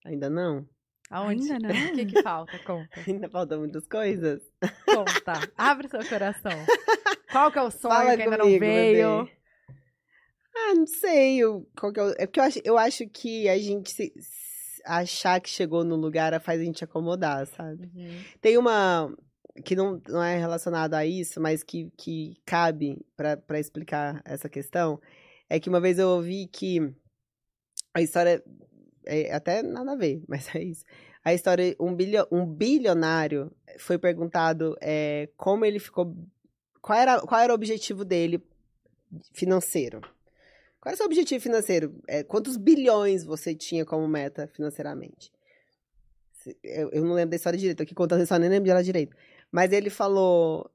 Ainda 0.05 0.29
não. 0.29 0.65
Aonde? 1.09 1.51
Ainda 1.51 1.67
não? 1.67 1.73
O 1.91 1.93
que, 1.95 2.05
que 2.05 2.21
falta? 2.23 2.57
Conta. 2.59 2.89
Ainda 3.05 3.29
faltam 3.29 3.59
muitas 3.59 3.85
coisas. 3.85 4.41
Conta. 4.85 5.33
Abre 5.57 5.89
seu 5.89 5.99
coração. 6.07 6.51
Qual 7.33 7.51
que 7.51 7.59
é 7.59 7.61
o 7.63 7.71
sonho 7.71 7.81
Fala 7.93 8.15
que 8.15 8.21
ainda 8.21 8.37
comigo, 8.37 8.37
não 8.37 8.59
veio? 8.59 9.23
bebê. 9.25 9.31
Ah, 10.55 10.75
não 10.75 10.85
sei. 10.87 11.37
Eu, 11.39 11.67
qual 11.77 11.91
que 11.91 11.99
é, 11.99 12.03
o- 12.03 12.15
é 12.17 12.25
porque 12.27 12.39
eu 12.39 12.43
acho, 12.43 12.59
eu 12.63 12.77
acho 12.77 13.07
que 13.09 13.49
a 13.49 13.57
gente 13.57 13.91
se- 13.91 14.13
achar 14.85 15.41
que 15.41 15.49
chegou 15.49 15.83
no 15.83 15.95
lugar 15.95 16.39
faz 16.41 16.61
a 16.61 16.63
gente 16.63 16.83
acomodar, 16.83 17.45
sabe? 17.47 17.89
Uhum. 17.95 18.23
Tem 18.39 18.57
uma 18.57 19.11
que 19.65 19.75
não, 19.75 20.01
não 20.07 20.21
é 20.23 20.37
relacionada 20.37 20.97
a 20.97 21.05
isso, 21.05 21.41
mas 21.41 21.63
que, 21.63 21.91
que 21.97 22.35
cabe 22.45 23.03
pra 23.15 23.35
pra 23.37 23.59
explicar 23.59 24.21
essa 24.25 24.47
questão. 24.47 24.99
É 25.49 25.59
que 25.59 25.69
uma 25.69 25.81
vez 25.81 25.97
eu 25.99 26.07
ouvi 26.09 26.47
que 26.47 26.79
a 27.93 28.01
história. 28.01 28.43
É 29.05 29.33
até 29.33 29.61
nada 29.61 29.91
a 29.93 29.95
ver, 29.97 30.23
mas 30.29 30.53
é 30.55 30.63
isso. 30.63 30.85
A 31.25 31.33
história, 31.33 31.75
um, 31.79 31.93
bilio, 31.95 32.25
um 32.31 32.45
bilionário 32.45 33.51
foi 33.79 33.97
perguntado 33.97 34.75
é, 34.81 35.29
como 35.35 35.65
ele 35.65 35.79
ficou. 35.79 36.15
Qual 36.83 36.99
era, 36.99 37.21
qual 37.21 37.39
era 37.39 37.53
o 37.53 37.55
objetivo 37.55 38.03
dele 38.03 38.43
financeiro? 39.31 40.01
Qual 40.81 40.87
era 40.87 40.95
o 40.95 40.97
seu 40.97 41.05
objetivo 41.05 41.41
financeiro? 41.41 41.95
É, 42.05 42.23
quantos 42.23 42.57
bilhões 42.57 43.23
você 43.23 43.55
tinha 43.55 43.85
como 43.85 44.05
meta 44.05 44.49
financeiramente? 44.49 45.31
Eu, 46.61 46.89
eu 46.91 47.05
não 47.05 47.13
lembro 47.13 47.29
da 47.29 47.37
história 47.37 47.57
direito, 47.57 47.81
aqui 47.81 47.95
contando 47.95 48.19
a 48.19 48.23
história, 48.23 48.41
nem 48.41 48.49
lembro 48.49 48.67
dela 48.67 48.83
direito. 48.83 49.15
Mas 49.49 49.71
ele 49.71 49.89
falou: 49.89 50.69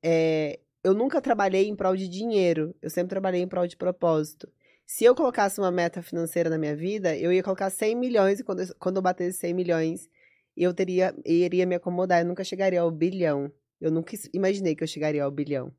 é, 0.00 0.60
Eu 0.84 0.94
nunca 0.94 1.20
trabalhei 1.20 1.66
em 1.66 1.74
prol 1.74 1.96
de 1.96 2.06
dinheiro, 2.06 2.72
eu 2.80 2.88
sempre 2.88 3.10
trabalhei 3.10 3.42
em 3.42 3.48
prol 3.48 3.66
de 3.66 3.76
propósito. 3.76 4.48
Se 4.86 5.04
eu 5.04 5.16
colocasse 5.16 5.58
uma 5.58 5.72
meta 5.72 6.00
financeira 6.00 6.48
na 6.48 6.58
minha 6.58 6.76
vida, 6.76 7.16
eu 7.16 7.32
ia 7.32 7.42
colocar 7.42 7.70
100 7.70 7.96
milhões 7.96 8.38
e 8.38 8.44
quando, 8.44 8.60
eu- 8.60 8.74
quando 8.78 8.96
eu 8.96 9.02
batesse 9.02 9.38
100 9.38 9.52
milhões, 9.52 10.08
eu 10.56 10.72
teria, 10.72 11.12
iria 11.24 11.66
me 11.66 11.74
acomodar, 11.74 12.20
eu 12.22 12.26
nunca 12.26 12.44
chegaria 12.44 12.80
ao 12.80 12.90
bilhão. 12.92 13.52
Eu 13.80 13.90
nunca 13.90 14.16
imaginei 14.32 14.74
que 14.74 14.82
eu 14.82 14.88
chegaria 14.88 15.24
ao 15.24 15.30
bilhão. 15.30 15.72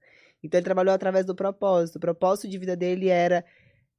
Então 0.43 0.57
ele 0.57 0.65
trabalhou 0.65 0.93
através 0.93 1.25
do 1.25 1.35
propósito. 1.35 1.97
O 1.97 1.99
propósito 1.99 2.49
de 2.49 2.57
vida 2.57 2.75
dele 2.75 3.09
era, 3.09 3.45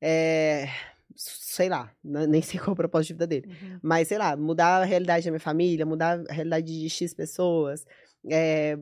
é, 0.01 0.69
sei 1.15 1.69
lá, 1.69 1.95
nem 2.03 2.43
sei 2.43 2.59
qual 2.61 2.71
é 2.71 2.73
o 2.73 2.77
propósito 2.77 3.09
de 3.09 3.15
vida 3.15 3.27
dele. 3.27 3.47
Uhum. 3.49 3.79
Mas, 3.83 4.09
sei 4.09 4.19
lá, 4.19 4.37
mudar 4.37 4.83
a 4.83 4.85
realidade 4.85 5.25
da 5.25 5.31
minha 5.31 5.41
família, 5.41 5.87
mudar 5.87 6.21
a 6.29 6.33
realidade 6.33 6.67
de 6.67 6.91
X 6.91 7.15
pessoas, 7.15 7.87
é, 8.29 8.79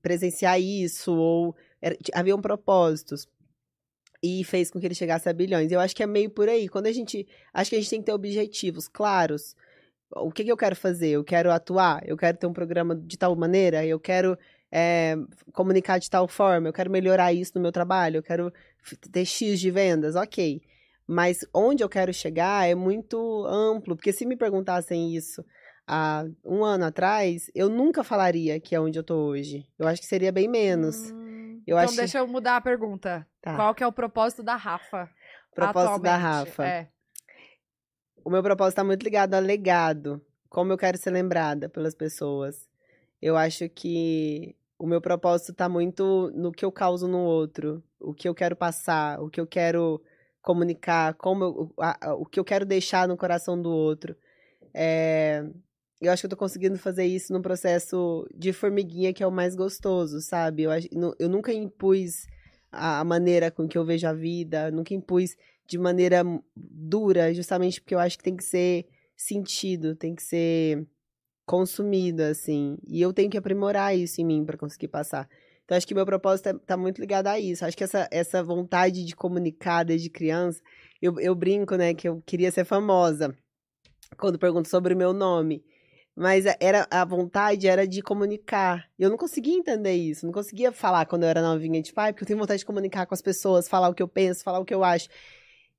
presenciar 0.00 0.60
isso, 0.60 1.14
ou 1.14 1.56
era, 1.80 1.96
haviam 2.12 2.40
propósitos. 2.40 3.28
E 4.24 4.44
fez 4.44 4.70
com 4.70 4.78
que 4.78 4.86
ele 4.86 4.94
chegasse 4.94 5.28
a 5.28 5.32
bilhões. 5.32 5.72
Eu 5.72 5.80
acho 5.80 5.96
que 5.96 6.02
é 6.02 6.06
meio 6.06 6.30
por 6.30 6.48
aí. 6.48 6.68
Quando 6.68 6.86
a 6.86 6.92
gente. 6.92 7.26
Acho 7.52 7.70
que 7.70 7.76
a 7.76 7.80
gente 7.80 7.90
tem 7.90 8.00
que 8.00 8.06
ter 8.06 8.12
objetivos 8.12 8.86
claros. 8.86 9.56
O 10.16 10.30
que, 10.30 10.44
que 10.44 10.52
eu 10.52 10.56
quero 10.56 10.76
fazer? 10.76 11.10
Eu 11.10 11.24
quero 11.24 11.50
atuar? 11.50 12.02
Eu 12.06 12.16
quero 12.16 12.36
ter 12.36 12.46
um 12.46 12.52
programa 12.52 12.94
de 12.94 13.16
tal 13.16 13.34
maneira? 13.34 13.84
Eu 13.84 13.98
quero 13.98 14.38
é, 14.70 15.16
comunicar 15.52 15.98
de 15.98 16.08
tal 16.08 16.26
forma? 16.28 16.68
Eu 16.68 16.72
quero 16.72 16.90
melhorar 16.90 17.32
isso 17.32 17.52
no 17.54 17.60
meu 17.60 17.72
trabalho? 17.72 18.18
Eu 18.18 18.22
quero 18.22 18.52
ter 19.10 19.24
X 19.24 19.60
de 19.60 19.70
vendas? 19.70 20.16
Ok. 20.16 20.62
Mas 21.06 21.46
onde 21.52 21.82
eu 21.82 21.88
quero 21.88 22.12
chegar 22.12 22.68
é 22.68 22.74
muito 22.74 23.44
amplo, 23.46 23.96
porque 23.96 24.12
se 24.12 24.24
me 24.24 24.36
perguntassem 24.36 25.14
isso 25.14 25.44
há 25.86 26.24
um 26.44 26.64
ano 26.64 26.84
atrás, 26.84 27.50
eu 27.54 27.68
nunca 27.68 28.04
falaria 28.04 28.60
que 28.60 28.74
é 28.74 28.80
onde 28.80 28.98
eu 28.98 29.02
tô 29.02 29.16
hoje. 29.16 29.66
Eu 29.78 29.86
acho 29.86 30.00
que 30.00 30.06
seria 30.06 30.32
bem 30.32 30.48
menos. 30.48 31.10
Hum, 31.10 31.60
Eu 31.66 31.76
então 31.76 31.88
acho 31.88 31.96
deixa 31.96 32.18
eu 32.18 32.26
mudar 32.26 32.56
a 32.56 32.60
pergunta. 32.60 33.26
Tá. 33.40 33.56
Qual 33.56 33.74
que 33.74 33.82
é 33.82 33.86
o 33.86 33.92
propósito 33.92 34.42
da 34.42 34.56
Rafa? 34.56 35.10
propósito 35.54 36.02
da? 36.02 36.16
Rafa. 36.16 36.64
É. 36.66 36.88
O 38.24 38.30
meu 38.30 38.42
propósito 38.42 38.76
tá 38.76 38.84
muito 38.84 39.02
ligado 39.02 39.34
a 39.34 39.40
legado, 39.40 40.20
como 40.48 40.72
eu 40.72 40.78
quero 40.78 40.96
ser 40.96 41.10
lembrada 41.10 41.68
pelas 41.68 41.94
pessoas. 41.94 42.68
Eu 43.20 43.36
acho 43.36 43.68
que 43.68 44.54
o 44.78 44.86
meu 44.86 45.00
propósito 45.00 45.52
tá 45.52 45.68
muito 45.68 46.30
no 46.34 46.52
que 46.52 46.64
eu 46.64 46.70
causo 46.72 47.08
no 47.08 47.18
outro, 47.18 47.82
o 48.00 48.14
que 48.14 48.28
eu 48.28 48.34
quero 48.34 48.54
passar, 48.56 49.20
o 49.20 49.28
que 49.28 49.40
eu 49.40 49.46
quero 49.46 50.00
comunicar, 50.40 51.14
como 51.14 51.44
eu- 51.44 51.74
a- 51.80 52.10
a- 52.10 52.14
o 52.14 52.24
que 52.24 52.38
eu 52.38 52.44
quero 52.44 52.64
deixar 52.64 53.08
no 53.08 53.16
coração 53.16 53.60
do 53.60 53.70
outro. 53.70 54.16
É, 54.74 55.44
eu 56.00 56.12
acho 56.12 56.22
que 56.22 56.26
eu 56.26 56.30
tô 56.30 56.36
conseguindo 56.36 56.78
fazer 56.78 57.04
isso 57.06 57.32
num 57.32 57.42
processo 57.42 58.26
de 58.34 58.52
formiguinha 58.52 59.12
que 59.12 59.22
é 59.22 59.26
o 59.26 59.32
mais 59.32 59.54
gostoso, 59.54 60.20
sabe? 60.20 60.62
Eu, 60.64 60.70
eu 61.18 61.28
nunca 61.28 61.52
impus 61.52 62.26
a, 62.72 63.00
a 63.00 63.04
maneira 63.04 63.50
com 63.50 63.68
que 63.68 63.78
eu 63.78 63.84
vejo 63.84 64.06
a 64.06 64.12
vida, 64.12 64.70
nunca 64.70 64.94
impus 64.94 65.36
de 65.66 65.78
maneira 65.78 66.22
dura, 66.56 67.32
justamente 67.34 67.80
porque 67.80 67.94
eu 67.94 67.98
acho 67.98 68.18
que 68.18 68.24
tem 68.24 68.36
que 68.36 68.44
ser 68.44 68.86
sentido, 69.16 69.94
tem 69.94 70.14
que 70.14 70.22
ser 70.22 70.86
consumido, 71.46 72.22
assim. 72.22 72.78
E 72.86 73.00
eu 73.00 73.12
tenho 73.12 73.30
que 73.30 73.38
aprimorar 73.38 73.96
isso 73.96 74.20
em 74.20 74.24
mim 74.24 74.44
para 74.44 74.56
conseguir 74.56 74.88
passar. 74.88 75.28
Então, 75.64 75.76
acho 75.76 75.86
que 75.86 75.94
meu 75.94 76.06
propósito 76.06 76.48
é- 76.48 76.54
tá 76.66 76.76
muito 76.76 77.00
ligado 77.00 77.28
a 77.28 77.38
isso. 77.38 77.64
Acho 77.64 77.76
que 77.76 77.84
essa, 77.84 78.08
essa 78.10 78.42
vontade 78.42 79.04
de 79.04 79.14
comunicar 79.16 79.84
desde 79.84 80.10
criança, 80.10 80.60
eu, 81.00 81.18
eu 81.20 81.34
brinco, 81.34 81.76
né, 81.76 81.94
que 81.94 82.08
eu 82.08 82.22
queria 82.26 82.50
ser 82.50 82.64
famosa 82.64 83.36
quando 84.18 84.38
pergunto 84.38 84.68
sobre 84.68 84.94
o 84.94 84.96
meu 84.96 85.12
nome. 85.12 85.64
Mas 86.14 86.46
a- 86.46 86.56
era, 86.60 86.86
a 86.90 87.04
vontade 87.04 87.66
era 87.66 87.86
de 87.86 88.02
comunicar. 88.02 88.86
Eu 88.98 89.08
não 89.08 89.16
conseguia 89.16 89.56
entender 89.56 89.94
isso. 89.94 90.26
Não 90.26 90.32
conseguia 90.32 90.70
falar 90.70 91.06
quando 91.06 91.22
eu 91.22 91.28
era 91.28 91.40
novinha, 91.40 91.80
tipo, 91.80 91.98
ah, 92.00 92.12
porque 92.12 92.24
eu 92.24 92.26
tenho 92.26 92.38
vontade 92.38 92.58
de 92.58 92.66
comunicar 92.66 93.06
com 93.06 93.14
as 93.14 93.22
pessoas, 93.22 93.68
falar 93.68 93.88
o 93.88 93.94
que 93.94 94.02
eu 94.02 94.08
penso, 94.08 94.44
falar 94.44 94.58
o 94.58 94.64
que 94.64 94.74
eu 94.74 94.84
acho. 94.84 95.08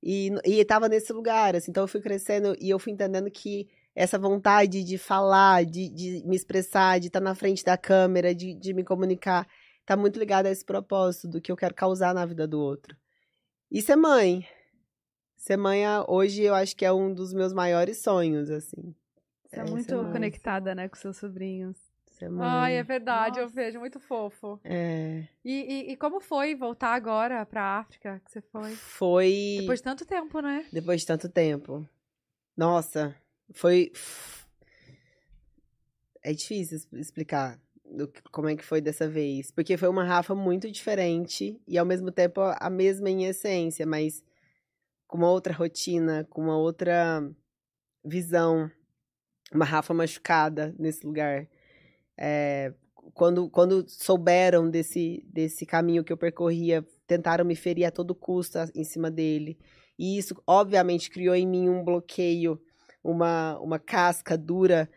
E, 0.06 0.30
e 0.44 0.62
tava 0.66 0.86
nesse 0.86 1.14
lugar, 1.14 1.56
assim. 1.56 1.70
Então 1.70 1.84
eu 1.84 1.88
fui 1.88 2.00
crescendo 2.00 2.54
e 2.60 2.68
eu 2.68 2.78
fui 2.78 2.92
entendendo 2.92 3.30
que 3.30 3.70
essa 3.94 4.18
vontade 4.18 4.84
de 4.84 4.98
falar, 4.98 5.64
de, 5.64 5.88
de 5.88 6.22
me 6.26 6.36
expressar, 6.36 7.00
de 7.00 7.06
estar 7.06 7.20
na 7.20 7.34
frente 7.34 7.64
da 7.64 7.78
câmera, 7.78 8.34
de, 8.34 8.54
de 8.54 8.74
me 8.74 8.84
comunicar, 8.84 9.48
tá 9.86 9.96
muito 9.96 10.18
ligada 10.18 10.50
a 10.50 10.52
esse 10.52 10.64
propósito 10.64 11.26
do 11.28 11.40
que 11.40 11.50
eu 11.50 11.56
quero 11.56 11.74
causar 11.74 12.12
na 12.12 12.26
vida 12.26 12.46
do 12.46 12.60
outro. 12.60 12.94
E 13.70 13.80
ser 13.80 13.96
mãe. 13.96 14.46
Ser 15.38 15.56
mãe, 15.56 15.86
ah, 15.86 16.04
hoje, 16.06 16.42
eu 16.42 16.54
acho 16.54 16.76
que 16.76 16.84
é 16.84 16.92
um 16.92 17.12
dos 17.12 17.32
meus 17.32 17.54
maiores 17.54 18.02
sonhos, 18.02 18.50
assim. 18.50 18.94
Você 19.46 19.60
é, 19.60 19.62
É, 19.62 19.70
muito 19.70 19.96
conectada, 20.12 20.74
né, 20.74 20.86
com 20.86 20.96
seus 20.96 21.16
sobrinhos. 21.16 21.78
Ser 22.14 22.30
mãe. 22.30 22.46
Ai, 22.46 22.76
é 22.76 22.82
verdade, 22.82 23.38
eu 23.38 23.44
Nossa. 23.44 23.54
vejo, 23.54 23.78
muito 23.80 23.98
fofo. 24.00 24.60
É, 24.64 25.24
E, 25.44 25.52
e, 25.88 25.92
e 25.92 25.96
como 25.96 26.20
foi 26.20 26.54
voltar 26.54 26.94
agora 26.94 27.44
pra 27.44 27.78
África 27.78 28.20
que 28.24 28.30
você 28.30 28.40
foi? 28.40 28.70
foi 28.76 29.56
Depois 29.60 29.80
de 29.80 29.84
tanto 29.84 30.04
tempo, 30.06 30.40
né? 30.40 30.64
depois 30.72 31.00
de 31.00 31.06
tanto 31.06 31.28
tempo. 31.28 31.86
Nossa, 32.56 33.14
foi 33.52 33.90
é 36.22 36.32
difícil 36.32 36.78
explicar 36.94 37.60
do 37.84 38.08
que- 38.08 38.22
como 38.30 38.48
é 38.48 38.56
que 38.56 38.64
foi 38.64 38.80
dessa 38.80 39.08
vez. 39.08 39.50
Porque 39.50 39.76
foi 39.76 39.88
uma 39.88 40.04
Rafa 40.04 40.34
muito 40.34 40.70
diferente 40.70 41.60
e 41.66 41.76
ao 41.76 41.84
mesmo 41.84 42.10
tempo 42.10 42.40
a 42.40 42.70
mesma 42.70 43.10
em 43.10 43.24
essência, 43.26 43.84
mas 43.86 44.24
com 45.06 45.18
uma 45.18 45.30
outra 45.30 45.52
rotina, 45.52 46.24
com 46.30 46.42
uma 46.42 46.56
outra 46.56 47.22
visão. 48.04 48.70
Uma 49.52 49.64
Rafa 49.64 49.92
machucada 49.92 50.74
nesse 50.78 51.04
lugar. 51.06 51.46
É, 52.16 52.72
quando, 53.12 53.48
quando 53.50 53.84
souberam 53.88 54.70
desse, 54.70 55.24
desse 55.26 55.66
caminho 55.66 56.04
que 56.04 56.12
eu 56.12 56.16
percorria, 56.16 56.86
tentaram 57.06 57.44
me 57.44 57.54
ferir 57.54 57.84
a 57.84 57.90
todo 57.90 58.14
custo 58.14 58.58
em 58.74 58.84
cima 58.84 59.10
dele. 59.10 59.58
E 59.98 60.18
isso, 60.18 60.34
obviamente, 60.46 61.10
criou 61.10 61.34
em 61.34 61.46
mim 61.46 61.68
um 61.68 61.84
bloqueio, 61.84 62.60
uma, 63.02 63.58
uma 63.58 63.78
casca 63.78 64.36
dura 64.36 64.88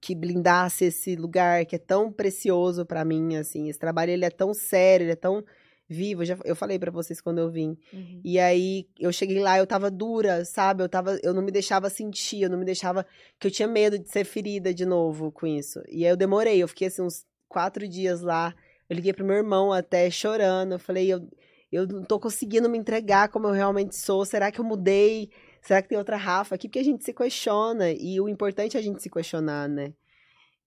que 0.00 0.14
blindasse 0.14 0.86
esse 0.86 1.14
lugar 1.14 1.64
que 1.64 1.76
é 1.76 1.78
tão 1.78 2.12
precioso 2.12 2.84
pra 2.84 3.04
mim, 3.04 3.36
assim. 3.36 3.68
Esse 3.68 3.78
trabalho, 3.78 4.10
ele 4.10 4.24
é 4.24 4.30
tão 4.30 4.52
sério, 4.52 5.04
ele 5.04 5.12
é 5.12 5.16
tão 5.16 5.44
vivo. 5.88 6.22
Eu, 6.22 6.26
já, 6.26 6.38
eu 6.44 6.56
falei 6.56 6.78
pra 6.78 6.90
vocês 6.90 7.20
quando 7.20 7.38
eu 7.38 7.50
vim. 7.50 7.76
Uhum. 7.92 8.20
E 8.24 8.38
aí, 8.38 8.86
eu 8.98 9.12
cheguei 9.12 9.40
lá, 9.40 9.58
eu 9.58 9.66
tava 9.66 9.90
dura, 9.90 10.44
sabe? 10.44 10.82
Eu, 10.82 10.88
tava, 10.88 11.18
eu 11.22 11.32
não 11.32 11.42
me 11.42 11.50
deixava 11.50 11.88
sentir, 11.88 12.42
eu 12.42 12.50
não 12.50 12.58
me 12.58 12.64
deixava... 12.64 13.06
Que 13.38 13.46
eu 13.46 13.50
tinha 13.50 13.68
medo 13.68 13.98
de 13.98 14.08
ser 14.10 14.24
ferida 14.24 14.72
de 14.74 14.84
novo 14.84 15.30
com 15.30 15.46
isso. 15.46 15.80
E 15.88 16.04
aí, 16.04 16.10
eu 16.10 16.16
demorei, 16.16 16.62
eu 16.62 16.68
fiquei, 16.68 16.88
assim, 16.88 17.02
uns 17.02 17.24
quatro 17.48 17.86
dias 17.88 18.20
lá. 18.20 18.54
Eu 18.88 18.96
liguei 18.96 19.12
pro 19.12 19.24
meu 19.24 19.36
irmão 19.36 19.72
até, 19.72 20.10
chorando. 20.10 20.72
Eu 20.72 20.78
falei, 20.78 21.12
eu, 21.12 21.28
eu 21.70 21.86
não 21.86 22.04
tô 22.04 22.18
conseguindo 22.18 22.68
me 22.68 22.78
entregar 22.78 23.28
como 23.28 23.46
eu 23.46 23.52
realmente 23.52 23.96
sou. 23.96 24.24
Será 24.24 24.50
que 24.52 24.60
eu 24.60 24.64
mudei? 24.64 25.30
Será 25.62 25.82
que 25.82 25.88
tem 25.88 25.98
outra 25.98 26.16
Rafa 26.16 26.54
aqui? 26.54 26.68
Porque 26.68 26.78
a 26.78 26.84
gente 26.84 27.04
se 27.04 27.12
questiona. 27.12 27.90
E 27.90 28.20
o 28.20 28.28
importante 28.28 28.76
é 28.76 28.80
a 28.80 28.82
gente 28.82 29.02
se 29.02 29.10
questionar, 29.10 29.68
né? 29.68 29.92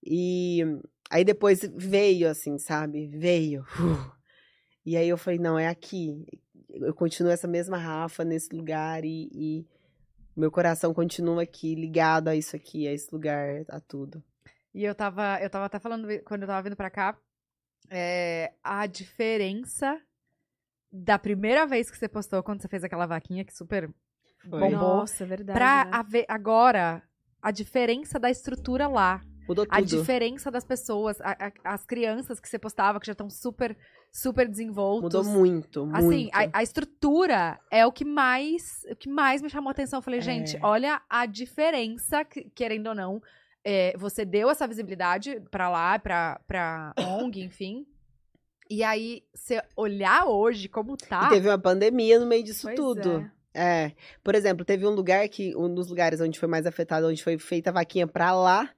E 0.04 0.60
aí 1.10 1.24
depois 1.24 1.60
veio, 1.74 2.28
assim, 2.28 2.58
sabe? 2.58 3.06
Veio. 3.08 3.62
Uh. 3.78 4.19
E 4.90 4.96
aí 4.96 5.08
eu 5.08 5.16
falei, 5.16 5.38
não, 5.38 5.56
é 5.56 5.68
aqui. 5.68 6.26
Eu 6.68 6.92
continuo 6.92 7.30
essa 7.30 7.46
mesma 7.46 7.76
Rafa 7.78 8.24
nesse 8.24 8.52
lugar 8.52 9.04
e, 9.04 9.28
e 9.32 9.66
meu 10.36 10.50
coração 10.50 10.92
continua 10.92 11.42
aqui, 11.44 11.76
ligado 11.76 12.26
a 12.26 12.34
isso 12.34 12.56
aqui, 12.56 12.88
a 12.88 12.92
esse 12.92 13.08
lugar, 13.12 13.64
a 13.68 13.78
tudo. 13.78 14.20
E 14.74 14.82
eu 14.84 14.92
tava, 14.92 15.38
eu 15.40 15.48
tava 15.48 15.66
até 15.66 15.78
falando 15.78 16.08
quando 16.24 16.42
eu 16.42 16.48
tava 16.48 16.62
vindo 16.62 16.74
pra 16.74 16.90
cá, 16.90 17.16
é, 17.88 18.52
a 18.64 18.84
diferença 18.86 19.96
da 20.92 21.16
primeira 21.20 21.66
vez 21.66 21.88
que 21.88 21.96
você 21.96 22.08
postou, 22.08 22.42
quando 22.42 22.60
você 22.60 22.66
fez 22.68 22.82
aquela 22.82 23.06
vaquinha 23.06 23.44
que 23.44 23.54
super 23.56 23.88
Foi. 24.48 24.58
bombou, 24.58 24.70
Nossa, 24.96 25.22
é 25.22 25.26
verdade. 25.26 25.56
pra 25.56 25.84
né? 25.84 26.24
a 26.26 26.34
agora, 26.34 27.00
a 27.40 27.52
diferença 27.52 28.18
da 28.18 28.28
estrutura 28.28 28.88
lá, 28.88 29.22
Mudou 29.48 29.64
a 29.70 29.76
tudo. 29.78 29.86
diferença 29.88 30.50
das 30.50 30.64
pessoas, 30.64 31.20
a- 31.20 31.36
a- 31.46 31.74
as 31.74 31.86
crianças 31.86 32.40
que 32.40 32.48
você 32.48 32.58
postava, 32.58 32.98
que 32.98 33.06
já 33.06 33.12
estão 33.12 33.30
super, 33.30 33.76
super 34.12 34.48
desenvoltos. 34.48 35.02
Mudou 35.14 35.24
muito, 35.24 35.86
muito. 35.86 35.96
Assim, 35.96 36.28
a, 36.32 36.58
a 36.58 36.62
estrutura 36.62 37.58
é 37.70 37.86
o 37.86 37.92
que 37.92 38.04
mais 38.04 38.84
o 38.90 38.96
que 38.96 39.08
mais 39.08 39.40
me 39.42 39.48
chamou 39.50 39.68
a 39.68 39.72
atenção. 39.72 39.98
Eu 39.98 40.02
falei, 40.02 40.18
É. 40.20 40.22
gente, 40.22 40.58
olha 40.62 41.00
a 41.08 41.26
diferença, 41.26 42.24
que- 42.24 42.50
querendo 42.54 42.88
ou 42.88 42.94
não. 42.94 43.22
é, 43.64 43.94
você 43.98 44.24
deu 44.24 44.48
essa 44.48 44.66
visibilidade 44.66 45.38
pra 45.50 45.68
lá, 45.68 45.98
pra, 45.98 46.40
pra 46.46 46.94
ONG, 46.98 47.42
enfim. 47.42 47.86
E 48.70 48.82
aí, 48.82 49.22
você 49.34 49.60
olhar 49.76 50.24
hoje 50.26 50.68
como 50.68 50.96
tá. 50.96 51.26
E 51.26 51.28
teve 51.30 51.48
uma 51.48 51.58
pandemia 51.58 52.18
no 52.18 52.24
meio 52.26 52.42
disso 52.42 52.62
Pois 52.68 52.76
tudo. 52.76 53.30
é. 53.52 53.86
É. 53.86 53.92
Por 54.24 54.34
exemplo, 54.34 54.64
teve 54.64 54.86
um 54.86 54.90
lugar 54.90 55.28
que, 55.28 55.54
um 55.56 55.74
dos 55.74 55.88
lugares 55.88 56.20
onde 56.20 56.38
foi 56.38 56.48
mais 56.48 56.64
afetado, 56.66 57.08
onde 57.08 57.22
foi 57.22 57.36
feita 57.36 57.68
a 57.70 57.72
vaquinha 57.72 58.06
pra 58.06 58.32
lá, 58.32 58.70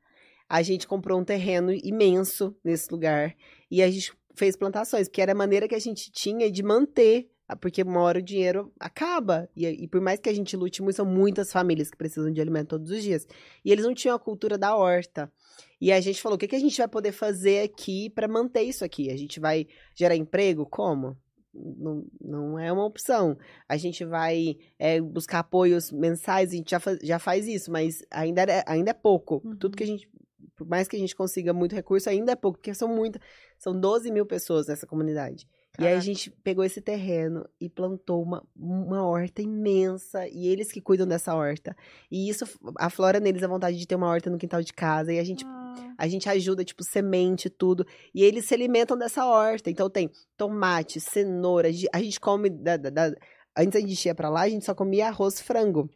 a 0.49 0.63
gente 0.63 0.89
comprou 0.89 1.21
um 1.21 1.25
terreno 1.25 1.71
imenso 1.73 2.57
nesse 2.65 2.91
lugar. 2.91 3.35
E 3.71 3.83
a 3.83 3.91
gente 3.91 4.13
fez 4.35 4.57
plantações, 4.57 5.09
porque 5.09 5.23
era 5.23 5.33
a 5.33 5.35
maneira 5.35 5.69
que 5.69 5.75
a 5.75 5.81
gente 5.81 6.11
tinha 6.11 6.51
de 6.51 6.63
manter. 6.63 7.29
Porque 7.61 7.83
uma 7.83 8.01
hora 8.01 8.19
o 8.19 8.23
dinheiro 8.23 8.73
acaba. 8.81 9.47
E, 9.55 9.67
e 9.67 9.87
por 9.87 10.01
mais 10.01 10.19
que 10.19 10.29
a 10.29 10.33
gente 10.33 10.57
lute 10.57 10.81
muito, 10.81 10.97
são 10.97 11.05
muitas 11.05 11.53
famílias 11.53 11.91
que 11.91 11.99
precisam 11.99 12.33
de 12.33 12.41
alimento 12.41 12.69
todos 12.69 12.91
os 12.91 13.03
dias. 13.03 13.27
E 13.63 13.71
eles 13.71 13.85
não 13.85 13.93
tinham 13.93 14.17
a 14.17 14.19
cultura 14.19 14.57
da 14.57 14.75
horta. 14.75 15.31
E 15.79 15.93
a 15.93 16.01
gente 16.01 16.23
falou: 16.23 16.37
o 16.37 16.39
que, 16.39 16.49
que 16.49 16.57
a 16.57 16.61
gente 16.61 16.79
vai 16.79 16.89
poder 16.89 17.13
fazer 17.13 17.63
aqui 17.63 18.09
para 18.09 18.27
manter 18.27 18.63
isso 18.63 18.83
aqui? 18.85 19.11
A 19.11 19.17
gente 19.17 19.39
vai 19.39 19.67
gerar 19.95 20.17
emprego? 20.17 20.65
Como? 20.65 21.15
Não, 21.53 22.07
não 22.19 22.59
é 22.59 22.73
uma 22.73 22.87
opção. 22.87 23.37
A 23.69 23.77
gente 23.77 24.03
vai 24.03 24.57
é, 24.79 24.99
buscar 24.99 25.41
apoios 25.41 25.93
mensais, 25.93 26.53
a 26.53 26.57
gente 26.57 26.71
já, 26.71 26.81
fa- 26.81 26.99
já 27.03 27.19
faz 27.19 27.47
isso, 27.47 27.71
mas 27.71 28.03
ainda 28.11 28.45
é, 28.45 28.65
ainda 28.67 28.93
é 28.93 28.95
pouco. 28.95 29.43
Uhum. 29.45 29.57
Tudo 29.57 29.77
que 29.77 29.83
a 29.83 29.87
gente. 29.87 30.09
Por 30.57 30.67
mais 30.67 30.89
que 30.89 30.97
a 30.97 30.99
gente 30.99 31.15
consiga 31.15 31.53
muito 31.53 31.75
recurso, 31.75 32.09
ainda 32.09 32.33
é 32.33 32.37
pouco, 32.37 32.59
porque 32.59 32.73
são 32.73 32.89
muitas. 32.89 33.21
São 33.63 33.79
12 33.79 34.11
mil 34.11 34.27
pessoas 34.27 34.67
nessa 34.67 34.87
comunidade. 34.87 35.47
E 35.79 35.83
aí 35.83 35.87
a 35.87 35.91
Caraca. 35.91 36.01
gente 36.01 36.31
pegou 36.43 36.65
esse 36.65 36.81
terreno 36.81 37.49
e 37.61 37.69
plantou 37.69 38.21
uma, 38.23 38.43
uma 38.57 39.07
horta 39.07 39.41
imensa. 39.41 40.27
E 40.29 40.49
eles 40.49 40.73
que 40.73 40.81
cuidam 40.81 41.07
dessa 41.07 41.33
horta. 41.35 41.75
E 42.11 42.29
isso 42.29 42.45
aflora 42.79 43.21
neles 43.21 43.43
a 43.43 43.49
vontade 43.49 43.79
de 43.79 43.87
ter 43.87 43.95
uma 43.95 44.09
horta 44.09 44.29
no 44.29 44.37
quintal 44.37 44.61
de 44.63 44.73
casa. 44.73 45.13
E 45.13 45.19
a 45.19 45.25
gente 45.25 45.45
Ah, 45.47 45.95
a 45.97 46.09
gente 46.09 46.29
ajuda, 46.29 46.65
tipo, 46.65 46.83
semente, 46.83 47.49
tudo. 47.49 47.87
E 48.15 48.23
eles 48.25 48.45
se 48.47 48.53
alimentam 48.55 48.99
dessa 48.99 49.25
horta. 49.25 49.71
Então 49.71 49.89
tem 49.89 50.11
tomate, 50.37 51.01
cenoura. 51.01 51.69
a 51.69 51.99
gente- 52.01 52.21
come. 52.21 52.51
Da, 52.51 52.77
da- 52.77 52.91
da- 52.91 53.15
Antes 53.57 53.77
a 53.83 53.87
gente 53.87 54.05
ia 54.07 54.15
pra 54.15 54.29
lá, 54.29 54.43
a 54.43 54.49
gente 54.49 54.65
só 54.65 54.75
comia 54.75 55.07
arroz 55.09 55.41
frango. 55.41 55.89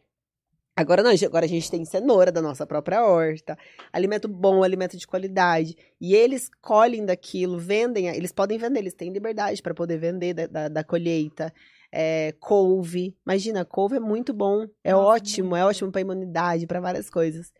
Agora 0.77 1.01
não, 1.01 1.09
agora 1.25 1.45
a 1.45 1.49
gente 1.49 1.71
tem 1.71 1.83
cenoura 1.83 2.31
da 2.31 2.39
nossa 2.39 2.63
própria 2.63 3.03
horta, 3.03 3.57
alimento 3.91 4.27
bom, 4.27 4.61
alimento 4.61 4.95
de 4.95 5.07
qualidade. 5.07 5.75
E 5.99 6.13
eles 6.13 6.51
colhem 6.61 7.03
daquilo, 7.03 7.57
vendem, 7.57 8.05
eles 8.09 8.31
podem 8.31 8.59
vender, 8.59 8.81
eles 8.81 8.93
têm 8.93 9.11
liberdade 9.11 9.59
para 9.59 9.73
poder 9.73 9.97
vender 9.97 10.35
da, 10.35 10.45
da, 10.45 10.67
da 10.69 10.83
colheita. 10.83 11.51
É, 11.91 12.31
couve, 12.39 13.17
imagina, 13.25 13.65
couve 13.65 13.95
é 13.95 13.99
muito 13.99 14.35
bom, 14.35 14.67
é 14.83 14.91
Nossa, 14.91 15.03
ótimo, 15.03 15.55
é 15.55 15.65
ótimo 15.65 15.91
para 15.91 16.01
imunidade, 16.01 16.67
para 16.67 16.79
várias 16.79 17.09
coisas. 17.09 17.51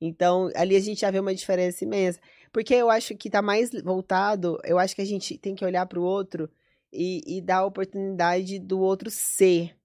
Então, 0.00 0.50
ali 0.56 0.74
a 0.74 0.80
gente 0.80 1.02
já 1.02 1.12
vê 1.12 1.20
uma 1.20 1.34
diferença 1.34 1.84
imensa. 1.84 2.18
Porque 2.52 2.74
eu 2.74 2.90
acho 2.90 3.14
que 3.16 3.30
tá 3.30 3.40
mais 3.40 3.70
voltado, 3.84 4.58
eu 4.64 4.80
acho 4.80 4.96
que 4.96 5.02
a 5.02 5.06
gente 5.06 5.38
tem 5.38 5.54
que 5.54 5.64
olhar 5.64 5.86
pro 5.86 6.02
outro 6.02 6.50
e, 6.92 7.38
e 7.38 7.40
dar 7.40 7.58
a 7.58 7.66
oportunidade 7.66 8.58
do 8.58 8.80
outro 8.80 9.10
ser, 9.12 9.76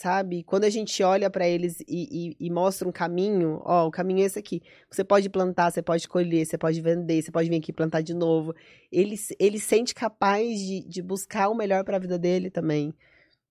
sabe? 0.00 0.44
Quando 0.44 0.64
a 0.64 0.70
gente 0.70 1.02
olha 1.02 1.28
pra 1.28 1.46
eles 1.48 1.80
e, 1.80 2.30
e- 2.30 2.36
e 2.46 2.50
mostra 2.50 2.86
um 2.88 2.92
caminho, 2.92 3.60
ó, 3.64 3.86
o 3.86 3.90
caminho 3.90 4.20
é 4.22 4.26
esse 4.26 4.38
aqui. 4.38 4.62
Você 4.90 5.02
pode 5.02 5.28
plantar, 5.28 5.70
você 5.72 5.82
pode 5.82 6.06
colher, 6.08 6.46
você 6.46 6.56
pode 6.56 6.80
vender, 6.80 7.20
você 7.22 7.32
pode 7.32 7.48
vir 7.50 7.56
aqui 7.56 7.72
plantar 7.72 8.00
de 8.02 8.14
novo. 8.14 8.54
Ele, 8.92 9.16
se- 9.16 9.36
ele 9.40 9.58
sente 9.58 9.92
capaz 9.94 10.58
de, 10.60 10.86
de 10.88 11.02
buscar 11.02 11.48
o 11.48 11.54
melhor 11.54 11.82
pra 11.84 11.98
vida 11.98 12.16
dele 12.18 12.48
também. 12.50 12.94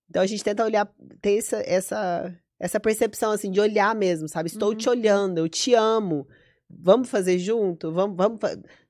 Então 0.08 0.22
a 0.22 0.26
gente 0.26 0.42
tenta 0.42 0.64
olhar, 0.64 0.90
ter 1.20 1.36
essa, 1.36 1.56
essa, 1.66 2.34
essa 2.58 2.80
percepção, 2.80 3.30
assim, 3.32 3.50
de 3.50 3.60
olhar 3.60 3.94
mesmo, 3.94 4.26
sabe? 4.28 4.48
Estou 4.48 4.70
Uhum. 4.70 4.74
te 4.76 4.88
olhando, 4.88 5.38
eu 5.38 5.48
te 5.50 5.74
amo. 5.74 6.26
Vamos 6.70 7.10
fazer 7.10 7.38
junto? 7.38 7.92
Vamos, 7.92 8.16
vamos. 8.16 8.38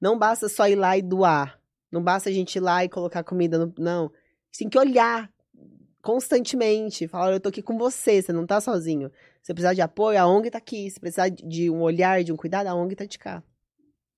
Não 0.00 0.16
basta 0.16 0.48
só 0.48 0.68
ir 0.68 0.76
lá 0.76 0.96
e 0.96 1.02
doar. 1.02 1.59
Não 1.90 2.02
basta 2.02 2.28
a 2.28 2.32
gente 2.32 2.54
ir 2.56 2.61
lá 2.61 2.84
e 2.84 2.88
colocar 2.88 3.24
comida 3.24 3.59
no. 3.59 3.72
Não. 3.78 4.12
Tem 4.56 4.68
que 4.68 4.78
olhar 4.78 5.28
constantemente. 6.03 7.09
Falar, 7.09 7.26
"Olha, 7.26 7.34
eu 7.36 7.40
tô 7.40 7.49
aqui 7.49 7.62
com 7.62 7.76
você, 7.78 8.20
você 8.22 8.32
não 8.32 8.46
tá 8.46 8.61
sozinho. 8.61 9.11
Se 9.42 9.53
precisar 9.55 9.74
de 9.74 9.80
apoio, 9.80 10.20
a 10.20 10.26
ONG 10.26 10.51
tá 10.51 10.59
aqui. 10.59 10.90
Se 10.90 10.99
precisar 11.01 11.28
de- 11.28 11.42
de 11.46 11.70
um 11.70 11.80
olhar, 11.80 12.22
de 12.22 12.32
um 12.32 12.36
cuidado, 12.36 12.66
a 12.66 12.74
ONG 12.74 12.94
tá 12.96 13.05
de 13.05 13.18
cá. 13.18 13.42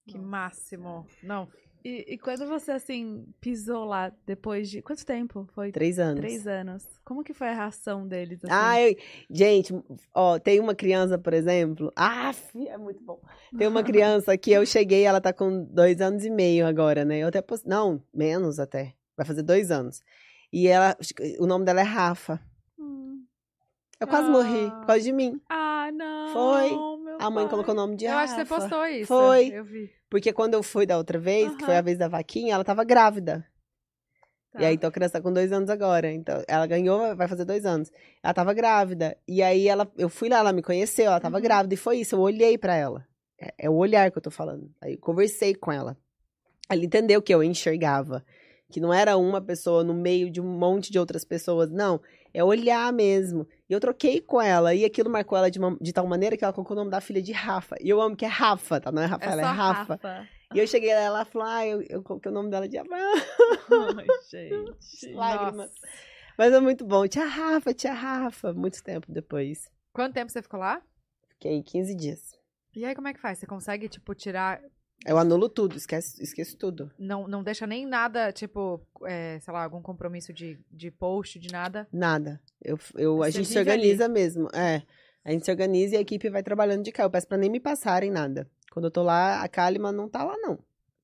Que 0.07 0.19
máximo. 0.19 1.07
Não, 1.23 1.49
E, 1.83 2.13
e 2.13 2.19
quando 2.19 2.47
você, 2.47 2.73
assim, 2.73 3.25
pisou 3.41 3.87
lá 3.87 4.13
depois 4.27 4.69
de. 4.69 4.83
Quanto 4.83 5.03
tempo? 5.07 5.49
Foi 5.55 5.73
Três 5.73 5.99
anos. 5.99 6.21
três 6.21 6.47
anos. 6.47 6.87
Como 7.03 7.25
que 7.25 7.33
foi 7.33 7.49
a 7.49 7.55
reação 7.55 8.07
deles? 8.07 8.45
Assim? 8.45 8.53
Ah, 8.55 8.83
eu- 8.83 8.95
gente, 9.31 9.73
ó, 10.15 10.39
tem 10.39 10.61
uma 10.61 10.75
criança, 10.75 11.17
por 11.17 11.33
exemplo. 11.33 11.91
Ah, 11.97 12.33
é 12.69 12.77
muito 12.77 13.03
bom. 13.03 13.19
Tem 13.57 13.67
uma 13.67 13.83
criança 13.83 14.37
que 14.37 14.51
eu 14.51 14.67
cheguei, 14.67 15.05
ela 15.05 15.23
tá 15.23 15.33
com 15.33 15.65
dois 15.65 16.03
anos 16.03 16.23
e 16.23 16.29
meio 16.29 16.67
agora, 16.67 17.03
né? 17.03 17.21
Eu 17.21 17.29
até 17.29 17.41
post... 17.41 17.67
Não, 17.67 18.03
menos 18.13 18.59
até. 18.61 18.93
Vai 19.17 19.25
fazer 19.25 19.43
dois 19.43 19.71
anos. 19.71 20.03
E 20.53 20.67
ela, 20.69 20.97
o 21.39 21.47
nome 21.47 21.65
dela 21.65 21.81
é 21.81 21.85
Rafa. 21.85 22.41
Hum. 22.79 23.25
Eu 24.01 24.07
quase 24.07 24.29
Ah. 24.29 24.31
morri 24.31 24.71
por 24.71 24.87
causa 24.87 25.03
de 25.03 25.13
mim. 25.13 25.41
Ah, 25.49 25.91
não. 25.93 26.33
Foi. 26.33 26.71
meu 26.71 27.17
A 27.21 27.31
mãe 27.31 27.45
pai. 27.45 27.51
colocou 27.51 27.73
o 27.75 27.77
nome 27.77 27.97
de 27.97 28.05
eu 28.07 28.11
Rafa. 28.11 28.23
acho 28.25 28.35
que 28.37 28.45
você 28.47 28.61
postou 28.61 28.87
isso. 28.87 29.07
Foi. 29.07 29.49
Eu 29.49 29.65
vi. 29.65 29.91
Porque 30.09 30.33
quando 30.33 30.55
eu 30.55 30.63
fui 30.63 30.87
da 30.87 30.97
outra 30.97 31.19
vez, 31.19 31.55
que 31.55 31.65
foi 31.65 31.77
a 31.77 31.81
vez 31.83 31.97
da 31.99 32.09
vaquinha, 32.09 32.55
ela 32.55 32.65
tava 32.65 32.83
grávida. 32.85 33.47
Tá. 34.53 34.61
E 34.63 34.65
aí, 34.65 34.75
então 34.75 34.89
a 34.89 34.93
criança 34.93 35.13
tá 35.13 35.21
com 35.21 35.33
dois 35.33 35.53
anos 35.53 35.71
agora. 35.71 36.11
Então, 36.11 36.43
ela 36.49 36.67
ganhou, 36.67 37.15
vai 37.15 37.29
fazer 37.29 37.45
dois 37.45 37.65
anos. 37.65 37.89
Ela 38.21 38.35
tava 38.35 38.53
grávida. 38.53 39.17
E 39.29 39.41
aí, 39.43 39.69
ela, 39.69 39.89
eu 39.97 40.09
fui 40.09 40.29
lá, 40.29 40.39
ela 40.39 40.53
me 40.53 40.61
conheceu, 40.63 41.07
ela 41.07 41.21
tava 41.21 41.37
Uhum. 41.37 41.43
grávida. 41.43 41.75
E 41.75 41.77
foi 41.77 41.99
isso, 41.99 42.17
eu 42.17 42.21
olhei 42.21 42.59
pra 42.59 42.75
ela. 42.75 43.07
É, 43.41 43.55
é 43.67 43.71
o 43.71 43.75
olhar 43.75 44.11
que 44.11 44.19
eu 44.19 44.23
tô 44.23 44.31
falando. 44.33 44.69
Aí, 44.81 44.95
eu 44.95 44.99
conversei 44.99 45.55
com 45.55 45.71
ela. 45.71 45.97
Ela 46.69 46.85
entendeu 46.85 47.23
que 47.23 47.33
eu 47.33 47.45
enxergava. 47.45 48.25
Que 48.71 48.81
não 48.81 48.93
era 48.95 49.17
uma 49.17 49.41
pessoa 49.41 49.83
no 49.85 49.93
meio 49.93 50.31
de 50.31 50.41
um 50.41 50.47
monte 50.47 50.91
de 50.93 50.99
outras 50.99 51.25
pessoas, 51.25 51.69
não. 51.71 52.01
É 52.33 52.43
olhar 52.45 52.93
mesmo. 52.93 53.47
E 53.69 53.73
eu 53.73 53.81
troquei 53.81 54.21
com 54.21 54.41
ela, 54.41 54.73
e 54.75 54.85
aquilo 54.85 55.11
marcou 55.11 55.37
ela 55.37 55.51
de, 55.51 55.59
uma- 55.59 55.77
de 55.81 55.93
tal 55.93 56.07
maneira 56.07 56.37
que 56.37 56.45
ela 56.45 56.53
colocou 56.53 56.77
o 56.77 56.79
nome 56.79 56.91
da 56.91 57.01
filha 57.01 57.21
de 57.21 57.33
Rafa. 57.33 57.77
E 57.81 57.89
eu 57.91 58.01
amo 58.01 58.17
que 58.17 58.25
é 58.25 58.29
Rafa, 58.29 58.81
tá? 58.81 58.91
Não 58.93 59.03
é 59.03 59.07
Rafaela, 59.07 59.43
é, 59.43 59.45
só 59.45 59.51
Rafa. 59.53 60.29
E 60.55 60.59
eu 60.59 60.67
cheguei 60.67 60.93
lá, 60.95 61.01
ela 61.01 61.25
falou, 61.25 61.47
ah, 61.49 61.67
eu, 61.67 61.83
eu 61.89 62.03
coloquei 62.03 62.31
o 62.31 62.35
nome 62.35 62.51
dela 62.51 62.69
de 62.69 62.79
Abraão. 62.79 63.13
Ai, 63.99 64.07
gente. 64.31 65.11
Lágrimas. 65.15 65.71
Nossa. 65.71 65.89
Mas 66.39 66.53
é 66.53 66.61
muito 66.61 66.85
bom. 66.87 67.07
Tia 67.07 67.25
Rafa, 67.27 67.75
tia 67.75 67.93
Rafa. 67.93 68.53
Muito 68.53 68.83
tempo 68.83 69.13
depois. 69.13 69.69
Quanto 69.93 70.15
tempo 70.15 70.31
você 70.33 70.41
ficou 70.41 70.59
lá? 70.61 70.81
Fiquei 71.35 71.63
15 71.63 71.95
dias. 71.95 72.21
E 72.75 72.85
aí, 72.85 72.95
como 72.95 73.09
é 73.09 73.13
que 73.13 73.21
faz? 73.21 73.39
Você 73.39 73.47
consegue, 73.47 73.89
tipo, 73.89 74.15
tirar. 74.15 74.61
Eu 75.07 75.17
anulo 75.17 75.49
tudo, 75.49 75.77
esquece, 75.77 76.23
esqueço 76.23 76.57
tudo. 76.59 76.91
Não, 76.99 77.27
não 77.27 77.43
deixa 77.43 77.67
nem 77.67 77.87
nada, 77.87 78.31
tipo, 78.33 78.87
é, 79.07 79.39
sei 79.41 79.53
lá, 79.53 79.65
algum 79.65 79.81
compromisso 79.81 80.33
de, 80.33 80.59
de 80.71 80.91
post, 80.91 81.39
de 81.39 81.51
nada? 81.51 81.89
Nada. 81.91 82.41
Eu, 82.63 82.79
eu, 82.95 83.23
a 83.23 83.31
gente 83.31 83.49
se 83.49 83.59
vive 83.59 83.71
ali. 83.71 83.81
organiza 83.81 84.09
mesmo. 84.09 84.49
É. 84.55 84.83
A 85.25 85.33
gente 85.33 85.45
se 85.45 85.51
organiza 85.51 85.95
e 85.95 85.99
a 85.99 86.01
equipe 86.01 86.29
vai 86.29 86.43
trabalhando 86.43 86.85
de 86.85 86.93
cá. 86.93 87.03
Eu 87.03 87.11
peço 87.11 87.27
pra 87.27 87.39
nem 87.39 87.51
me 87.51 87.61
passarem 87.61 88.11
nada. 88.11 88.49
Quando 88.71 88.87
eu 88.87 88.91
tô 88.91 89.03
lá, 89.03 89.43
a 89.43 89.49
Kalima 89.49 89.91
não 89.91 90.09
tá 90.09 90.23
lá, 90.23 90.37
não. 90.39 90.59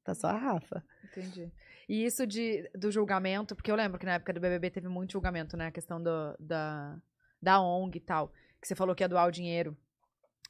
Tá 0.05 0.15
só 0.15 0.29
a 0.29 0.37
Rafa. 0.37 0.85
Entendi. 1.05 1.51
E 1.89 2.05
isso 2.05 2.27
de, 2.27 2.69
do 2.75 2.91
julgamento, 2.91 3.55
porque 3.55 3.71
eu 3.71 3.77
lembro 3.77 3.99
que 3.99 4.07
na 4.07 4.15
época 4.15 4.33
do 4.33 4.41
BBB 4.41 4.71
teve 4.71 4.89
muito 4.89 5.13
julgamento, 5.13 5.57
né? 5.57 5.69
A 5.69 5.73
questão 5.73 6.03
do, 6.03 6.37
da, 6.39 6.97
da 7.41 7.61
ONG 7.61 7.99
e 7.99 8.01
tal. 8.01 8.33
Que 8.61 8.69
você 8.69 8.75
falou 8.75 8.95
que 8.95 9.03
ia 9.03 9.09
doar 9.09 9.27
o 9.27 9.33
dinheiro. 9.33 9.77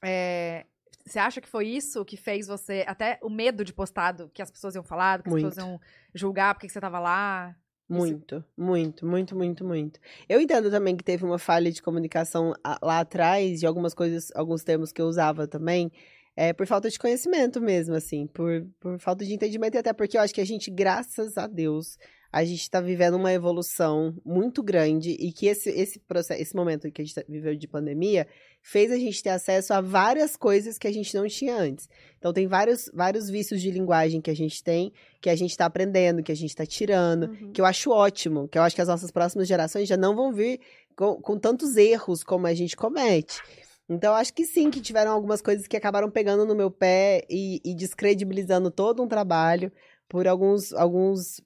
É, 0.02 0.66
você 1.06 1.18
acha 1.18 1.40
que 1.40 1.48
foi 1.48 1.68
isso 1.68 2.04
que 2.04 2.16
fez 2.16 2.46
você. 2.46 2.84
Até 2.86 3.18
o 3.22 3.30
medo 3.30 3.64
de 3.64 3.72
postar, 3.72 4.12
do 4.12 4.28
que 4.28 4.42
as 4.42 4.50
pessoas 4.50 4.74
iam 4.74 4.82
falar, 4.84 5.22
que 5.22 5.28
as 5.28 5.32
Muito. 5.32 5.48
pessoas 5.48 5.64
iam 5.66 5.80
julgar 6.14 6.54
porque 6.54 6.66
que 6.66 6.72
você 6.72 6.80
tava 6.80 6.98
lá? 6.98 7.54
Muito, 7.88 8.44
muito, 8.56 9.06
muito, 9.06 9.36
muito, 9.36 9.64
muito. 9.64 10.00
Eu 10.28 10.40
entendo 10.40 10.68
também 10.70 10.96
que 10.96 11.04
teve 11.04 11.24
uma 11.24 11.38
falha 11.38 11.70
de 11.70 11.80
comunicação 11.80 12.52
a- 12.64 12.78
lá 12.82 12.98
atrás, 12.98 13.60
de 13.60 13.66
algumas 13.66 13.94
coisas, 13.94 14.32
alguns 14.34 14.64
termos 14.64 14.90
que 14.90 15.00
eu 15.00 15.06
usava 15.06 15.46
também, 15.46 15.92
é, 16.34 16.52
por 16.52 16.66
falta 16.66 16.90
de 16.90 16.98
conhecimento 16.98 17.60
mesmo, 17.60 17.94
assim, 17.94 18.26
por, 18.26 18.66
por 18.80 18.98
falta 18.98 19.24
de 19.24 19.32
entendimento, 19.32 19.76
e 19.76 19.78
até 19.78 19.92
porque 19.92 20.18
eu 20.18 20.20
acho 20.20 20.34
que 20.34 20.40
a 20.40 20.44
gente, 20.44 20.68
graças 20.68 21.38
a 21.38 21.46
Deus, 21.46 21.96
a 22.32 22.44
gente 22.44 22.60
está 22.62 22.80
vivendo 22.80 23.14
uma 23.14 23.32
evolução 23.32 24.14
muito 24.24 24.62
grande 24.62 25.10
e 25.18 25.32
que 25.32 25.46
esse, 25.46 25.70
esse 25.70 25.98
processo, 26.00 26.40
esse 26.42 26.54
momento 26.56 26.90
que 26.90 27.00
a 27.00 27.04
gente 27.04 27.14
tá- 27.14 27.24
viveu 27.28 27.54
de 27.56 27.66
pandemia 27.68 28.26
fez 28.60 28.90
a 28.90 28.96
gente 28.98 29.22
ter 29.22 29.30
acesso 29.30 29.72
a 29.72 29.80
várias 29.80 30.36
coisas 30.36 30.76
que 30.76 30.86
a 30.88 30.92
gente 30.92 31.14
não 31.14 31.26
tinha 31.28 31.56
antes. 31.56 31.88
Então, 32.18 32.32
tem 32.32 32.46
vários, 32.46 32.90
vários 32.92 33.30
vícios 33.30 33.62
de 33.62 33.70
linguagem 33.70 34.20
que 34.20 34.30
a 34.30 34.34
gente 34.34 34.62
tem, 34.62 34.92
que 35.20 35.30
a 35.30 35.36
gente 35.36 35.50
está 35.52 35.66
aprendendo, 35.66 36.22
que 36.22 36.32
a 36.32 36.36
gente 36.36 36.50
está 36.50 36.66
tirando 36.66 37.30
Uhum. 37.30 37.52
que 37.52 37.60
eu 37.60 37.64
acho 37.64 37.90
ótimo, 37.90 38.48
que 38.48 38.58
eu 38.58 38.62
acho 38.62 38.74
que 38.74 38.82
as 38.82 38.88
nossas 38.88 39.10
próximas 39.10 39.46
gerações 39.46 39.88
já 39.88 39.96
não 39.96 40.14
vão 40.16 40.32
vir 40.32 40.60
com, 40.96 41.14
com 41.20 41.38
tantos 41.38 41.76
erros 41.76 42.24
como 42.24 42.46
a 42.46 42.54
gente 42.54 42.76
comete. 42.76 43.40
Então, 43.88 44.14
acho 44.14 44.34
que 44.34 44.44
sim, 44.44 44.68
que 44.68 44.80
tiveram 44.80 45.12
algumas 45.12 45.40
coisas 45.40 45.68
que 45.68 45.76
acabaram 45.76 46.10
pegando 46.10 46.44
no 46.44 46.56
meu 46.56 46.70
pé 46.72 47.24
e, 47.30 47.60
e 47.64 47.72
descredibilizando 47.72 48.68
todo 48.70 49.00
um 49.02 49.06
trabalho 49.06 49.70
por 50.08 50.26
alguns, 50.26 50.72
alguns 50.72 51.40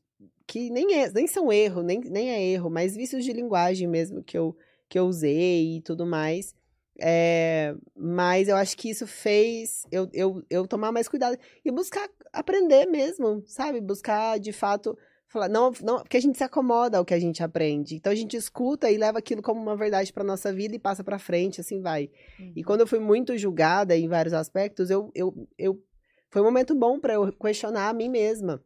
que 0.51 0.69
nem, 0.69 0.95
é, 0.95 1.09
nem 1.13 1.29
são 1.29 1.53
erro, 1.53 1.81
nem, 1.81 2.01
nem 2.01 2.29
é 2.33 2.43
erro, 2.43 2.69
mas 2.69 2.97
vícios 2.97 3.25
de 3.25 3.33
linguagem 3.33 3.87
mesmo 3.87 4.21
que 4.21 4.37
eu, 4.37 4.57
que 4.89 4.99
eu 4.99 5.05
usei 5.05 5.77
e 5.77 5.81
tudo 5.81 6.05
mais. 6.05 6.57
É, 6.99 7.73
mas 7.97 8.49
eu 8.49 8.57
acho 8.57 8.77
que 8.77 8.91
isso 8.91 9.07
fez 9.07 9.87
eu, 9.93 10.11
eu, 10.13 10.43
eu 10.51 10.67
tomar 10.67 10.91
mais 10.91 11.07
cuidado 11.07 11.39
e 11.65 11.71
buscar 11.71 12.07
aprender 12.33 12.85
mesmo, 12.87 13.45
sabe? 13.47 13.81
Buscar 13.81 14.41
de 14.41 14.53
fato 14.53 14.99
falar, 15.29 15.49
não, 15.49 15.71
não, 15.83 16.01
porque 16.01 16.17
a 16.17 16.21
gente 16.21 16.37
se 16.37 16.43
acomoda 16.43 16.99
ao 16.99 17.05
que 17.05 17.15
a 17.15 17.21
gente 17.21 17.45
aprende. 17.45 17.95
Então 17.95 18.13
a 18.13 18.17
gente 18.17 18.37
escuta 18.37 18.91
e 18.91 18.99
leva 18.99 19.21
aquilo 19.21 19.41
como 19.41 19.63
uma 19.63 19.77
verdade 19.77 20.13
para 20.13 20.25
nossa 20.25 20.53
vida 20.53 20.75
e 20.75 20.81
passa 20.81 21.05
para 21.05 21.21
frente, 21.21 21.61
assim 21.61 21.81
vai. 21.81 22.11
E 22.57 22.65
quando 22.65 22.81
eu 22.81 22.89
fui 22.89 22.99
muito 22.99 23.39
julgada 23.39 23.97
em 23.97 24.09
vários 24.09 24.35
aspectos, 24.35 24.91
eu, 24.91 25.13
eu, 25.15 25.49
eu 25.57 25.81
foi 26.29 26.43
um 26.43 26.47
momento 26.47 26.75
bom 26.75 26.99
para 26.99 27.15
eu 27.15 27.33
questionar 27.35 27.89
a 27.89 27.93
mim 27.93 28.09
mesma. 28.09 28.61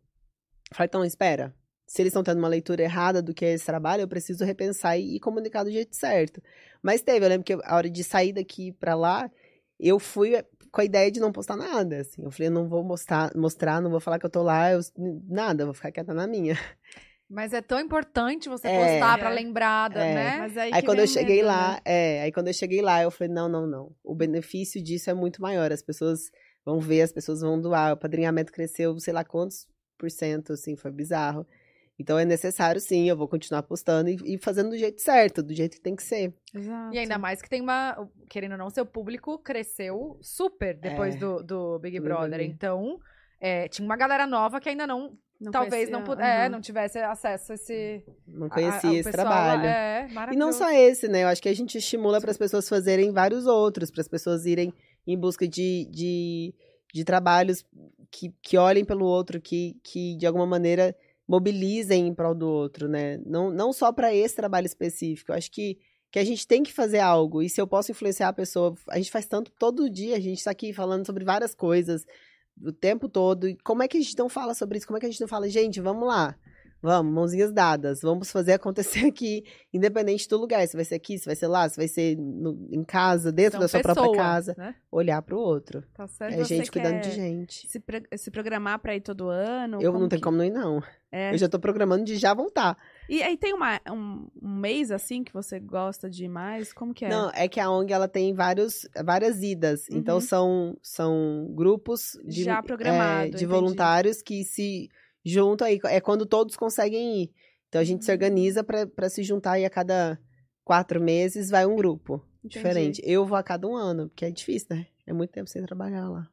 Falei, 0.72 0.88
então, 0.88 1.04
espera. 1.04 1.54
Se 1.94 2.02
eles 2.02 2.10
estão 2.10 2.24
tendo 2.24 2.38
uma 2.40 2.48
leitura 2.48 2.82
errada 2.82 3.22
do 3.22 3.32
que 3.32 3.44
é 3.44 3.52
esse 3.52 3.64
trabalho, 3.64 4.00
eu 4.00 4.08
preciso 4.08 4.44
repensar 4.44 4.98
e, 4.98 5.14
e 5.14 5.20
comunicar 5.20 5.62
do 5.62 5.70
jeito 5.70 5.94
certo. 5.94 6.42
Mas 6.82 7.02
teve, 7.02 7.24
eu 7.24 7.28
lembro 7.28 7.44
que 7.44 7.52
a 7.52 7.76
hora 7.76 7.88
de 7.88 8.02
sair 8.02 8.32
daqui 8.32 8.72
para 8.72 8.96
lá, 8.96 9.30
eu 9.78 10.00
fui 10.00 10.32
com 10.72 10.80
a 10.80 10.84
ideia 10.84 11.08
de 11.08 11.20
não 11.20 11.30
postar 11.30 11.54
nada, 11.54 12.00
assim. 12.00 12.24
Eu 12.24 12.32
falei, 12.32 12.48
eu 12.48 12.52
não 12.52 12.68
vou 12.68 12.82
mostrar, 12.82 13.30
mostrar, 13.36 13.80
não 13.80 13.92
vou 13.92 14.00
falar 14.00 14.18
que 14.18 14.26
eu 14.26 14.30
tô 14.30 14.42
lá, 14.42 14.72
eu, 14.72 14.80
nada, 15.28 15.62
eu 15.62 15.66
vou 15.68 15.74
ficar 15.74 15.92
quieta 15.92 16.12
na 16.12 16.26
minha. 16.26 16.58
Mas 17.30 17.52
é 17.52 17.62
tão 17.62 17.78
importante 17.78 18.48
você 18.48 18.66
É. 18.66 18.76
postar 18.76 19.16
pra 19.16 19.30
É. 19.30 19.34
lembrada, 19.34 20.00
É. 20.04 20.14
né? 20.14 20.36
Mas 20.38 20.56
aí, 20.58 20.70
Aí 20.74 20.82
quando 20.82 20.98
eu 20.98 21.06
cheguei 21.06 21.36
medo, 21.36 21.46
lá, 21.46 21.74
né? 21.74 21.80
é, 21.84 22.22
aí 22.22 22.32
quando 22.32 22.48
eu 22.48 22.54
cheguei 22.54 22.82
lá, 22.82 23.04
eu 23.04 23.10
falei, 23.12 23.32
não, 23.32 23.48
não, 23.48 23.68
não. 23.68 23.92
O 24.02 24.16
benefício 24.16 24.82
disso 24.82 25.10
é 25.10 25.14
muito 25.14 25.40
maior. 25.40 25.70
As 25.70 25.80
pessoas 25.80 26.28
vão 26.64 26.80
ver, 26.80 27.02
as 27.02 27.12
pessoas 27.12 27.40
vão 27.40 27.60
doar. 27.60 27.92
O 27.92 27.96
padrinhamento 27.96 28.50
cresceu, 28.52 28.98
sei 28.98 29.14
lá 29.14 29.22
quantos 29.22 29.68
por 29.96 30.10
cento, 30.10 30.54
assim, 30.54 30.74
foi 30.74 30.90
bizarro. 30.90 31.46
Então 31.98 32.18
é 32.18 32.24
necessário, 32.24 32.80
sim, 32.80 33.08
eu 33.08 33.16
vou 33.16 33.28
continuar 33.28 33.62
postando 33.62 34.08
e, 34.10 34.16
e 34.34 34.38
fazendo 34.38 34.70
do 34.70 34.76
jeito 34.76 35.00
certo, 35.00 35.42
do 35.42 35.54
jeito 35.54 35.76
que 35.76 35.80
tem 35.80 35.94
que 35.94 36.02
ser. 36.02 36.34
Exato. 36.52 36.92
E 36.94 36.98
ainda 36.98 37.18
mais 37.18 37.40
que 37.40 37.48
tem 37.48 37.60
uma. 37.60 38.08
Querendo 38.28 38.52
ou 38.52 38.58
não, 38.58 38.68
seu 38.70 38.84
público 38.84 39.38
cresceu 39.38 40.18
super 40.20 40.76
depois 40.76 41.14
É. 41.14 41.18
do, 41.18 41.42
do 41.42 41.78
Big 41.78 42.00
Brother. 42.00 42.40
Então, 42.40 42.98
é, 43.40 43.68
tinha 43.68 43.84
uma 43.86 43.96
galera 43.96 44.26
nova 44.26 44.60
que 44.60 44.68
ainda 44.68 44.86
não. 44.86 45.16
Não 45.40 45.50
talvez 45.50 45.72
conhecia, 45.88 45.92
não, 45.98 46.04
puder, 46.04 46.24
é, 46.24 46.40
aham. 46.42 46.48
não 46.48 46.60
tivesse 46.60 46.96
acesso 46.98 47.52
a 47.52 47.54
esse. 47.56 48.04
Não 48.26 48.46
a- 48.46 48.50
conhecia 48.50 48.88
a- 48.88 48.92
o 48.92 48.96
esse 48.96 49.10
pessoal, 49.10 49.26
trabalho. 49.26 49.64
É, 49.66 50.06
E 50.32 50.36
não 50.36 50.52
só 50.52 50.70
esse, 50.70 51.06
né? 51.08 51.24
Eu 51.24 51.28
acho 51.28 51.42
que 51.42 51.48
a 51.48 51.54
gente 51.54 51.76
estimula 51.76 52.20
para 52.20 52.30
as 52.30 52.38
pessoas 52.38 52.68
fazerem 52.68 53.12
vários 53.12 53.44
outros, 53.44 53.90
para 53.90 54.00
as 54.00 54.08
pessoas 54.08 54.46
irem 54.46 54.72
em 55.06 55.18
busca 55.18 55.46
de, 55.46 55.86
de, 55.90 56.54
de 56.94 57.04
trabalhos 57.04 57.64
que, 58.10 58.32
que 58.42 58.56
olhem 58.56 58.84
pelo 58.84 59.04
outro, 59.04 59.40
que, 59.40 59.76
que 59.82 60.16
de 60.16 60.24
alguma 60.26 60.46
maneira 60.46 60.94
mobilizem 61.28 62.06
em 62.06 62.14
prol 62.14 62.34
do 62.34 62.48
outro, 62.48 62.88
né? 62.88 63.18
Não, 63.24 63.50
não 63.50 63.72
só 63.72 63.92
para 63.92 64.14
esse 64.14 64.34
trabalho 64.36 64.66
específico. 64.66 65.32
Eu 65.32 65.36
acho 65.36 65.50
que, 65.50 65.78
que 66.10 66.18
a 66.18 66.24
gente 66.24 66.46
tem 66.46 66.62
que 66.62 66.72
fazer 66.72 66.98
algo. 67.00 67.42
E 67.42 67.48
se 67.48 67.60
eu 67.60 67.66
posso 67.66 67.90
influenciar 67.90 68.28
a 68.28 68.32
pessoa, 68.32 68.74
a 68.88 68.96
gente 68.98 69.10
faz 69.10 69.26
tanto 69.26 69.50
todo 69.58 69.90
dia, 69.90 70.16
a 70.16 70.20
gente 70.20 70.38
está 70.38 70.50
aqui 70.50 70.72
falando 70.72 71.04
sobre 71.06 71.24
várias 71.24 71.54
coisas 71.54 72.04
o 72.62 72.70
tempo 72.72 73.08
todo. 73.08 73.48
E 73.48 73.56
como 73.64 73.82
é 73.82 73.88
que 73.88 73.96
a 73.96 74.00
gente 74.00 74.16
não 74.18 74.28
fala 74.28 74.54
sobre 74.54 74.78
isso? 74.78 74.86
Como 74.86 74.96
é 74.96 75.00
que 75.00 75.06
a 75.06 75.10
gente 75.10 75.20
não 75.20 75.28
fala, 75.28 75.48
gente, 75.48 75.80
vamos 75.80 76.06
lá. 76.06 76.36
Vamos, 76.80 77.14
mãozinhas 77.14 77.50
dadas, 77.50 78.02
vamos 78.02 78.30
fazer 78.30 78.52
acontecer 78.52 79.06
aqui, 79.08 79.42
independente 79.72 80.28
do 80.28 80.36
lugar. 80.36 80.68
Se 80.68 80.76
vai 80.76 80.84
ser 80.84 80.96
aqui, 80.96 81.18
se 81.18 81.24
vai 81.24 81.34
ser 81.34 81.46
lá, 81.46 81.66
se 81.66 81.78
vai 81.78 81.88
ser 81.88 82.14
no- 82.18 82.68
em 82.70 82.84
casa, 82.84 83.32
dentro 83.32 83.58
da 83.58 83.66
sua 83.66 83.80
própria 83.80 84.12
casa. 84.12 84.54
Né? 84.58 84.74
Olhar 84.92 85.22
pro 85.22 85.38
outro. 85.38 85.82
Tá 85.94 86.06
certo. 86.06 86.38
É 86.38 86.44
gente 86.44 86.70
cuidando 86.70 87.00
de 87.00 87.10
gente. 87.12 87.66
Se, 87.70 87.82
se 88.18 88.30
programar 88.30 88.78
pra 88.80 88.94
ir 88.94 89.00
todo 89.00 89.30
ano? 89.30 89.80
Eu 89.80 89.94
não 89.94 90.08
tenho 90.10 90.20
que- 90.20 90.24
como 90.24 90.36
não 90.36 90.44
ir, 90.44 90.50
não. 90.50 90.82
É. 91.16 91.32
Eu 91.32 91.38
já 91.38 91.48
tô 91.48 91.60
programando 91.60 92.02
de 92.04 92.16
já 92.16 92.34
voltar. 92.34 92.76
E 93.08 93.22
aí 93.22 93.36
tem 93.36 93.54
uma, 93.54 93.80
um, 93.88 94.26
um 94.42 94.48
mês, 94.58 94.90
assim, 94.90 95.22
que 95.22 95.32
você 95.32 95.60
gosta 95.60 96.10
de 96.10 96.26
mais? 96.26 96.72
Como 96.72 96.92
que 96.92 97.04
é? 97.04 97.08
Não, 97.08 97.30
é 97.32 97.46
que 97.46 97.60
a 97.60 97.70
ONG 97.70 97.92
ela 97.92 98.08
tem 98.08 98.34
vários, 98.34 98.84
várias 99.04 99.40
idas. 99.40 99.88
Então 99.90 100.16
Uhum. 100.16 100.20
são, 100.20 100.76
são 100.82 101.46
grupos 101.54 102.18
de, 102.24 102.42
Já 102.42 102.58
é, 102.58 102.62
programado, 102.62 103.26
de 103.30 103.36
entendi. 103.36 103.46
voluntários 103.46 104.20
que 104.22 104.42
se 104.42 104.88
juntam 105.24 105.68
aí. 105.68 105.78
É 105.84 106.00
quando 106.00 106.26
todos 106.26 106.56
conseguem 106.56 107.22
ir. 107.22 107.32
Então 107.68 107.80
a 107.80 107.84
gente 107.84 108.04
se 108.04 108.10
Hum. 108.10 108.14
organiza 108.14 108.64
pra 108.64 109.08
se 109.08 109.22
juntar 109.22 109.58
e 109.60 109.64
a 109.64 109.70
cada 109.70 110.18
quatro 110.64 111.00
meses 111.00 111.48
vai 111.48 111.64
um 111.64 111.76
grupo 111.76 112.14
Entendi. 112.38 112.48
diferente. 112.58 113.02
Eu 113.04 113.24
vou 113.24 113.38
a 113.38 113.42
cada 113.44 113.68
um 113.68 113.76
ano, 113.76 114.08
porque 114.08 114.24
é 114.24 114.30
difícil, 114.32 114.68
né? 114.70 114.86
É 115.06 115.12
muito 115.12 115.30
tempo 115.30 115.48
sem 115.48 115.62
trabalhar 115.62 116.08
lá. 116.08 116.28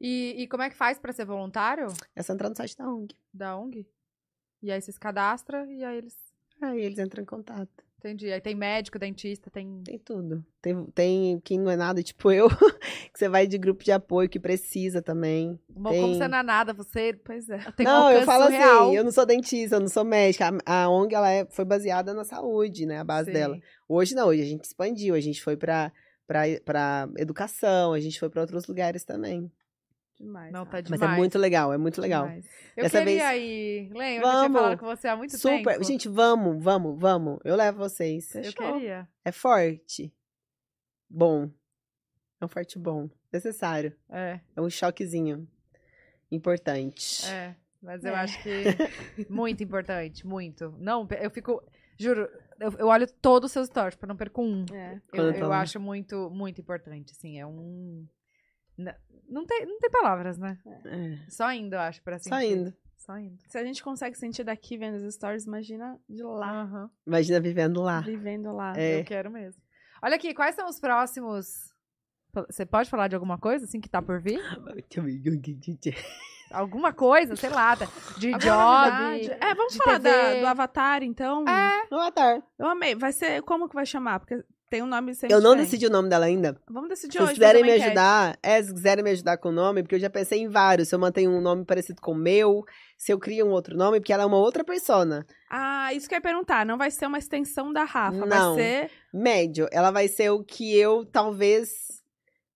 E, 0.00 0.34
e 0.38 0.46
como 0.48 0.62
é 0.62 0.70
que 0.70 0.74
faz 0.76 0.98
pra 0.98 1.12
ser 1.12 1.24
voluntário 1.26 1.86
É 2.16 2.22
só 2.22 2.32
entrar 2.32 2.48
no 2.48 2.56
site 2.56 2.76
da 2.78 2.88
ONG. 2.88 3.14
da 3.32 3.56
ONG? 3.56 3.86
E 4.62 4.70
aí 4.70 4.80
você 4.80 4.92
se 4.92 5.00
cadastra 5.00 5.66
e 5.66 5.82
aí 5.84 5.98
eles. 5.98 6.16
Aí 6.60 6.80
eles 6.80 6.98
entram 6.98 7.22
em 7.22 7.26
contato. 7.26 7.68
Entendi. 7.98 8.32
Aí 8.32 8.40
tem 8.40 8.54
médico, 8.54 8.98
dentista, 8.98 9.48
tem. 9.50 9.80
Tem 9.84 9.96
tudo. 9.98 10.44
Tem, 10.60 10.84
tem 10.86 11.40
quem 11.44 11.58
não 11.60 11.70
é 11.70 11.76
nada, 11.76 12.02
tipo 12.02 12.30
eu, 12.32 12.48
que 12.48 13.16
você 13.18 13.28
vai 13.28 13.46
de 13.46 13.56
grupo 13.58 13.84
de 13.84 13.92
apoio 13.92 14.28
que 14.28 14.40
precisa 14.40 15.00
também. 15.00 15.58
Bom, 15.68 15.90
Tem- 15.90 16.00
como 16.00 16.14
você 16.14 16.26
não 16.28 16.38
é 16.38 16.42
nada, 16.42 16.72
você 16.72 17.12
Pois 17.24 17.48
é. 17.48 17.58
tem 17.76 17.86
não, 17.86 18.10
eu 18.10 18.22
falo 18.22 18.44
surreal. 18.44 18.86
assim, 18.88 18.96
eu 18.96 19.04
não 19.04 19.12
sou 19.12 19.24
dentista, 19.26 19.76
eu 19.76 19.80
não 19.80 19.88
sou 19.88 20.04
médica. 20.04 20.50
A, 20.66 20.82
a 20.84 20.88
ONG 20.90 21.14
ela 21.14 21.30
é- 21.30 21.46
foi 21.50 21.64
baseada 21.64 22.12
na 22.12 22.24
saúde, 22.24 22.86
né? 22.86 22.98
A 22.98 23.04
base 23.04 23.26
Sim. 23.26 23.32
dela. 23.34 23.56
Hoje 23.88 24.14
não, 24.16 24.28
hoje 24.28 24.42
a 24.42 24.46
gente 24.46 24.64
expandiu, 24.64 25.14
a 25.14 25.20
gente 25.20 25.40
foi 25.42 25.56
pra, 25.56 25.92
pra 26.64 27.08
educação, 27.18 27.92
a 27.92 28.00
gente 28.00 28.18
foi 28.18 28.28
pra 28.28 28.40
outros 28.40 28.66
lugares 28.66 29.04
também. 29.04 29.50
Demais. 30.22 30.52
Não, 30.52 30.64
tá 30.64 30.76
Rafa. 30.78 30.88
Mas 30.90 31.00
Demais. 31.00 31.16
é 31.16 31.18
muito 31.18 31.38
legal, 31.38 31.72
é 31.72 31.78
muito 31.78 32.00
legal. 32.00 32.26
Demais. 32.26 32.46
Eu 32.76 32.82
Dessa 32.84 32.98
queria 33.00 33.36
ir. 33.36 33.88
Lembra? 33.92 34.06
Eu 34.06 34.20
tinha 34.20 34.32
Vamos. 34.32 34.60
falado 34.60 34.78
com 34.78 34.86
você 34.86 35.08
há 35.08 35.16
muito 35.16 35.36
Super. 35.36 35.72
tempo. 35.74 35.84
Gente, 35.84 36.08
vamos, 36.08 36.62
vamos, 36.62 36.98
vamos. 37.00 37.38
Eu 37.44 37.56
levo 37.56 37.78
vocês. 37.78 38.32
eu 38.36 38.52
queria. 38.52 39.08
É 39.24 39.32
forte. 39.32 40.14
Bom. 41.10 41.50
É 42.40 42.44
um 42.44 42.48
forte 42.48 42.78
bom. 42.78 43.10
Necessário. 43.32 43.94
É, 44.10 44.40
É 44.56 44.60
um 44.60 44.70
choquezinho. 44.70 45.46
Importante. 46.30 47.26
é. 47.26 47.54
Mas 47.82 48.04
eu 48.04 48.12
É. 48.12 48.18
acho 48.20 48.40
que 48.44 48.48
muito 49.28 49.62
importante, 49.64 50.24
muito. 50.24 50.72
Não, 50.78 51.06
eu 51.20 51.28
fico, 51.30 51.60
juro, 51.98 52.28
eu, 52.60 52.70
eu 52.78 52.86
olho 52.86 53.08
todos 53.20 53.48
os 53.48 53.52
seus 53.52 53.66
stories, 53.66 53.96
pra 53.96 54.06
não 54.06 54.16
perco 54.16 54.40
um. 54.40 54.64
É. 54.72 55.00
Eu, 55.12 55.32
eu 55.32 55.52
acho 55.52 55.80
muito, 55.80 56.30
muito 56.30 56.60
importante, 56.60 57.10
assim, 57.10 57.40
é 57.40 57.44
um... 57.46 58.06
Não 59.28 59.46
tem, 59.46 59.64
não 59.66 59.78
tem 59.78 59.90
palavras, 59.90 60.36
né? 60.38 60.58
É, 60.84 61.18
Só 61.30 61.50
indo, 61.52 61.74
eu 61.74 61.80
acho, 61.80 62.02
pra 62.02 62.18
sentir. 62.18 62.28
Só 62.34 62.40
indo. 62.42 62.74
Só 62.98 63.16
indo. 63.18 63.38
Se 63.48 63.58
a 63.58 63.64
gente 63.64 63.82
consegue 63.82 64.16
sentir 64.16 64.44
daqui 64.44 64.76
vendo 64.76 64.94
os 64.96 65.14
stories, 65.14 65.44
imagina 65.46 65.98
de 66.08 66.22
lá, 66.22 66.62
Aham. 66.62 66.90
Imagina 67.06 67.40
vivendo 67.40 67.80
lá. 67.82 68.00
vivendo 68.00 68.52
lá. 68.52 68.74
É. 68.76 69.00
Eu 69.00 69.04
quero 69.04 69.30
mesmo. 69.30 69.60
Olha 70.02 70.16
aqui, 70.16 70.34
quais 70.34 70.54
são 70.54 70.68
os 70.68 70.78
próximos... 70.78 71.72
Você 72.48 72.64
pode 72.64 72.88
falar 72.88 73.08
de 73.08 73.14
alguma 73.14 73.36
coisa, 73.38 73.64
assim, 73.66 73.80
que 73.80 73.88
tá 73.90 74.00
por 74.00 74.20
vir? 74.20 74.40
Alguma 76.50 76.92
coisa, 76.92 77.34
sei 77.36 77.48
lá, 77.48 77.74
de 78.18 78.32
Alguma 78.32 78.38
job. 78.38 78.90
novidade? 78.90 79.38
É, 79.42 79.54
vamos 79.54 79.72
de 79.72 79.78
falar 79.78 79.98
da- 79.98 80.34
do 80.40 80.46
Avatar, 80.46 81.02
então. 81.02 81.44
É, 81.48 81.86
Boa 81.88 82.12
tarde. 82.12 82.44
Eu 82.58 82.66
amei. 82.66 82.94
Vai 82.94 83.12
ser. 83.12 83.42
Como 83.42 83.68
que 83.68 83.74
vai 83.74 83.86
chamar? 83.86 84.20
Porque 84.20 84.42
tem 84.72 84.82
um 84.82 84.86
nome 84.86 85.14
sempre. 85.14 85.36
Eu 85.36 85.40
não 85.42 85.50
diferente. 85.50 85.66
decidi 85.70 85.86
o 85.86 85.90
nome 85.90 86.08
dela 86.08 86.24
ainda. 86.24 86.56
Vamos 86.66 86.88
decidir 86.88 87.18
Se 87.18 87.22
hoje. 87.22 87.34
quiserem 87.34 87.60
fazer 87.60 87.70
me 87.72 87.76
enquete. 87.76 87.86
ajudar, 87.88 88.38
é, 88.42 88.62
se 88.62 88.72
quiserem 88.72 89.04
me 89.04 89.10
ajudar 89.10 89.36
com 89.36 89.50
o 89.50 89.52
nome, 89.52 89.82
porque 89.82 89.96
eu 89.96 90.00
já 90.00 90.08
pensei 90.08 90.40
em 90.40 90.48
vários. 90.48 90.88
Se 90.88 90.94
eu 90.94 90.98
mantenho 90.98 91.30
um 91.30 91.42
nome 91.42 91.66
parecido 91.66 92.00
com 92.00 92.12
o 92.12 92.14
meu, 92.16 92.64
se 92.96 93.12
eu 93.12 93.18
crio 93.18 93.46
um 93.46 93.50
outro 93.50 93.76
nome, 93.76 94.00
porque 94.00 94.12
ela 94.14 94.22
é 94.22 94.26
uma 94.26 94.38
outra 94.38 94.64
persona. 94.64 95.26
Ah, 95.50 95.92
isso 95.92 96.08
que 96.08 96.14
eu 96.14 96.16
ia 96.16 96.22
perguntar. 96.22 96.64
Não 96.64 96.78
vai 96.78 96.90
ser 96.90 97.04
uma 97.06 97.18
extensão 97.18 97.70
da 97.70 97.84
Rafa. 97.84 98.24
Não. 98.24 98.54
Vai 98.54 98.62
ser. 98.64 98.90
Médio. 99.12 99.68
Ela 99.70 99.90
vai 99.90 100.08
ser 100.08 100.30
o 100.30 100.42
que 100.42 100.74
eu 100.74 101.04
talvez 101.04 102.01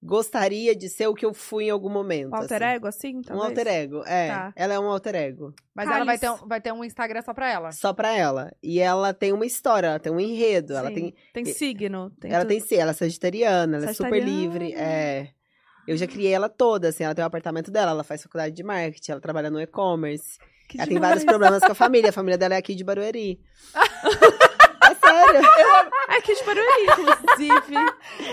gostaria 0.06 0.74
de 0.74 0.88
ser 0.88 1.06
o 1.08 1.14
que 1.14 1.26
eu 1.26 1.34
fui 1.34 1.64
em 1.64 1.70
algum 1.70 1.90
momento. 1.90 2.32
Um 2.32 2.36
alter 2.36 2.62
assim. 2.62 2.74
ego, 2.74 2.86
assim? 2.86 3.16
Um 3.16 3.22
talvez? 3.22 3.48
alter 3.48 3.66
ego, 3.66 4.02
é. 4.06 4.28
Tá. 4.28 4.52
Ela 4.54 4.74
é 4.74 4.78
um 4.78 4.88
alter 4.88 5.14
ego. 5.14 5.54
mas 5.74 5.90
ela 5.90 6.04
vai 6.04 6.18
ter, 6.18 6.30
um, 6.30 6.36
vai 6.48 6.60
ter 6.60 6.72
um 6.72 6.84
Instagram 6.84 7.22
só 7.22 7.34
pra 7.34 7.50
ela. 7.50 7.72
Só 7.72 7.92
pra 7.92 8.16
ela. 8.16 8.52
E 8.62 8.80
ela 8.80 9.12
tem 9.12 9.32
uma 9.32 9.44
história, 9.44 9.88
ela 9.88 9.98
tem 9.98 10.12
um 10.12 10.20
enredo. 10.20 10.74
Ela 10.74 10.88
Sim. 10.88 10.94
tem. 10.94 11.14
Tem 11.32 11.44
signo. 11.44 12.10
Tem 12.20 12.30
ela 12.32 12.44
tudo. 12.44 12.66
tem 12.66 12.78
ela 12.78 12.90
é 12.92 12.94
sagitariana, 12.94 13.76
ela 13.78 13.90
é 13.90 13.92
super 13.92 14.22
livre. 14.22 14.72
É. 14.74 15.28
Eu 15.86 15.96
já 15.96 16.06
criei 16.06 16.32
ela 16.32 16.48
toda, 16.48 16.88
assim, 16.88 17.04
ela 17.04 17.14
tem 17.14 17.22
o 17.22 17.26
apartamento 17.26 17.70
dela, 17.70 17.92
ela 17.92 18.02
faz 18.02 18.22
faculdade 18.22 18.54
de 18.54 18.62
marketing, 18.62 19.12
ela 19.12 19.20
trabalha 19.20 19.50
no 19.50 19.60
e-commerce. 19.60 20.38
Que 20.68 20.78
Ela 20.78 20.86
tem 20.86 20.96
demais. 20.96 21.10
vários 21.10 21.24
problemas 21.24 21.62
com 21.62 21.70
a 21.70 21.74
família, 21.76 22.10
a 22.10 22.12
família 22.12 22.36
dela 22.36 22.54
é 22.54 22.58
aqui 22.58 22.74
de 22.74 22.82
Barueri. 22.82 23.40
é 25.06 25.42
sério. 25.42 25.90
É 26.08 26.16
aqui 26.16 26.34
de 26.34 26.44
Barueri, 26.44 26.82
inclusive. 26.82 27.76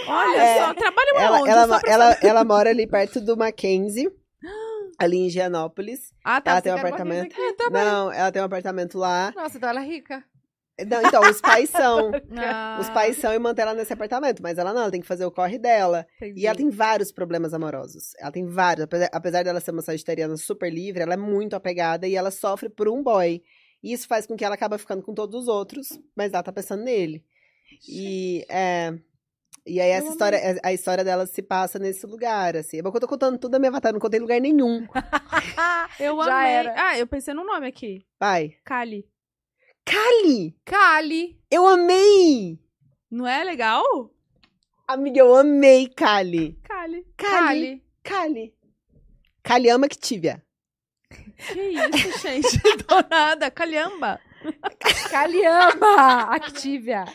Olha 0.08 0.38
É. 0.42 0.58
só, 0.66 0.74
trabalha 0.74 1.10
Ela, 1.16 1.40
onde? 1.42 1.50
ela, 1.50 1.82
ela, 1.86 2.18
ela 2.22 2.44
mora 2.44 2.70
ali 2.70 2.88
perto 2.88 3.20
do 3.22 3.36
Mackenzie, 3.38 4.10
ali 5.00 5.18
em 5.18 5.30
Gianópolis. 5.30 6.12
Ah, 6.24 6.40
tá. 6.42 6.52
ela 6.52 6.62
tem 6.62 6.72
um 6.72 6.76
uma 6.76 6.82
apartamento. 6.82 7.36
coisa 7.36 7.52
aqui. 7.52 7.70
Não, 7.72 8.12
ela 8.12 8.32
tem 8.32 8.42
um 8.42 8.46
apartamento 8.46 8.98
lá. 8.98 9.34
Nossa, 9.36 9.58
então 9.58 9.70
ela 9.70 9.82
é 9.84 9.86
rica. 9.86 10.24
Não, 10.88 11.04
então, 11.04 11.22
os 11.30 11.40
pais 11.40 11.70
são. 11.70 12.12
Ah, 12.36 12.80
Os 12.82 12.90
pais 12.90 13.18
são 13.18 13.32
e 13.32 13.38
mantêm 13.38 13.62
ela 13.62 13.76
nesse 13.76 13.94
apartamento, 13.94 14.42
mas 14.42 14.58
ela 14.58 14.74
não, 14.74 14.82
ela 14.82 14.92
tem 14.92 15.02
que 15.02 15.08
fazer 15.08 15.24
o 15.24 15.30
corre 15.32 15.60
dela. 15.60 16.06
entendi. 16.18 16.42
E 16.42 16.48
ela 16.48 16.56
tem 16.58 16.68
vários 16.72 17.12
problemas 17.12 17.54
amorosos. 17.54 18.14
Ela 18.20 18.32
tem 18.32 18.44
vários. 18.48 18.84
Apesar, 18.86 19.10
apesar 19.14 19.44
dela 19.44 19.60
ser 19.60 19.70
uma 19.70 19.84
sagitariana 19.84 20.36
super 20.36 20.74
livre, 20.74 21.04
ela 21.04 21.14
é 21.14 21.18
muito 21.18 21.56
apegada 21.56 22.08
e 22.08 22.16
ela 22.16 22.32
sofre 22.32 22.70
por 22.70 22.88
um 22.90 23.04
boy. 23.04 23.40
E 23.84 23.92
isso 23.92 24.08
faz 24.08 24.26
com 24.26 24.36
que 24.36 24.46
ela 24.46 24.56
acaba 24.56 24.78
ficando 24.78 25.04
com 25.04 25.14
todos 25.14 25.42
os 25.44 25.48
outros, 25.48 26.00
mas 26.16 26.32
ela 26.32 26.42
tá 26.42 26.54
pensando 26.54 26.84
nele. 26.84 27.24
E 27.88 28.46
é. 28.50 28.98
E 29.66 29.80
aí 29.80 29.90
essa 29.92 30.10
história, 30.10 30.60
a 30.64 30.74
história 30.74 31.04
dela 31.04 31.26
se 31.26 31.42
passa 31.42 31.80
nesse 31.80 32.06
lugar, 32.06 32.56
assim. 32.56 32.78
É 32.78 32.82
bom 32.82 32.92
que 32.92 32.98
eu 32.98 33.02
tô 33.02 33.08
contando 33.08 33.38
tudo 33.38 33.52
da 33.52 33.60
minha 33.60 33.70
avatar, 33.70 33.94
não 33.94 34.00
contei 34.00 34.20
lugar 34.20 34.40
nenhum. 34.42 34.88
Eu 36.00 36.18
Já 36.24 36.40
amei. 36.40 36.52
era. 36.52 36.74
Ah, 36.76 36.98
eu 36.98 37.06
pensei 37.06 37.34
no 37.36 37.46
nome 37.46 37.68
aqui. 37.68 38.04
Vai. 38.20 38.56
Kali. 38.66 39.08
Kali! 39.86 40.56
Kali. 40.66 41.40
Eu 41.52 41.68
amei! 41.68 42.60
Não 43.12 43.28
é 43.28 43.44
legal? 43.44 43.84
Amiga, 44.88 45.20
eu 45.20 45.36
amei 45.36 45.88
Kali. 45.88 46.60
Kali. 46.64 47.06
Kali. 47.16 47.84
Kali. 48.02 48.54
Kali 49.44 49.70
ama 49.70 49.86
Activia. 49.86 50.44
Que 51.38 51.60
isso, 51.60 52.20
gente? 52.20 52.58
Do 52.88 53.06
nada. 53.10 53.50
Calhamba. 53.52 54.20
Kali 55.10 55.46
ama 55.46 56.24
Activia. 56.36 57.06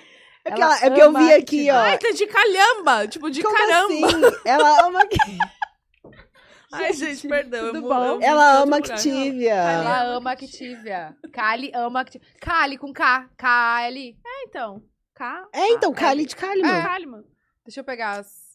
É, 0.45 0.51
que 0.53 0.63
Ela 0.63 0.77
é 0.79 0.89
porque 0.89 1.03
eu 1.03 1.13
vi 1.13 1.33
aqui, 1.33 1.71
ó. 1.71 1.77
Ah, 1.79 1.95
entendi. 1.95 2.27
Calhamba. 2.27 3.07
Tipo, 3.07 3.31
de 3.31 3.43
Como 3.43 3.57
caramba. 3.57 4.07
assim? 4.07 4.41
Ela 4.45 4.87
ama. 4.87 5.01
Ai, 6.73 6.93
gente, 6.93 7.27
perdão. 7.27 7.61
eu 7.61 7.73
tudo 7.73 7.83
mu- 7.83 7.89
bom? 7.89 8.05
eu 8.17 8.23
Ela 8.23 8.57
de 8.57 8.63
ama. 8.63 8.77
Activia. 8.77 9.55
Ela 9.55 10.03
ama 10.17 10.33
Activia. 10.33 11.17
Kali 11.33 11.71
ama 11.75 12.01
Activia. 12.01 12.29
Kali 12.41 12.77
com 12.79 12.93
K. 12.93 13.29
K-L. 13.39 14.17
É, 14.27 14.45
então. 14.45 14.83
K. 15.15 15.49
É, 15.53 15.69
então, 15.73 15.93
Ah, 15.93 15.95
Kali 15.95 16.27
de 16.27 16.37
Kali, 16.37 16.61
mano. 16.63 16.79
É. 16.79 16.83
Kalimann. 16.83 17.25
Deixa 17.65 17.81
eu 17.81 17.85
pegar 17.85 18.19
as... 18.21 18.48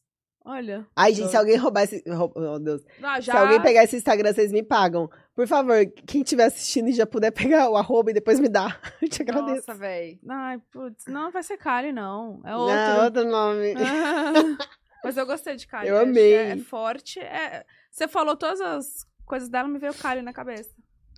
Olha. 0.46 0.86
Ai, 0.96 1.14
gente, 1.14 1.32
se 1.32 1.38
alguém 1.38 1.56
roubar 1.56 1.84
esse. 1.84 2.04
Oh, 2.08 2.60
Deus. 2.60 2.82
Ah, 3.02 3.22
já... 3.22 3.34
Se 3.34 3.38
alguém 3.40 3.62
pegar 3.62 3.84
esse 3.84 3.96
Instagram, 3.96 4.34
vocês 4.34 4.52
me 4.52 4.62
pagam. 4.62 5.10
Por 5.34 5.48
favor, 5.48 5.86
quem 6.06 6.22
estiver 6.22 6.46
assistindo 6.46 6.90
e 6.90 6.94
já 6.94 7.06
puder 7.06 7.32
pegar 7.32 7.70
o 7.70 7.78
arroba 7.78 8.12
e 8.12 8.14
depois 8.14 8.40
me 8.40 8.50
dá. 8.50 8.78
Eu 9.02 9.08
te 9.08 9.22
agradeço. 9.22 9.68
Nossa, 9.68 9.74
véi. 9.74 10.20
Ai, 10.30 10.60
putz. 10.72 11.06
Não 11.08 11.32
vai 11.32 11.44
ser 11.44 11.58
Kali, 11.58 11.94
não. 11.94 12.42
É 12.44 12.56
outro. 12.56 12.76
Não, 12.76 13.04
outro 13.06 13.26
nome. 13.26 13.74
Ah, 13.78 14.68
Mas 15.04 15.18
eu 15.18 15.26
gostei 15.26 15.58
de 15.58 15.68
Kali. 15.68 15.90
Eu 15.90 15.98
amei. 15.98 16.34
É 16.34 16.58
forte. 16.58 17.20
É... 17.20 17.66
Você 17.92 18.08
falou 18.08 18.38
todas 18.38 18.62
as 18.62 19.06
coisas 19.26 19.50
dela, 19.50 19.68
me 19.68 19.78
veio 19.78 19.94
Kali 19.94 20.22
na 20.22 20.32
cabeça. 20.32 20.72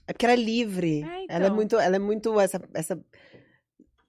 É 0.07 0.13
porque 0.13 0.25
ela 0.25 0.33
é 0.33 0.37
livre. 0.37 1.03
É, 1.03 1.23
então. 1.23 1.35
Ela 1.35 1.45
é 1.45 1.49
muito, 1.49 1.79
ela 1.79 1.95
é 1.95 1.99
muito 1.99 2.39
essa, 2.39 2.61
essa. 2.73 2.99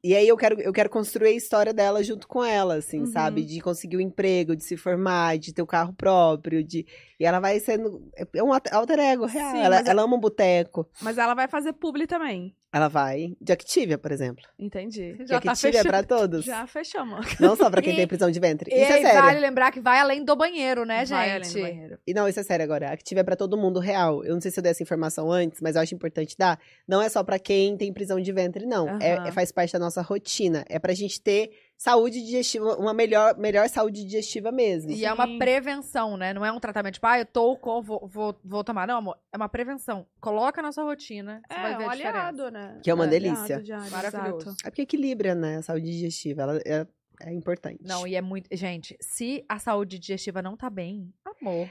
E 0.07 0.15
aí 0.15 0.29
eu 0.29 0.37
quero, 0.37 0.61
eu 0.61 0.73
quero 0.73 0.89
construir 0.89 1.29
a 1.31 1.33
história 1.33 1.75
dela 1.75 2.03
junto 2.05 2.29
com 2.29 2.45
ela, 2.45 2.75
assim, 2.77 3.01
Uhum. 3.01 3.07
sabe? 3.07 3.43
De 3.45 3.61
conseguir 3.61 3.97
o 3.97 4.01
emprego, 4.01 4.55
de 4.55 4.63
se 4.63 4.77
formar, 4.77 5.37
de 5.37 5.53
ter 5.53 5.63
o 5.63 5.67
carro 5.67 5.93
próprio, 5.93 6.63
de. 6.63 6.87
E 7.19 7.25
ela 7.25 7.41
vai 7.41 7.59
sendo. 7.59 8.09
É 8.35 8.43
um 8.43 8.53
alter 8.53 8.99
ego 9.01 9.27
real. 9.27 9.51
Sim, 9.53 9.59
ela, 9.63 9.79
é- 9.81 9.83
ela 9.89 10.03
ama 10.03 10.17
um 10.17 10.21
boteco. 10.21 10.87
Mas 11.01 11.19
ela 11.19 11.35
vai 11.35 11.49
fazer 11.49 11.73
publi 11.73 12.07
também. 12.07 12.55
Ela 12.73 12.89
vai. 12.89 13.35
De 13.41 13.53
Activia, 13.55 13.97
por 13.97 14.13
exemplo. 14.13 14.45
Entendi. 14.59 15.17
Já 15.27 15.39
de 15.39 15.45
tá 15.47 15.53
Activia 15.53 15.81
é 15.81 15.83
fechando. 15.83 15.89
pra 15.89 16.03
todos. 16.03 16.45
Já 16.45 16.67
fechamos. 16.67 17.41
Não 17.41 17.57
só 17.57 17.71
pra 17.71 17.81
quem 17.81 17.95
E- 17.95 17.97
tem 17.97 18.07
prisão 18.07 18.31
de 18.31 18.39
ventre. 18.39 18.71
E 18.71 18.75
Isso 18.83 18.93
é 18.93 19.01
sério. 19.01 19.23
vale 19.23 19.41
lembrar 19.41 19.73
que 19.73 19.81
vai 19.81 19.99
além 19.99 20.23
do 20.23 20.37
banheiro, 20.37 20.85
né, 20.85 21.07
Vai 21.07 21.31
além 21.31 21.41
do 21.41 21.47
gente? 21.49 21.63
banheiro. 21.63 21.99
E 22.07 22.13
não, 22.13 22.29
isso 22.29 22.39
é 22.39 22.43
sério 22.43 22.63
agora. 22.65 22.93
Active 22.93 23.19
é 23.19 23.25
pra 23.25 23.35
todo 23.35 23.57
mundo 23.57 23.81
real. 23.81 24.23
Eu 24.25 24.35
não 24.35 24.41
sei 24.43 24.51
se 24.51 24.59
eu 24.59 24.63
dei 24.63 24.73
essa 24.73 24.83
informação 24.83 25.33
antes, 25.33 25.59
mas 25.63 25.75
eu 25.75 25.81
acho 25.81 25.95
importante 25.95 26.37
dar. 26.39 26.61
Não 26.87 27.01
é 27.01 27.09
só 27.09 27.25
pra 27.25 27.39
quem 27.39 27.79
tem 27.79 27.91
prisão 27.95 28.21
de 28.21 28.31
ventre, 28.31 28.67
não. 28.67 29.01
É, 29.01 29.15
Aham. 29.17 29.27
é- 29.29 29.33
faz 29.33 29.51
parte 29.51 29.73
da 29.73 29.79
nossa 29.79 29.96
rotina. 30.03 30.65
É 30.69 30.79
pra 30.79 30.93
gente 30.95 31.21
ter 31.21 31.51
saúde 31.77 32.23
digestiva, 32.23 32.77
uma 32.77 32.95
melhor, 32.95 33.37
melhor 33.37 33.69
saúde 33.69 34.03
digestiva 34.05 34.51
mesmo. 34.51 34.91
E 34.91 35.05
é 35.05 35.13
uma 35.13 35.27
Sim. 35.27 35.39
prevenção, 35.39 36.17
né? 36.17 36.33
Não 36.33 36.45
é 36.45 36.51
um 36.51 36.59
tratamento 36.59 36.95
tipo, 36.95 37.07
ah, 37.07 37.19
eu 37.19 37.27
tô 37.27 37.57
com, 37.57 37.83
vou, 37.83 38.07
vou, 38.09 38.39
vou 38.45 38.65
tomar. 38.65 38.87
Não, 38.87 38.99
amor. 38.99 39.19
É 39.33 39.37
uma 39.37 39.49
prevenção. 39.49 40.07
Coloca 40.21 40.63
na 40.63 40.73
sua 40.73 40.85
rotina. 40.85 41.43
Você 41.51 41.61
vai 41.61 41.73
É, 41.73 41.77
ver 41.77 41.85
um 41.85 41.91
a 41.91 41.95
diferença. 41.95 42.19
aliado, 42.19 42.51
né? 42.51 42.81
Que 42.83 42.91
é 42.91 42.95
uma 42.95 43.05
Um 43.05 43.09
delícia. 43.09 43.57
aliado 43.57 43.91
Maravilhoso. 43.91 44.49
exato. 44.49 44.57
É 44.65 44.71
porque 44.71 44.83
equilibra, 44.83 45.35
né? 45.35 45.57
A 45.59 45.63
saúde 45.63 45.87
digestiva. 45.91 46.43
Ela 46.43 46.61
é, 46.65 46.87
é 47.23 47.33
importante. 47.33 47.81
Não, 47.85 48.07
e 48.07 48.15
é 48.15 48.23
muito. 48.23 48.49
Gente, 48.57 48.97
se 49.01 49.45
a 49.49 49.59
saúde 49.59 49.99
digestiva 49.99 50.41
não 50.41 50.57
tá 50.57 50.71
bem, 50.71 51.13
amor. 51.43 51.69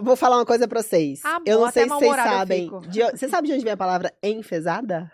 Vou 0.00 0.16
falar 0.16 0.36
uma 0.38 0.46
coisa 0.46 0.66
pra 0.66 0.82
vocês. 0.82 1.22
Amor, 1.24 1.42
eu 1.46 1.58
não 1.60 1.66
até 1.66 1.80
sei 1.80 1.82
se 1.84 1.88
vocês 1.94 2.16
sabem. 2.16 2.70
de 2.88 3.02
Você 3.10 3.28
sabe 3.28 3.46
de 3.48 3.54
onde 3.54 3.62
vem 3.62 3.72
a 3.74 3.76
palavra 3.76 4.12
enfesada? 4.22 5.12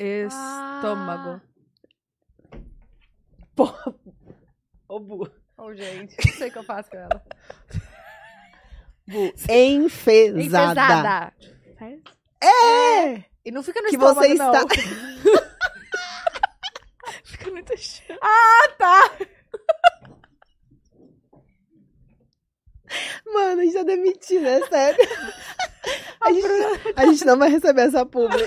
Estômago. 0.00 1.40
Ô, 4.88 5.00
Bu. 5.00 5.28
Ô, 5.56 5.74
gente, 5.74 6.16
não 6.24 6.32
sei 6.34 6.48
o 6.48 6.52
que 6.52 6.58
eu 6.58 6.62
faço 6.62 6.88
com 6.90 6.96
ela. 6.96 7.22
Bu. 9.06 9.32
Enfesada. 9.52 10.42
Enfesada. 10.42 11.32
É! 12.40 13.24
E 13.44 13.50
não 13.50 13.62
fica 13.62 13.80
no 13.80 13.88
Que 13.88 13.96
estômago, 13.96 14.20
você 14.20 14.28
está- 14.32 14.62
Fica 17.24 17.50
muito 17.50 17.76
chato. 17.76 18.18
Mano, 23.26 23.60
a 23.60 23.64
gente 23.64 23.74
já 23.74 23.82
demitiu, 23.82 24.40
né? 24.40 24.60
Sério. 24.68 24.98
A 26.20 26.32
gente, 26.32 26.46
a 26.96 27.06
gente 27.06 27.24
não 27.24 27.38
vai 27.38 27.50
receber 27.50 27.82
essa 27.82 28.04
publi. 28.06 28.42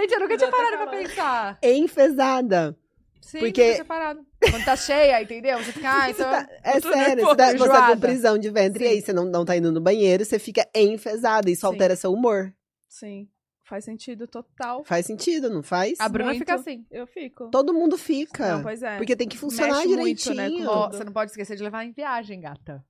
Gente, 0.00 0.12
eu 0.12 0.20
nunca 0.20 0.36
tinha 0.36 0.50
tá 0.50 0.56
parado 0.56 0.76
pra 0.76 0.86
pensar. 0.98 1.58
Enfesada. 1.62 2.76
Sim, 3.20 3.38
Porque- 3.38 3.62
nunca 3.62 3.74
tinha 3.74 3.84
parado. 3.84 4.26
Quando 4.50 4.64
tá 4.64 4.76
cheia, 4.76 5.22
entendeu? 5.22 5.58
Você 5.58 5.72
fica, 5.72 5.90
ah, 6.02 6.10
então... 6.10 6.30
Tá- 6.30 6.48
é 6.62 6.80
sério, 6.80 7.24
você 7.24 7.36
tá, 7.36 7.52
você 7.52 7.68
tá 7.68 7.88
com 7.94 8.00
prisão 8.00 8.36
de 8.38 8.50
ventre 8.50 8.84
e 8.84 8.88
aí 8.88 9.00
você 9.00 9.12
não, 9.14 9.24
não 9.24 9.44
tá 9.44 9.56
indo 9.56 9.72
no 9.72 9.80
banheiro, 9.80 10.24
você 10.24 10.38
fica 10.38 10.68
enfesada. 10.74 11.50
Isso 11.50 11.62
Sim. 11.62 11.66
altera 11.68 11.96
seu 11.96 12.12
humor. 12.12 12.52
Sim. 12.86 13.26
Faz 13.66 13.86
sentido 13.86 14.28
total. 14.28 14.84
Faz 14.84 15.06
sentido, 15.06 15.48
não 15.48 15.62
faz? 15.62 15.98
A 15.98 16.06
Bruna 16.06 16.30
Muito. 16.30 16.40
fica 16.40 16.54
assim. 16.54 16.84
Eu 16.90 17.06
fico. 17.06 17.48
Todo 17.48 17.72
mundo 17.72 17.96
fica. 17.96 18.56
Não, 18.56 18.62
pois 18.62 18.82
é. 18.82 18.98
Porque 18.98 19.16
tem 19.16 19.26
que 19.26 19.38
funcionar 19.38 19.76
Mexe 19.76 19.88
muito, 19.96 20.22
direitinho. 20.22 20.36
né, 20.36 20.66
com 20.66 20.90
você 20.90 21.02
não 21.04 21.12
pode 21.12 21.30
esquecer 21.30 21.56
de 21.56 21.62
levar 21.62 21.82
em 21.84 21.92
viagem, 21.92 22.40
gata. 22.42 22.84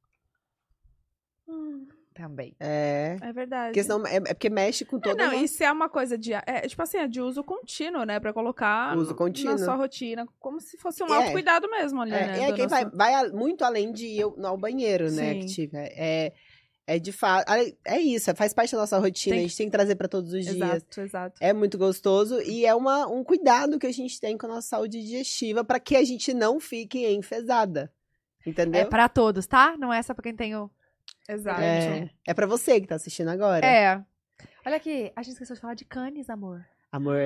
Também. 2.15 2.55
É. 2.61 3.17
É 3.21 3.33
verdade. 3.33 3.69
Porque 3.69 3.83
senão, 3.83 4.07
é, 4.07 4.17
é 4.17 4.21
porque 4.35 4.49
mexe 4.49 4.85
com 4.85 4.97
É, 4.97 5.01
todo 5.01 5.17
não, 5.19 5.33
mundo. 5.33 5.45
e 5.45 5.49
se 5.49 5.65
é 5.65 5.73
uma 5.73 5.89
coisa 5.89 6.17
de. 6.17 6.33
É, 6.33 6.61
tipo 6.69 6.81
assim, 6.83 6.99
é 6.99 7.09
de 7.09 7.21
uso 7.21 7.43
contínuo, 7.43 8.05
né? 8.05 8.21
Pra 8.21 8.33
colocar 8.33 8.97
Uso 8.97 9.15
contínuo. 9.15 9.53
na 9.53 9.59
sua 9.59 9.75
rotina, 9.75 10.27
como 10.39 10.61
se 10.61 10.79
fosse 10.79 11.03
um 11.03 11.09
É. 11.13 11.17
autocuidado 11.17 11.69
mesmo 11.69 12.01
ali, 12.01 12.13
É, 12.15 12.27
né? 12.27 12.49
é 12.49 12.53
quem 12.53 12.67
vai, 12.69 12.85
nosso- 12.85 12.97
vai 12.97 13.15
a- 13.15 13.29
muito 13.31 13.65
além 13.65 13.93
de 13.93 14.07
ir 14.07 14.23
ao- 14.23 14.57
banheiro, 14.57 15.11
né? 15.11 15.35
Sim. 15.35 15.41
Que 15.41 15.47
tiver. 15.47 15.93
É, 15.97 16.33
é 16.87 16.99
de 17.01 17.11
fato. 17.13 17.51
É 17.85 17.99
isso, 18.01 18.35
faz 18.37 18.55
parte 18.55 18.73
da 18.73 18.79
nossa 18.79 18.99
rotina, 18.99 19.35
Tem 19.35 19.45
a 19.45 19.49
gente 19.49 19.57
tem 19.57 19.67
que 19.67 19.73
trazer 19.73 19.97
pra 19.97 20.07
todos 20.07 20.33
os 20.33 20.45
dias. 20.45 20.55
Exato, 20.57 21.01
exato. 21.01 21.37
É 21.41 21.53
muito 21.53 21.77
gostoso 21.77 22.41
e 22.43 22.65
é 22.65 22.75
uma, 22.75 23.07
um 23.09 23.25
cuidado 23.25 23.79
que 23.79 23.87
a 23.87 23.93
gente 23.93 24.21
tem 24.21 24.39
com 24.39 24.47
a 24.47 24.51
nossa 24.51 24.69
saúde 24.69 25.01
digestiva 25.03 25.65
pra 25.65 25.81
que 25.81 25.97
a 25.97 26.05
gente 26.05 26.33
não 26.33 26.61
fique 26.61 27.07
enfesada. 27.13 27.93
Entendeu? 28.47 28.83
É 28.83 28.85
pra 28.85 29.09
todos, 29.09 29.47
tá? 29.47 29.75
Não 29.79 29.91
é 29.93 30.03
só 30.03 30.13
pra 30.15 30.23
quem 30.23 30.37
tem 30.37 30.55
o. 30.55 30.71
Exato. 31.29 31.61
É, 31.61 32.11
é 32.27 32.35
pra 32.35 32.47
você 32.47 32.81
que 32.81 32.87
tá 32.87 32.95
assistindo 32.97 33.29
agora. 33.29 33.65
É. 33.67 34.03
Olha 34.67 34.77
aqui, 34.77 35.13
a 35.15 35.23
gente 35.23 35.33
esqueceu 35.33 35.55
de 35.55 35.61
falar 35.61 35.75
de 35.75 35.85
canes, 35.85 36.29
amor. 36.29 36.65
Amor, 36.93 37.17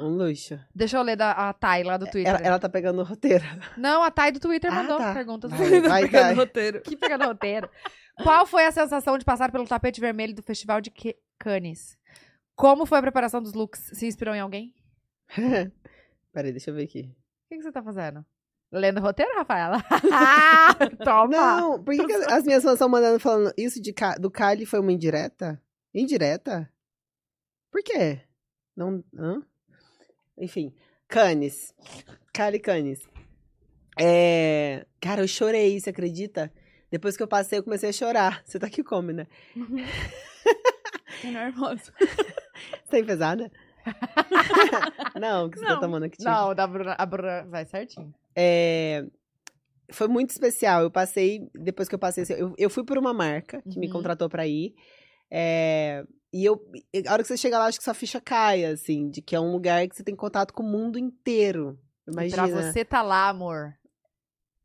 um 0.00 0.08
luxo. 0.08 0.58
Deixa 0.74 0.96
eu 0.96 1.02
ler 1.02 1.16
da, 1.16 1.32
a 1.32 1.52
Thay 1.52 1.82
lá 1.82 1.96
do 1.96 2.06
Twitter. 2.06 2.32
Ela, 2.32 2.38
ela 2.46 2.58
tá 2.60 2.68
pegando 2.68 3.00
o 3.00 3.04
roteiro. 3.04 3.44
Não, 3.76 4.02
a 4.02 4.10
Thay 4.10 4.30
do 4.30 4.38
Twitter 4.38 4.72
Ah, 4.72 4.76
mandou 4.76 4.98
tá. 4.98 5.12
perguntas. 5.12 5.50
Vai, 5.50 5.80
vai, 5.80 6.02
Pegando 6.08 6.36
roteiro. 6.36 6.80
Que 6.82 6.96
pegando 6.96 7.24
roteiro. 7.24 7.68
Qual 8.22 8.46
foi 8.46 8.64
a 8.66 8.70
sensação 8.72 9.18
de 9.18 9.24
passar 9.24 9.50
pelo 9.50 9.66
tapete 9.66 10.00
vermelho 10.00 10.32
do 10.34 10.42
Festival 10.42 10.80
de 10.80 10.92
Cannes? 11.38 11.98
Como 12.54 12.86
foi 12.86 12.98
a 12.98 13.02
preparação 13.02 13.42
dos 13.42 13.52
looks? 13.52 13.90
Se 13.94 14.06
inspirou 14.06 14.34
em 14.34 14.40
alguém? 14.40 14.72
Peraí, 16.32 16.52
deixa 16.52 16.70
eu 16.70 16.74
ver 16.74 16.84
aqui. 16.84 17.00
O 17.00 17.48
que, 17.48 17.56
que 17.56 17.62
você 17.62 17.72
tá 17.72 17.82
fazendo? 17.82 18.24
Lendo 18.76 19.00
roteiro, 19.00 19.34
Rafaela? 19.36 19.82
Toma! 21.02 21.28
Não, 21.28 21.82
por 21.82 21.94
que, 21.94 22.04
que 22.04 22.12
as 22.12 22.44
minhas 22.44 22.62
fãs 22.62 22.74
estão 22.74 22.88
mandando 22.88 23.18
falando 23.18 23.52
isso 23.56 23.80
de, 23.80 23.94
do 24.20 24.30
Kylie 24.30 24.66
foi 24.66 24.80
uma 24.80 24.92
indireta? 24.92 25.60
Indireta? 25.94 26.70
Por 27.70 27.82
quê? 27.82 28.20
Não. 28.76 29.02
Hã? 29.18 29.42
Enfim, 30.36 30.74
Cannes. 31.08 31.74
Kylie 32.34 32.60
Cannes. 32.60 33.08
É. 33.98 34.84
Cara, 35.00 35.22
eu 35.22 35.28
chorei, 35.28 35.80
você 35.80 35.90
acredita? 35.90 36.52
Depois 36.90 37.16
que 37.16 37.22
eu 37.22 37.28
passei, 37.28 37.58
eu 37.58 37.62
comecei 37.64 37.88
a 37.88 37.92
chorar. 37.94 38.42
Você 38.44 38.58
tá 38.58 38.66
aqui 38.66 38.84
como, 38.84 39.10
né? 39.10 39.26
Tô 41.22 41.28
nervosa. 41.28 41.92
Você 42.84 43.00
tá 43.00 43.06
pesada? 43.06 43.50
Não, 45.18 45.48
que 45.48 45.58
você 45.58 45.64
tá 45.64 45.74
Não. 45.74 45.80
tomando 45.80 46.04
aqui. 46.04 46.22
Não, 46.22 46.54
da 46.54 46.66
Bruna, 46.66 46.94
a 46.98 47.06
Bruna 47.06 47.42
vai 47.44 47.64
certinho. 47.64 48.14
É, 48.36 49.04
foi 49.90 50.08
muito 50.08 50.30
especial. 50.30 50.82
Eu 50.82 50.90
passei, 50.90 51.48
depois 51.54 51.88
que 51.88 51.94
eu 51.94 51.98
passei, 51.98 52.24
eu, 52.38 52.54
eu 52.58 52.68
fui 52.70 52.84
por 52.84 52.98
uma 52.98 53.14
marca 53.14 53.62
que 53.62 53.78
me 53.78 53.86
Uhum. 53.86 53.92
contratou 53.94 54.28
pra 54.28 54.46
ir. 54.46 54.74
É, 55.30 56.04
e 56.32 56.44
eu, 56.44 56.60
e 56.92 57.02
a 57.06 57.12
hora 57.12 57.22
que 57.22 57.28
você 57.28 57.36
chega 57.36 57.58
lá, 57.58 57.66
acho 57.66 57.78
que 57.78 57.84
sua 57.84 57.94
ficha 57.94 58.20
cai, 58.20 58.64
assim, 58.64 59.08
de 59.08 59.22
que 59.22 59.34
é 59.34 59.40
um 59.40 59.50
lugar 59.52 59.86
que 59.88 59.96
você 59.96 60.04
tem 60.04 60.14
contato 60.14 60.52
com 60.52 60.62
o 60.62 60.68
mundo 60.70 60.98
inteiro. 60.98 61.78
E 62.06 62.10
Imagina. 62.12 62.48
pra 62.48 62.62
você 62.62 62.84
tá 62.84 63.02
lá, 63.02 63.28
amor. 63.28 63.74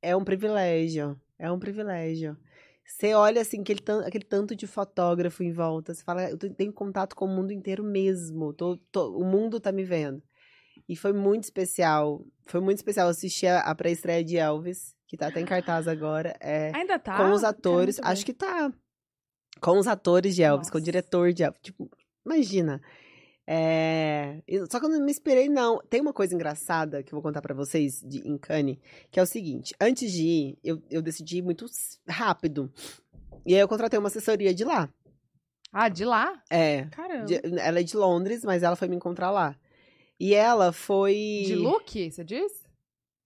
É 0.02 0.16
um 0.16 0.24
privilégio. 0.24 1.20
É 1.40 1.52
um 1.52 1.60
privilégio. 1.60 2.38
Você 2.86 3.14
olha 3.14 3.42
assim, 3.42 3.62
aquele, 3.62 3.80
aquele 4.06 4.26
tanto 4.26 4.56
de 4.56 4.68
fotógrafo 4.68 5.44
em 5.44 5.52
volta. 5.52 5.94
Você 5.94 6.04
fala, 6.04 6.30
eu 6.30 6.38
te- 6.38 6.50
tenho 6.50 6.74
contato 6.74 7.16
com 7.16 7.26
o 7.26 7.28
mundo 7.28 7.52
inteiro 7.54 7.84
mesmo. 7.84 8.52
Tô- 8.54 8.78
tô- 8.92 9.18
o 9.18 9.24
mundo 9.24 9.60
tá 9.60 9.72
me 9.72 9.84
vendo. 9.84 10.22
E 10.90 10.96
foi 10.96 11.14
muito 11.14 11.44
especial. 11.46 12.26
Foi 12.52 12.60
muito 12.62 12.78
especial 12.80 13.08
assistir 13.08 13.48
a, 13.48 13.62
a 13.62 13.74
pré-estreia 13.74 14.24
de 14.24 14.38
Elvis, 14.38 14.94
que 15.08 15.16
tá 15.16 15.28
até 15.28 15.40
em 15.40 15.46
cartaz 15.46 15.88
agora. 15.88 16.36
É, 16.42 16.72
Ainda 16.76 17.00
tá? 17.00 17.16
com 17.18 17.32
os 17.32 17.44
atores. 17.44 17.98
Muito 17.98 18.08
Acho 18.12 18.26
que 18.26 18.34
tá. 18.34 18.72
Com 19.62 19.78
os 19.80 19.88
atores 19.88 20.36
de 20.36 20.44
Elvis, 20.44 20.70
com 20.70 20.78
o 20.78 20.80
Nossa. 20.80 20.86
diretor 20.86 21.32
de 21.34 21.44
Elvis. 21.44 21.62
Tipo, 21.62 21.90
imagina. 22.26 22.82
É, 23.48 24.42
Só 24.70 24.80
que 24.80 24.86
eu 24.86 24.90
não 24.90 25.00
me 25.04 25.12
esperei, 25.12 25.50
não. 25.50 25.80
Tem 25.90 26.00
uma 26.02 26.14
coisa 26.14 26.34
engraçada 26.36 27.02
que 27.04 27.14
eu 27.14 27.18
vou 27.18 27.24
contar 27.24 27.42
pra 27.42 27.54
vocês 27.56 28.02
de, 28.06 28.20
em 28.28 28.38
Cannes, 28.38 28.78
que 29.10 29.20
é 29.20 29.24
o 29.24 29.26
seguinte. 29.26 29.74
Antes 29.80 30.12
de 30.12 30.24
ir, 30.24 30.60
eu, 30.64 30.82
eu 30.90 31.02
decidi 31.02 31.38
ir 31.38 31.42
muito 31.42 31.66
rápido. 32.08 32.72
E 33.46 33.54
aí 33.56 33.60
eu 33.62 33.68
contratei 33.68 33.98
uma 34.00 34.08
assessoria 34.08 34.54
de 34.54 34.64
lá. 34.64 34.90
Ah, 35.72 35.90
de 35.90 36.04
lá? 36.06 36.42
É. 36.50 36.86
Caramba. 36.92 37.26
de- 37.26 37.42
ela 37.60 37.80
é 37.80 37.84
de 37.84 37.96
Londres, 37.96 38.44
mas 38.44 38.62
ela 38.62 38.76
foi 38.76 38.88
me 38.88 38.96
encontrar 38.96 39.32
lá. 39.32 39.56
E 40.22 40.36
ela 40.36 40.72
foi... 40.72 41.44
De 41.48 41.56
look, 41.56 42.12
você 42.12 42.24
diz? 42.24 42.52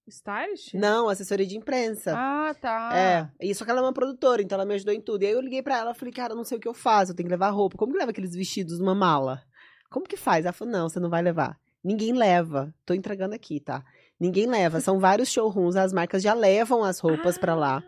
Stylist? 0.08 0.74
Não, 0.76 1.10
assessoria 1.10 1.46
de 1.46 1.58
imprensa. 1.58 2.14
Ah, 2.16 2.56
tá. 2.62 2.92
É, 2.98 3.30
e 3.42 3.54
só 3.56 3.66
que 3.66 3.72
ela 3.72 3.80
é 3.82 3.84
uma 3.84 3.92
produtora, 3.94 4.42
então 4.42 4.56
ela 4.56 4.66
me 4.66 4.76
ajudou 4.76 4.94
em 4.94 5.02
tudo. 5.02 5.24
E 5.24 5.26
aí 5.26 5.34
eu 5.34 5.42
liguei 5.42 5.62
pra 5.62 5.78
ela, 5.78 5.94
falei, 5.94 6.14
cara, 6.14 6.34
não 6.36 6.44
sei 6.44 6.58
o 6.58 6.62
que 6.62 6.68
eu 6.68 6.74
faço, 6.74 7.12
eu 7.12 7.16
tenho 7.16 7.28
que 7.28 7.34
levar 7.34 7.50
roupa. 7.50 7.76
Como 7.78 7.92
que 7.92 7.98
leva 7.98 8.12
aqueles 8.12 8.34
vestidos 8.36 8.80
numa 8.80 8.94
mala? 8.96 9.42
Como 9.90 10.06
que 10.08 10.16
faz? 10.16 10.46
Ela 10.46 10.54
falou, 10.54 10.72
não, 10.72 10.88
você 10.88 11.00
não 11.00 11.10
vai 11.10 11.22
levar. 11.22 11.60
Ninguém 11.84 12.14
leva. 12.14 12.74
Tô 12.86 12.94
entregando 12.94 13.36
aqui, 13.36 13.60
tá? 13.60 13.84
Ninguém 14.20 14.46
leva. 14.48 14.80
São 14.80 15.00
vários 15.00 15.30
showrooms, 15.30 15.76
as 15.76 15.92
marcas 15.92 16.24
já 16.24 16.34
levam 16.34 16.84
as 16.84 17.00
roupas 17.00 17.38
pra 17.38 17.56
lá. 17.56 17.84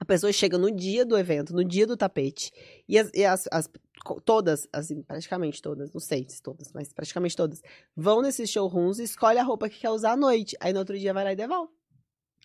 A 0.00 0.04
pessoa 0.04 0.32
chega 0.32 0.56
no 0.58 0.70
dia 0.70 1.04
do 1.04 1.16
evento, 1.16 1.52
no 1.52 1.64
dia 1.64 1.86
do 1.86 1.96
tapete. 1.96 2.50
E 2.88 2.98
as, 2.98 3.10
e 3.14 3.24
as- 3.24 3.48
as- 3.50 3.70
todas, 4.24 4.68
assim, 4.72 5.02
praticamente 5.02 5.60
todas, 5.60 5.92
não 5.92 6.00
sei 6.00 6.26
se 6.28 6.42
todas, 6.42 6.72
mas 6.72 6.92
praticamente 6.92 7.36
todas, 7.36 7.62
vão 7.96 8.22
nesses 8.22 8.50
showrooms 8.50 8.98
e 8.98 9.04
escolhe 9.04 9.38
a 9.38 9.42
roupa 9.42 9.68
que 9.68 9.80
quer 9.80 9.90
usar 9.90 10.12
à 10.12 10.16
noite. 10.16 10.56
Aí 10.60 10.72
no 10.72 10.78
outro 10.78 10.98
dia 10.98 11.12
vai 11.12 11.24
lá 11.24 11.32
e 11.32 11.36
devolve. 11.36 11.72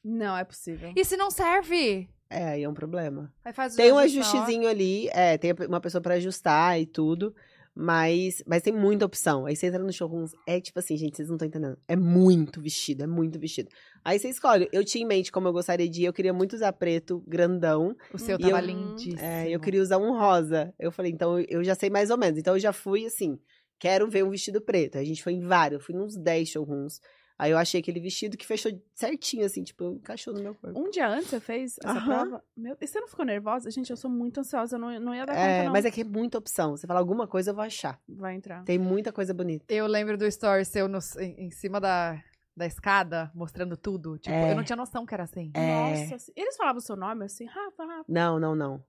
Não, 0.04 0.38
é 0.38 0.44
possível. 0.44 0.92
E 0.96 1.06
se 1.06 1.16
não 1.16 1.32
serve? 1.32 2.10
É, 2.30 2.50
aí 2.50 2.64
é 2.64 2.70
um 2.70 2.74
problema. 2.74 3.32
Aí 3.46 3.54
faz 3.54 3.74
o 3.74 3.78
Tem 3.78 3.92
um 3.92 3.98
ajustezinho 3.98 4.68
ali, 4.68 5.08
é, 5.10 5.38
tem 5.38 5.54
uma 5.68 5.80
pessoa 5.80 6.02
pra 6.02 6.16
ajustar 6.16 6.80
e 6.80 6.86
tudo, 6.86 7.36
mas, 7.76 8.44
mas 8.46 8.62
tem 8.62 8.74
muita 8.74 9.06
opção. 9.06 9.46
Aí 9.46 9.56
você 9.56 9.68
entra 9.68 9.82
no 9.84 9.92
showroom, 9.92 10.26
é 10.48 10.60
tipo 10.62 10.78
assim, 10.80 10.96
gente, 10.96 11.16
vocês 11.18 11.28
não 11.28 11.36
estão 11.36 11.48
entendendo. 11.48 11.78
É 11.88 11.96
muito 11.96 12.62
vestido, 12.62 13.04
é 13.04 13.08
muito 13.08 13.40
vestido. 13.40 13.70
Aí 14.04 14.20
você 14.20 14.30
escolhe. 14.30 14.70
Eu 14.72 14.84
tinha 14.86 15.04
em 15.04 15.08
mente 15.08 15.32
como 15.32 15.48
eu 15.48 15.54
gostaria 15.54 15.90
de 15.90 16.02
ir, 16.02 16.06
eu 16.06 16.14
queria 16.14 16.34
muito 16.34 16.54
usar 16.54 16.74
preto, 16.74 17.24
grandão. 17.28 17.96
O 18.14 18.18
seu 18.18 18.38
tava 18.38 18.60
eu- 18.60 18.66
lindíssimo. 18.66 19.20
É, 19.20 19.50
eu 19.50 19.60
queria 19.60 19.82
usar 19.82 19.98
um 19.98 20.12
rosa. 20.18 20.74
Eu 20.80 20.92
falei, 20.92 21.12
então 21.12 21.40
eu- 21.40 21.46
eu 21.50 21.64
já 21.64 21.76
sei 21.76 21.90
mais 21.90 22.10
ou 22.10 22.18
menos. 22.18 22.38
Então 22.40 22.56
eu 22.56 22.60
já 22.60 22.72
fui 22.74 23.06
assim, 23.06 23.40
quero 23.80 24.10
ver 24.10 24.24
um 24.24 24.30
vestido 24.30 24.62
preto. 24.62 24.98
Aí 24.98 25.04
a 25.04 25.08
gente 25.08 25.24
foi 25.24 25.34
em 25.34 25.42
vários, 25.42 25.80
eu 25.80 25.86
fui 25.86 25.96
nos 25.96 26.16
10 26.16 26.50
showrooms. 26.50 27.00
Aí 27.38 27.52
eu 27.52 27.58
achei 27.58 27.82
aquele 27.82 28.00
vestido 28.00 28.38
que 28.38 28.46
fechou 28.46 28.72
certinho, 28.94 29.44
assim, 29.46 29.64
tipo, 29.64 29.84
encaixou 29.96 30.34
no 30.34 30.42
meu 30.42 30.54
corpo. 30.56 30.80
Um 30.80 30.90
dia 30.90 31.08
antes 31.10 31.30
você 31.30 31.40
fez 31.40 31.76
essa 31.84 31.90
Aham. 31.98 32.06
prova? 32.06 32.44
Meu, 32.56 32.78
e 32.80 32.88
você 32.88 33.00
não 33.00 33.08
ficou 33.08 33.26
nervosa? 33.26 33.72
Gente, 33.72 33.90
eu 33.90 33.98
sou 33.98 34.10
muito 34.10 34.40
ansiosa, 34.40 34.76
eu 34.76 34.80
não, 34.80 35.00
não 35.00 35.16
ia 35.16 35.26
dar 35.26 35.34
É, 35.36 35.52
conta, 35.58 35.64
não. 35.66 35.74
mas 35.74 35.84
é 35.86 35.92
que 35.92 36.02
é 36.02 36.04
muita 36.04 36.38
opção. 36.38 36.78
Você 36.78 36.86
fala 36.86 37.00
alguma 37.00 37.28
coisa, 37.28 37.50
eu 37.52 37.56
vou 37.56 37.64
achar. 37.64 38.00
Vai 38.08 38.36
entrar. 38.36 38.64
Tem 38.64 38.78
muita 38.78 39.12
coisa 39.12 39.34
bonita. 39.34 39.66
Eu 39.74 39.88
lembro 39.88 40.18
do 40.18 40.26
story 40.28 40.64
seu 40.64 40.88
no- 40.88 41.00
em, 41.20 41.48
em 41.48 41.52
cima 41.52 41.82
da, 41.82 42.22
da 42.56 42.68
escada, 42.68 43.32
mostrando 43.34 43.76
tudo. 43.76 44.18
Tipo, 44.20 44.36
É. 44.36 44.52
eu 44.52 44.56
não 44.56 44.64
tinha 44.64 44.76
noção 44.78 45.04
que 45.06 45.14
era 45.14 45.24
assim. 45.24 45.52
É. 45.56 46.10
Nossa, 46.12 46.32
eles 46.36 46.56
falavam 46.56 46.78
o 46.78 46.82
seu 46.82 46.96
nome 46.96 47.26
assim, 47.26 47.46
Rafa, 47.46 47.84
Rafa. 47.84 48.06
Não, 48.08 48.40
não, 48.40 48.56
não. 48.56 48.84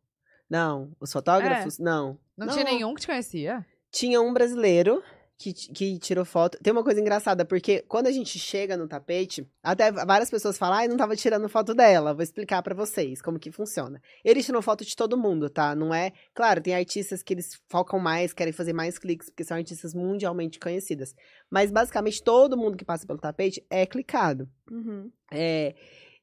Não, 0.51 0.95
os 1.01 1.11
fotógrafos, 1.11 1.79
não. 1.79 2.19
Não, 2.37 2.49
tinha 2.49 2.65
nenhum 2.65 2.95
que 2.95 3.01
te 3.01 3.07
conhecia? 3.07 3.65
Tinha 3.91 4.21
um 4.21 4.33
brasileiro 4.35 5.03
que, 5.37 5.53
que 5.53 5.99
tirou 5.99 6.25
foto. 6.25 6.59
Tem 6.63 6.73
uma 6.73 6.85
coisa 6.85 7.01
engraçada, 7.01 7.45
porque 7.45 7.85
quando 7.89 8.07
a 8.07 8.13
gente 8.13 8.39
chega 8.39 8.77
no 8.77 8.87
tapete, 8.87 9.49
até 9.63 9.91
várias 9.91 10.31
pessoas 10.31 10.57
falam, 10.57 10.79
ai, 10.79 10.89
não 10.89 10.97
tava 10.97 11.17
tirando 11.17 11.49
foto 11.49 11.75
dela. 11.75 12.15
Vou 12.15 12.23
explicar 12.23 12.63
pra 12.63 12.75
vocês 12.75 13.21
como 13.21 13.39
que 13.39 13.51
funciona. 13.51 14.01
Eles 14.25 14.47
tiram 14.47 14.63
foto 14.63 14.85
de 14.85 14.95
todo 14.95 15.17
mundo, 15.17 15.51
tá? 15.51 15.75
Não 15.75 15.95
é. 15.95 16.13
Claro, 16.35 16.61
tem 16.61 16.75
artistas 16.75 17.23
que 17.23 17.35
eles 17.35 17.61
focam 17.69 17.99
mais, 17.99 18.33
querem 18.33 18.53
fazer 18.53 18.73
mais 18.73 18.99
cliques, 18.99 19.29
porque 19.29 19.45
são 19.45 19.57
artistas 19.57 19.95
mundialmente 19.95 20.59
conhecidas. 20.59 21.15
Mas 21.51 21.71
basicamente 21.71 22.23
todo 22.23 22.57
mundo 22.57 22.77
que 22.77 22.85
passa 22.85 23.07
pelo 23.07 23.19
tapete 23.19 23.65
é 23.69 23.85
clicado. 23.87 24.49
Uhum. 24.71 25.11
É, 25.33 25.75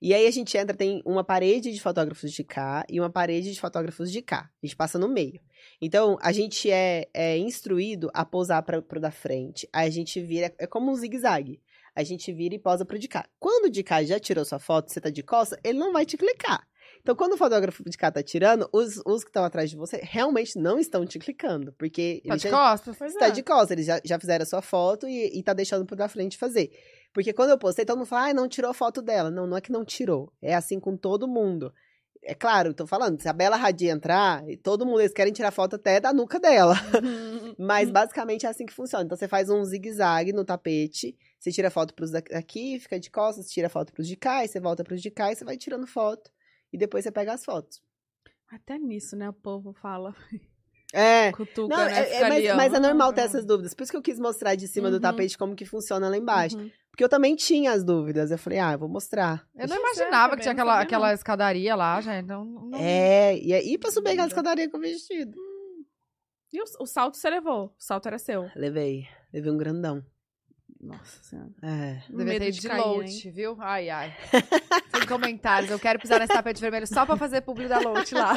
e 0.02 0.16
aí 0.16 0.26
a 0.26 0.32
gente 0.32 0.58
entra, 0.58 0.76
tem 0.76 1.02
uma 1.06 1.24
parede 1.24 1.72
de 1.72 1.80
fotógrafos 1.80 2.32
de 2.32 2.44
cá 2.44 2.84
e 2.90 3.00
uma 3.00 3.10
parede 3.10 3.54
de 3.54 3.60
fotógrafos 3.60 4.12
de 4.12 4.22
cá. 4.22 4.50
A 4.62 4.66
gente 4.66 4.76
passa 4.76 4.98
no 4.98 5.08
meio. 5.08 5.40
Então, 5.80 6.18
a 6.22 6.32
gente 6.32 6.72
é, 6.72 7.08
é 7.14 7.38
instruído 7.38 8.10
a 8.12 8.26
posar 8.26 8.64
para 8.64 8.82
pro 8.82 9.00
da 9.00 9.12
frente. 9.12 9.70
Aí 9.72 9.88
a 9.88 9.92
gente 9.92 10.20
vira, 10.20 10.52
é 10.58 10.66
como 10.66 10.92
um 10.92 10.96
zigue-zague. 10.96 11.62
A 11.96 12.04
gente 12.04 12.34
vira 12.34 12.56
e 12.56 12.60
posa 12.60 12.84
pro 12.84 12.98
de 12.98 13.08
cá. 13.08 13.28
Quando 13.40 13.66
o 13.66 13.70
de 13.70 13.84
cá 13.84 14.02
já 14.04 14.20
tirou 14.20 14.44
sua 14.44 14.58
foto, 14.58 14.92
você 14.92 15.00
tá 15.00 15.12
de 15.12 15.22
costa, 15.22 15.60
ele 15.64 15.78
não 15.78 15.94
vai 15.94 16.04
te 16.04 16.18
clicar. 16.18 16.66
Então, 17.02 17.16
quando 17.16 17.34
o 17.34 17.38
fotógrafo 17.38 17.84
de 17.88 17.98
cá 17.98 18.12
tá 18.12 18.22
tirando, 18.22 18.70
os, 18.72 19.02
os 19.06 19.24
que 19.24 19.30
estão 19.30 19.44
atrás 19.44 19.70
de 19.70 19.76
você 19.76 20.00
realmente 20.04 20.58
não 20.58 20.80
estão 20.80 21.06
te 21.06 21.18
clicando. 21.20 21.74
Porque 21.74 22.22
Tá 22.28 22.36
de 22.36 22.44
já, 22.44 22.50
costas? 22.50 22.96
Pois 22.98 23.14
está 23.14 23.28
é. 23.28 23.32
de 23.32 23.44
costas, 23.44 23.72
eles 23.72 23.86
já, 23.86 24.02
já 24.04 24.20
fizeram 24.20 24.44
a 24.44 24.46
sua 24.46 24.62
foto 24.62 25.08
e, 25.08 25.38
e 25.38 25.44
tá 25.44 25.54
deixando 25.54 25.86
pro 25.86 25.96
da 25.96 26.08
frente 26.08 26.38
fazer. 26.38 26.72
Porque 27.14 27.34
quando 27.34 27.50
eu 27.50 27.58
postei, 27.58 27.84
todo 27.86 27.98
mundo 27.98 28.08
fala, 28.08 28.24
ai, 28.28 28.34
não 28.34 28.48
tirou 28.48 28.74
foto 28.74 29.02
dela. 29.02 29.30
Não, 29.30 29.46
não 29.46 29.58
é 29.58 29.62
que 29.62 29.72
não 29.72 29.84
tirou. 29.84 30.32
É 30.42 30.54
assim 30.56 30.80
com 30.80 30.96
todo 30.96 31.28
mundo. 31.28 31.74
É 32.24 32.36
claro, 32.36 32.72
tô 32.74 32.86
falando, 32.86 33.20
se 33.20 33.28
a 33.28 33.34
Bela 33.34 33.56
Hadid 33.58 33.90
entrar, 33.90 34.48
e 34.48 34.56
todo 34.56 34.86
mundo, 34.86 35.00
eles 35.02 35.12
querem 35.12 35.34
tirar 35.34 35.50
foto 35.50 35.76
até 35.76 36.00
da 36.00 36.14
nuca 36.14 36.40
dela. 36.40 36.76
Mas 37.58 37.90
basicamente 37.90 38.46
é 38.46 38.50
assim 38.50 38.66
que 38.66 38.74
funciona. 38.74 39.04
Então 39.04 39.18
você 39.18 39.28
faz 39.28 39.50
um 39.50 39.64
zigue-zague 39.66 40.32
no 40.32 40.46
tapete, 40.46 41.18
você 41.40 41.52
tira 41.52 41.72
foto 41.72 41.94
pros 41.96 42.12
daqui, 42.12 42.80
fica 42.80 43.00
de 43.00 43.10
costas, 43.10 43.50
tira 43.50 43.70
foto 43.70 43.92
pros 43.92 44.08
de 44.08 44.16
cá, 44.16 44.46
e 44.46 44.48
você 44.48 44.60
volta 44.60 44.84
pros 44.84 45.02
de 45.02 45.10
cá 45.10 45.32
e 45.32 45.36
você 45.36 45.44
vai 45.44 45.58
tirando 45.58 45.88
foto. 45.88 46.30
E 46.72 46.78
depois 46.78 47.04
você 47.04 47.12
pega 47.12 47.34
as 47.34 47.44
fotos. 47.44 47.82
Até 48.52 48.78
nisso, 48.78 49.16
né? 49.16 49.28
O 49.30 49.34
povo 49.34 49.74
fala. 49.74 50.16
É. 50.94 51.32
Cutuca, 51.32 51.74
Não, 51.74 51.86
né? 51.86 52.02
é, 52.02 52.16
é, 52.18 52.28
mas, 52.28 52.56
mas 52.58 52.74
é 52.74 52.80
normal 52.82 53.14
ter 53.14 53.22
Ah, 53.22 53.24
essas 53.24 53.46
dúvidas. 53.46 53.74
Por 53.74 53.84
isso 53.84 53.92
que 53.94 53.98
eu 53.98 54.02
quis 54.02 54.20
mostrar 54.20 54.56
de 54.56 54.68
cima 54.68 54.90
do 54.90 54.96
Uhum. 54.96 55.00
tapete 55.02 55.38
como 55.38 55.56
que 55.56 55.64
funciona 55.66 56.10
lá 56.10 56.18
embaixo. 56.18 56.58
uhum. 56.58 56.70
Porque 56.92 57.04
eu 57.04 57.10
também 57.10 57.36
tinha 57.36 57.72
as 57.72 57.84
dúvidas. 57.84 58.32
Eu 58.32 58.38
falei, 58.38 58.60
ah, 58.60 58.74
eu 58.74 58.80
vou 58.80 58.90
mostrar. 58.90 59.48
Eu 59.56 59.68
não 59.68 59.78
é 59.78 59.80
imaginava 59.80 60.36
que 60.36 60.42
tinha 60.42 60.52
aquela, 60.52 60.80
aquela 60.82 61.14
escadaria 61.14 61.74
lá, 61.74 62.00
gente. 62.02 62.28
Não, 62.28 62.44
não... 62.44 62.78
É, 62.78 63.38
e 63.38 63.54
aí 63.54 63.78
pra 63.78 63.90
subir 63.90 64.12
aquela 64.12 64.28
escadaria 64.28 64.70
com 64.70 64.78
o 64.78 64.82
vestido. 64.82 65.38
E 66.52 66.62
o, 66.62 66.66
o 66.82 66.86
salto 66.86 67.16
você 67.16 67.30
levou? 67.30 67.68
O 67.68 67.74
salto 67.78 68.08
era 68.08 68.20
seu. 68.20 68.50
Levei. 68.56 69.08
Levei 69.34 69.52
um 69.52 69.58
grandão. 69.58 70.04
Nossa 70.82 71.24
senhora. 71.24 71.52
É. 71.62 72.02
Devia 72.10 72.40
ter 72.40 72.52
de 72.52 72.60
de 72.60 72.68
cair, 72.68 72.82
Loach, 72.82 73.30
viu? 73.30 73.56
Ai, 73.60 73.90
ai. 73.90 74.18
Sem 74.96 75.06
comentários. 75.08 75.70
Eu 75.70 75.80
quero 75.80 76.00
pisar 76.00 76.20
nesse 76.20 76.34
tapete 76.34 76.60
vermelho 76.60 76.88
só 76.88 77.06
pra 77.06 77.16
fazer 77.16 77.42
publi 77.42 77.68
da 77.68 77.80
Loach 77.80 78.16
lá. 78.16 78.34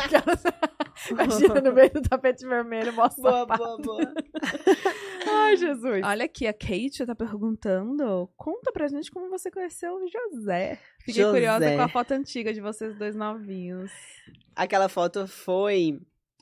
Imagina 1.11 1.61
no 1.61 1.73
meio 1.73 1.91
do 1.91 2.03
tapete 2.03 2.47
vermelho, 2.47 2.93
mostra. 2.93 3.23
Boa, 3.23 3.47
boa, 3.47 3.79
boa. 3.79 4.15
Ai, 5.35 5.57
Jesus. 5.57 6.03
Olha 6.05 6.25
aqui, 6.25 6.47
a 6.47 6.53
Kate 6.53 7.05
tá 7.07 7.15
perguntando. 7.15 8.29
Conta 8.37 8.73
pra 8.73 8.89
gente 8.89 9.11
como 9.11 9.29
você 9.29 9.51
conheceu 9.51 9.95
o 9.95 10.07
José. 10.07 10.79
Fiquei 11.01 11.23
José. 11.23 11.31
curiosa 11.31 11.77
com 11.77 11.83
a 11.83 11.89
foto 11.89 12.13
antiga 12.13 12.53
de 12.53 12.61
vocês 12.61 12.97
dois 12.97 13.15
novinhos. 13.15 13.91
Aquela 14.55 14.89
foto 14.89 15.27
foi 15.27 16.01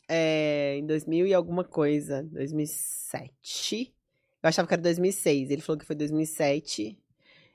é, 0.08 0.76
em 0.76 0.86
2000 0.86 1.26
e 1.26 1.34
alguma 1.34 1.64
coisa. 1.64 2.22
2007. 2.30 3.94
Eu 4.42 4.48
achava 4.48 4.68
que 4.68 4.74
era 4.74 4.82
2006. 4.82 5.50
Ele 5.50 5.62
falou 5.62 5.78
que 5.78 5.86
foi 5.86 5.96
2007. 5.96 6.98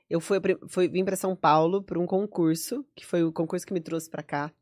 Eu 0.10 0.22
fui, 0.22 0.40
fui 0.68 0.88
vim 0.88 1.04
pra 1.04 1.16
São 1.16 1.36
Paulo 1.36 1.84
pra 1.84 2.00
um 2.00 2.06
concurso, 2.06 2.86
que 2.96 3.06
foi 3.06 3.24
o 3.24 3.32
concurso 3.32 3.66
que 3.66 3.74
me 3.74 3.82
trouxe 3.82 4.10
pra 4.10 4.24
cá, 4.24 4.54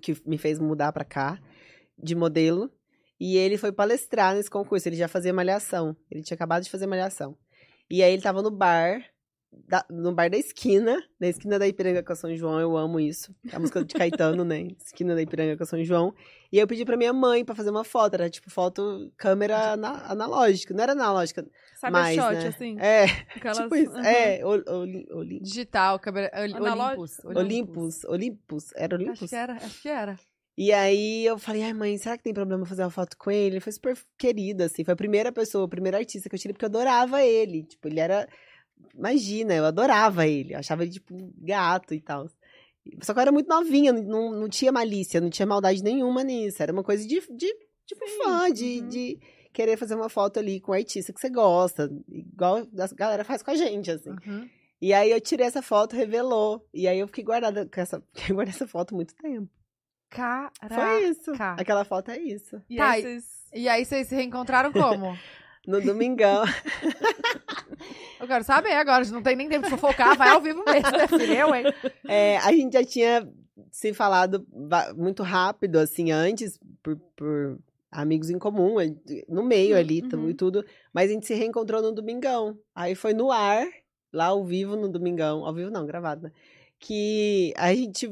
que 0.00 0.16
me 0.26 0.36
fez 0.36 0.58
mudar 0.58 0.92
pra 0.92 1.04
cá, 1.04 1.40
de 1.96 2.14
modelo. 2.14 2.70
E 3.24 3.36
ele 3.36 3.56
foi 3.56 3.70
palestrar 3.70 4.34
nesse 4.34 4.50
concurso. 4.50 4.88
Ele 4.88 4.96
já 4.96 5.06
fazia 5.06 5.32
malhação. 5.32 5.96
Ele 6.10 6.22
tinha 6.24 6.34
acabado 6.34 6.62
de 6.64 6.70
fazer 6.70 6.86
malhação. 6.86 7.36
E 7.88 8.02
aí 8.02 8.12
ele 8.12 8.22
tava 8.22 8.42
no 8.42 8.50
bar, 8.50 9.00
da- 9.68 9.84
no 9.90 10.12
bar 10.12 10.28
da 10.30 10.36
esquina, 10.36 10.98
na 11.20 11.28
esquina 11.28 11.56
da 11.58 11.68
Ipiranga 11.68 12.02
com 12.02 12.12
a 12.12 12.16
São 12.16 12.34
João. 12.34 12.58
Eu 12.58 12.76
amo 12.76 12.98
isso. 12.98 13.32
É 13.52 13.54
a 13.54 13.58
música 13.60 13.84
de 13.84 13.94
Caetano, 13.94 14.42
né? 14.44 14.66
Esquina 14.84 15.14
da 15.14 15.22
Ipiranga 15.22 15.56
com 15.56 15.62
a 15.62 15.66
São 15.66 15.84
João. 15.84 16.12
E 16.50 16.56
aí 16.58 16.62
eu 16.62 16.66
pedi 16.66 16.84
pra 16.84 16.96
minha 16.96 17.12
mãe 17.12 17.44
pra 17.44 17.54
fazer 17.54 17.70
uma 17.70 17.84
foto. 17.84 18.14
Era 18.14 18.28
tipo 18.28 18.50
foto 18.50 19.12
câmera 19.16 19.74
ana- 19.74 20.04
analógica. 20.10 20.74
Não 20.74 20.82
era 20.82 20.92
analógica. 20.92 21.46
mais, 21.90 22.16
Cybershot, 22.16 22.42
né? 22.42 22.48
assim. 22.48 22.76
É, 22.80 23.04
Aquelas... 23.36 23.58
tipo 23.58 23.76
isso. 23.76 23.92
Aham. 23.92 24.04
É, 24.06 24.44
Ol- 24.44 24.64
Oli- 24.80 25.06
Oli- 25.12 25.40
Digital, 25.40 25.98
câmera. 26.00 26.28
Ol- 26.34 26.56
Analógico. 26.56 27.00
Olympus. 27.02 27.24
Olympus. 27.24 28.04
Olympus. 28.04 28.64
Era 28.74 28.96
Olympus? 28.96 29.22
Acho 29.22 29.28
que 29.28 29.36
era, 29.36 29.52
acho 29.54 29.82
que 29.82 29.88
era. 29.88 30.18
E 30.56 30.70
aí 30.70 31.24
eu 31.24 31.38
falei, 31.38 31.62
ai 31.62 31.72
mãe, 31.72 31.96
será 31.96 32.16
que 32.16 32.24
tem 32.24 32.34
problema 32.34 32.66
fazer 32.66 32.82
uma 32.82 32.90
foto 32.90 33.16
com 33.16 33.30
ele? 33.30 33.54
Ele 33.54 33.60
foi 33.60 33.72
super 33.72 33.96
querido, 34.18 34.62
assim. 34.62 34.84
Foi 34.84 34.92
a 34.92 34.96
primeira 34.96 35.32
pessoa, 35.32 35.64
o 35.64 35.68
primeiro 35.68 35.96
artista 35.96 36.28
que 36.28 36.34
eu 36.34 36.38
tirei, 36.38 36.52
porque 36.52 36.64
eu 36.64 36.68
adorava 36.68 37.22
ele. 37.22 37.64
Tipo, 37.64 37.88
ele 37.88 38.00
era. 38.00 38.28
Imagina, 38.94 39.54
eu 39.54 39.64
adorava 39.64 40.26
ele. 40.26 40.54
Eu 40.54 40.58
achava 40.58 40.82
ele, 40.82 40.92
tipo, 40.92 41.16
gato 41.38 41.94
e 41.94 42.00
tal. 42.00 42.28
Só 43.02 43.12
que 43.12 43.18
eu 43.18 43.22
era 43.22 43.32
muito 43.32 43.48
novinha, 43.48 43.92
não, 43.92 44.32
não 44.32 44.48
tinha 44.48 44.72
malícia, 44.72 45.20
não 45.20 45.30
tinha 45.30 45.46
maldade 45.46 45.82
nenhuma 45.82 46.22
nisso. 46.22 46.62
Era 46.62 46.72
uma 46.72 46.82
coisa 46.82 47.06
de, 47.06 47.20
de 47.20 47.54
tipo, 47.86 48.06
fã, 48.18 48.50
de, 48.52 48.80
uhum. 48.80 48.88
de 48.88 49.20
querer 49.52 49.76
fazer 49.76 49.94
uma 49.94 50.08
foto 50.08 50.38
ali 50.38 50.60
com 50.60 50.72
o 50.72 50.74
artista 50.74 51.12
que 51.12 51.20
você 51.20 51.30
gosta. 51.30 51.90
Igual 52.08 52.58
a 52.58 52.94
galera 52.94 53.24
faz 53.24 53.42
com 53.42 53.52
a 53.52 53.54
gente, 53.54 53.90
assim. 53.90 54.10
Uhum. 54.10 54.48
E 54.80 54.92
aí 54.92 55.12
eu 55.12 55.20
tirei 55.20 55.46
essa 55.46 55.62
foto, 55.62 55.94
revelou. 55.94 56.68
E 56.74 56.88
aí 56.88 56.98
eu 56.98 57.06
fiquei 57.06 57.24
guardada 57.24 57.66
com 57.66 57.80
essa. 57.80 58.02
Guardando 58.28 58.54
essa 58.54 58.66
foto 58.66 58.92
há 58.92 58.96
muito 58.96 59.14
tempo. 59.14 59.48
Caraca. 60.12 60.68
Foi 60.68 61.04
isso. 61.08 61.32
Aquela 61.38 61.84
foto 61.84 62.10
é 62.10 62.18
isso. 62.18 62.60
E 62.68 62.76
Tá, 62.76 62.90
aí 62.90 63.00
e- 63.00 63.02
vocês... 63.02 63.42
E 63.54 63.68
aí 63.68 63.84
vocês 63.84 64.08
se 64.08 64.14
reencontraram 64.14 64.72
como? 64.72 65.16
No 65.64 65.80
domingão. 65.80 66.42
Eu 68.18 68.26
quero 68.26 68.42
saber 68.42 68.72
agora, 68.72 69.02
a 69.02 69.04
gente 69.04 69.12
não 69.12 69.22
tem 69.22 69.36
nem 69.36 69.48
tempo 69.48 69.64
de 69.64 69.70
fofocar, 69.70 70.16
vai 70.16 70.30
ao 70.30 70.40
vivo 70.40 70.64
mesmo, 70.64 70.90
né, 70.90 71.06
filho? 71.06 71.32
Eu, 71.32 71.54
hein? 71.54 71.64
É, 72.04 72.38
a 72.38 72.50
gente 72.50 72.72
já 72.72 72.84
tinha 72.84 73.32
se 73.70 73.94
falado 73.94 74.44
muito 74.96 75.22
rápido, 75.22 75.76
assim, 75.76 76.10
antes, 76.10 76.58
por, 76.82 76.96
por 77.14 77.60
amigos 77.92 78.28
em 78.28 78.38
comum, 78.38 78.76
no 79.28 79.44
meio 79.44 79.76
ali 79.76 80.02
uhum. 80.12 80.30
e 80.30 80.34
tudo. 80.34 80.64
Mas 80.92 81.10
a 81.10 81.14
gente 81.14 81.26
se 81.26 81.34
reencontrou 81.34 81.80
no 81.80 81.92
domingão. 81.92 82.58
Aí 82.74 82.94
foi 82.94 83.12
no 83.12 83.30
ar, 83.30 83.64
lá 84.12 84.26
ao 84.26 84.44
vivo 84.44 84.74
no 84.74 84.88
domingão. 84.88 85.44
Ao 85.44 85.54
vivo 85.54 85.70
não, 85.70 85.86
gravado, 85.86 86.22
né? 86.22 86.32
Que 86.78 87.52
a 87.56 87.72
gente 87.72 88.10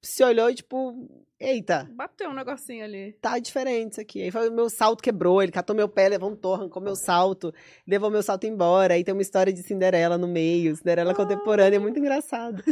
se 0.00 0.24
olhou 0.24 0.48
e, 0.48 0.54
tipo, 0.54 1.25
eita, 1.38 1.84
Bateu 1.94 2.30
um 2.30 2.34
negocinho 2.34 2.84
ali. 2.84 3.12
tá 3.20 3.38
diferente 3.38 3.92
isso 3.92 4.00
aqui. 4.00 4.22
Aí 4.22 4.30
foi 4.30 4.48
o 4.48 4.52
meu 4.52 4.68
salto 4.70 5.02
quebrou, 5.02 5.42
ele 5.42 5.52
catou 5.52 5.74
meu 5.76 5.88
pé, 5.88 6.08
levantou, 6.08 6.54
arrancou 6.54 6.82
meu 6.82 6.96
salto, 6.96 7.52
levou 7.86 8.10
meu 8.10 8.22
salto 8.22 8.44
embora. 8.46 8.94
Aí 8.94 9.04
tem 9.04 9.12
uma 9.14 9.22
história 9.22 9.52
de 9.52 9.62
Cinderela 9.62 10.16
no 10.16 10.26
meio, 10.28 10.74
Cinderela 10.76 11.14
contemporânea, 11.14 11.76
é 11.76 11.80
muito 11.80 11.98
engraçado. 11.98 12.62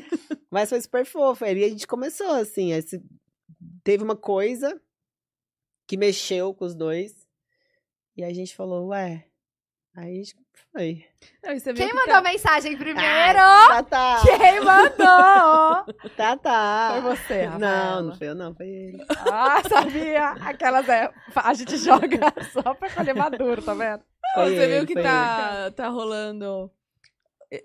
Mas 0.51 0.69
foi 0.71 0.81
super 0.81 1.05
fofo. 1.05 1.45
Aí 1.45 1.65
a 1.65 1.69
gente 1.69 1.87
começou 1.87 2.31
assim, 2.31 2.73
aí 2.73 2.83
se- 2.83 3.03
teve 3.83 4.03
uma 4.03 4.17
coisa 4.17 4.81
que 5.87 5.97
mexeu 5.97 6.55
com 6.55 6.65
os 6.65 6.75
dois. 6.75 7.13
E 8.17 8.23
a 8.25 8.33
gente 8.33 8.55
falou, 8.55 8.89
ué. 8.89 9.27
Aí 9.97 10.13
a 10.13 10.15
gente 10.23 10.37
foi. 10.73 11.05
Não, 11.43 11.59
você 11.59 11.73
viu 11.73 11.77
Quem 11.77 11.89
que 11.89 11.95
mandou 11.95 12.13
tá- 12.13 12.19
a 12.19 12.23
mensagem 12.23 12.77
primeiro? 12.77 13.39
Tá, 13.39 13.83
tá. 13.83 14.23
Quem 14.25 14.61
mandou? 14.61 16.11
Tá, 16.17 16.37
tá. 16.37 16.91
Foi 16.93 17.17
você, 17.17 17.43
Rafaela. 17.45 17.59
Não, 17.59 18.03
não 18.09 18.15
foi 18.17 18.29
eu, 18.29 18.35
não, 18.35 18.55
foi 18.55 18.67
ele. 18.69 19.05
Ah, 19.31 19.63
sabia? 19.69 20.31
Aquelas 20.31 20.89
é. 20.89 21.11
A 21.37 21.55
gente 21.55 21.77
joga 21.77 22.19
só 22.53 22.75
pra 22.75 22.91
colher 22.91 23.15
maduro, 23.15 23.63
tá 23.63 23.75
vendo? 23.75 24.03
Foi 24.35 24.47
Você 24.55 24.63
ele, 24.63 24.79
viu 24.79 24.87
que 24.87 24.95
tá, 25.01 25.71
tá 25.71 25.89
rolando 25.89 26.71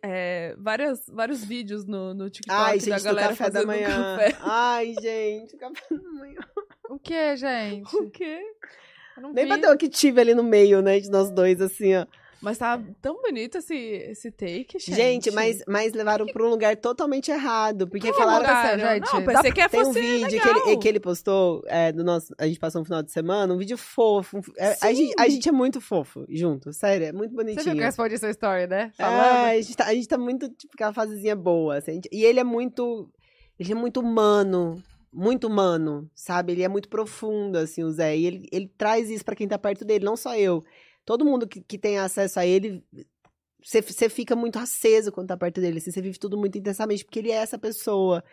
é, 0.04 0.54
várias, 0.58 1.08
vários 1.08 1.44
vídeos 1.44 1.86
no, 1.86 2.14
no 2.14 2.30
TikTok 2.30 2.56
Ai, 2.60 2.78
da 2.78 2.86
gente, 2.86 2.98
do 3.00 3.04
galera 3.06 3.30
café 3.30 3.44
da 3.46 3.52
fazendo 3.52 3.68
manhã. 3.68 4.18
café. 4.18 4.38
Ai, 4.42 4.94
gente, 5.02 5.58
café 5.58 5.82
da 5.96 6.12
manhã. 6.12 6.40
O 6.90 7.00
que, 7.00 7.36
gente? 7.38 7.96
O 7.96 8.10
quê? 8.12 8.40
Eu 9.18 9.24
não 9.24 9.34
Nem 9.34 9.46
vi. 9.46 9.50
bateu 9.50 9.76
que 9.78 9.90
tive 9.90 10.22
ali 10.22 10.36
no 10.36 10.44
meio, 10.44 10.82
né, 10.82 11.00
de 11.00 11.10
nós 11.10 11.32
dois, 11.32 11.60
assim, 11.62 11.96
ó. 11.96 12.06
Mas 12.42 12.58
tá 12.58 12.82
tão 13.02 13.22
bonito 13.22 13.58
esse, 13.58 13.76
esse 13.76 14.32
take, 14.32 14.80
gente. 14.80 14.96
Gente, 14.96 15.32
mas, 15.32 15.62
mas 15.68 15.92
levaram 15.94 16.26
pra 16.26 16.44
um 16.44 16.50
lugar 16.50 16.76
totalmente 16.78 17.30
errado. 17.30 17.88
Porque 17.88 18.12
Que 18.12 18.14
falaram. 18.18 18.40
lugar? 18.40 18.78
Cara, 18.78 18.94
gente? 18.96 19.14
Não, 19.14 19.26
pensei 19.26 19.52
que 19.52 19.70
Tem 19.70 19.82
um 19.86 19.92
vídeo 19.92 20.42
que 20.42 20.48
ele, 20.50 20.78
que 20.78 20.88
ele 20.88 21.00
postou 21.00 21.62
é, 21.68 21.92
do 21.92 22.04
nosso. 22.04 22.34
A 22.38 22.48
gente 22.48 22.60
passou 22.60 22.82
um 22.82 22.86
final 22.86 23.04
de 23.04 23.12
semana, 23.12 23.54
um 23.54 23.58
vídeo 23.58 23.78
fofo. 23.78 24.38
um- 24.38 24.42
é, 24.58 24.78
a, 24.82 24.94
gente, 24.94 25.14
a 25.20 25.28
gente 25.28 25.50
é 25.50 25.52
muito 25.52 25.82
fofo 25.82 26.26
junto, 26.30 26.72
sério, 26.72 27.08
é 27.08 27.12
muito 27.12 27.32
Você 27.36 27.44
viu 27.44 27.54
que 27.56 27.62
bonitinho. 27.64 27.84
respondi 27.84 28.18
sua 28.18 28.30
story, 28.32 28.68
né? 28.68 28.92
É, 28.98 29.04
Falando. 29.04 29.46
a, 29.46 29.62
gente 29.62 29.76
tá, 29.78 29.86
a 29.88 29.94
gente 29.94 30.08
tá 30.08 30.18
muito, 30.18 30.48
tipo, 30.50 30.74
aquela 30.76 30.94
fasezinha 30.94 31.36
boa. 31.36 31.78
assim, 31.78 31.96
gente- 31.96 32.10
e 32.12 32.24
ele 32.24 32.40
é 32.40 32.44
muito. 32.44 33.10
Ele 33.60 33.74
é 33.74 33.76
muito 33.76 34.00
humano. 34.00 34.82
Muito 35.12 35.48
humano, 35.48 36.08
sabe? 36.14 36.52
Ele 36.54 36.62
é 36.64 36.68
muito 36.70 36.88
profundo, 36.88 37.58
assim, 37.58 37.84
o 37.84 37.90
Zé. 37.92 38.16
E 38.16 38.26
ele, 38.28 38.48
ele 38.52 38.72
traz 38.78 39.10
isso 39.10 39.26
pra 39.26 39.36
quem 39.36 39.48
tá 39.48 39.58
perto 39.58 39.84
dele, 39.84 40.06
não 40.06 40.16
só 40.16 40.36
eu. 40.38 40.64
Todo 41.10 41.26
mundo 41.26 41.48
que, 41.48 41.60
que 41.60 41.76
tem 41.80 41.98
acesso 41.98 42.40
a 42.40 42.46
ele, 42.46 42.84
você 43.64 44.08
fica 44.10 44.36
muito 44.36 44.60
aceso 44.60 45.12
quando 45.12 45.30
tá 45.30 45.36
perto 45.36 45.60
dele. 45.60 45.80
Assim, 45.80 45.90
você 45.90 46.02
vive 46.04 46.20
tudo 46.20 46.38
muito 46.38 46.56
intensamente, 46.56 47.04
porque 47.04 47.18
ele 47.18 47.32
é 47.32 47.36
essa 47.38 47.58
pessoa. 47.58 48.24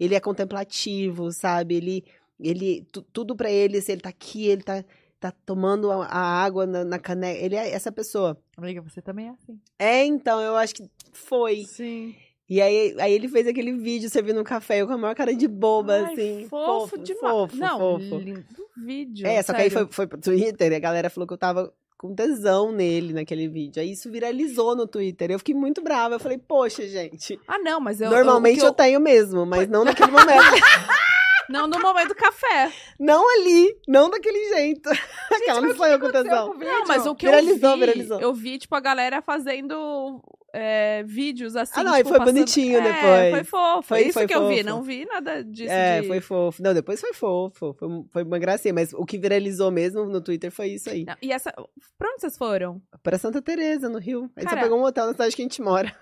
Ele 0.00 0.14
é 0.14 0.20
contemplativo, 0.20 1.30
sabe? 1.30 1.74
Ele. 1.74 2.04
ele 2.40 2.86
tu- 2.90 3.02
tudo 3.02 3.36
pra 3.36 3.50
ele, 3.50 3.82
se 3.82 3.92
ele 3.92 4.00
tá 4.00 4.08
aqui, 4.08 4.46
ele 4.46 4.62
tá, 4.62 4.82
tá 5.20 5.30
tomando 5.44 5.90
a, 5.92 6.06
a 6.06 6.18
água 6.42 6.64
na, 6.64 6.84
na 6.86 6.98
caneca. 6.98 7.38
Ele 7.38 7.54
é 7.54 7.70
essa 7.70 7.92
pessoa. 7.92 8.34
Amiga, 8.56 8.80
você 8.80 9.02
também 9.02 9.26
é 9.28 9.30
assim. 9.32 9.60
É, 9.78 10.02
então, 10.06 10.40
eu 10.40 10.56
acho 10.56 10.74
que 10.76 10.90
foi. 11.12 11.64
Sim. 11.64 12.14
E 12.48 12.62
aí, 12.62 12.96
aí 12.98 13.12
ele 13.12 13.28
fez 13.28 13.46
aquele 13.46 13.72
vídeo 13.76 14.08
servindo 14.08 14.40
um 14.40 14.44
café, 14.44 14.80
eu 14.80 14.86
com 14.86 14.94
a 14.94 14.98
maior 14.98 15.14
cara 15.14 15.34
de 15.34 15.46
boba, 15.46 15.96
Ai, 16.06 16.12
assim. 16.14 16.46
Fofo, 16.48 16.96
demais. 16.98 17.20
Fofo, 17.34 17.56
Não, 17.56 17.78
fofo. 17.78 18.16
lindo 18.18 18.44
vídeo. 18.84 19.26
É, 19.26 19.42
só 19.42 19.52
que 19.52 19.60
aí 19.60 19.68
foi, 19.70 19.80
sério. 19.82 19.92
foi 19.94 20.06
pro 20.06 20.18
Twitter 20.18 20.72
e 20.72 20.74
a 20.74 20.78
galera 20.80 21.10
falou 21.10 21.26
que 21.26 21.34
eu 21.34 21.38
tava 21.38 21.72
com 22.02 22.12
tesão 22.12 22.72
nele 22.72 23.12
naquele 23.12 23.48
vídeo. 23.48 23.80
Aí 23.80 23.92
isso 23.92 24.10
viralizou 24.10 24.74
no 24.74 24.88
Twitter. 24.88 25.30
Eu 25.30 25.38
fiquei 25.38 25.54
muito 25.54 25.80
brava. 25.80 26.16
Eu 26.16 26.20
falei, 26.20 26.36
poxa, 26.36 26.84
gente. 26.88 27.38
Ah, 27.46 27.60
não, 27.60 27.78
mas 27.78 28.00
eu. 28.00 28.10
normalmente 28.10 28.58
eu, 28.58 28.66
eu, 28.66 28.72
que 28.72 28.82
tenho 28.82 28.98
mesmo, 28.98 29.46
mas 29.46 29.68
não 29.68 29.84
naquele 29.84 30.10
momento. 30.10 30.26
Não 31.52 31.66
no 31.68 31.78
momento 31.80 32.08
do 32.08 32.14
café. 32.14 32.72
não 32.98 33.28
ali, 33.38 33.76
não 33.86 34.08
daquele 34.10 34.48
jeito. 34.54 34.88
Aquela 35.32 35.60
não 35.60 35.74
foi 35.74 35.98
com 35.98 36.10
tesão. 36.10 36.54
Não, 36.54 36.84
mas 36.86 37.06
o 37.06 37.14
que 37.14 37.26
Viralizou, 37.26 37.70
eu 37.70 37.74
vi, 37.76 37.80
viralizou. 37.80 38.20
eu 38.20 38.34
vi, 38.34 38.58
tipo, 38.58 38.74
a 38.74 38.80
galera 38.80 39.20
fazendo 39.22 40.20
é, 40.54 41.02
vídeos 41.04 41.56
assim, 41.56 41.72
Ah, 41.76 41.84
não, 41.84 41.94
e 41.94 41.98
tipo, 41.98 42.10
foi 42.10 42.18
passando- 42.18 42.34
bonitinho 42.34 42.78
é, 42.78 42.82
depois. 42.82 43.30
foi 43.30 43.44
fofo, 43.44 43.88
Foi- 43.88 44.00
isso 44.02 44.12
foi 44.12 44.26
que 44.26 44.34
eu 44.34 44.48
vi, 44.48 44.56
fofo. 44.56 44.66
não 44.68 44.82
vi 44.82 45.04
nada 45.06 45.42
disso 45.44 45.72
É, 45.72 46.00
de... 46.02 46.06
foi 46.08 46.20
fofo. 46.20 46.62
Não, 46.62 46.74
depois 46.74 47.00
foi 47.00 47.12
fofo. 47.14 47.74
Foi, 47.78 47.88
foi 48.10 48.22
uma 48.22 48.38
gracinha. 48.38 48.74
Mas 48.74 48.92
o 48.92 49.04
que 49.06 49.18
viralizou 49.18 49.70
mesmo 49.70 50.04
no 50.04 50.20
Twitter 50.20 50.50
foi 50.50 50.68
isso 50.68 50.90
aí. 50.90 51.04
Não, 51.04 51.16
e 51.22 51.32
essa... 51.32 51.52
Pra 51.98 52.10
onde 52.10 52.20
vocês 52.20 52.36
foram? 52.36 52.82
Pra 53.02 53.18
Santa 53.18 53.40
Teresa, 53.40 53.88
no 53.88 53.98
Rio. 53.98 54.30
A 54.36 54.40
gente 54.40 54.48
Cara- 54.50 54.60
só 54.60 54.62
pegou 54.64 54.78
um 54.78 54.84
hotel 54.84 55.06
na 55.06 55.12
cidade 55.12 55.34
que 55.36 55.42
a 55.42 55.44
gente 55.44 55.62
mora. 55.62 55.94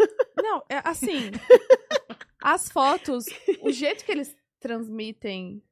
Não, 0.43 0.63
é 0.69 0.81
assim, 0.85 1.31
as 2.43 2.69
fotos, 2.71 3.27
o 3.61 3.71
jeito 3.71 4.05
que 4.05 4.11
eles 4.13 4.35
transmitem 4.61 5.63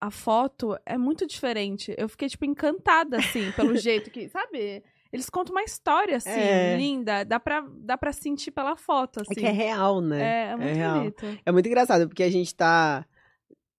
a 0.00 0.10
foto 0.10 0.76
é 0.84 0.98
muito 0.98 1.26
diferente. 1.26 1.94
Eu 1.96 2.08
fiquei, 2.08 2.28
tipo, 2.28 2.44
encantada, 2.44 3.18
assim, 3.18 3.52
pelo 3.52 3.76
jeito 3.78 4.10
que, 4.10 4.28
sabe? 4.28 4.82
Eles 5.12 5.28
contam 5.30 5.54
uma 5.54 5.62
história, 5.62 6.16
assim, 6.16 6.30
É. 6.30 6.74
linda. 6.76 7.22
Dá 7.24 7.38
pra, 7.38 7.60
dá 7.78 7.96
pra 7.98 8.12
sentir 8.12 8.50
pela 8.50 8.74
foto, 8.76 9.20
assim. 9.20 9.32
É 9.32 9.34
que 9.34 9.46
é 9.46 9.50
real, 9.52 10.00
né? 10.00 10.20
É, 10.22 10.50
é 10.52 10.56
muito 10.56 10.74
real. 10.74 10.98
bonito. 10.98 11.38
É 11.46 11.52
muito 11.52 11.66
engraçado, 11.66 12.08
porque 12.08 12.22
a 12.22 12.30
gente 12.30 12.54
tá. 12.54 13.06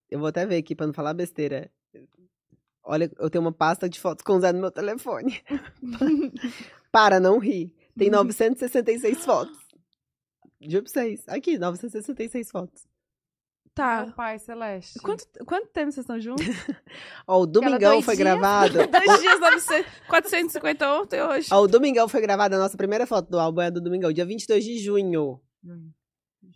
Eu 0.09 0.19
vou 0.19 0.27
até 0.29 0.45
ver 0.45 0.57
aqui 0.57 0.75
pra 0.75 0.85
não 0.85 0.93
falar 0.93 1.13
besteira. 1.13 1.69
Olha, 2.85 3.09
eu 3.17 3.29
tenho 3.29 3.41
uma 3.43 3.51
pasta 3.51 3.89
de 3.89 3.99
fotos 3.99 4.23
com 4.23 4.33
o 4.33 4.39
Zé 4.39 4.51
no 4.53 4.59
meu 4.61 4.69
telefone. 4.71 5.41
Para, 6.91 7.19
não 7.19 7.39
rir. 7.39 7.73
Tem 7.97 8.09
966 8.11 9.25
fotos. 9.25 9.57
Juro 10.61 10.83
pra 10.83 10.91
vocês. 10.91 11.23
Aqui, 11.27 11.57
966 11.57 12.51
fotos. 12.51 12.85
Tá. 13.75 14.03
Meu 14.05 14.13
pai 14.13 14.37
celeste. 14.37 14.99
Quanto, 14.99 15.25
quanto 15.45 15.67
tempo 15.69 15.91
vocês 15.91 16.03
estão 16.03 16.19
juntos? 16.19 16.45
Ó, 17.27 17.41
o 17.41 17.45
Domingão 17.47 18.01
foi 18.03 18.15
dias. 18.15 18.27
gravado. 18.27 18.73
Dois 18.87 19.19
dias, 19.21 19.39
900, 19.39 19.91
450 20.07 20.93
ontem 21.01 21.17
e 21.17 21.23
hoje. 21.23 21.47
Ó, 21.51 21.61
o 21.61 21.67
Domingão 21.67 22.07
foi 22.07 22.21
gravado. 22.21 22.55
A 22.55 22.59
nossa 22.59 22.77
primeira 22.77 23.07
foto 23.07 23.29
do 23.31 23.39
álbum 23.39 23.61
é 23.61 23.71
do 23.71 23.81
Domingão, 23.81 24.13
dia 24.13 24.25
22 24.25 24.63
de 24.63 24.77
junho. 24.79 25.41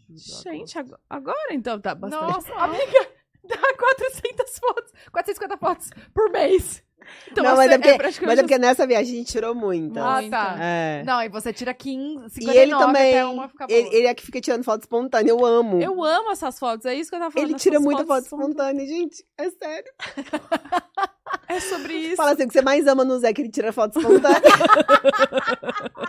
Gente, 0.10 0.78
ag- 0.78 0.96
agora 1.10 1.54
então 1.54 1.80
tá 1.82 1.94
bastante. 1.96 2.22
Nossa, 2.22 2.54
amiga, 2.54 3.10
dá 3.44 3.58
400 3.58 4.60
fotos. 4.60 4.94
450 5.12 5.58
fotos 5.58 5.90
por 6.14 6.30
mês. 6.32 6.84
Então, 7.32 7.44
não, 7.44 7.56
mas 7.56 7.70
você 7.70 7.76
é, 7.76 7.78
porque, 7.78 7.98
praticamente 7.98 8.26
mas 8.26 8.40
é 8.40 8.42
porque 8.42 8.58
nessa 8.58 8.88
viagem 8.88 9.14
a 9.14 9.18
gente 9.18 9.32
tirou 9.32 9.56
muita. 9.56 10.02
Ah, 10.04 10.30
tá. 10.30 10.56
É. 10.60 11.04
Não, 11.06 11.22
e 11.22 11.30
você 11.30 11.54
tira 11.54 11.74
15, 11.74 12.26
E 12.26 12.30
59 12.30 12.60
ele 12.60 12.72
também. 12.78 13.14
até 13.14 13.26
uma 13.26 13.48
ficar 13.48 13.68
boa. 13.68 13.80
Ele, 13.80 13.96
ele 13.96 14.08
é 14.08 14.14
que 14.14 14.26
fica 14.26 14.42
tirando 14.42 14.64
foto 14.64 14.82
espontânea. 14.82 15.32
Eu 15.32 15.46
amo. 15.46 15.82
Eu 15.82 16.04
amo 16.04 16.32
essas 16.32 16.60
fotos, 16.60 16.86
é 16.86 16.94
isso 16.94 17.10
que 17.10 17.16
eu 17.16 17.20
tava 17.20 17.32
falando. 17.32 17.50
Ele 17.50 17.58
tira 17.58 17.80
muita 17.80 18.06
foto 18.06 18.24
espontânea, 18.24 18.86
gente. 18.86 19.24
É 19.38 19.50
sério. 19.50 19.92
É 21.50 21.60
sobre 21.60 21.94
isso. 21.94 22.16
Fala 22.16 22.32
assim, 22.32 22.44
o 22.44 22.48
que 22.48 22.54
você 22.54 22.62
mais 22.62 22.88
ama 22.88 23.04
no 23.04 23.20
Zé, 23.20 23.34
que 23.34 23.42
ele 23.42 23.52
tira 23.52 23.74
foto 23.74 24.00
espontânea. 24.00 24.42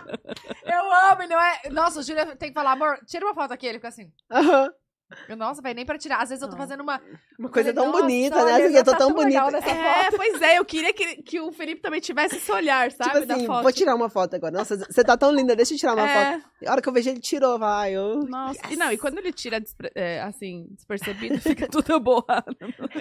Eu 0.65 0.93
amo, 1.11 1.21
ele 1.21 1.33
não 1.33 1.41
é... 1.41 1.61
Nossa, 1.71 1.99
o 1.99 2.03
Júlio 2.03 2.35
tem 2.37 2.49
que 2.49 2.53
falar, 2.53 2.73
amor, 2.73 2.99
tira 3.05 3.25
uma 3.25 3.33
foto 3.33 3.51
aqui. 3.51 3.65
Ele 3.65 3.79
fica 3.79 3.87
assim... 3.89 4.09
Aham. 4.31 4.65
Eu, 4.65 4.71
Nossa, 5.37 5.61
vai 5.61 5.73
nem 5.73 5.85
pra 5.85 5.97
tirar. 5.97 6.21
Às 6.21 6.29
vezes 6.29 6.41
eu 6.41 6.47
tô 6.49 6.55
Não. 6.55 6.61
fazendo 6.61 6.81
uma... 6.81 7.01
Uma 7.37 7.49
coisa 7.49 7.73
Falei, 7.73 7.73
tão 7.73 7.85
"Nossa, 7.91 8.01
bonita, 8.03 8.45
né? 8.45 8.51
Assim, 8.53 8.75
eu 8.75 8.83
tô 8.83 8.91
tá 8.91 8.97
tão 8.97 9.13
bonita. 9.13 9.39
É, 9.69 10.03
foto. 10.05 10.17
pois 10.17 10.41
é, 10.41 10.57
eu 10.59 10.65
queria 10.65 10.93
que, 10.93 11.21
que 11.23 11.39
o 11.39 11.51
Felipe 11.51 11.81
também 11.81 11.99
tivesse 12.01 12.35
esse 12.35 12.51
olhar, 12.51 12.91
sabe? 12.91 13.11
Tipo 13.13 13.25
da 13.25 13.35
assim, 13.35 13.45
foto. 13.45 13.63
vou 13.63 13.71
tirar 13.73 13.95
uma 13.95 14.09
foto 14.09 14.35
agora. 14.35 14.51
Nossa, 14.57 14.77
você 14.77 15.03
tá 15.03 15.15
tão 15.17 15.31
linda, 15.31 15.55
deixa 15.55 15.73
eu 15.73 15.77
tirar 15.77 15.93
uma 15.95 16.07
foto. 16.07 16.43
é, 16.61 16.67
A 16.67 16.71
hora 16.71 16.81
que 16.81 16.89
eu 16.89 16.93
vejo 16.93 17.09
ele 17.09 17.19
tirou, 17.19 17.57
vai. 17.57 17.93
Eu... 17.93 18.19
Nossa, 18.23 18.59
e 18.69 18.75
não, 18.75 18.91
e 18.91 18.97
quando 18.97 19.17
ele 19.19 19.31
tira 19.31 19.61
é, 19.95 20.21
assim, 20.21 20.67
despercebido, 20.71 21.39
fica 21.41 21.67
tudo 21.67 21.99
borrado. 21.99 22.55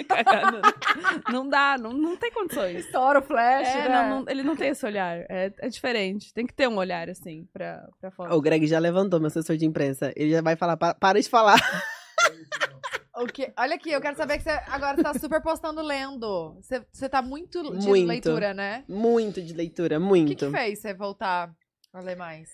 cagado. 0.09 0.60
Não 1.32 1.48
dá, 1.48 1.76
não, 1.78 1.93
não 1.93 2.16
tem 2.16 2.30
condições. 2.32 2.85
Estoura 2.86 3.18
o 3.18 3.22
flash, 3.22 3.68
É, 3.68 3.89
né? 3.89 4.09
não, 4.09 4.20
não- 4.20 4.24
ele 4.28 4.43
não 4.43 4.56
tem 4.56 4.70
esse 4.70 4.85
olhar. 4.86 5.18
É, 5.28 5.52
é 5.59 5.68
diferente. 5.68 6.32
Tem 6.32 6.47
que 6.47 6.55
ter 6.55 6.68
um 6.68 6.76
olhar, 6.76 7.09
assim, 7.10 7.47
pra, 7.52 7.86
pra 8.01 8.10
foto. 8.10 8.32
O 8.35 8.40
Greg 8.40 8.66
já 8.66 8.78
levantou, 8.78 9.18
meu 9.20 9.26
assessor 9.28 9.56
de 9.56 9.66
imprensa. 9.66 10.12
Ele 10.16 10.30
já 10.30 10.40
vai 10.43 10.56
falar, 10.56 10.76
"Pa- 10.76 10.94
para 10.94 11.20
de 11.20 11.28
falar. 11.28 11.59
O 13.16 13.26
quê? 13.26 13.52
Olha 13.59 13.74
aqui, 13.74 13.90
eu 13.90 14.00
quero 14.00 14.16
saber 14.16 14.38
que 14.38 14.44
você 14.44 14.50
agora 14.50 14.96
você 14.96 15.02
tá 15.02 15.18
super 15.18 15.42
postando 15.42 15.82
lendo. 15.82 16.55
Você, 16.55 16.84
você 16.92 17.09
tá 17.09 17.20
muito 17.20 17.62
de 17.76 17.88
Muito. 17.88 18.06
leitura, 18.06 18.55
né? 18.55 18.84
Muito 18.88 19.42
de 19.42 19.52
leitura, 19.55 19.98
O 19.98 20.00
muito. 20.00 20.28
que, 20.28 20.36
que 20.46 20.50
fez 20.50 20.80
você 20.80 20.94
voltar 20.94 21.52
a 21.92 22.00
ler 22.00 22.16
mais? 22.16 22.48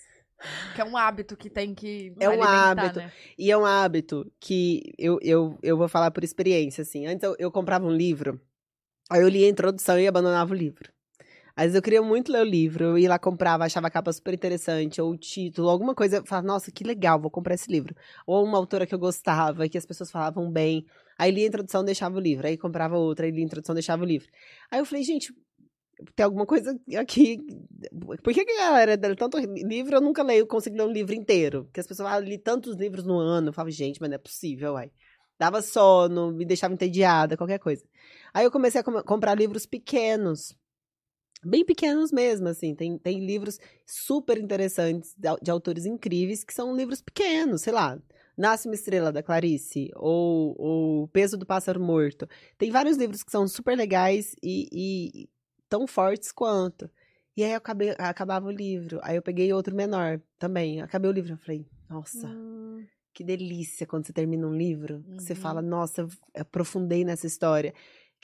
Que 0.75 0.81
é 0.81 0.85
um 0.85 0.97
hábito 0.97 1.37
que 1.37 1.51
tem 1.51 1.75
que 1.75 2.15
É 2.19 2.31
um 2.31 2.43
hábito. 2.43 2.99
né? 2.99 3.13
E 3.39 3.51
é 3.51 3.57
um 3.57 3.65
hábito 3.67 4.31
que 4.41 4.95
eu, 4.99 5.19
eu, 5.21 5.59
eu 5.63 5.77
vou 5.77 5.89
falar 5.89 6.11
por 6.11 6.25
experiência, 6.25 6.81
assim. 6.83 7.07
Antes 7.07 7.23
eu, 7.25 7.37
eu 7.39 7.53
comprava 7.53 7.85
um 7.87 7.93
livro, 7.95 8.41
aí 9.11 9.21
eu 9.21 9.29
lia 9.29 9.47
a 9.47 9.51
introdução 9.51 9.99
e 9.99 10.07
abandonava 10.09 10.53
o 10.53 10.57
livro. 10.57 10.91
Às 11.57 11.65
vezes 11.67 11.77
eu 11.77 11.83
queria 11.83 12.03
muito 12.03 12.33
ler 12.33 12.41
o 12.41 12.45
livro, 12.45 12.85
eu 12.85 12.99
ia 12.99 13.09
lá, 13.09 13.19
comprava, 13.19 13.65
achava 13.65 13.87
a 13.87 13.91
capa 13.91 14.13
super 14.13 14.35
interessante, 14.35 15.01
ou 15.01 15.13
o 15.13 15.17
título, 15.17 15.69
alguma 15.69 15.95
coisa, 15.95 16.17
eu 16.17 16.27
falava, 16.27 16.47
nossa, 16.49 16.73
que 16.73 16.83
legal, 16.83 17.21
vou 17.21 17.31
comprar 17.31 17.55
esse 17.55 17.71
livro. 17.71 17.95
Ou 18.27 18.45
uma 18.45 18.59
autora 18.59 18.87
que 18.87 18.95
eu 18.95 18.99
gostava, 18.99 19.69
que 19.69 19.79
as 19.79 19.87
pessoas 19.87 20.11
falavam 20.11 20.51
bem. 20.51 20.85
Aí 21.17 21.31
lia 21.31 21.45
a 21.45 21.49
introdução, 21.49 21.85
deixava 21.85 22.17
o 22.17 22.21
livro. 22.21 22.47
Aí 22.47 22.59
comprava 22.59 22.97
outra, 22.97 23.25
aí 23.27 23.31
lia 23.31 23.43
a 23.43 23.47
introdução, 23.47 23.73
deixava 23.75 24.03
o 24.03 24.07
livro. 24.07 24.29
Aí 24.69 24.81
eu 24.81 24.85
falei, 24.85 25.05
gente, 25.05 25.33
tem 26.17 26.25
alguma 26.25 26.45
coisa 26.47 26.77
aqui. 26.99 27.39
Por 28.23 28.35
que, 28.35 28.45
que 28.45 28.53
a 28.53 28.71
galera 28.71 28.97
dá 28.97 29.15
tanto 29.15 29.39
livro? 29.39 29.97
Eu 29.97 30.01
nunca 30.01 30.23
leio, 30.23 30.47
consigo 30.47 30.77
ler 30.77 30.85
um 30.85 30.93
livro 30.93 31.15
inteiro. 31.15 31.65
Porque 31.65 31.81
as 31.81 31.87
pessoas 31.87 32.09
falam, 32.09 32.27
li 32.27 32.39
tantos 32.39 32.77
livros 32.77 33.05
no 33.05 33.19
ano. 33.19 33.49
Eu 33.49 33.53
falava, 33.53 33.71
gente, 33.71 34.01
mas 34.01 34.11
não 34.11 34.17
é 34.17 34.19
possível, 34.19 34.73
uai. 34.73 34.91
Dava 35.39 35.63
sono, 35.63 36.33
me 36.33 36.45
deixava 36.45 36.75
entediada, 36.75 37.37
qualquer 37.37 37.59
coisa. 37.59 37.85
Aí 38.33 38.45
eu 38.45 38.51
comecei 38.51 38.81
a 38.81 38.85
com- 38.85 39.03
comprar 39.03 39.37
livros 39.37 39.67
pequenos. 39.67 40.57
Bem 41.45 41.65
pequenos 41.65 42.11
mesmo, 42.13 42.49
assim. 42.49 42.75
Tem, 42.75 42.97
tem 42.99 43.25
livros 43.25 43.59
super 43.87 44.39
interessantes 44.39 45.15
de, 45.17 45.29
de 45.43 45.51
autores 45.51 45.85
incríveis 45.87 46.43
que 46.45 46.55
são 46.55 46.75
livros 46.77 47.01
pequenos, 47.03 47.63
sei 47.63 47.73
lá. 47.73 48.01
Nasce 48.37 48.67
uma 48.69 48.75
Estrela, 48.75 49.13
da 49.13 49.23
Clarice, 49.23 49.91
ou, 49.95 50.55
ou 50.59 51.03
O 51.05 51.09
Peso 51.09 51.37
do 51.37 51.47
Pássaro 51.47 51.81
Morto. 51.81 52.29
Tem 52.59 52.71
vários 52.71 52.97
livros 52.97 53.23
que 53.23 53.31
são 53.31 53.47
super 53.47 53.77
legais 53.77 54.35
e, 54.43 54.69
e 54.73 55.29
tão 55.69 55.87
fortes 55.87 56.33
quanto. 56.33 56.91
E 57.37 57.45
aí 57.45 57.51
eu 57.53 57.57
acabei, 57.59 57.91
acabava 57.99 58.47
o 58.47 58.51
livro. 58.51 58.99
Aí 59.03 59.17
eu 59.17 59.23
peguei 59.23 59.53
outro 59.53 59.75
menor 59.75 60.21
também. 60.39 60.81
Acabei 60.81 61.11
o 61.11 61.15
livro. 61.15 61.33
Eu 61.35 61.39
falei, 61.39 61.67
nossa, 61.89 62.29
Hum, 62.29 62.85
que 63.13 63.23
delícia 63.25 63.87
quando 63.87 64.07
você 64.07 64.13
termina 64.13 64.47
um 64.47 64.55
livro. 64.57 65.03
que 65.17 65.23
Você 65.23 65.35
Uhum. 65.35 65.41
fala, 65.41 65.63
nossa, 65.63 66.03
eu 66.03 66.09
aprofundei 66.37 67.05
nessa 67.05 67.27
história. 67.27 67.73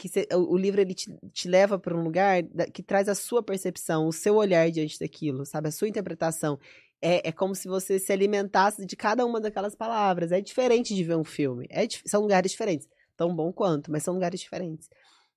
Que 0.01 0.09
você- 0.09 0.27
o, 0.33 0.55
o 0.55 0.57
livro 0.57 0.81
ele 0.81 0.95
te, 0.95 1.15
te 1.33 1.47
leva 1.47 1.79
para 1.79 1.95
um 1.95 2.03
lugar 2.03 2.43
da- 2.43 2.67
que 2.67 2.83
traz 2.83 3.07
a 3.09 3.15
sua 3.15 3.43
percepção, 3.43 4.07
o 4.09 4.13
seu 4.13 4.37
olhar 4.37 4.71
diante 4.71 4.99
daquilo, 4.99 5.45
sabe? 5.45 5.69
A 5.69 5.71
sua 5.71 5.89
interpretação. 5.89 6.59
É, 7.03 7.29
é 7.29 7.33
como 7.33 7.55
se 7.55 7.69
você 7.69 7.99
se 7.99 8.11
alimentasse 8.13 8.87
de 8.87 8.97
cada 8.97 9.27
uma 9.27 9.41
daquelas 9.41 9.75
palavras. 9.75 10.33
É 10.33 10.41
diferente 10.41 10.95
de 10.95 11.05
ver 11.05 11.17
um 11.17 11.25
filme. 11.25 11.67
É, 11.71 11.87
são 12.07 12.23
lugares 12.23 12.51
diferentes. 12.51 12.89
Tão 13.17 13.35
bom 13.35 13.53
quanto, 13.53 13.91
mas 13.93 14.03
são 14.03 14.15
lugares 14.15 14.41
diferentes. 14.41 14.89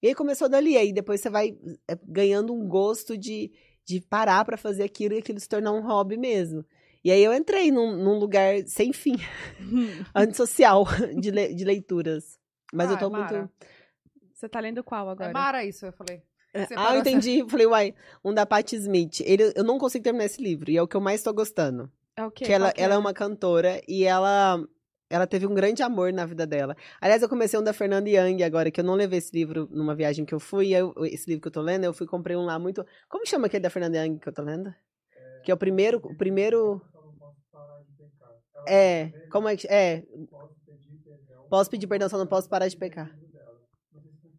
E 0.02 0.08
aí 0.08 0.16
começou 0.16 0.48
dali. 0.48 0.78
Aí 0.78 0.94
depois 0.94 1.20
você 1.22 1.30
vai 1.30 1.58
é, 1.88 1.98
ganhando 2.08 2.54
um 2.54 2.66
gosto 2.68 3.18
de, 3.18 3.52
de 3.86 4.00
parar 4.00 4.46
para 4.46 4.56
fazer 4.58 4.84
aquilo 4.84 5.14
e 5.16 5.18
aquilo 5.20 5.40
se 5.42 5.48
tornar 5.50 5.74
um 5.74 5.82
hobby 5.86 6.16
mesmo. 6.18 6.64
E 7.04 7.12
aí 7.12 7.22
eu 7.22 7.34
entrei 7.34 7.70
num, 7.70 7.98
num 7.98 8.18
lugar 8.18 8.66
sem 8.66 8.94
fim, 8.94 9.16
antissocial 10.16 10.86
de, 11.20 11.32
le- 11.32 11.54
de 11.54 11.64
leituras. 11.64 12.38
Mas 12.74 12.90
eu 12.90 12.96
Ah, 12.96 13.00
tô 13.00 13.10
Mara. 13.10 13.38
muito. 13.40 13.54
Você 14.44 14.50
tá 14.50 14.60
lendo 14.60 14.84
qual 14.84 15.08
É 15.08 15.12
agora? 15.14 15.32
Mara 15.32 15.64
isso, 15.64 15.86
eu 15.86 15.94
falei. 15.94 16.22
Você 16.54 16.74
ah, 16.76 16.96
eu 16.96 17.00
entendi. 17.00 17.46
Falei, 17.48 17.66
uai, 17.66 17.96
um 18.26 18.34
da 18.34 18.46
Patti 18.46 18.76
Smith. 18.76 19.22
Ele, 19.22 19.54
eu 19.56 19.64
não 19.64 19.78
consigo 19.78 20.04
terminar 20.04 20.26
esse 20.26 20.44
livro, 20.44 20.70
e 20.70 20.76
é 20.76 20.82
o 20.82 20.88
que 20.88 20.98
eu 20.98 21.02
mais 21.02 21.24
tô 21.24 21.34
gostando. 21.34 21.90
É 22.18 22.26
o 22.26 22.30
quê? 22.30 22.44
que 22.44 22.52
ela, 22.52 22.74
ela 22.76 22.96
é 22.96 22.98
uma 22.98 23.14
cantora 23.14 23.82
e 23.88 24.04
ela. 24.04 24.62
Ela 25.10 25.26
teve 25.26 25.48
um 25.48 25.54
grande 25.54 25.82
amor 25.82 26.12
na 26.12 26.26
vida 26.26 26.46
dela. 26.46 26.76
Aliás, 27.00 27.22
eu 27.22 27.30
comecei 27.30 27.58
um 27.58 27.64
da 27.64 27.72
Fernanda 27.72 28.10
Young 28.10 28.44
agora, 28.44 28.70
que 28.70 28.82
eu 28.82 28.84
não 28.84 28.96
levei 28.96 29.20
esse 29.20 29.34
livro 29.34 29.70
numa 29.72 29.96
viagem 29.96 30.26
que 30.26 30.34
eu 30.34 30.40
fui. 30.42 30.74
eu- 30.74 30.94
esse 31.06 31.30
livro 31.30 31.42
que 31.42 31.48
eu 31.48 31.52
tô 31.52 31.62
lendo, 31.62 31.86
eu 31.86 31.94
fui 31.94 32.06
comprei 32.06 32.36
um 32.36 32.44
lá 32.44 32.60
muito. 32.60 32.86
Como 33.08 33.26
chama 33.26 33.46
aquele 33.48 33.64
da 33.64 33.70
Fernanda 33.70 34.04
Young 34.04 34.20
que 34.20 34.28
eu 34.28 34.34
tô 34.34 34.42
lendo? 34.42 34.76
Que 35.46 35.52
é 35.52 35.54
o 35.54 35.58
primeiro. 35.58 36.00
O 36.04 36.18
primeiro. 36.18 36.82
É. 38.68 39.10
Como 39.32 39.48
é 39.48 39.56
que. 39.56 39.68
É. 39.68 40.04
Posso 41.50 41.70
pedir 41.70 41.88
perdão, 41.88 42.10
só 42.10 42.18
não 42.18 42.28
posso 42.28 42.50
parar 42.50 42.68
de 42.68 42.76
pecar. 42.76 43.23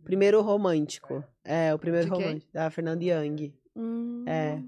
Primeiro 0.05 0.40
romântico. 0.43 1.24
É, 1.43 1.74
o 1.74 1.78
primeiro 1.78 2.09
romântico. 2.09 2.52
Da 2.52 2.70
Fernanda 2.70 3.02
Young. 3.05 3.52
Hum. 3.76 4.24
É. 4.26 4.62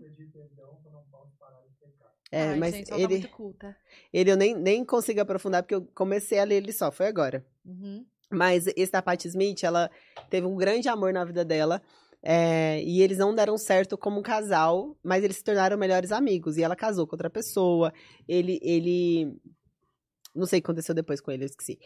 É, 2.32 2.48
Ai, 2.48 2.56
mas 2.58 2.74
gente, 2.74 2.88
tá 2.88 2.98
ele, 2.98 3.06
muito 3.14 3.28
culta. 3.28 3.76
ele 4.12 4.30
eu 4.32 4.36
nem, 4.36 4.54
nem 4.54 4.84
consigo 4.84 5.20
aprofundar, 5.20 5.62
porque 5.62 5.74
eu 5.74 5.86
comecei 5.94 6.38
a 6.38 6.44
ler 6.44 6.56
ele 6.56 6.72
só, 6.72 6.90
foi 6.90 7.06
agora. 7.06 7.46
Uhum. 7.64 8.04
Mas 8.30 8.66
esse 8.76 8.90
da 8.90 9.00
Patti 9.00 9.28
Smith, 9.28 9.62
ela 9.62 9.88
teve 10.28 10.46
um 10.46 10.56
grande 10.56 10.88
amor 10.88 11.12
na 11.12 11.24
vida 11.24 11.44
dela. 11.44 11.80
é, 12.22 12.82
e 12.82 13.00
eles 13.00 13.18
não 13.18 13.32
deram 13.34 13.56
certo 13.56 13.96
como 13.96 14.20
casal, 14.22 14.96
mas 15.02 15.22
eles 15.22 15.36
se 15.36 15.44
tornaram 15.44 15.78
melhores 15.78 16.10
amigos. 16.10 16.56
E 16.56 16.62
ela 16.64 16.74
casou 16.74 17.06
com 17.06 17.14
outra 17.14 17.30
pessoa. 17.30 17.92
Ele. 18.28 18.58
ele 18.62 19.32
não 20.36 20.46
sei 20.46 20.58
o 20.58 20.62
que 20.62 20.66
aconteceu 20.66 20.94
depois 20.94 21.20
com 21.20 21.30
ele, 21.30 21.44
eu 21.44 21.46
esqueci. 21.46 21.78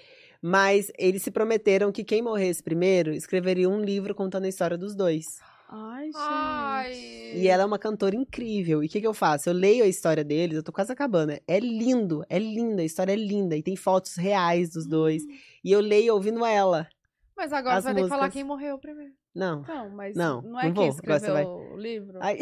Mas 0.43 0.91
eles 0.99 1.23
se 1.23 1.31
prometeram 1.31 1.93
que 1.93 2.05
quem 2.05 2.21
morresse 2.23 2.63
primeiro 2.63 3.13
escreveria 3.13 3.69
um 3.69 3.81
livro 3.81 4.15
contando 4.15 4.45
a 4.45 4.49
história 4.49 4.77
dos 4.77 4.95
dois. 4.95 5.39
Ai, 5.73 6.07
gente. 6.07 6.17
Ai. 6.17 6.93
E 7.37 7.47
ela 7.47 7.63
é 7.63 7.67
uma 7.67 7.79
cantora 7.79 8.17
incrível. 8.17 8.83
E 8.83 8.87
o 8.87 8.89
que, 8.89 9.01
que 9.01 9.07
eu 9.07 9.15
faço? 9.15 9.49
Eu 9.49 9.55
leio 9.55 9.85
a 9.85 9.87
história 9.87 10.25
deles, 10.25 10.57
eu 10.57 10.63
tô 10.65 10.73
quase 10.73 10.91
acabando. 10.93 11.33
É 11.47 11.61
lindo, 11.61 12.25
é 12.29 12.41
linda, 12.41 12.83
a 12.83 12.85
história 12.85 13.13
é 13.13 13.17
linda. 13.17 13.57
E 13.57 13.63
tem 13.63 13.77
fotos 13.77 14.17
reais 14.17 14.71
dos 14.71 14.85
dois. 14.85 15.23
E 15.63 15.71
eu 15.71 15.81
leio 15.81 16.15
ouvindo 16.15 16.45
ela. 16.45 16.89
Mas 17.37 17.53
agora 17.53 17.77
As 17.77 17.85
vai 17.85 17.95
ter 17.95 18.03
que 18.03 18.09
falar 18.09 18.23
músicas. 18.23 18.35
quem 18.35 18.45
morreu 18.45 18.79
primeiro. 18.79 19.13
Não. 19.35 19.63
Não, 19.63 19.89
mas 19.91 20.17
Não, 20.17 20.43
não, 20.43 20.59
é 20.61 20.65
não 20.65 20.73
quem 20.73 20.87
vou. 20.87 20.95
Escreveu 20.95 21.33
vai. 21.35 21.45
o 21.45 21.77
livro? 21.77 22.19
Ai, 22.21 22.39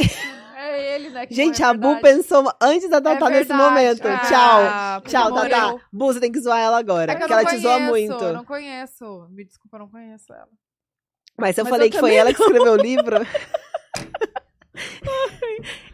É 0.56 0.94
ele, 0.94 1.10
né? 1.10 1.26
que 1.28 1.34
gente, 1.34 1.62
a 1.62 1.74
Bu 1.74 2.00
pensou 2.00 2.50
antes 2.60 2.88
da 2.88 3.00
Tatá 3.00 3.26
É 3.26 3.30
nesse 3.30 3.52
momento. 3.52 4.02
Ah, 4.06 5.00
Tchau. 5.02 5.10
Tchau, 5.10 5.30
morreu. 5.30 5.50
Tatá. 5.50 5.76
Bu, 5.92 6.06
você 6.06 6.20
tem 6.20 6.32
que 6.32 6.40
zoar 6.40 6.58
ela 6.60 6.78
agora. 6.78 7.12
É 7.12 7.16
porque 7.16 7.30
não 7.32 7.38
ela 7.40 7.48
te 7.50 7.58
zoa 7.58 7.78
muito. 7.80 8.24
Eu 8.24 8.32
não 8.32 8.44
conheço. 8.44 9.26
Me 9.30 9.44
desculpa, 9.44 9.76
eu 9.76 9.80
não 9.80 9.88
conheço 9.90 10.32
ela. 10.32 10.48
Mas 11.36 11.54
se 11.54 11.60
eu 11.60 11.64
Mas 11.64 11.70
falei 11.70 11.88
eu 11.88 11.92
que 11.92 11.98
foi 11.98 12.08
também 12.08 12.18
ela 12.20 12.34
que 12.34 12.42
escreveu 12.42 12.72
o 12.72 12.76
livro. 12.76 13.16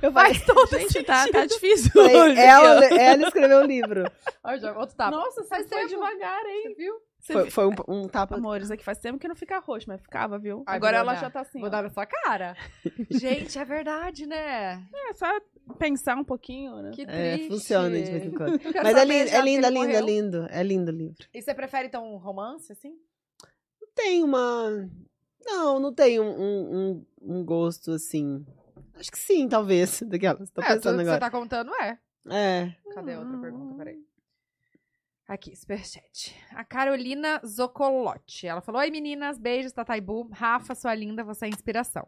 eu 0.00 0.12
falei, 0.12 0.34
Faz 0.34 0.46
todo 0.46 0.78
Gente, 0.78 1.02
tá, 1.02 1.26
tá 1.30 1.44
difícil. 1.46 1.90
falei, 1.92 2.16
hoje, 2.16 2.40
ela, 2.40 2.84
ela 2.84 3.22
escreveu 3.26 3.58
o 3.58 3.66
livro. 3.66 4.04
Olha, 4.42 4.72
outro 4.78 4.96
tapa. 4.96 5.10
Nossa, 5.10 5.42
você 5.42 5.64
foi 5.64 5.86
devagar, 5.88 6.44
hein? 6.46 6.62
Você 6.68 6.74
viu? 6.74 6.94
Foi, 7.26 7.50
foi 7.50 7.66
um, 7.66 7.74
um 7.88 8.08
tapa. 8.08 8.36
Amores, 8.36 8.70
aqui 8.70 8.84
faz 8.84 8.98
tempo 8.98 9.18
que 9.18 9.26
não 9.26 9.34
fica 9.34 9.58
roxo, 9.58 9.86
mas 9.88 10.02
ficava, 10.02 10.38
viu? 10.38 10.62
Ai, 10.66 10.76
Agora 10.76 10.98
ela 10.98 11.14
já 11.14 11.30
tá 11.30 11.40
assim. 11.40 11.58
Vou 11.58 11.68
ó. 11.68 11.70
dar 11.70 11.82
na 11.82 11.88
sua 11.90 12.04
cara. 12.04 12.54
Gente, 13.10 13.58
é 13.58 13.64
verdade, 13.64 14.26
né? 14.26 14.86
É 15.08 15.14
só 15.14 15.26
pensar 15.78 16.16
um 16.16 16.24
pouquinho, 16.24 16.76
né? 16.82 16.90
Que 16.94 17.02
É, 17.02 17.34
triste. 17.34 17.48
funciona 17.48 17.90
de 17.90 18.10
vez 18.10 18.24
em 18.24 18.30
quando. 18.30 18.60
Mas 18.82 18.94
é 18.94 19.00
saber 19.00 19.04
lindo, 19.04 19.30
é 19.30 19.40
lindo, 19.40 19.66
é 19.66 19.70
lindo, 19.70 19.92
é 19.96 20.00
lindo. 20.00 20.46
É 20.50 20.62
lindo 20.62 20.92
o 20.92 20.94
livro. 20.94 21.26
E 21.32 21.40
você 21.40 21.54
prefere, 21.54 21.88
então, 21.88 22.14
um 22.14 22.18
romance, 22.18 22.70
assim? 22.70 22.94
Tem 23.94 24.22
uma. 24.22 24.86
Não, 25.46 25.80
não 25.80 25.94
tem 25.94 26.20
um, 26.20 26.24
um, 26.24 26.76
um, 27.22 27.36
um 27.38 27.44
gosto 27.44 27.92
assim. 27.92 28.44
Acho 28.98 29.10
que 29.10 29.18
sim, 29.18 29.48
talvez. 29.48 30.02
Daquelas. 30.06 30.50
Tô 30.50 30.60
é, 30.60 30.66
tudo 30.66 30.74
pensando 30.76 30.98
que 30.98 31.04
você 31.04 31.10
agora. 31.10 31.20
tá 31.20 31.30
contando 31.30 31.74
é. 31.76 31.98
É. 32.30 32.74
Cadê 32.94 33.14
a 33.14 33.20
outra 33.20 33.38
pergunta? 33.38 33.76
Peraí. 33.76 33.98
Aqui, 35.26 35.56
superchat. 35.56 36.36
A 36.50 36.62
Carolina 36.64 37.40
Zocolotti. 37.46 38.46
Ela 38.46 38.60
falou: 38.60 38.80
Oi, 38.82 38.90
meninas, 38.90 39.38
beijos, 39.38 39.72
Tataibu. 39.72 40.28
Rafa, 40.32 40.74
sua 40.74 40.94
linda, 40.94 41.24
você 41.24 41.46
é 41.46 41.48
inspiração. 41.48 42.06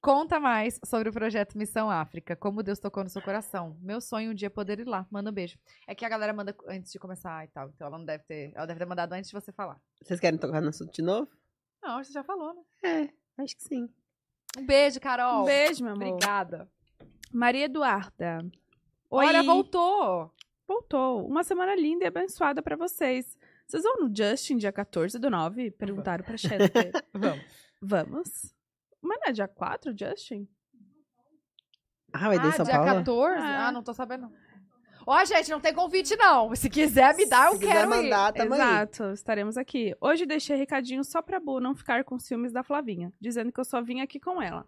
Conta 0.00 0.38
mais 0.40 0.78
sobre 0.84 1.08
o 1.08 1.12
projeto 1.12 1.56
Missão 1.56 1.90
África, 1.90 2.36
como 2.36 2.62
Deus 2.62 2.78
tocou 2.78 3.02
no 3.04 3.08
seu 3.10 3.22
coração. 3.22 3.76
Meu 3.80 4.00
sonho 4.00 4.32
um 4.32 4.34
dia 4.34 4.46
é 4.46 4.50
poder 4.50 4.80
ir 4.80 4.86
lá. 4.86 5.06
Manda 5.10 5.30
um 5.30 5.32
beijo. 5.32 5.58
É 5.86 5.94
que 5.94 6.04
a 6.04 6.08
galera 6.08 6.32
manda 6.32 6.56
antes 6.68 6.92
de 6.92 6.98
começar 6.98 7.44
e 7.44 7.48
tal. 7.48 7.68
Então 7.68 7.86
ela 7.86 7.98
não 7.98 8.04
deve 8.04 8.24
ter. 8.24 8.52
Ela 8.54 8.66
deve 8.66 8.78
ter 8.80 8.86
mandado 8.86 9.12
antes 9.12 9.30
de 9.30 9.34
você 9.34 9.52
falar. 9.52 9.80
Vocês 10.02 10.18
querem 10.18 10.38
tocar 10.38 10.60
no 10.60 10.68
assunto 10.68 10.92
de 10.92 11.02
novo? 11.02 11.28
Não, 11.82 12.02
você 12.02 12.12
já 12.12 12.24
falou, 12.24 12.52
né? 12.52 12.62
É, 12.82 13.42
acho 13.42 13.56
que 13.56 13.62
sim. 13.62 13.88
Um 14.58 14.66
beijo, 14.66 15.00
Carol. 15.00 15.42
Um 15.42 15.44
beijo, 15.44 15.84
meu 15.84 15.92
amor. 15.92 16.08
Obrigada. 16.08 16.68
Maria 17.32 17.66
Eduarda. 17.66 18.38
Oi. 19.10 19.26
Olha, 19.26 19.42
voltou. 19.42 20.32
Voltou. 20.66 21.26
Uma 21.26 21.44
semana 21.44 21.74
linda 21.74 22.04
e 22.04 22.08
abençoada 22.08 22.62
pra 22.62 22.76
vocês. 22.76 23.36
Vocês 23.66 23.82
vão 23.82 23.96
no 24.08 24.14
Justin 24.14 24.56
dia 24.56 24.72
14 24.72 25.18
do 25.18 25.30
9? 25.30 25.70
Perguntaram 25.72 26.24
pra 26.24 26.36
Shannon. 26.36 26.68
Vamos. 27.12 27.44
Vamos. 27.80 28.54
Mas 29.02 29.18
não 29.20 29.28
é 29.28 29.32
dia 29.32 29.48
4, 29.48 29.94
Justin? 29.96 30.48
Ah, 32.12 32.28
vai 32.28 32.36
ah, 32.38 32.52
São 32.52 32.64
dia 32.64 32.74
Paulo? 32.74 32.98
14? 32.98 33.38
É. 33.38 33.42
Ah, 33.42 33.72
não 33.72 33.82
tô 33.82 33.92
sabendo. 33.92 34.30
Ó, 35.08 35.24
gente, 35.24 35.50
não 35.50 35.60
tem 35.60 35.72
convite, 35.72 36.16
não. 36.16 36.52
Se 36.56 36.68
quiser 36.68 37.14
me 37.14 37.26
dar, 37.26 37.46
eu 37.46 37.52
Se 37.52 37.58
quiser 37.60 37.72
quero 37.72 37.86
ir. 37.94 38.02
mandar, 38.02 38.32
aí. 38.34 38.46
Exato, 38.46 39.04
estaremos 39.12 39.56
aqui. 39.56 39.94
Hoje 40.00 40.26
deixei 40.26 40.56
recadinho 40.56 41.04
só 41.04 41.22
pra 41.22 41.38
Bu 41.38 41.60
não 41.60 41.76
ficar 41.76 42.02
com 42.02 42.18
ciúmes 42.18 42.52
da 42.52 42.64
Flavinha, 42.64 43.12
dizendo 43.20 43.52
que 43.52 43.60
eu 43.60 43.64
só 43.64 43.80
vim 43.80 44.00
aqui 44.00 44.18
com 44.18 44.42
ela. 44.42 44.66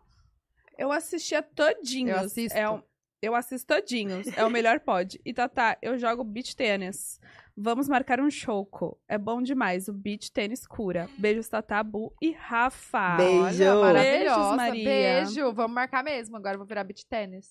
Eu 0.76 0.92
assistia 0.92 1.42
todinhos. 1.42 2.16
Eu 2.16 2.24
assisto. 2.24 2.56
É 2.56 2.70
o- 2.70 2.84
Eu 3.20 3.34
assisto 3.34 3.74
todinhos. 3.74 4.26
É 4.36 4.44
o 4.44 4.50
melhor 4.50 4.78
pod. 4.80 5.20
E 5.24 5.34
Tatá, 5.34 5.76
eu 5.82 5.98
jogo 5.98 6.22
beach 6.22 6.54
tênis. 6.54 7.20
Vamos 7.56 7.88
marcar 7.88 8.20
um 8.20 8.30
choco. 8.30 8.96
É 9.08 9.18
bom 9.18 9.42
demais. 9.42 9.88
O 9.88 9.92
beach 9.92 10.30
tênis 10.30 10.64
cura. 10.64 11.08
Beijos, 11.18 11.48
Tatá, 11.48 11.82
Bu 11.82 12.14
e 12.22 12.30
Rafa. 12.30 13.16
Beijo. 13.16 13.64
Olha, 13.64 13.74
maravilhosa. 13.74 14.36
Beijos, 14.36 14.56
Maria. 14.56 14.84
Beijo. 14.84 15.52
Vamos 15.52 15.74
marcar 15.74 16.04
mesmo. 16.04 16.36
Agora 16.36 16.54
eu 16.54 16.58
vou 16.58 16.66
virar 16.66 16.84
beat 16.84 17.04
tênis. 17.08 17.48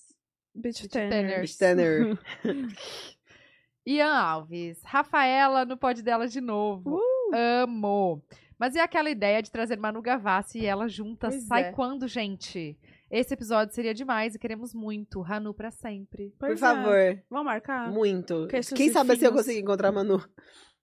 Beach, 0.54 0.80
Beach 0.82 0.88
tênis. 0.88 1.10
tênis. 1.10 1.50
Stanner. 1.50 2.18
Ian 3.86 4.14
Alves. 4.14 4.80
Rafaela 4.84 5.66
no 5.66 5.76
pod 5.76 6.02
dela 6.02 6.26
de 6.26 6.40
novo. 6.40 6.96
Uh! 6.96 7.34
Amo. 7.34 8.22
Mas 8.58 8.74
e 8.74 8.78
aquela 8.80 9.08
ideia 9.10 9.42
de 9.42 9.50
trazer 9.50 9.78
Manu 9.78 10.02
Gavassi 10.02 10.58
e 10.60 10.66
ela 10.66 10.88
juntas? 10.88 11.34
Pois 11.34 11.46
Sai 11.46 11.64
é. 11.64 11.72
quando, 11.72 12.08
gente? 12.08 12.76
Esse 13.10 13.34
episódio 13.34 13.74
seria 13.74 13.94
demais 13.94 14.34
e 14.34 14.38
queremos 14.38 14.74
muito. 14.74 15.22
Hanu 15.22 15.54
pra 15.54 15.70
sempre. 15.70 16.30
Por 16.38 16.48
Pois 16.48 16.58
é. 16.58 16.60
favor. 16.60 17.22
Vamos 17.30 17.46
marcar? 17.46 17.90
Muito. 17.90 18.46
Queixos 18.48 18.72
Quem 18.72 18.90
sabe 18.92 19.16
se 19.16 19.24
eu 19.24 19.30
finos. 19.30 19.44
consigo 19.46 19.60
encontrar 19.60 19.88
a 19.88 19.92
Manu. 19.92 20.22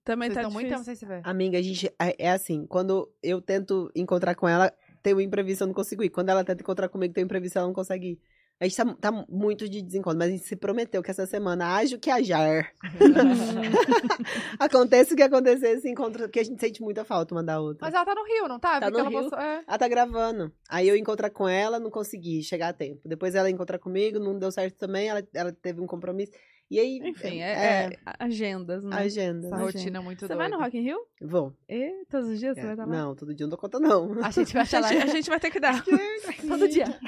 Também 0.03 0.29
Vocês 0.31 0.45
tá 0.45 0.49
muito 0.51 0.69
tempo 0.69 0.83
sem 0.83 0.95
se 0.95 1.05
ver. 1.05 1.21
Amiga, 1.23 1.57
a 1.57 1.61
gente. 1.61 1.87
É 1.99 2.15
é 2.25 2.31
assim, 2.31 2.65
quando 2.67 3.11
eu 3.23 3.41
tento 3.41 3.91
encontrar 3.95 4.35
com 4.35 4.47
ela, 4.47 4.71
tem 5.01 5.13
um 5.13 5.19
imprevisto, 5.21 5.63
eu 5.63 5.67
não 5.67 5.73
consigo 5.73 6.03
ir. 6.03 6.09
Quando 6.09 6.29
ela 6.29 6.43
tenta 6.43 6.61
encontrar 6.61 6.89
comigo, 6.89 7.13
tem 7.13 7.23
um 7.23 7.25
imprevisto, 7.25 7.57
ela 7.57 7.67
não 7.67 7.73
consegue 7.73 8.07
ir. 8.11 8.19
A 8.59 8.63
gente 8.63 8.77
tá, 8.77 8.85
tá 9.11 9.25
muito 9.29 9.67
de 9.67 9.81
desencontro, 9.81 10.17
mas 10.17 10.29
a 10.29 10.31
gente 10.31 10.45
se 10.45 10.55
prometeu 10.55 11.03
que 11.03 11.11
essa 11.11 11.25
semana, 11.25 11.75
haja 11.75 11.97
o 11.97 11.99
que 11.99 12.09
ajar. 12.09 12.71
Acontece 14.59 15.13
o 15.13 15.17
que 15.17 15.23
acontecer, 15.23 15.79
se 15.79 15.89
encontra, 15.89 16.23
porque 16.23 16.39
a 16.39 16.43
gente 16.43 16.59
sente 16.59 16.81
muita 16.81 17.03
falta 17.03 17.35
uma 17.35 17.43
da 17.43 17.59
outra. 17.59 17.85
Mas 17.85 17.93
ela 17.93 18.05
tá 18.05 18.15
no 18.15 18.23
Rio, 18.23 18.47
não 18.47 18.59
tá? 18.59 18.79
Tá 18.79 18.85
Vi 18.87 18.91
que 18.93 18.97
no 18.97 18.99
ela 18.99 19.09
Rio. 19.09 19.19
postou- 19.21 19.39
é. 19.39 19.63
Ela 19.67 19.77
tá 19.77 19.87
gravando. 19.87 20.51
Aí 20.69 20.87
eu 20.87 20.95
encontrar 20.95 21.29
com 21.29 21.47
ela, 21.47 21.79
não 21.79 21.89
consegui 21.91 22.41
chegar 22.43 22.69
a 22.69 22.73
tempo. 22.73 23.01
Depois 23.05 23.35
ela 23.35 23.49
encontrar 23.49 23.79
comigo, 23.79 24.19
não 24.19 24.37
deu 24.37 24.51
certo 24.51 24.75
também, 24.77 25.09
ela, 25.09 25.23
ela 25.33 25.51
teve 25.51 25.81
um 25.81 25.87
compromisso. 25.87 26.31
E 26.69 26.79
aí. 26.79 26.99
Enfim, 27.03 27.41
é, 27.41 27.51
é 27.93 27.99
agendas, 28.19 28.83
né? 28.83 28.95
agenda. 28.95 29.47
Essa 29.47 29.57
rotina 29.57 30.01
muito 30.01 30.19
Você 30.21 30.27
doida. 30.27 30.35
vai 30.35 30.49
no 30.49 30.57
Rock 30.57 30.77
in 30.77 30.81
Rio? 30.81 30.99
Vou. 31.21 31.55
E 31.69 32.05
todos 32.09 32.29
os 32.29 32.39
dias 32.39 32.55
você 32.55 32.63
vai 32.63 32.71
estar 32.71 32.85
lá? 32.85 32.91
Não, 32.91 33.15
todo 33.15 33.33
dia 33.35 33.43
eu 33.43 33.47
não 33.47 33.51
dou 33.51 33.59
conta, 33.59 33.79
não. 33.79 34.23
A 34.23 34.31
gente 34.31 34.51
vai 34.53 34.61
A 34.63 34.65
estar 34.65 34.79
lá 34.79 34.87
gente, 34.87 35.03
a 35.03 35.07
gente 35.07 35.29
vai 35.29 35.39
ter 35.39 35.51
que 35.51 35.59
dar. 35.59 35.83
todo 36.47 36.67
dia. 36.67 36.85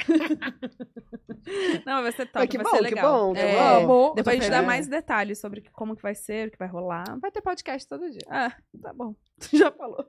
Não, 1.85 2.03
vai 2.03 2.11
ser 2.11 2.25
top, 2.25 2.39
Mas 2.39 2.49
que 2.49 2.57
vai 2.57 2.65
bom, 2.65 2.71
ser 2.71 2.77
que 2.77 2.95
legal. 2.95 3.27
bom, 3.27 3.33
que 3.33 3.39
É, 3.39 3.85
bom. 3.85 4.13
Depois 4.13 4.37
a 4.37 4.41
gente 4.41 4.51
dá 4.51 4.61
mais 4.61 4.87
detalhes 4.89 5.39
sobre 5.39 5.61
como 5.71 5.95
que 5.95 6.01
vai 6.01 6.13
ser, 6.13 6.49
o 6.49 6.51
que 6.51 6.57
vai 6.57 6.67
rolar. 6.67 7.05
Vai 7.21 7.31
ter 7.31 7.41
podcast 7.41 7.87
todo 7.87 8.09
dia. 8.09 8.19
Ah, 8.29 8.53
tá 8.81 8.93
bom. 8.93 9.15
Tu 9.39 9.57
já 9.57 9.71
falou. 9.71 10.05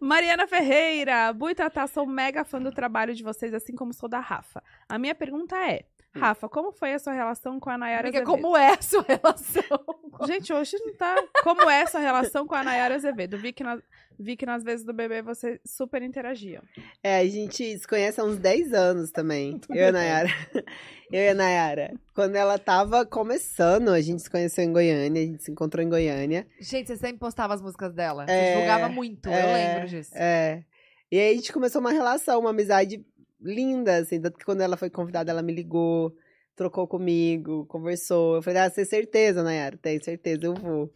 Mariana 0.00 0.46
Ferreira. 0.48 1.32
Bu 1.32 1.50
e 1.50 1.54
Tatá, 1.54 1.86
sou 1.86 2.04
mega 2.06 2.44
fã 2.44 2.60
do 2.60 2.72
trabalho 2.72 3.14
de 3.14 3.22
vocês, 3.22 3.54
assim 3.54 3.74
como 3.76 3.92
sou 3.92 4.08
da 4.08 4.18
Rafa. 4.18 4.60
A 4.88 4.98
minha 4.98 5.14
pergunta 5.14 5.56
é, 5.56 5.84
Rafa, 6.18 6.48
como 6.48 6.72
foi 6.72 6.94
a 6.94 6.98
sua 6.98 7.12
relação 7.12 7.58
com 7.60 7.70
a 7.70 7.78
Nayara 7.78 8.08
Amiga, 8.08 8.22
Azevedo? 8.22 8.42
como 8.42 8.56
é 8.56 8.72
a 8.74 8.82
sua 8.82 9.04
relação? 9.08 9.78
Gente, 10.26 10.52
hoje 10.52 10.76
não 10.84 10.94
tá... 10.94 11.14
Como 11.42 11.68
é 11.68 11.80
essa 11.80 11.98
relação 11.98 12.46
com 12.46 12.54
a 12.54 12.62
Nayara 12.64 12.94
Azevedo? 12.94 13.38
Vi 13.38 13.52
que, 13.52 13.62
na... 13.62 13.78
Vi 14.18 14.34
que 14.34 14.46
nas 14.46 14.64
vezes 14.64 14.84
do 14.84 14.94
bebê 14.94 15.20
você 15.20 15.60
super 15.62 16.02
interagiam. 16.02 16.62
É, 17.02 17.18
a 17.18 17.26
gente 17.26 17.78
se 17.78 17.86
conhece 17.86 18.18
há 18.18 18.24
uns 18.24 18.38
10 18.38 18.72
anos 18.72 19.10
também. 19.10 19.60
eu 19.68 19.76
e 19.76 19.82
a 19.84 19.92
Nayara. 19.92 20.28
Eu 21.12 21.20
e 21.22 21.28
a 21.28 21.34
Nayara. 21.34 21.94
Quando 22.16 22.34
ela 22.34 22.58
tava 22.58 23.06
começando, 23.06 23.90
a 23.90 24.00
gente 24.00 24.22
se 24.22 24.28
conheceu 24.28 24.64
em 24.64 24.72
Goiânia, 24.72 25.22
a 25.22 25.24
gente 25.24 25.44
se 25.44 25.52
encontrou 25.52 25.84
em 25.84 25.88
Goiânia. 25.88 26.44
Gente, 26.58 26.88
você 26.88 26.96
sempre 26.96 27.18
postava 27.18 27.54
as 27.54 27.62
músicas 27.62 27.92
dela. 27.94 28.24
Você 28.26 28.32
É, 28.32 28.52
divulgava 28.54 28.88
muito, 28.88 29.28
eu 29.28 29.32
é, 29.32 29.54
lembro 29.74 29.88
disso. 29.88 30.10
É. 30.16 30.64
E 31.12 31.16
aí 31.20 31.30
a 31.30 31.34
gente 31.36 31.52
começou 31.52 31.80
uma 31.80 31.92
relação, 31.92 32.40
uma 32.40 32.50
amizade 32.50 33.06
linda, 33.46 33.96
assim. 33.96 34.20
Tanto 34.20 34.38
que 34.38 34.44
quando 34.44 34.60
ela 34.60 34.76
foi 34.76 34.90
convidada, 34.90 35.30
ela 35.30 35.42
me 35.42 35.54
ligou, 35.54 36.12
trocou 36.54 36.86
comigo, 36.86 37.64
conversou. 37.66 38.36
Eu 38.36 38.42
falei, 38.42 38.60
ah, 38.60 38.68
você 38.68 38.76
tem 38.76 38.84
certeza, 38.84 39.42
Nayara? 39.42 39.76
Tenho 39.78 40.02
certeza, 40.02 40.44
eu 40.46 40.54
vou. 40.54 40.90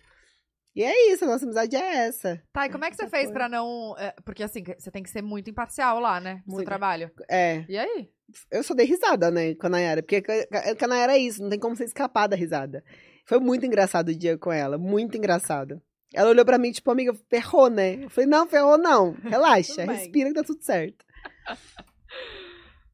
E 0.74 0.84
é 0.84 1.12
isso, 1.12 1.24
a 1.24 1.28
nossa 1.28 1.44
amizade 1.44 1.74
é 1.74 2.06
essa. 2.06 2.40
Tá, 2.52 2.66
e 2.66 2.70
como 2.70 2.84
é 2.84 2.90
que 2.90 2.96
você 2.96 3.02
Essa 3.02 3.10
fez 3.10 3.30
pra 3.30 3.48
não. 3.48 3.96
é, 3.98 4.14
porque 4.24 4.42
assim, 4.42 4.62
você 4.78 4.90
tem 4.90 5.02
que 5.02 5.10
ser 5.10 5.20
muito 5.20 5.50
imparcial 5.50 5.98
lá, 5.98 6.20
né? 6.20 6.34
No 6.46 6.50
seu 6.50 6.54
Muito. 6.54 6.66
trabalho. 6.66 7.10
É. 7.28 7.64
E 7.68 7.76
aí? 7.76 8.08
Eu 8.52 8.62
só 8.62 8.72
dei 8.72 8.86
risada, 8.86 9.30
né, 9.32 9.54
com 9.56 9.66
a 9.66 9.70
Nayara. 9.70 10.00
Porque 10.02 10.22
com 10.22 10.30
a- 10.30 10.76
com 10.76 10.84
a 10.84 10.88
Nayara 10.88 11.14
é 11.14 11.18
isso, 11.18 11.42
não 11.42 11.50
tem 11.50 11.58
como 11.58 11.74
você 11.74 11.84
escapar 11.84 12.28
da 12.28 12.36
risada. 12.36 12.84
Foi 13.26 13.40
muito 13.40 13.66
engraçado 13.66 14.10
o 14.10 14.14
dia 14.14 14.38
com 14.38 14.52
ela, 14.52 14.78
muito 14.78 15.16
engraçado. 15.16 15.82
Ela 16.14 16.30
olhou 16.30 16.44
pra 16.44 16.58
mim, 16.58 16.70
tipo, 16.72 16.88
amiga, 16.90 17.12
ferrou, 17.28 17.68
né? 17.68 18.04
Eu 18.04 18.10
falei, 18.10 18.28
não, 18.30 18.46
ferrou 18.48 18.78
não. 18.78 19.12
Relaxa, 19.24 19.84
respira 20.14 20.28
que 20.28 20.34
tá 20.36 20.44
tudo 20.44 20.62
certo. 20.62 21.04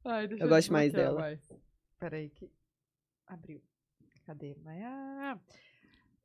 Ai, 0.06 0.26
deixa 0.28 0.44
Eu 0.44 0.48
gosto 0.48 0.72
mais 0.72 0.92
dela. 0.92 1.38
Peraí, 1.98 2.30
que. 2.30 2.50
Abriu. 3.26 3.60
Cadê? 4.24 4.56
Maia? 4.64 5.38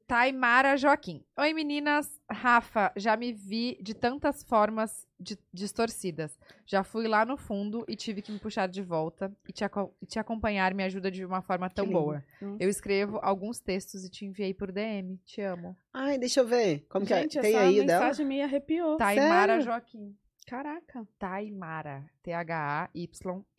Taimara 0.07 0.75
Joaquim. 0.75 1.23
Oi, 1.37 1.53
meninas. 1.53 2.19
Rafa, 2.29 2.91
já 2.97 3.15
me 3.15 3.31
vi 3.31 3.77
de 3.81 3.93
tantas 3.93 4.43
formas 4.43 5.07
di- 5.17 5.39
distorcidas. 5.53 6.37
Já 6.65 6.83
fui 6.83 7.07
lá 7.07 7.23
no 7.23 7.37
fundo 7.37 7.85
e 7.87 7.95
tive 7.95 8.21
que 8.21 8.29
me 8.31 8.37
puxar 8.37 8.67
de 8.67 8.81
volta. 8.81 9.31
E 9.47 9.53
te, 9.53 9.63
aco- 9.63 9.95
e 10.01 10.05
te 10.05 10.19
acompanhar 10.19 10.73
me 10.73 10.83
ajuda 10.83 11.09
de 11.09 11.23
uma 11.23 11.41
forma 11.41 11.69
tão 11.69 11.87
boa. 11.87 12.21
Hum. 12.41 12.57
Eu 12.59 12.69
escrevo 12.69 13.19
alguns 13.21 13.61
textos 13.61 14.03
e 14.03 14.09
te 14.09 14.25
enviei 14.25 14.53
por 14.53 14.69
DM. 14.71 15.17
Te 15.25 15.41
amo. 15.41 15.77
Ai, 15.93 16.17
deixa 16.17 16.41
eu 16.41 16.45
ver. 16.47 16.85
Como 16.89 17.05
Gente, 17.05 17.31
que 17.33 17.39
é? 17.39 17.41
Tem 17.41 17.55
essa 17.55 17.63
aí 17.63 17.85
dela? 17.85 18.01
mensagem 18.01 18.25
me 18.25 18.41
arrepiou. 18.41 18.97
Taimara 18.97 19.53
Sério? 19.53 19.63
Joaquim. 19.65 20.17
Caraca. 20.47 21.07
Taimara. 21.18 22.09
T-H-A-Y-M-A-R-A. 22.23 23.51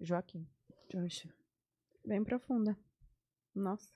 Joaquim. 0.00 0.46
Poxa. 0.90 1.28
Bem 2.04 2.22
profunda. 2.22 2.76
Nossa. 3.54 3.88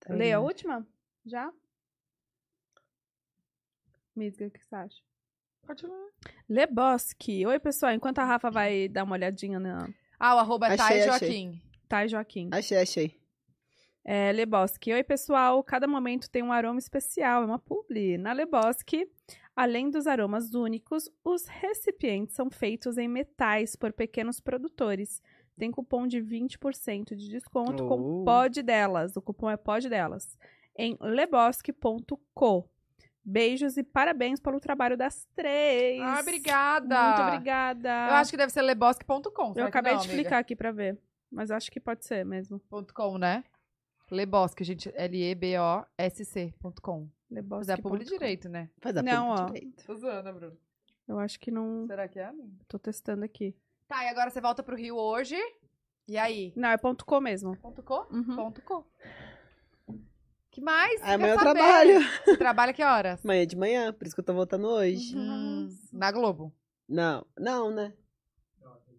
Tá 0.00 0.14
Lê 0.14 0.32
a 0.32 0.40
última? 0.40 0.86
Já? 1.24 1.52
Misga, 4.14 4.46
o 4.46 4.50
que 4.50 4.64
você 4.64 4.74
acha? 4.74 5.02
Pode 5.66 5.86
ler. 5.86 6.12
Leboski. 6.48 7.44
Oi, 7.44 7.58
pessoal. 7.58 7.92
Enquanto 7.92 8.20
a 8.20 8.24
Rafa 8.24 8.50
vai 8.50 8.88
dar 8.88 9.02
uma 9.04 9.14
olhadinha 9.14 9.58
na 9.58 9.88
Ah, 10.18 10.36
o 10.36 10.38
arroba 10.38 10.68
é 10.68 10.74
Achei, 10.74 10.78
Thay 10.78 11.08
achei. 11.08 11.28
Joaquim. 11.28 11.62
Thay 11.88 12.08
Joaquim. 12.08 12.48
Achei, 12.52 12.78
achei. 12.78 13.20
É, 14.04 14.30
Leboski. 14.30 14.92
Oi, 14.92 15.02
pessoal. 15.02 15.62
Cada 15.64 15.88
momento 15.88 16.30
tem 16.30 16.42
um 16.42 16.52
aroma 16.52 16.78
especial. 16.78 17.42
É 17.42 17.46
uma 17.46 17.58
publi. 17.58 18.16
Na 18.16 18.32
Leboski, 18.32 19.10
Além 19.56 19.88
dos 19.90 20.06
aromas 20.06 20.52
únicos, 20.54 21.08
os 21.24 21.46
recipientes 21.46 22.34
são 22.36 22.50
feitos 22.50 22.98
em 22.98 23.08
metais 23.08 23.74
por 23.74 23.90
pequenos 23.92 24.38
produtores. 24.38 25.22
Tem 25.58 25.70
cupom 25.70 26.06
de 26.06 26.20
20% 26.20 27.14
de 27.16 27.30
desconto 27.30 27.82
Oh. 27.84 27.88
com 27.88 28.22
pod 28.24 28.62
delas. 28.62 29.16
O 29.16 29.22
cupom 29.22 29.48
é 29.50 29.56
pod 29.56 29.88
delas. 29.88 30.36
Em 30.76 30.94
lebosque.co. 31.00 32.68
Beijos 33.24 33.76
e 33.78 33.82
parabéns 33.82 34.38
pelo 34.38 34.60
trabalho 34.60 34.96
das 34.96 35.26
três. 35.34 36.00
Ah, 36.02 36.20
obrigada. 36.20 37.08
Muito 37.08 37.22
obrigada. 37.22 37.88
Eu 37.88 38.14
acho 38.16 38.30
que 38.30 38.36
deve 38.36 38.52
ser 38.52 38.60
lebosque.com. 38.62 39.54
Eu 39.56 39.64
acabei 39.64 39.92
não, 39.94 40.00
de 40.00 40.06
amiga? 40.06 40.20
explicar 40.20 40.38
aqui 40.38 40.54
pra 40.54 40.70
ver. 40.70 40.98
Mas 41.32 41.50
acho 41.50 41.70
que 41.72 41.80
pode 41.80 42.04
ser 42.06 42.24
mesmo. 42.26 42.60
.com, 42.94 43.16
né? 43.18 43.42
Lebosque, 44.10 44.62
gente. 44.62 44.92
L-E-B-O-S-C.com. 45.96 47.08
Mas 47.28 47.36
Lebosque. 47.42 47.72
é 47.72 47.76
publi 47.76 48.04
direito, 48.04 48.48
né? 48.48 48.70
Faz 48.78 48.96
a 48.96 49.02
Não, 49.02 49.28
ó. 49.30 49.44
direito. 49.46 49.84
Tô 49.84 49.94
zoando, 49.96 50.32
Bruno. 50.32 50.56
Eu 51.08 51.18
acho 51.18 51.38
que 51.40 51.50
não. 51.50 51.86
Será 51.86 52.08
que 52.08 52.18
é? 52.18 52.32
Tô 52.68 52.78
testando 52.78 53.24
aqui. 53.24 53.54
Tá, 53.88 54.04
e 54.04 54.08
agora 54.08 54.30
você 54.30 54.40
volta 54.40 54.62
pro 54.62 54.76
Rio 54.76 54.96
hoje. 54.96 55.36
E 56.08 56.16
aí? 56.16 56.52
Não, 56.56 56.68
é 56.68 56.76
ponto 56.76 57.04
.com 57.04 57.20
mesmo. 57.20 57.56
Ponto 57.56 57.82
.com? 57.82 58.06
Uhum. 58.14 58.36
Ponto 58.36 58.62
.com. 58.62 58.84
que 60.50 60.60
mais? 60.60 61.00
Quer 61.02 61.14
Amanhã 61.14 61.34
eu 61.34 61.38
saber? 61.38 61.58
trabalho. 61.60 62.00
Você 62.24 62.36
trabalha 62.36 62.72
que 62.72 62.82
horas? 62.82 63.24
Amanhã 63.24 63.46
de 63.46 63.56
manhã, 63.56 63.92
por 63.92 64.06
isso 64.06 64.14
que 64.16 64.20
eu 64.20 64.24
tô 64.24 64.32
voltando 64.34 64.66
hoje. 64.68 65.16
Hum, 65.16 65.68
na 65.92 66.10
Globo. 66.12 66.52
Não, 66.88 67.26
não, 67.38 67.70
né? 67.70 67.92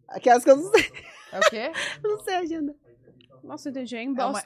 Aquelas 0.10 0.44
que 0.44 0.52
eu 0.52 0.58
não 0.58 0.72
sei, 0.72 0.84
É 1.32 1.40
o 1.40 1.42
quê? 1.50 1.72
não 2.04 2.20
sei 2.24 2.36
a 2.36 2.40
agenda. 2.40 2.76
Nossa, 3.44 3.70
entendi. 3.70 3.96
É 3.96 4.04
em 4.04 4.08
É 4.18 4.26
uma- 4.26 4.42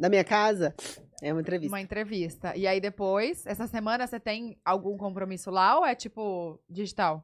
Da 0.00 0.08
minha 0.08 0.24
casa, 0.24 0.74
é 1.20 1.30
uma 1.30 1.42
entrevista. 1.42 1.76
Uma 1.76 1.80
entrevista. 1.82 2.56
E 2.56 2.66
aí 2.66 2.80
depois, 2.80 3.44
essa 3.44 3.66
semana 3.66 4.06
você 4.06 4.18
tem 4.18 4.58
algum 4.64 4.96
compromisso 4.96 5.50
lá 5.50 5.78
ou 5.78 5.84
é 5.84 5.94
tipo 5.94 6.58
digital? 6.70 7.22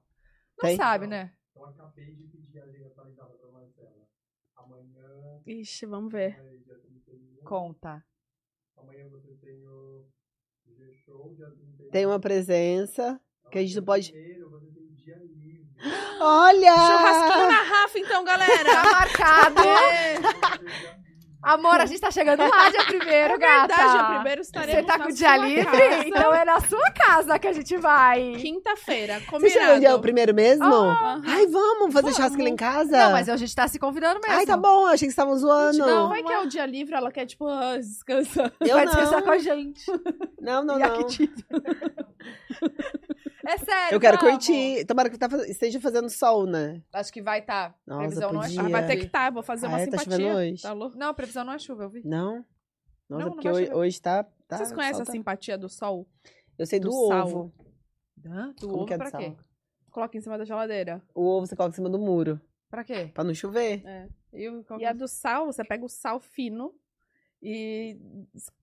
Não 0.58 0.68
Tem. 0.68 0.76
sabe, 0.76 1.06
né? 1.06 1.32
Então 1.52 1.64
acabei 1.70 2.14
de 2.14 2.24
pedir 2.24 2.58
a 2.58 2.64
agenda 2.64 2.88
atualizada 2.88 3.30
pra 3.30 3.50
Marcela. 3.50 4.06
Amanhã 4.56 5.40
Ixi, 5.46 5.86
vamos 5.86 6.12
ver. 6.12 6.38
é 6.38 6.56
dia 6.58 6.78
31. 7.06 7.44
Conta. 7.44 8.04
Amanhã 8.76 9.08
você 9.08 9.32
tem 9.36 9.66
o 9.66 10.04
G-Show, 10.66 11.34
dia 11.34 11.46
31. 11.46 11.90
Tem 11.90 12.04
uma 12.04 12.20
presença 12.20 13.18
que 13.50 13.56
a 13.56 13.62
gente 13.62 13.76
não 13.76 13.84
pode. 13.84 14.12
Primeiro, 14.12 14.50
você 14.50 14.66
tem 14.66 14.82
o 14.82 14.92
dia 14.92 15.16
livre. 15.16 15.66
Olha! 16.20 16.76
Churrasquinho 16.76 17.46
na 17.46 17.62
Rafa, 17.62 17.98
então, 17.98 18.22
galera. 18.22 18.64
Tá 18.70 18.82
marcado! 18.92 19.62
É, 21.44 21.50
Amor, 21.50 21.80
a 21.80 21.86
gente 21.86 22.00
tá 22.00 22.10
chegando 22.10 22.40
lá 22.40 22.68
dia 22.70 22.84
primeiro, 22.84 23.38
gata. 23.38 23.66
verdade, 23.68 23.92
dia 23.92 24.04
primeiro 24.14 24.40
estaremos 24.40 24.74
Você 24.74 24.82
tá 24.82 24.98
com 24.98 25.08
o 25.08 25.12
dia 25.12 25.36
livre? 25.36 25.64
casa. 25.64 26.08
Então 26.08 26.34
é 26.34 26.44
na 26.44 26.60
sua 26.60 26.90
casa 26.90 27.38
que 27.38 27.46
a 27.46 27.52
gente 27.52 27.76
vai. 27.76 28.36
Quinta-feira, 28.40 29.20
Você 29.20 29.26
combinado. 29.26 29.52
chegou 29.60 29.76
onde 29.76 29.86
é 29.86 29.94
o 29.94 30.00
primeiro 30.00 30.34
mesmo? 30.34 30.64
Aham. 30.64 31.22
Ai, 31.26 31.46
vamos 31.46 31.92
fazer 31.92 32.12
churrasco 32.14 32.42
lá 32.42 32.48
em 32.48 32.56
casa? 32.56 32.90
Não, 32.96 33.12
mas 33.12 33.28
a 33.28 33.36
gente 33.36 33.54
tá 33.54 33.68
se 33.68 33.78
convidando 33.78 34.20
mesmo. 34.20 34.36
Ai, 34.36 34.46
tá 34.46 34.56
bom, 34.56 34.86
achei 34.86 34.96
que 34.96 34.98
vocês 34.98 35.12
estavam 35.12 35.36
zoando. 35.36 35.78
Não, 35.78 36.02
como 36.08 36.16
é 36.16 36.22
que 36.22 36.32
é 36.32 36.40
o 36.40 36.48
dia 36.48 36.66
livre? 36.66 36.94
Ela 36.94 37.12
quer, 37.12 37.26
tipo, 37.26 37.46
ah, 37.46 37.76
descansar. 37.76 38.52
eu 38.60 38.74
vai 38.76 38.84
não. 38.84 38.92
descansar 38.92 39.22
com 39.22 39.30
a 39.30 39.38
gente. 39.38 39.84
Não, 40.40 40.64
não, 40.64 40.76
e 40.78 40.82
não. 40.82 40.98
É 43.46 43.58
sério, 43.58 43.94
Eu 43.94 44.00
quero 44.00 44.16
vamos. 44.18 44.32
curtir. 44.46 44.84
Tomara 44.86 45.08
que 45.10 45.16
tá, 45.18 45.28
esteja 45.46 45.80
fazendo 45.80 46.08
sol, 46.10 46.46
né? 46.46 46.82
Acho 46.92 47.12
que 47.12 47.22
vai 47.22 47.40
estar. 47.40 47.70
Tá. 47.72 47.78
Nossa, 47.86 48.00
previsão 48.00 48.32
não 48.32 48.40
é 48.42 48.44
podia. 48.46 48.60
Ah, 48.60 48.64
chuva. 48.64 48.78
vai 48.78 48.86
ter 48.86 48.96
que 48.96 49.04
estar, 49.06 49.30
vou 49.32 49.42
fazer 49.42 49.66
uma 49.66 49.76
Ah, 49.76 49.80
é? 49.80 49.86
Tá 49.86 49.98
simpatia. 49.98 50.16
chovendo 50.18 50.38
hoje? 50.38 50.62
Tá 50.62 50.72
louco? 50.72 50.96
Não, 50.98 51.14
previsão 51.14 51.44
não 51.44 51.52
é 51.52 51.58
chuva, 51.58 51.84
eu 51.84 51.90
vi. 51.90 52.02
Não? 52.04 52.36
Nossa, 52.36 52.44
Não, 53.08 53.18
não 53.20 53.30
porque 53.32 53.50
vai 53.50 53.62
hoje, 53.62 53.72
hoje 53.74 54.00
tá, 54.02 54.24
tá. 54.48 54.56
Vocês 54.58 54.72
conhecem 54.72 55.02
a 55.02 55.04
tá- 55.04 55.12
simpatia 55.12 55.56
do 55.56 55.68
sol? 55.68 56.08
Eu 56.58 56.66
sei 56.66 56.80
do, 56.80 56.88
do 56.88 57.08
sal? 57.08 57.26
ovo. 57.28 57.54
Hã? 58.26 58.52
Do 58.58 58.66
Como 58.66 58.74
ovo 58.78 58.86
que 58.86 58.94
é 58.94 58.96
do 58.96 59.00
pra 59.00 59.10
sal? 59.10 59.20
quê? 59.20 59.36
Coloca 59.90 60.16
em 60.18 60.20
cima 60.20 60.36
da 60.36 60.44
geladeira. 60.44 61.02
O 61.14 61.22
ovo 61.24 61.46
você 61.46 61.54
coloca 61.54 61.72
em 61.72 61.76
cima 61.76 61.88
do 61.88 61.98
muro. 61.98 62.40
Pra 62.68 62.82
quê? 62.82 63.10
Pra 63.14 63.22
não 63.22 63.32
chover. 63.32 63.82
É. 63.86 64.08
E, 64.32 64.48
o- 64.48 64.64
qual 64.64 64.78
E 64.78 64.82
que 64.82 64.86
a 64.86 64.90
é? 64.90 64.94
do 64.94 65.06
sal, 65.06 65.46
você 65.46 65.64
pega 65.64 65.84
o 65.84 65.88
sal 65.88 66.18
fino 66.18 66.74
e 67.42 67.96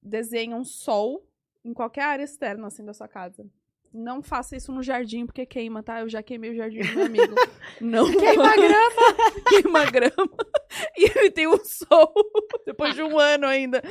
desenha 0.01 0.55
um 0.55 0.63
sol 0.65 1.25
em 1.63 1.73
qualquer 1.73 2.03
área 2.03 2.23
externa, 2.23 2.67
assim, 2.67 2.83
da 2.83 2.93
sua 2.93 3.07
casa. 3.07 3.45
Não 3.93 4.23
faça 4.23 4.55
isso 4.55 4.71
no 4.71 4.81
jardim, 4.81 5.25
porque 5.25 5.45
queima, 5.45 5.83
tá? 5.83 5.99
Eu 6.01 6.09
já 6.09 6.23
queimei 6.23 6.49
o 6.51 6.55
jardim 6.55 6.79
do 6.81 6.95
meu 6.95 7.05
amigo. 7.05 7.35
Não 7.79 8.05
Queima 8.17 8.47
a 8.49 8.55
grama. 8.55 9.15
queima 9.49 9.85
grama. 9.85 10.37
E 10.97 11.05
ele 11.17 11.29
tem 11.31 11.47
um 11.47 11.63
sol, 11.63 12.11
depois 12.65 12.95
de 12.95 13.03
um 13.03 13.19
ano 13.19 13.45
ainda, 13.45 13.81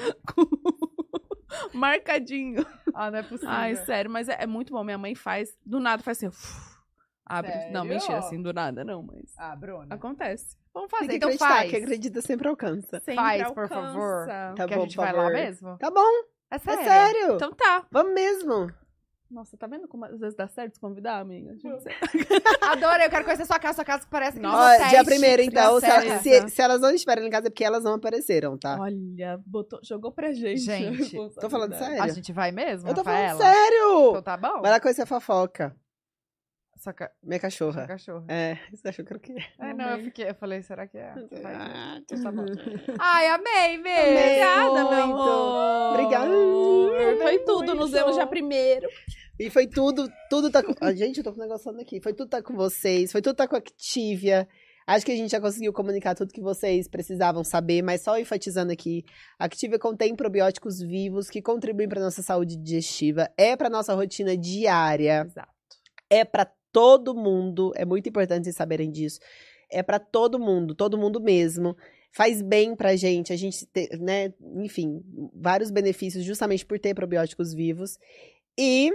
marcadinho. 1.72 2.66
Ah, 2.94 3.10
não 3.10 3.18
é 3.18 3.22
possível. 3.22 3.48
Ai, 3.50 3.76
sério, 3.76 4.10
mas 4.10 4.28
é, 4.28 4.38
é 4.40 4.46
muito 4.46 4.72
bom. 4.72 4.82
Minha 4.84 4.98
mãe 4.98 5.14
faz, 5.14 5.56
do 5.64 5.78
nada 5.80 6.02
faz 6.02 6.18
assim, 6.18 6.28
uf, 6.28 6.76
abre. 7.24 7.52
Não, 7.70 7.82
Sério? 7.82 7.84
mentira, 7.84 8.18
assim, 8.18 8.42
do 8.42 8.52
nada, 8.52 8.84
não, 8.84 9.02
mas 9.02 9.32
Ah, 9.38 9.54
Bruna. 9.56 9.94
acontece. 9.94 10.56
Vamos 10.74 10.90
Tem 10.90 10.98
fazer, 11.00 11.10
que 11.12 11.16
então 11.26 11.38
faz. 11.38 11.70
que 11.70 11.76
acredita 11.76 12.20
sempre 12.22 12.48
alcança. 12.48 12.98
Sempre 13.00 13.14
Faz, 13.14 13.42
por 13.52 13.62
alcança. 13.64 13.74
favor. 13.74 14.26
Tá 14.26 14.66
que 14.66 14.74
bom, 14.74 14.80
a 14.80 14.84
gente 14.84 14.96
por 14.96 15.02
vai 15.04 15.12
lá 15.12 15.22
favor. 15.24 15.32
mesmo? 15.34 15.78
Tá 15.78 15.90
bom, 15.90 16.10
É 16.50 16.56
é 16.56 16.58
sério. 16.58 16.84
sério. 16.84 17.34
Então 17.34 17.52
tá. 17.52 17.86
Vamos 17.90 18.14
mesmo. 18.14 18.72
Nossa, 19.32 19.56
tá 19.56 19.66
vendo 19.66 19.88
como 19.88 20.04
às 20.04 20.20
vezes 20.20 20.36
dá 20.36 20.46
certo 20.46 20.74
se 20.74 20.80
convidar, 20.80 21.18
amiga? 21.18 21.54
Adorei, 22.60 23.06
eu 23.06 23.10
quero 23.10 23.24
conhecer 23.24 23.46
sua 23.46 23.58
casa. 23.58 23.76
Sua 23.76 23.84
casa 23.84 24.04
que 24.04 24.10
parece 24.10 24.36
que 24.36 24.42
Nossa, 24.42 24.84
Ó, 24.84 24.88
dia 24.88 25.04
primeiro, 25.04 25.40
então. 25.42 25.80
Se, 25.80 25.86
ela- 25.86 26.18
se- 26.20 26.48
se 26.50 26.60
elas 26.62 26.80
não 26.80 26.90
estiverem 26.90 27.26
em 27.26 27.30
casa, 27.30 27.46
é 27.46 27.50
porque 27.50 27.64
elas 27.64 27.82
não 27.82 27.94
apareceram, 27.94 28.58
tá? 28.58 28.76
Olha, 28.78 29.40
botou, 29.46 29.80
jogou 29.82 30.12
pra 30.12 30.32
gente. 30.32 30.60
Gente, 30.60 31.16
Tô 31.40 31.48
falando 31.48 31.74
sério. 31.74 32.02
A 32.02 32.08
gente 32.08 32.30
vai 32.32 32.52
mesmo, 32.52 32.88
Eu 32.88 32.94
tô 32.94 33.00
Rafaela? 33.02 33.38
falando 33.38 33.54
sério! 33.54 34.10
Então 34.10 34.22
tá 34.22 34.36
bom? 34.36 34.60
Vai 34.60 34.70
lá 34.70 34.78
conhecer 34.80 35.02
a 35.02 35.06
fofoca. 35.06 35.74
Sua, 36.78 36.92
ca... 36.92 37.10
Minha 37.22 37.38
cachorra. 37.38 37.86
cachorra. 37.86 38.24
É, 38.28 38.58
você 38.72 38.88
achou 38.88 39.04
que 39.04 39.12
era 39.12 39.18
o 39.18 39.20
quê? 39.22 39.36
É, 39.60 39.72
não, 39.72 39.90
eu 39.90 40.02
fiquei, 40.02 40.28
eu 40.28 40.34
falei, 40.34 40.62
será 40.62 40.84
que 40.84 40.98
é? 40.98 41.14
Ah, 41.44 41.96
Então 42.02 42.20
tá. 42.20 42.30
Ai, 42.98 43.28
amei 43.28 43.78
mesmo. 43.78 44.18
Obrigada, 44.18 44.72
meu 44.90 45.06
Muito. 45.06 45.22
amor. 45.22 45.92
Obrigada. 45.94 46.30
Foi 47.22 47.38
tudo, 47.38 47.66
Muito. 47.66 47.74
nos 47.76 47.90
vemos 47.92 48.16
já 48.16 48.26
primeiro. 48.26 48.88
E 49.38 49.50
foi 49.50 49.66
tudo, 49.66 50.08
tudo 50.28 50.50
tá 50.50 50.62
com... 50.62 50.74
Ah, 50.80 50.94
gente, 50.94 51.18
eu 51.18 51.24
tô 51.24 51.32
negócio 51.32 51.70
aqui. 51.80 52.00
Foi 52.00 52.12
tudo 52.12 52.28
tá 52.28 52.42
com 52.42 52.54
vocês, 52.54 53.10
foi 53.10 53.22
tudo 53.22 53.36
tá 53.36 53.48
com 53.48 53.56
a 53.56 53.58
Activia. 53.58 54.46
Acho 54.86 55.06
que 55.06 55.12
a 55.12 55.16
gente 55.16 55.30
já 55.30 55.40
conseguiu 55.40 55.72
comunicar 55.72 56.14
tudo 56.14 56.32
que 56.32 56.40
vocês 56.40 56.88
precisavam 56.88 57.44
saber, 57.44 57.82
mas 57.82 58.02
só 58.02 58.18
enfatizando 58.18 58.72
aqui, 58.72 59.04
a 59.38 59.44
Activia 59.44 59.78
contém 59.78 60.14
probióticos 60.14 60.80
vivos 60.80 61.30
que 61.30 61.40
contribuem 61.40 61.88
para 61.88 62.00
nossa 62.00 62.22
saúde 62.22 62.56
digestiva, 62.56 63.30
é 63.36 63.56
para 63.56 63.70
nossa 63.70 63.94
rotina 63.94 64.36
diária, 64.36 65.24
Exato. 65.24 65.48
é 66.10 66.24
para 66.24 66.50
todo 66.72 67.14
mundo, 67.14 67.72
é 67.76 67.84
muito 67.84 68.08
importante 68.08 68.44
vocês 68.44 68.56
saberem 68.56 68.90
disso. 68.90 69.20
É 69.70 69.82
para 69.82 69.98
todo 69.98 70.38
mundo, 70.38 70.74
todo 70.74 70.98
mundo 70.98 71.20
mesmo. 71.20 71.76
Faz 72.14 72.42
bem 72.42 72.74
pra 72.76 72.96
gente, 72.96 73.32
a 73.32 73.36
gente 73.36 73.64
ter, 73.66 73.98
né, 73.98 74.34
enfim, 74.56 75.02
vários 75.34 75.70
benefícios 75.70 76.24
justamente 76.24 76.66
por 76.66 76.78
ter 76.78 76.94
probióticos 76.94 77.54
vivos. 77.54 77.98
E 78.58 78.92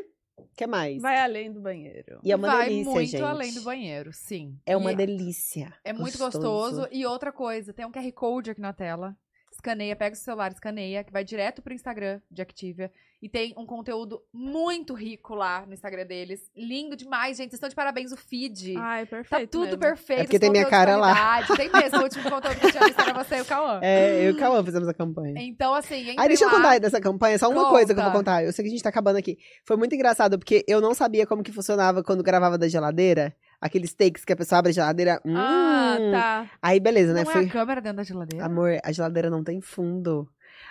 que 0.56 0.68
mais? 0.68 1.02
Vai 1.02 1.20
além 1.20 1.52
do 1.52 1.60
banheiro. 1.60 2.20
E 2.24 2.32
é 2.32 2.36
uma 2.36 2.48
vai 2.48 2.70
delícia, 2.70 2.92
muito 2.92 3.10
gente. 3.10 3.24
além 3.24 3.54
do 3.54 3.62
banheiro, 3.62 4.14
sim. 4.14 4.58
É 4.66 4.76
uma 4.78 4.92
E 4.92 4.96
delícia. 4.96 5.74
É 5.84 5.94
muito 5.94 6.18
gostoso. 6.18 6.88
E 6.92 7.06
outra 7.06 7.32
coisa, 7.32 7.74
tem 7.74 7.86
um 7.86 7.92
QR 7.92 8.12
Code 8.12 8.52
aqui 8.52 8.62
na 8.62 8.74
tela. 8.74 9.16
Escaneia, 9.58 9.96
pega 9.96 10.16
o 10.16 10.20
celular, 10.20 10.52
escaneia, 10.52 11.04
que 11.04 11.12
vai 11.12 11.24
direto 11.24 11.64
pro 11.64 11.74
Instagram 11.74 12.22
de 12.30 12.44
Activia. 12.44 12.92
E 13.20 13.28
tem 13.28 13.52
um 13.58 13.66
conteúdo 13.66 14.22
muito 14.32 14.94
rico 14.94 15.34
lá 15.34 15.66
no 15.66 15.74
Instagram 15.74 16.06
deles. 16.06 16.52
Lindo 16.56 16.96
demais, 16.96 17.36
gente. 17.36 17.50
Vocês 17.50 17.54
estão 17.56 17.68
de 17.68 17.74
parabéns, 17.74 18.12
o 18.12 18.16
feed. 18.18 18.76
Ai, 18.78 19.08
tá 19.08 19.18
perfeito. 19.18 19.50
tudo 19.50 19.70
mesmo. 19.70 19.80
perfeito. 19.80 20.20
É 20.20 20.24
porque 20.26 20.38
tem 20.38 20.52
minha 20.52 20.68
cara 20.68 20.96
lá. 20.96 21.44
Tem 21.58 21.72
mesmo. 21.72 21.98
O 21.98 22.04
último 22.04 22.30
conteúdo 22.30 22.60
que 22.60 22.68
eu 22.68 22.72
tinha 22.72 22.84
visto 22.84 23.02
era 23.02 23.24
você 23.24 23.38
e 23.38 23.42
o 23.42 23.46
Cauã. 23.46 23.80
É, 23.82 24.24
eu 24.24 24.30
e 24.30 24.34
o 24.34 24.38
Cauã 24.38 24.64
fizemos 24.64 24.88
a 24.88 24.94
campanha. 24.94 25.34
Então, 25.42 25.74
assim, 25.74 26.14
Aí 26.16 26.28
deixa 26.28 26.44
eu 26.44 26.50
lá. 26.50 26.56
contar 26.56 26.70
aí 26.70 26.80
dessa 26.80 27.02
campanha, 27.02 27.40
só 27.40 27.50
uma 27.50 27.68
coisa 27.72 27.92
que 27.92 28.00
eu 28.00 28.04
vou 28.04 28.14
Conta. 28.14 28.18
contar. 28.20 28.44
Eu 28.44 28.54
sei 28.54 28.64
que 28.64 28.70
a 28.70 28.72
gente 28.72 28.84
tá 28.84 28.90
acabando 28.90 29.18
aqui. 29.18 29.40
Foi 29.66 29.76
muito 29.76 29.96
engraçado, 29.96 30.38
porque 30.38 30.64
eu 30.68 30.80
não 30.80 30.94
sabia 30.94 31.26
como 31.26 31.42
que 31.42 31.52
funcionava 31.52 32.04
quando 32.04 32.22
gravava 32.22 32.56
da 32.56 32.68
geladeira. 32.68 33.36
Aqueles 33.60 33.94
takes 33.94 34.24
que 34.24 34.34
a 34.34 34.36
pessoa 34.36 34.60
abre 34.60 34.70
a 34.70 34.74
geladeira. 34.74 35.22
Hum. 35.26 35.36
Ah, 35.36 35.98
tá. 36.12 36.52
Aí 36.62 36.80
beleza, 36.80 37.14
né? 37.14 37.24
Não 37.24 37.32
Foi... 37.32 37.44
é 37.44 37.48
a 37.48 37.50
câmera 37.50 37.82
dentro 37.82 37.98
da 37.98 38.04
geladeira? 38.04 38.46
Amor, 38.46 38.78
a 38.84 38.92
geladeira 38.92 39.30
não 39.30 39.44
tem 39.44 39.60
fundo. 39.62 40.30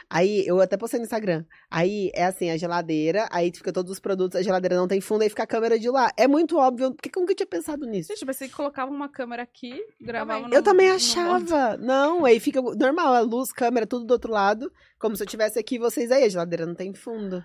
Aí, 0.09 0.47
eu 0.47 0.61
até 0.61 0.77
postei 0.77 1.01
no 1.01 1.05
Instagram. 1.05 1.45
Aí, 1.71 2.11
é 2.15 2.25
assim, 2.25 2.51
a 2.51 2.57
geladeira, 2.57 3.29
aí 3.31 3.51
fica 3.53 3.73
todos 3.73 3.91
os 3.91 3.99
produtos, 3.99 4.39
a 4.39 4.43
geladeira 4.43 4.77
não 4.77 4.87
tem 4.87 5.01
fundo, 5.01 5.23
aí 5.23 5.29
fica 5.29 5.43
a 5.43 5.47
câmera 5.47 5.79
de 5.79 5.91
lá. 5.91 6.11
É 6.17 6.29
muito 6.29 6.57
óbvio, 6.57 6.95
porque 6.95 7.11
como 7.11 7.27
que 7.27 7.33
eu 7.33 7.37
tinha 7.37 7.47
pensado 7.47 7.85
nisso? 7.87 8.09
Gente, 8.09 8.23
eu 8.23 8.27
pensei 8.27 8.49
que 8.49 8.55
colocava 8.55 8.91
uma 8.91 9.09
câmera 9.09 9.43
aqui, 9.43 9.75
gravava 10.01 10.43
Também. 10.43 10.51
no 10.51 10.55
eu 10.55 10.63
também 10.63 10.91
achava. 10.91 11.77
Não, 11.77 12.25
aí 12.25 12.39
fica 12.39 12.63
normal, 12.63 13.15
a 13.15 13.21
luz, 13.21 13.53
câmera, 13.53 13.87
tudo 13.87 14.05
do 14.05 14.13
outro 14.13 14.33
lado. 14.33 14.73
Como 14.99 15.17
se 15.17 15.23
eu 15.23 15.27
tivesse 15.27 15.59
aqui 15.59 15.79
vocês 15.79 16.11
aí, 16.13 16.25
a 16.25 16.29
geladeira 16.29 16.67
não 16.67 16.75
tem 16.75 16.95
fundo. 16.95 17.45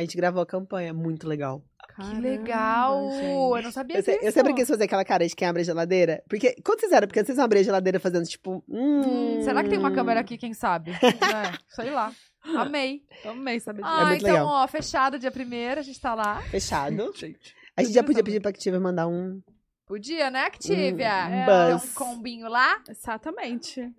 A 0.00 0.02
gente 0.02 0.16
gravou 0.16 0.40
a 0.42 0.46
campanha, 0.46 0.94
muito 0.94 1.28
legal. 1.28 1.62
Que 1.96 2.20
legal! 2.20 3.10
Eu 3.12 3.62
não 3.62 3.70
sabia 3.70 3.98
Eu, 3.98 4.02
se- 4.02 4.18
eu 4.22 4.32
sempre 4.32 4.54
quis 4.54 4.66
fazer 4.66 4.84
aquela 4.84 5.04
cara 5.04 5.26
de 5.26 5.36
quem 5.36 5.46
abre 5.46 5.60
a 5.60 5.64
geladeira. 5.64 6.22
Porque, 6.28 6.56
quando 6.64 6.80
vocês 6.80 6.92
eram? 6.92 7.06
Porque 7.06 7.22
vocês 7.22 7.38
abriam 7.38 7.60
a 7.60 7.64
geladeira 7.64 8.00
fazendo 8.00 8.24
tipo. 8.24 8.64
Hum, 8.66 9.42
Será 9.42 9.62
que 9.62 9.68
tem 9.68 9.78
uma 9.78 9.92
câmera 9.92 10.20
aqui, 10.20 10.38
quem 10.38 10.54
sabe? 10.54 10.92
É, 11.02 11.58
sei 11.68 11.90
lá. 11.90 12.10
Amei. 12.56 13.02
Amei 13.24 13.60
saber 13.60 13.82
disso. 13.82 13.92
Ah, 13.94 14.06
muito 14.06 14.22
então, 14.22 14.32
legal. 14.32 14.46
ó, 14.48 14.66
fechado 14.68 15.18
dia 15.18 15.30
primeiro, 15.30 15.80
a 15.80 15.82
gente 15.82 16.00
tá 16.00 16.14
lá. 16.14 16.40
Fechado. 16.44 16.96
Gente. 17.14 17.54
A 17.76 17.82
gente 17.82 17.92
já 17.94 18.02
podia 18.02 18.24
pedir 18.24 18.40
pra 18.40 18.50
Activa 18.50 18.80
mandar 18.80 19.06
um. 19.06 19.40
Podia, 19.86 20.30
né, 20.30 20.44
Activia? 20.44 21.26
Um 21.26 21.44
Ter 21.44 21.46
buzz. 21.78 21.84
um 21.90 21.94
combinho 21.94 22.48
lá. 22.48 22.80
Exatamente. 22.88 23.92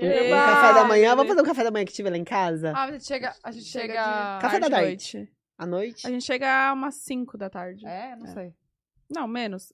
Um, 0.00 0.06
um 0.06 0.30
café 0.30 0.72
da 0.74 0.84
manhã. 0.84 1.14
Vamos 1.14 1.28
fazer 1.28 1.42
um 1.42 1.44
café 1.44 1.64
da 1.64 1.70
manhã 1.70 1.82
Activa 1.84 2.08
lá 2.10 2.16
em 2.16 2.24
casa? 2.24 2.72
Ah, 2.74 2.84
a 2.84 2.92
gente 2.92 3.04
chega. 3.06 3.34
A 3.42 3.50
gente 3.50 3.66
chega. 3.66 3.92
Chega 3.92 4.34
de 4.36 4.40
Café 4.42 4.60
da 4.60 4.70
tarde, 4.70 4.86
noite. 4.86 5.16
noite. 5.18 5.32
À 5.58 5.66
noite? 5.66 6.06
A 6.06 6.10
gente 6.10 6.24
chega 6.24 6.72
umas 6.72 6.94
5 6.96 7.36
da 7.38 7.50
tarde. 7.50 7.86
É, 7.86 8.16
não 8.16 8.26
É. 8.26 8.32
sei. 8.34 8.54
Não, 9.10 9.28
menos. 9.28 9.72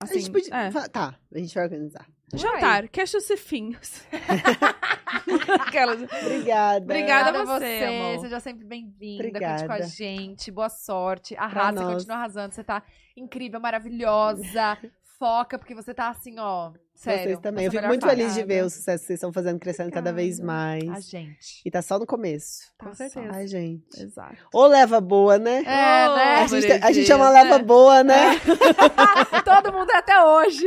a 0.00 0.04
Assim, 0.04 0.20
gente 0.20 0.30
podia. 0.32 0.54
é. 0.54 0.70
Tá, 0.88 1.14
a 1.34 1.38
gente 1.38 1.54
vai 1.54 1.64
organizar. 1.64 2.06
Jantar, 2.34 2.88
queixos 2.88 3.28
e 3.30 3.36
finhos. 3.36 4.02
Aquelas... 5.60 6.02
Obrigada. 6.02 6.26
Obrigada. 6.26 6.84
Obrigada 6.84 7.38
a 7.38 7.42
a 7.42 7.44
você. 7.44 7.78
você, 7.78 7.84
amor. 7.84 8.20
Seja 8.20 8.40
sempre 8.40 8.64
bem-vinda. 8.64 9.38
Conte 9.40 9.66
com 9.66 9.72
a 9.72 9.80
gente. 9.82 10.50
Boa 10.50 10.68
sorte. 10.68 11.36
Arrasa, 11.36 11.84
continua 11.84 12.16
arrasando. 12.16 12.54
Você 12.54 12.64
tá 12.64 12.82
incrível, 13.16 13.60
maravilhosa. 13.60 14.78
Foca, 15.18 15.58
porque 15.58 15.74
você 15.74 15.92
tá 15.94 16.10
assim, 16.10 16.38
ó. 16.38 16.72
Sério. 16.98 17.22
Vocês 17.22 17.38
também. 17.38 17.64
Eu 17.64 17.68
essa 17.68 17.76
fico 17.78 17.86
muito 17.86 18.04
feliz 18.04 18.34
de 18.34 18.42
ver 18.42 18.64
o 18.64 18.68
sucesso 18.68 19.02
que 19.02 19.06
vocês 19.06 19.18
estão 19.18 19.32
fazendo 19.32 19.60
crescendo 19.60 19.92
cada 19.92 20.12
vez 20.12 20.40
Obrigada. 20.40 20.82
A 20.82 20.86
mais. 20.90 21.08
gente. 21.08 21.62
E 21.64 21.70
tá 21.70 21.80
só 21.80 21.96
no 21.96 22.04
começo. 22.04 22.62
Tá 22.76 22.86
Com 22.86 22.94
certeza. 22.94 23.30
Ai, 23.32 23.46
gente. 23.46 24.02
Exato. 24.02 24.36
Ou 24.52 24.66
leva 24.66 25.00
boa, 25.00 25.38
né? 25.38 25.58
É, 25.60 25.62
né? 25.62 26.34
a, 26.42 26.46
gente, 26.48 26.72
a 26.72 26.90
gente 26.90 27.12
é 27.12 27.14
uma 27.14 27.30
leva 27.30 27.60
boa, 27.60 28.02
né? 28.02 28.32
Todo 29.44 29.72
mundo 29.72 29.88
é 29.92 29.96
até 29.96 30.20
hoje. 30.24 30.66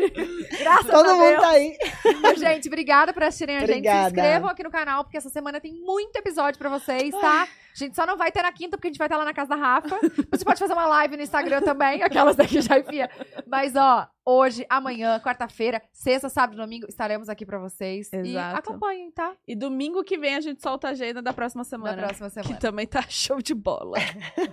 Graças 0.58 0.90
Todo 0.90 1.10
a 1.10 1.14
mundo 1.16 1.30
Deus. 1.32 1.41
tá 1.41 1.49
aí. 1.49 1.78
Mas, 2.22 2.40
gente, 2.40 2.68
obrigada 2.70 3.12
por 3.12 3.24
assistirem 3.24 3.58
a 3.58 3.60
gente. 3.60 3.68
Se 3.68 3.74
Obrigada. 3.74 4.08
inscrevam 4.08 4.49
aqui 4.49 4.64
no 4.64 4.72
canal, 4.72 5.03
porque 5.03 5.18
essa 5.18 5.30
semana 5.30 5.60
tem 5.60 5.74
muito 5.74 6.16
episódio 6.16 6.58
pra 6.58 6.70
vocês, 6.70 7.12
tá? 7.12 7.44
A 7.74 7.78
gente 7.78 7.95
só 7.95 8.06
não 8.06 8.18
vai 8.18 8.32
ter 8.32 8.41
na 8.41 8.52
quinta, 8.52 8.78
porque 8.78 8.88
a 8.88 8.91
gente 8.91 8.98
vai 8.98 9.08
estar 9.08 9.18
lá 9.18 9.26
na 9.26 9.34
casa 9.34 9.49
da 9.49 9.56
Rafa. 9.56 9.99
Você 10.32 10.44
pode 10.44 10.60
fazer 10.60 10.74
uma 10.74 10.86
live 10.88 11.16
no 11.18 11.24
Instagram 11.24 11.62
também, 11.62 12.03
aquelas 12.03 12.36
daqui 12.36 12.62
já 12.62 12.78
enfia. 12.78 13.10
Mas, 13.48 13.76
ó, 13.76 14.08
hoje, 14.26 14.66
amanhã, 14.70 15.20
quarta-feira, 15.20 15.82
sexta, 15.94 16.20
sábado 16.30 16.56
e 16.56 16.61
domingo, 16.61 16.85
estaremos 16.88 17.30
aqui 17.30 17.45
pra 17.45 17.60
vocês. 17.60 18.11
E 18.14 18.18
Exato. 18.18 18.57
acompanhem, 18.57 19.11
tá? 19.11 19.34
E 19.48 19.56
domingo 19.56 20.03
que 20.03 20.18
vem 20.18 20.35
a 20.35 20.41
gente 20.41 20.61
solta 20.61 20.88
a 20.88 20.91
agenda 20.91 21.22
da 21.22 21.34
próxima 21.34 21.64
semana. 21.64 21.95
Na 21.95 22.03
próxima 22.07 22.30
semana. 22.30 22.53
Que 22.53 22.60
também 22.60 22.88
tá 22.88 23.03
show 23.10 23.41
de 23.41 23.53
bola. 23.53 23.98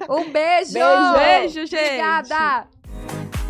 Um 0.08 0.30
beijo! 0.30 0.74
Beijo. 0.74 1.12
Beijo, 1.14 1.66
gente. 1.66 1.84
Obrigada! 1.84 3.47